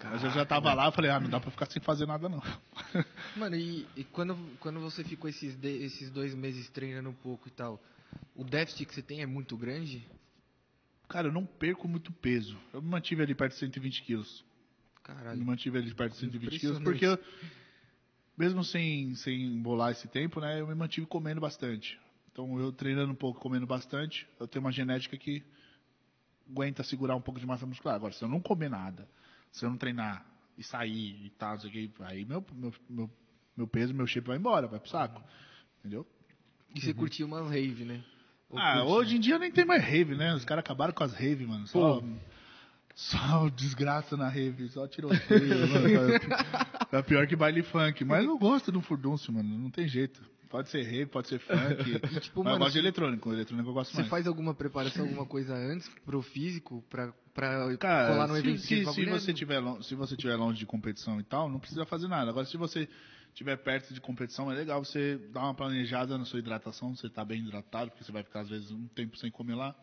Mas 0.04 0.24
eu 0.24 0.30
já 0.30 0.46
tava 0.46 0.72
lá, 0.76 0.92
falei, 0.92 1.10
ah, 1.10 1.20
não 1.20 1.28
dá 1.30 1.40
pra 1.40 1.50
ficar 1.50 1.66
sem 1.68 1.82
fazer 1.82 2.06
nada 2.06 2.30
não. 2.30 2.42
Mano, 3.36 3.56
e, 3.56 3.88
e 3.96 4.04
quando, 4.04 4.38
quando 4.60 4.80
você 4.80 5.04
ficou 5.04 5.28
esses, 5.30 5.56
de- 5.56 5.84
esses 5.84 6.12
dois 6.12 6.36
meses 6.36 6.70
treinando 6.70 7.10
um 7.10 7.14
pouco 7.14 7.48
e 7.48 7.52
tal, 7.52 7.82
o 8.36 8.44
déficit 8.44 8.86
que 8.86 8.94
você 8.94 9.02
tem 9.02 9.22
é 9.22 9.26
muito 9.26 9.58
grande? 9.58 10.08
Cara, 11.08 11.28
eu 11.28 11.32
não 11.32 11.46
perco 11.46 11.88
muito 11.88 12.12
peso. 12.12 12.58
Eu 12.74 12.82
me 12.82 12.90
mantive 12.90 13.22
ali 13.22 13.34
perto 13.34 13.54
de 13.54 13.60
120 13.60 14.04
quilos. 14.04 14.46
Me 14.96 15.02
Caralho. 15.04 15.46
mantive 15.46 15.78
ali 15.78 15.94
perto 15.94 16.14
de 16.14 16.20
120 16.20 16.60
quilos, 16.60 16.80
porque 16.80 17.06
eu, 17.06 17.18
mesmo 18.38 18.64
sem, 18.64 19.16
sem 19.16 19.62
bolar 19.62 19.92
esse 19.92 20.08
tempo, 20.08 20.42
né, 20.42 20.60
eu 20.60 20.68
me 20.68 20.76
mantive 20.76 21.08
comendo 21.08 21.40
bastante. 21.40 22.00
Então, 22.32 22.60
eu 22.60 22.72
treinando 22.72 23.12
um 23.12 23.16
pouco, 23.16 23.40
comendo 23.40 23.66
bastante, 23.66 24.28
eu 24.40 24.48
tenho 24.48 24.64
uma 24.64 24.72
genética 24.72 25.18
que 25.18 25.42
aguenta 26.50 26.84
segurar 26.84 27.16
um 27.16 27.22
pouco 27.22 27.40
de 27.40 27.46
massa 27.46 27.66
muscular. 27.66 27.96
Agora, 27.96 28.14
se 28.14 28.24
eu 28.24 28.28
não 28.28 28.40
comer 28.40 28.70
nada, 28.70 29.08
se 29.52 29.66
eu 29.66 29.70
não 29.70 29.78
treinar 29.78 30.26
e 30.58 30.64
sair 30.64 31.26
e 31.26 31.30
tal, 31.32 31.54
não 31.54 31.60
sei 31.62 31.70
o 31.70 31.74
que, 31.74 32.04
aí 32.04 32.26
meu, 32.26 32.46
meu, 32.54 32.74
meu, 32.90 33.10
meu 33.56 33.68
peso, 33.68 33.94
meu 33.94 34.06
shape 34.06 34.28
vai 34.28 34.38
embora, 34.38 34.68
vai 34.68 34.80
pro 34.80 34.90
saco. 34.90 35.24
Entendeu? 35.80 36.06
E 36.76 36.82
você 36.82 36.94
curtia 36.94 37.26
umas 37.26 37.50
rave, 37.50 37.84
né? 37.86 38.02
Ou 38.50 38.58
Ah, 38.60 38.84
hoje 38.86 39.18
em 39.18 39.20
dia 39.20 39.38
nem 39.40 39.52
tem 39.52 39.66
mais 39.66 39.84
rave, 39.84 40.16
né? 40.16 40.34
Os 40.34 40.46
caras 40.46 40.64
acabaram 40.64 40.94
com 40.94 41.04
as 41.04 41.14
rave, 41.14 41.46
mano. 41.46 41.68
Só, 41.68 42.02
só 42.96 43.50
desgraça 43.56 44.16
na 44.16 44.30
rave, 44.30 44.68
só 44.70 44.88
tiroteio, 44.88 45.68
mano. 45.70 46.14
É 46.92 47.02
pior 47.02 47.28
que 47.28 47.36
baile 47.36 47.64
funk. 47.64 48.04
Mas 48.06 48.26
eu 48.26 48.38
gosto 48.38 48.72
do 48.72 48.82
furdúncio, 48.82 49.32
mano. 49.34 49.58
Não 49.58 49.70
tem 49.70 49.88
jeito. 49.88 50.22
Pode 50.50 50.70
ser 50.70 50.82
rave, 50.84 51.08
pode 51.08 51.28
ser 51.28 51.40
funk. 51.40 51.58
E, 52.16 52.20
tipo, 52.22 52.42
mas 52.42 52.54
eu 52.54 52.54
mano, 52.54 52.60
gosto 52.60 52.74
de 52.74 52.80
eletrônico. 52.80 53.34
Eletrônico 53.34 53.70
eu 53.70 53.74
gosto 53.74 53.92
Você 53.92 53.98
mais. 53.98 54.10
faz 54.10 54.28
alguma 54.28 54.54
preparação, 54.54 55.04
alguma 55.04 55.26
coisa 55.26 55.54
antes 55.54 55.90
pro 56.06 56.22
físico, 56.22 56.82
pra, 56.90 57.12
pra 57.34 57.76
Cara, 57.78 58.14
colar 58.14 58.28
no 58.28 58.38
evento? 58.38 58.60
se, 58.62 58.86
se 58.86 59.06
você 59.06 59.34
tiver 59.34 59.62
se 59.84 59.94
você 59.94 60.16
tiver 60.16 60.38
longe 60.38 60.58
de 60.60 60.66
competição 60.66 61.20
e 61.20 61.24
tal, 61.24 61.50
não 61.50 61.60
precisa 61.60 61.86
fazer 61.86 62.08
nada. 62.08 62.30
Agora, 62.32 62.46
se 62.46 62.56
você 62.56 62.88
estiver 63.38 63.56
perto 63.58 63.94
de 63.94 64.02
competição, 64.02 64.52
é 64.52 64.56
legal 64.56 64.84
você 64.84 65.16
dar 65.32 65.42
uma 65.42 65.54
planejada 65.54 66.18
na 66.18 66.26
sua 66.26 66.40
hidratação, 66.40 66.96
você 66.96 67.08
tá 67.08 67.24
bem 67.24 67.40
hidratado, 67.42 67.92
porque 67.92 68.04
você 68.04 68.12
vai 68.12 68.24
ficar 68.24 68.40
às 68.42 68.50
vezes 68.50 68.72
um 68.72 68.88
tempo 68.88 69.16
sem 69.16 69.30
comer 69.30 69.54
lá. 69.54 69.76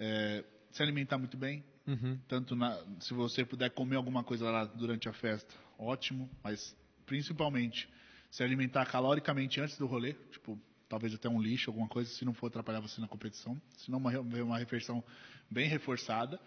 É, 0.00 0.44
se 0.72 0.82
alimentar 0.82 1.16
muito 1.16 1.36
bem, 1.36 1.62
Uhum. 1.86 2.18
tanto 2.28 2.54
na, 2.56 2.76
se 3.00 3.12
você 3.14 3.44
puder 3.44 3.70
comer 3.70 3.96
alguma 3.96 4.24
coisa 4.24 4.50
lá 4.50 4.64
durante 4.64 5.08
a 5.08 5.12
festa, 5.12 5.52
ótimo, 5.78 6.28
mas 6.42 6.76
principalmente 7.06 7.88
se 8.30 8.42
alimentar 8.42 8.86
caloricamente 8.86 9.60
antes 9.60 9.78
do 9.78 9.86
rolê, 9.86 10.14
tipo, 10.32 10.58
talvez 10.88 11.14
até 11.14 11.28
um 11.28 11.40
lixo, 11.40 11.70
alguma 11.70 11.88
coisa, 11.88 12.10
se 12.10 12.24
não 12.24 12.34
for 12.34 12.48
atrapalhar 12.48 12.80
você 12.80 13.00
na 13.00 13.06
competição, 13.06 13.60
senão 13.78 13.98
uma, 13.98 14.10
re- 14.10 14.18
uma 14.42 14.58
refeição 14.58 15.04
bem 15.48 15.68
reforçada. 15.68 16.40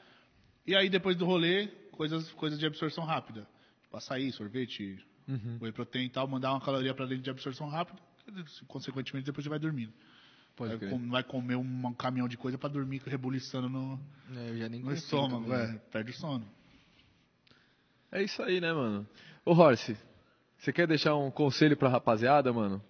E 0.68 0.76
aí 0.76 0.90
depois 0.90 1.16
do 1.16 1.26
rolê, 1.26 1.68
coisas, 1.92 2.30
coisas 2.34 2.60
de 2.60 2.66
absorção 2.66 3.06
rápida, 3.06 3.48
tipo 3.84 3.96
açaí, 3.96 4.32
sorvete, 4.32 5.02
whey 5.62 5.72
protein 5.72 6.06
e 6.06 6.10
tal, 6.10 6.28
mandar 6.28 6.52
uma 6.52 6.62
caloria 6.62 6.94
para 6.94 7.06
dentro 7.06 7.24
de 7.24 7.30
absorção 7.30 7.68
rápida, 7.68 8.00
consequentemente 8.68 9.26
depois 9.26 9.44
você 9.44 9.50
vai 9.50 9.60
dormindo. 9.60 9.94
Pode 10.56 10.76
vai, 10.78 10.90
com- 10.90 11.10
vai 11.10 11.24
comer 11.24 11.56
um 11.56 11.94
caminhão 11.94 12.28
de 12.28 12.38
coisa 12.38 12.58
pra 12.58 12.70
dormir 12.70 13.02
rebuliçando 13.06 13.68
no, 13.68 14.00
É, 14.36 14.70
no 14.80 14.94
estômago, 14.94 15.54
é, 15.54 15.78
perde 15.92 16.12
o 16.12 16.14
sono. 16.14 16.46
É 18.12 18.24
isso 18.24 18.42
aí, 18.42 18.62
né, 18.62 18.72
mano? 18.72 19.06
Ô, 19.44 19.52
Horse, 19.52 19.98
você 20.58 20.72
quer 20.72 20.88
deixar 20.88 21.16
um 21.16 21.30
conselho 21.30 21.76
pra 21.76 21.90
rapaziada, 21.90 22.54
mano? 22.54 22.82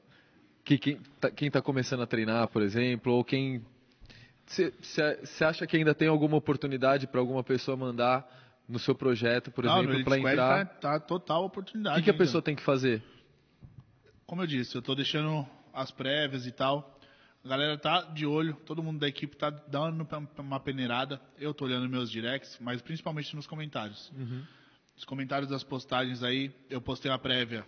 Que 0.63 0.77
quem 0.77 0.99
tá, 1.19 1.31
quem 1.31 1.49
tá 1.49 1.61
começando 1.61 2.03
a 2.03 2.07
treinar, 2.07 2.47
por 2.49 2.61
exemplo, 2.61 3.11
ou 3.13 3.23
quem. 3.23 3.65
Você 4.45 5.43
acha 5.43 5.65
que 5.65 5.75
ainda 5.75 5.95
tem 5.95 6.07
alguma 6.07 6.37
oportunidade 6.37 7.07
pra 7.07 7.19
alguma 7.19 7.43
pessoa 7.43 7.75
mandar 7.75 8.44
no 8.67 8.79
seu 8.79 8.95
projeto, 8.95 9.51
por 9.51 9.63
Não, 9.63 9.79
exemplo, 9.83 9.99
Squad 10.01 10.19
entrar? 10.31 10.65
Tá, 10.65 10.93
tá 10.93 10.99
total 10.99 11.43
O 11.43 11.45
oportunidade. 11.45 11.97
que, 11.97 12.03
que 12.03 12.09
a 12.09 12.13
pessoa 12.13 12.41
tem 12.41 12.55
que 12.55 12.63
fazer? 12.63 13.03
Como 14.25 14.41
eu 14.41 14.47
disse, 14.47 14.75
eu 14.75 14.81
tô 14.81 14.95
deixando 14.95 15.47
as 15.73 15.91
prévias 15.91 16.47
e 16.47 16.51
tal. 16.51 16.97
A 17.43 17.47
galera 17.47 17.77
tá 17.77 18.01
de 18.01 18.25
olho, 18.25 18.55
todo 18.65 18.81
mundo 18.81 18.99
da 18.99 19.07
equipe 19.07 19.35
tá 19.37 19.51
dando 19.51 20.07
uma 20.39 20.59
peneirada. 20.59 21.21
Eu 21.37 21.53
tô 21.53 21.65
olhando 21.65 21.87
meus 21.87 22.09
directs, 22.09 22.57
mas 22.59 22.81
principalmente 22.81 23.35
nos 23.35 23.45
comentários. 23.45 24.11
Os 24.97 25.05
comentários 25.05 25.49
das 25.49 25.63
postagens 25.63 26.23
aí, 26.23 26.51
eu 26.69 26.81
postei 26.81 27.11
a 27.11 27.17
prévia 27.19 27.63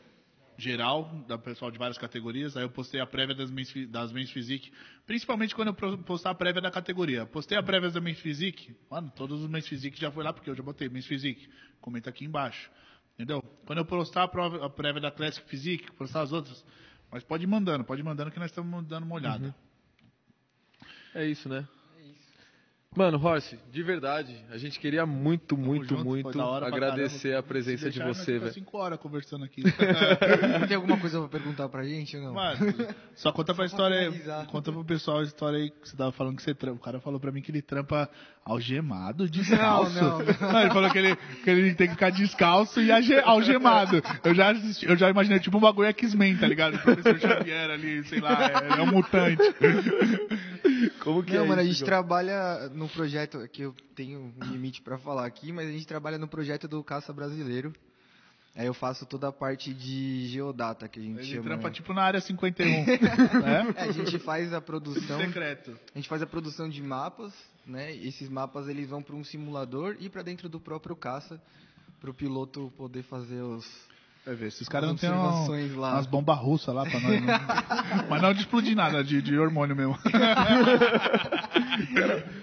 geral, 0.58 1.24
da 1.28 1.38
pessoal 1.38 1.70
de 1.70 1.78
várias 1.78 1.98
categorias, 1.98 2.58
aí 2.58 2.64
eu 2.64 2.70
postei 2.70 3.00
a 3.00 3.06
prévia 3.06 3.36
das 3.36 3.52
Men's, 3.52 3.72
das 3.90 4.12
men's 4.12 4.32
Physique, 4.32 4.72
principalmente 5.06 5.54
quando 5.54 5.68
eu 5.70 5.98
postar 6.00 6.32
a 6.32 6.36
prévia 6.36 6.62
da 6.62 6.72
categoria. 6.72 7.26
Postei 7.28 7.58
a 7.58 7.62
prévia 7.64 7.90
da 7.92 8.02
Men's 8.02 8.20
Physique, 8.20 8.76
mano, 8.90 9.12
todos 9.16 9.42
os 9.44 9.50
Men's 9.50 9.68
Physique 9.68 10.00
já 10.00 10.12
foi 10.12 10.24
lá, 10.24 10.34
porque 10.34 10.50
eu 10.50 10.56
já 10.56 10.64
botei 10.64 10.90
Men's 10.90 11.06
Physique, 11.06 11.48
comenta 11.80 12.10
aqui 12.10 12.26
embaixo, 12.26 12.72
entendeu? 13.14 13.42
Quando 13.66 13.80
eu 13.80 13.86
postar 13.86 14.24
a, 14.24 14.28
prova- 14.28 14.66
a 14.66 14.70
prévia 14.70 15.02
da 15.02 15.12
Classic 15.12 15.48
Physique, 15.48 15.92
postar 15.92 16.22
as 16.22 16.32
outras, 16.32 16.66
mas 17.12 17.24
pode 17.24 17.44
ir 17.44 17.48
mandando, 17.48 17.84
pode 17.84 18.02
ir 18.02 18.04
mandando 18.04 18.32
que 18.32 18.40
nós 18.40 18.50
estamos 18.50 18.84
dando 18.88 19.04
uma 19.04 19.16
olhada. 19.16 19.56
É 21.14 21.26
isso, 21.26 21.48
né? 21.48 21.68
Mano, 22.96 23.24
Horse, 23.24 23.60
de 23.72 23.84
verdade, 23.84 24.36
a 24.50 24.58
gente 24.58 24.80
queria 24.80 25.06
muito, 25.06 25.56
muito, 25.56 25.90
junto, 25.90 26.04
muito 26.06 26.32
pra 26.32 26.66
agradecer 26.68 27.30
caramba. 27.30 27.40
a 27.40 27.44
presença 27.44 27.78
Se 27.78 27.92
de 27.92 28.00
deixar, 28.00 28.08
nós 28.08 28.18
você, 28.18 28.40
velho. 28.40 28.54
cinco 28.54 28.76
horas 28.78 28.98
conversando 29.00 29.46
aqui. 29.46 29.62
Tem 30.68 30.76
alguma 30.76 30.98
coisa 30.98 31.20
pra 31.20 31.28
perguntar 31.28 31.70
pra 31.70 31.84
gente 31.84 32.18
ou 32.18 32.24
não? 32.24 32.34
Mano, 32.34 32.58
só 33.14 33.32
conta 33.32 33.54
pra 33.54 33.68
Só 33.68 33.74
história 33.76 34.00
aí. 34.10 34.46
Conta 34.48 34.72
pro 34.72 34.84
pessoal 34.84 35.20
a 35.20 35.24
história 35.24 35.60
aí 35.60 35.70
que 35.70 35.88
você 35.90 35.96
tava 35.96 36.12
falando 36.12 36.38
que 36.38 36.42
você 36.42 36.56
trampa. 36.56 36.78
O 36.78 36.82
cara 36.84 37.00
falou 37.00 37.20
pra 37.20 37.32
mim 37.32 37.40
que 37.42 37.52
ele 37.52 37.62
trampa 37.62 38.10
algemado, 38.44 39.26
Não, 39.26 39.30
descalço. 39.30 39.94
não, 40.02 40.18
não. 40.52 40.62
ele 40.62 40.72
falou 40.72 40.90
que 40.90 40.98
ele, 40.98 41.16
que 41.16 41.50
ele 41.50 41.76
tem 41.76 41.88
que 41.88 41.94
ficar 41.94 42.10
descalço 42.10 42.82
e 42.82 42.92
alge- 42.92 43.20
algemado. 43.20 44.02
Eu 44.24 44.34
já, 44.34 44.52
assisti- 44.52 44.88
eu 44.88 44.96
já 44.98 45.08
imaginei 45.10 45.40
tipo 45.40 45.58
um 45.58 45.62
bagulho 45.62 45.90
X-Men, 45.90 46.38
tá 46.38 46.48
ligado? 46.48 46.76
O 46.76 46.80
professor 46.80 47.20
Xavier 47.20 47.70
ali, 47.70 48.04
sei 48.06 48.22
lá, 48.22 48.38
é, 48.44 48.80
é 48.80 48.82
um 48.82 48.88
mutante. 48.88 49.44
Como 51.04 51.24
que 51.24 51.34
Não, 51.34 51.46
é 51.46 51.48
mano, 51.48 51.62
a 51.62 51.64
isso, 51.64 51.74
gente 51.74 51.78
Igor? 51.82 51.88
trabalha 51.90 52.70
no 52.70 52.88
projeto, 52.90 53.48
que 53.50 53.62
eu 53.64 53.76
tenho 53.96 54.20
um 54.40 54.46
limite 54.52 54.82
pra 54.82 54.98
falar 54.98 55.26
aqui, 55.26 55.52
mas 55.52 55.68
a 55.68 55.72
gente 55.72 55.86
trabalha 55.88 56.18
no 56.18 56.28
projeto 56.28 56.68
do 56.68 56.84
Caça 56.84 57.12
Brasileiro. 57.14 57.74
Aí 58.56 58.66
eu 58.66 58.74
faço 58.74 59.06
toda 59.06 59.28
a 59.28 59.32
parte 59.32 59.72
de 59.72 60.26
geodata, 60.30 60.88
que 60.88 61.00
a 61.00 61.04
gente 61.04 61.20
Ele 61.20 61.26
chama. 61.28 61.44
trampa 61.44 61.70
tipo 61.70 61.94
na 61.94 62.02
área 62.04 62.20
51. 62.20 62.66
né? 62.86 62.86
É, 63.78 63.82
a 63.84 63.92
gente 63.92 64.18
faz 64.18 64.52
a 64.52 64.60
produção, 64.60 65.20
Secreto. 65.20 65.78
a 65.94 65.98
gente 65.98 66.10
faz 66.10 66.24
a 66.24 66.26
produção 66.26 66.68
de 66.68 66.82
mapas, 66.82 67.32
né? 67.66 67.96
Esses 67.96 68.28
mapas 68.30 68.68
eles 68.68 68.90
vão 68.90 69.02
para 69.04 69.16
um 69.16 69.24
simulador 69.24 69.96
e 70.00 70.10
para 70.10 70.24
dentro 70.24 70.50
do 70.50 70.60
próprio 70.60 70.96
caça, 70.96 71.40
para 72.02 72.10
o 72.10 72.14
piloto 72.16 72.74
poder 72.76 73.04
fazer 73.04 73.42
os 73.42 73.64
Vai 74.28 74.36
ver, 74.36 74.48
esses 74.48 74.68
caras 74.68 74.90
não 74.90 74.98
têm 74.98 75.10
um, 75.10 75.80
lá. 75.80 75.94
umas 75.94 76.06
bombas 76.06 76.38
russas 76.38 76.76
lá 76.76 76.84
pra 76.84 77.00
nós. 77.00 77.22
Não. 77.22 77.28
Mas 78.12 78.22
não 78.22 78.34
de 78.34 78.42
explodir 78.42 78.76
nada, 78.76 79.02
de, 79.02 79.22
de 79.22 79.40
hormônio 79.40 79.74
mesmo. 79.74 79.98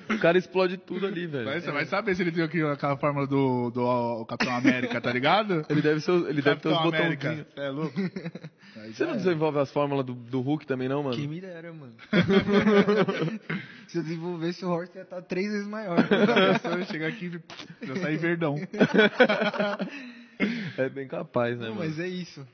O 0.08 0.18
cara 0.18 0.38
explode 0.38 0.78
tudo 0.78 1.06
ali, 1.06 1.26
velho. 1.26 1.44
Mas 1.44 1.62
você 1.62 1.70
vai 1.70 1.84
saber 1.84 2.14
se 2.14 2.22
ele 2.22 2.32
tem 2.32 2.42
aqui 2.42 2.62
aquela 2.62 2.96
fórmula 2.96 3.26
do, 3.26 3.70
do 3.70 3.82
o 3.82 4.24
Capitão 4.24 4.56
América, 4.56 4.98
tá 4.98 5.12
ligado? 5.12 5.66
Ele 5.68 5.82
deve, 5.82 6.00
ser, 6.00 6.12
ele 6.12 6.40
deve 6.40 6.60
ter 6.62 6.68
os 6.68 6.78
América. 6.78 7.28
botãozinhos. 7.28 7.46
É 7.54 7.68
louco? 7.68 8.00
Aí 8.76 8.94
Você 8.94 9.04
não 9.04 9.12
é. 9.12 9.16
desenvolve 9.16 9.58
as 9.58 9.70
fórmulas 9.70 10.06
do, 10.06 10.14
do 10.14 10.40
Hulk 10.40 10.66
também, 10.66 10.88
não, 10.88 11.02
mano? 11.02 11.14
Quem 11.14 11.28
me 11.28 11.38
dera, 11.38 11.70
mano. 11.70 11.92
Se 13.88 13.98
eu 13.98 14.02
desenvolvesse 14.02 14.64
o 14.64 14.70
Horse, 14.70 14.96
ia 14.96 15.02
estar 15.02 15.20
três 15.20 15.52
vezes 15.52 15.68
maior. 15.68 15.98
A 15.98 16.58
pessoa 16.58 16.82
chega 16.86 17.08
aqui 17.08 17.38
e 17.82 17.86
já 17.86 17.96
sai 17.96 18.16
verdão. 18.16 18.56
É 20.76 20.88
bem 20.88 21.06
capaz, 21.06 21.58
né, 21.58 21.68
Não, 21.68 21.76
mano? 21.76 21.88
mas 21.88 21.98
é 21.98 22.08
isso. 22.08 22.46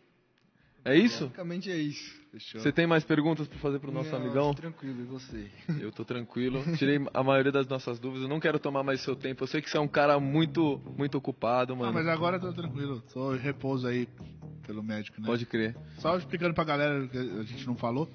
É 0.85 0.97
isso? 0.97 1.25
Basicamente 1.25 1.71
é 1.71 1.77
isso. 1.77 2.19
Fechou. 2.33 2.61
Você 2.61 2.71
tem 2.73 2.87
mais 2.87 3.05
perguntas 3.05 3.47
pra 3.49 3.59
fazer 3.59 3.79
pro 3.81 3.91
nosso 3.93 4.11
Não, 4.11 4.19
amigão? 4.21 4.55
Tranquilo, 4.55 5.01
e 5.01 5.05
você? 5.05 5.51
Eu 5.81 5.91
tô 5.93 6.05
tranquilo. 6.05 6.63
Tirei 6.79 6.99
a 7.13 7.23
maioria 7.23 7.53
das 7.53 7.67
nossas 7.67 7.99
dúvidas. 7.99 8.23
Eu 8.23 8.29
não 8.29 8.41
quero 8.41 8.59
tomar 8.59 8.83
mais 8.83 9.01
seu 9.01 9.15
tempo. 9.17 9.43
Eu 9.43 9.47
sei 9.49 9.61
que 9.61 9.69
você 9.69 9.77
é 9.77 9.81
um 9.81 9.89
cara 9.89 10.19
muito, 10.21 10.81
muito 10.97 11.19
ocupado, 11.19 11.75
Não, 11.75 11.81
mano. 11.81 11.93
mas 11.93 12.07
agora 12.07 12.37
eu 12.37 12.41
tô 12.41 12.53
tranquilo. 12.53 13.03
Tô 13.13 13.35
em 13.35 13.39
repouso 13.39 13.87
aí 13.87 14.09
pelo 14.67 14.83
médico, 14.83 15.21
né? 15.21 15.27
Pode 15.27 15.45
crer. 15.45 15.77
Só 15.99 16.17
explicando 16.17 16.55
pra 16.55 16.65
galera 16.65 17.07
que 17.09 17.19
a 17.19 17.43
gente 17.43 17.67
não 17.67 17.77
falou. 17.77 18.09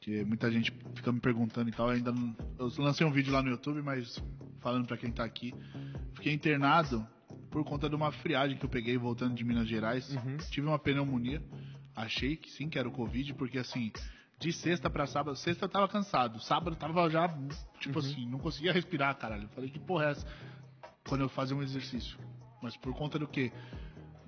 Que 0.00 0.24
muita 0.24 0.50
gente 0.50 0.72
fica 0.94 1.10
me 1.10 1.18
perguntando 1.20 1.68
e 1.68 1.72
tal. 1.72 1.88
Ainda 1.88 2.12
não... 2.12 2.36
Eu 2.58 2.70
lancei 2.78 3.06
um 3.06 3.10
vídeo 3.10 3.32
lá 3.32 3.42
no 3.42 3.50
YouTube, 3.50 3.82
mas 3.82 4.22
falando 4.60 4.86
pra 4.86 4.96
quem 4.96 5.10
tá 5.10 5.24
aqui. 5.24 5.52
Fiquei 6.14 6.32
internado 6.32 7.06
por 7.50 7.64
conta 7.64 7.88
de 7.88 7.94
uma 7.94 8.12
friagem 8.12 8.56
que 8.56 8.64
eu 8.64 8.68
peguei 8.68 8.96
voltando 8.96 9.34
de 9.34 9.44
Minas 9.44 9.68
Gerais. 9.68 10.16
Tive 10.50 10.66
uma 10.66 10.78
pneumonia. 10.78 11.42
Achei 11.94 12.36
que 12.36 12.50
sim, 12.50 12.68
que 12.68 12.78
era 12.78 12.88
o 12.88 12.92
Covid, 12.92 13.34
porque 13.34 13.58
assim, 13.58 13.92
de 14.38 14.52
sexta 14.52 14.88
pra 14.88 15.06
sábado, 15.06 15.36
sexta 15.36 15.64
eu 15.64 15.68
tava 15.68 15.88
cansado. 15.88 16.40
Sábado 16.40 16.74
eu 16.74 16.78
tava 16.78 17.10
já, 17.10 17.28
tipo 17.80 17.98
assim, 17.98 18.26
não 18.26 18.38
conseguia 18.38 18.72
respirar, 18.72 19.16
caralho. 19.16 19.44
Eu 19.44 19.48
falei, 19.48 19.70
que 19.70 19.78
porra 19.78 20.06
é 20.06 20.10
essa? 20.12 20.26
Quando 21.08 21.22
eu 21.22 21.28
fazia 21.28 21.56
um 21.56 21.62
exercício. 21.62 22.18
Mas 22.62 22.76
por 22.76 22.94
conta 22.94 23.18
do 23.18 23.26
quê? 23.26 23.52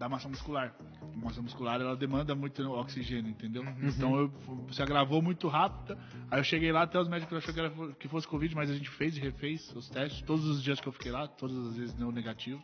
da 0.02 0.08
massa 0.08 0.28
muscular. 0.28 0.74
A 1.00 1.16
massa 1.16 1.40
muscular 1.40 1.80
ela 1.80 1.96
demanda 1.96 2.34
muito 2.34 2.60
oxigênio, 2.72 3.30
entendeu? 3.30 3.62
Então 3.80 4.16
eu, 4.16 4.32
se 4.72 4.82
agravou 4.82 5.22
muito 5.22 5.46
rápido. 5.46 5.96
Aí 6.28 6.40
eu 6.40 6.44
cheguei 6.44 6.72
lá, 6.72 6.82
até 6.82 6.98
os 6.98 7.08
médicos 7.08 7.38
acharam 7.38 7.70
que, 7.70 7.94
que 8.00 8.08
fosse 8.08 8.26
Covid, 8.26 8.52
mas 8.56 8.68
a 8.68 8.74
gente 8.74 8.90
fez 8.90 9.16
e 9.16 9.20
refez 9.20 9.72
os 9.76 9.88
testes. 9.88 10.20
Todos 10.22 10.44
os 10.44 10.60
dias 10.60 10.80
que 10.80 10.88
eu 10.88 10.92
fiquei 10.92 11.12
lá, 11.12 11.28
todas 11.28 11.56
as 11.68 11.76
vezes 11.76 11.94
deu 11.94 12.10
negativo. 12.10 12.60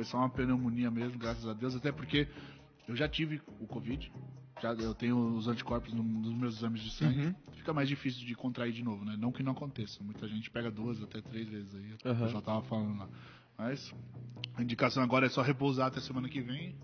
Foi 0.00 0.04
só 0.06 0.16
uma 0.16 0.30
pneumonia 0.30 0.90
mesmo, 0.90 1.18
graças 1.18 1.46
a 1.46 1.52
Deus. 1.52 1.76
Até 1.76 1.92
porque 1.92 2.26
eu 2.88 2.96
já 2.96 3.06
tive 3.06 3.38
o 3.60 3.66
Covid. 3.66 4.10
Já, 4.62 4.72
eu 4.72 4.94
tenho 4.94 5.36
os 5.36 5.46
anticorpos 5.46 5.92
no- 5.92 6.02
nos 6.02 6.32
meus 6.32 6.56
exames 6.56 6.80
de 6.80 6.90
sangue. 6.90 7.20
Fica 7.52 7.74
mais 7.74 7.86
difícil 7.86 8.26
de 8.26 8.34
contrair 8.34 8.72
de 8.72 8.82
novo, 8.82 9.04
né? 9.04 9.14
Não 9.18 9.30
que 9.30 9.42
não 9.42 9.52
aconteça. 9.52 10.02
Muita 10.02 10.26
gente 10.26 10.50
pega 10.50 10.70
duas, 10.70 11.02
até 11.02 11.20
três 11.20 11.46
vezes 11.50 11.74
aí. 11.74 11.94
Aham. 12.10 12.24
Eu 12.24 12.28
já 12.30 12.40
tava 12.40 12.62
falando 12.62 12.98
lá. 12.98 13.08
Mas 13.58 13.94
a 14.54 14.62
indicação 14.62 15.02
agora 15.02 15.26
é 15.26 15.28
só 15.28 15.42
repousar 15.42 15.88
até 15.88 16.00
semana 16.00 16.30
que 16.30 16.40
vem. 16.40 16.74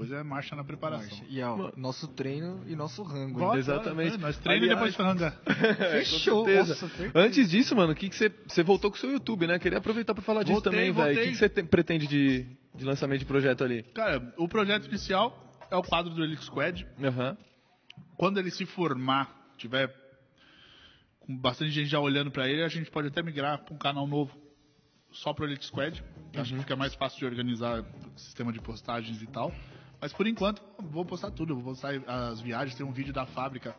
Depois 0.00 0.12
é 0.12 0.22
marcha 0.22 0.56
na 0.56 0.64
preparação. 0.64 1.18
E 1.28 1.42
ó, 1.42 1.70
nosso 1.76 2.08
treino 2.08 2.62
e 2.66 2.74
nosso 2.74 3.02
rango. 3.02 3.38
Bora, 3.38 3.58
Exatamente. 3.58 4.12
bora, 4.12 4.22
Nós 4.22 4.38
treina 4.38 4.64
e 4.66 4.70
Aliás- 4.70 4.78
depois 4.78 4.96
franga. 4.96 5.30
Fechou. 5.92 6.44
certeza. 6.46 6.86
Nossa. 6.86 7.10
Antes 7.14 7.50
disso, 7.50 7.76
mano, 7.76 7.92
o 7.92 7.94
que, 7.94 8.08
que 8.08 8.16
você. 8.16 8.32
Você 8.46 8.62
voltou 8.62 8.90
com 8.90 8.96
o 8.96 9.00
seu 9.00 9.10
YouTube, 9.10 9.46
né? 9.46 9.58
Queria 9.58 9.76
aproveitar 9.78 10.14
pra 10.14 10.22
falar 10.22 10.42
disso 10.42 10.54
Voltei, 10.54 10.72
também, 10.72 10.92
velho. 10.92 11.20
O 11.20 11.32
que, 11.32 11.36
você 11.36 11.48
pretende 11.50 12.06
de, 12.06 12.46
de 12.74 12.84
lançamento 12.84 13.18
de 13.20 13.26
projeto 13.26 13.62
ali? 13.62 13.82
Cara, 13.94 14.32
o 14.38 14.48
projeto 14.48 14.86
inicial 14.86 15.54
é 15.70 15.76
o 15.76 15.82
quadro 15.82 16.14
do 16.14 16.24
Elite 16.24 16.44
Squad. 16.44 16.86
Aham. 17.02 17.36
Quando 18.16 18.38
ele 18.38 18.50
se 18.50 18.64
formar, 18.64 19.52
tiver 19.58 19.94
com 21.20 21.36
bastante 21.36 21.70
gente 21.72 21.88
já 21.88 22.00
olhando 22.00 22.30
pra 22.30 22.48
ele, 22.48 22.62
a 22.62 22.68
gente 22.68 22.90
pode 22.90 23.08
até 23.08 23.22
migrar 23.22 23.58
pra 23.64 23.74
um 23.74 23.78
canal 23.78 24.06
novo 24.06 24.34
só 25.12 25.34
pro 25.34 25.44
Elite 25.44 25.66
Squad. 25.66 26.02
Acho 26.34 26.54
que 26.54 26.60
fica 26.60 26.74
mais 26.76 26.94
fácil 26.94 27.18
de 27.18 27.26
organizar 27.26 27.80
o 27.82 28.18
sistema 28.18 28.50
de 28.52 28.60
postagens 28.60 29.20
e 29.20 29.26
tal. 29.26 29.52
Mas 30.00 30.12
por 30.12 30.26
enquanto, 30.26 30.62
vou 30.78 31.04
postar 31.04 31.30
tudo. 31.30 31.54
Vou 31.54 31.64
postar 31.64 31.92
as 32.06 32.40
viagens. 32.40 32.74
Tem 32.76 32.86
um 32.86 32.92
vídeo 32.92 33.12
da 33.12 33.26
fábrica, 33.26 33.76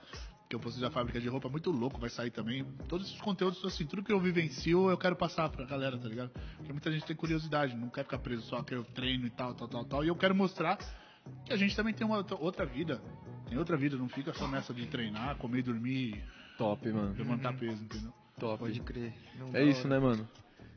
que 0.47 0.55
eu 0.55 0.59
postei 0.59 0.81
da 0.81 0.91
fábrica 0.91 1.19
de 1.19 1.27
roupa, 1.27 1.47
muito 1.49 1.71
louco, 1.71 1.99
vai 1.99 2.09
sair 2.09 2.29
também. 2.29 2.63
Todos 2.87 3.07
esses 3.07 3.21
conteúdos, 3.21 3.63
assim, 3.65 3.85
tudo 3.85 4.03
que 4.03 4.11
eu 4.11 4.19
vivencio, 4.19 4.89
eu 4.89 4.97
quero 4.97 5.15
passar 5.15 5.49
pra 5.49 5.65
galera, 5.65 5.97
tá 5.97 6.07
ligado? 6.07 6.29
Porque 6.57 6.71
muita 6.71 6.91
gente 6.91 7.05
tem 7.05 7.15
curiosidade, 7.15 7.75
não 7.75 7.89
quer 7.89 8.03
ficar 8.03 8.19
preso 8.19 8.43
só 8.43 8.61
que 8.61 8.73
eu 8.75 8.83
treino 8.83 9.25
e 9.25 9.29
tal, 9.29 9.53
tal, 9.55 9.67
tal, 9.67 9.85
tal. 9.85 10.03
E 10.03 10.09
eu 10.09 10.15
quero 10.15 10.35
mostrar 10.35 10.77
que 11.45 11.53
a 11.53 11.55
gente 11.57 11.75
também 11.75 11.93
tem 11.93 12.05
uma 12.05 12.17
outra- 12.39 12.65
vida. 12.65 13.01
Tem 13.47 13.57
outra 13.57 13.75
vida, 13.77 13.97
não 13.97 14.07
fica 14.09 14.33
só 14.33 14.47
nessa 14.47 14.73
de 14.73 14.85
treinar, 14.87 15.35
comer 15.37 15.59
e 15.59 15.63
dormir, 15.63 16.23
Top, 16.57 16.89
mano. 16.91 17.13
levantar 17.17 17.53
peso, 17.53 17.83
entendeu? 17.83 18.13
Top. 18.39 18.59
Pode 18.59 18.79
crer. 18.81 19.13
Não 19.37 19.53
É 19.55 19.63
isso, 19.63 19.81
hora. 19.87 19.89
né, 19.89 19.99
mano? 19.99 20.29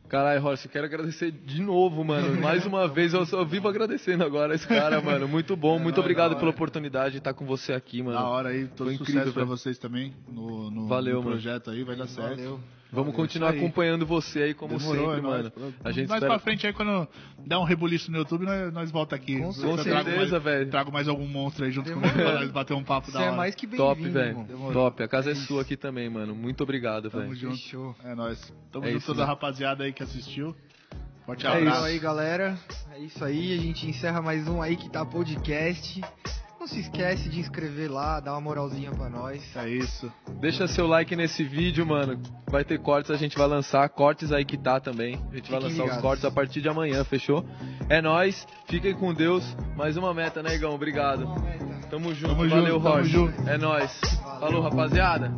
Caralho, 0.08 0.44
Horst, 0.44 0.64
eu 0.66 0.70
quero 0.70 0.84
agradecer 0.86 1.30
de 1.32 1.60
novo, 1.62 2.04
mano. 2.04 2.34
Mais 2.40 2.64
uma 2.66 2.86
vez, 2.86 3.14
eu 3.14 3.24
só 3.26 3.44
vivo 3.44 3.68
agradecendo 3.68 4.22
agora 4.22 4.54
esse 4.54 4.66
cara, 4.68 5.00
mano. 5.00 5.26
Muito 5.26 5.56
bom, 5.56 5.78
muito 5.78 5.96
nóis, 5.96 6.04
obrigado 6.04 6.32
da 6.34 6.36
pela 6.38 6.50
oportunidade 6.50 7.12
de 7.12 7.18
estar 7.18 7.32
com 7.34 7.44
você 7.46 7.72
aqui, 7.72 8.02
mano. 8.02 8.18
Da 8.18 8.24
hora 8.28 8.50
aí, 8.50 8.66
todo 8.68 8.88
Foi 8.88 8.96
sucesso 8.96 9.10
incrível, 9.12 9.32
pra 9.32 9.44
velho. 9.44 9.56
vocês 9.56 9.78
também 9.78 10.12
no, 10.28 10.70
no, 10.70 10.86
Valeu, 10.86 11.16
no 11.16 11.22
mano. 11.22 11.30
projeto 11.32 11.70
aí, 11.70 11.82
vai 11.82 11.96
dar 11.96 12.06
certo. 12.06 12.36
Valeu. 12.36 12.60
Vamos 12.94 13.12
É 13.12 13.16
continuar 13.16 13.48
isso 13.50 13.58
aí. 13.58 13.64
acompanhando 13.64 14.06
você 14.06 14.42
aí, 14.44 14.54
como 14.54 14.78
Demorou, 14.78 15.04
sempre, 15.14 15.18
é 15.18 15.22
mano. 15.22 15.52
A 15.84 15.90
gente 15.90 16.08
mais 16.08 16.22
espera... 16.22 16.26
pra 16.34 16.38
frente 16.38 16.66
aí, 16.66 16.72
quando 16.72 17.08
der 17.46 17.56
um 17.58 17.64
rebuliço 17.64 18.10
no 18.10 18.18
YouTube, 18.18 18.44
nós, 18.46 18.72
nós 18.72 18.90
volta 18.90 19.14
aqui. 19.16 19.38
Com 19.38 19.52
certeza, 19.52 20.02
mais, 20.04 20.30
velho. 20.42 20.70
Trago 20.70 20.92
mais 20.92 21.08
algum 21.08 21.26
monstro 21.26 21.64
aí 21.64 21.70
junto 21.72 21.86
Demorou. 21.88 22.10
comigo 22.10 22.28
pra 22.30 22.40
nós 22.40 22.50
bater 22.50 22.74
um 22.74 22.84
papo 22.84 23.08
Você 23.10 23.18
da 23.18 23.24
é 23.24 23.26
hora. 23.28 23.36
mais 23.36 23.54
que 23.54 23.66
Top, 23.66 24.00
bem-vindo, 24.00 24.18
velho. 24.18 24.46
irmão. 24.48 24.72
Top. 24.72 25.02
A 25.02 25.08
casa 25.08 25.30
é, 25.30 25.32
É 25.32 25.36
isso. 25.36 25.46
sua 25.46 25.62
aqui 25.62 25.76
também, 25.76 26.08
mano. 26.08 26.34
Muito 26.34 26.62
obrigado, 26.62 27.10
Tamo 27.10 27.24
velho. 27.24 27.34
junto. 27.36 27.56
Fechou. 27.56 27.94
É 28.04 28.14
nóis. 28.14 28.52
Tamo 28.72 28.84
É 28.84 28.88
junto 28.88 28.98
isso, 28.98 29.06
toda 29.08 29.22
a 29.22 29.26
né? 29.26 29.30
rapaziada 29.32 29.84
aí 29.84 29.92
que 29.92 30.02
assistiu. 30.02 30.54
Forte 31.26 31.46
É 31.46 31.48
abraço. 31.48 31.68
Então 31.68 31.84
aí, 31.84 31.98
galera. 31.98 32.58
É 32.92 32.98
isso 33.00 33.24
aí. 33.24 33.58
A 33.58 33.60
gente 33.62 33.86
encerra 33.88 34.20
mais 34.22 34.46
um 34.46 34.60
aí 34.62 34.76
que 34.76 34.90
tá 34.90 35.04
podcast. 35.04 36.00
Não 36.64 36.68
se 36.68 36.80
esquece 36.80 37.28
de 37.28 37.40
inscrever 37.40 37.92
lá, 37.92 38.18
dar 38.20 38.32
uma 38.32 38.40
moralzinha 38.40 38.90
pra 38.90 39.10
nós. 39.10 39.54
É 39.54 39.68
isso. 39.68 40.10
Deixa 40.40 40.66
seu 40.66 40.86
like 40.86 41.14
nesse 41.14 41.44
vídeo, 41.44 41.84
mano. 41.84 42.18
Vai 42.50 42.64
ter 42.64 42.78
cortes, 42.80 43.10
a 43.10 43.16
gente 43.18 43.36
vai 43.36 43.46
lançar. 43.46 43.86
Cortes 43.90 44.32
aí 44.32 44.46
que 44.46 44.56
tá 44.56 44.80
também. 44.80 45.16
A 45.30 45.34
gente 45.36 45.50
vai 45.50 45.60
Fiquem 45.60 45.60
lançar 45.60 45.68
os 45.68 45.76
ligados. 45.80 46.00
cortes 46.00 46.24
a 46.24 46.30
partir 46.30 46.62
de 46.62 46.68
amanhã, 46.70 47.04
fechou? 47.04 47.44
É 47.90 48.00
nóis. 48.00 48.46
Fiquem 48.66 48.94
com 48.94 49.12
Deus. 49.12 49.44
Mais 49.76 49.98
uma 49.98 50.14
meta, 50.14 50.42
né, 50.42 50.54
Igão? 50.54 50.72
Obrigado. 50.74 51.26
Tamo 51.90 52.14
junto. 52.14 52.34
Tamo 52.34 52.48
Valeu, 52.48 52.66
junto, 52.66 52.82
tamo 52.82 52.94
Rocha. 52.96 53.08
junto. 53.10 53.46
É 53.46 53.58
nóis. 53.58 54.00
Falou, 54.40 54.62
rapaziada. 54.62 55.34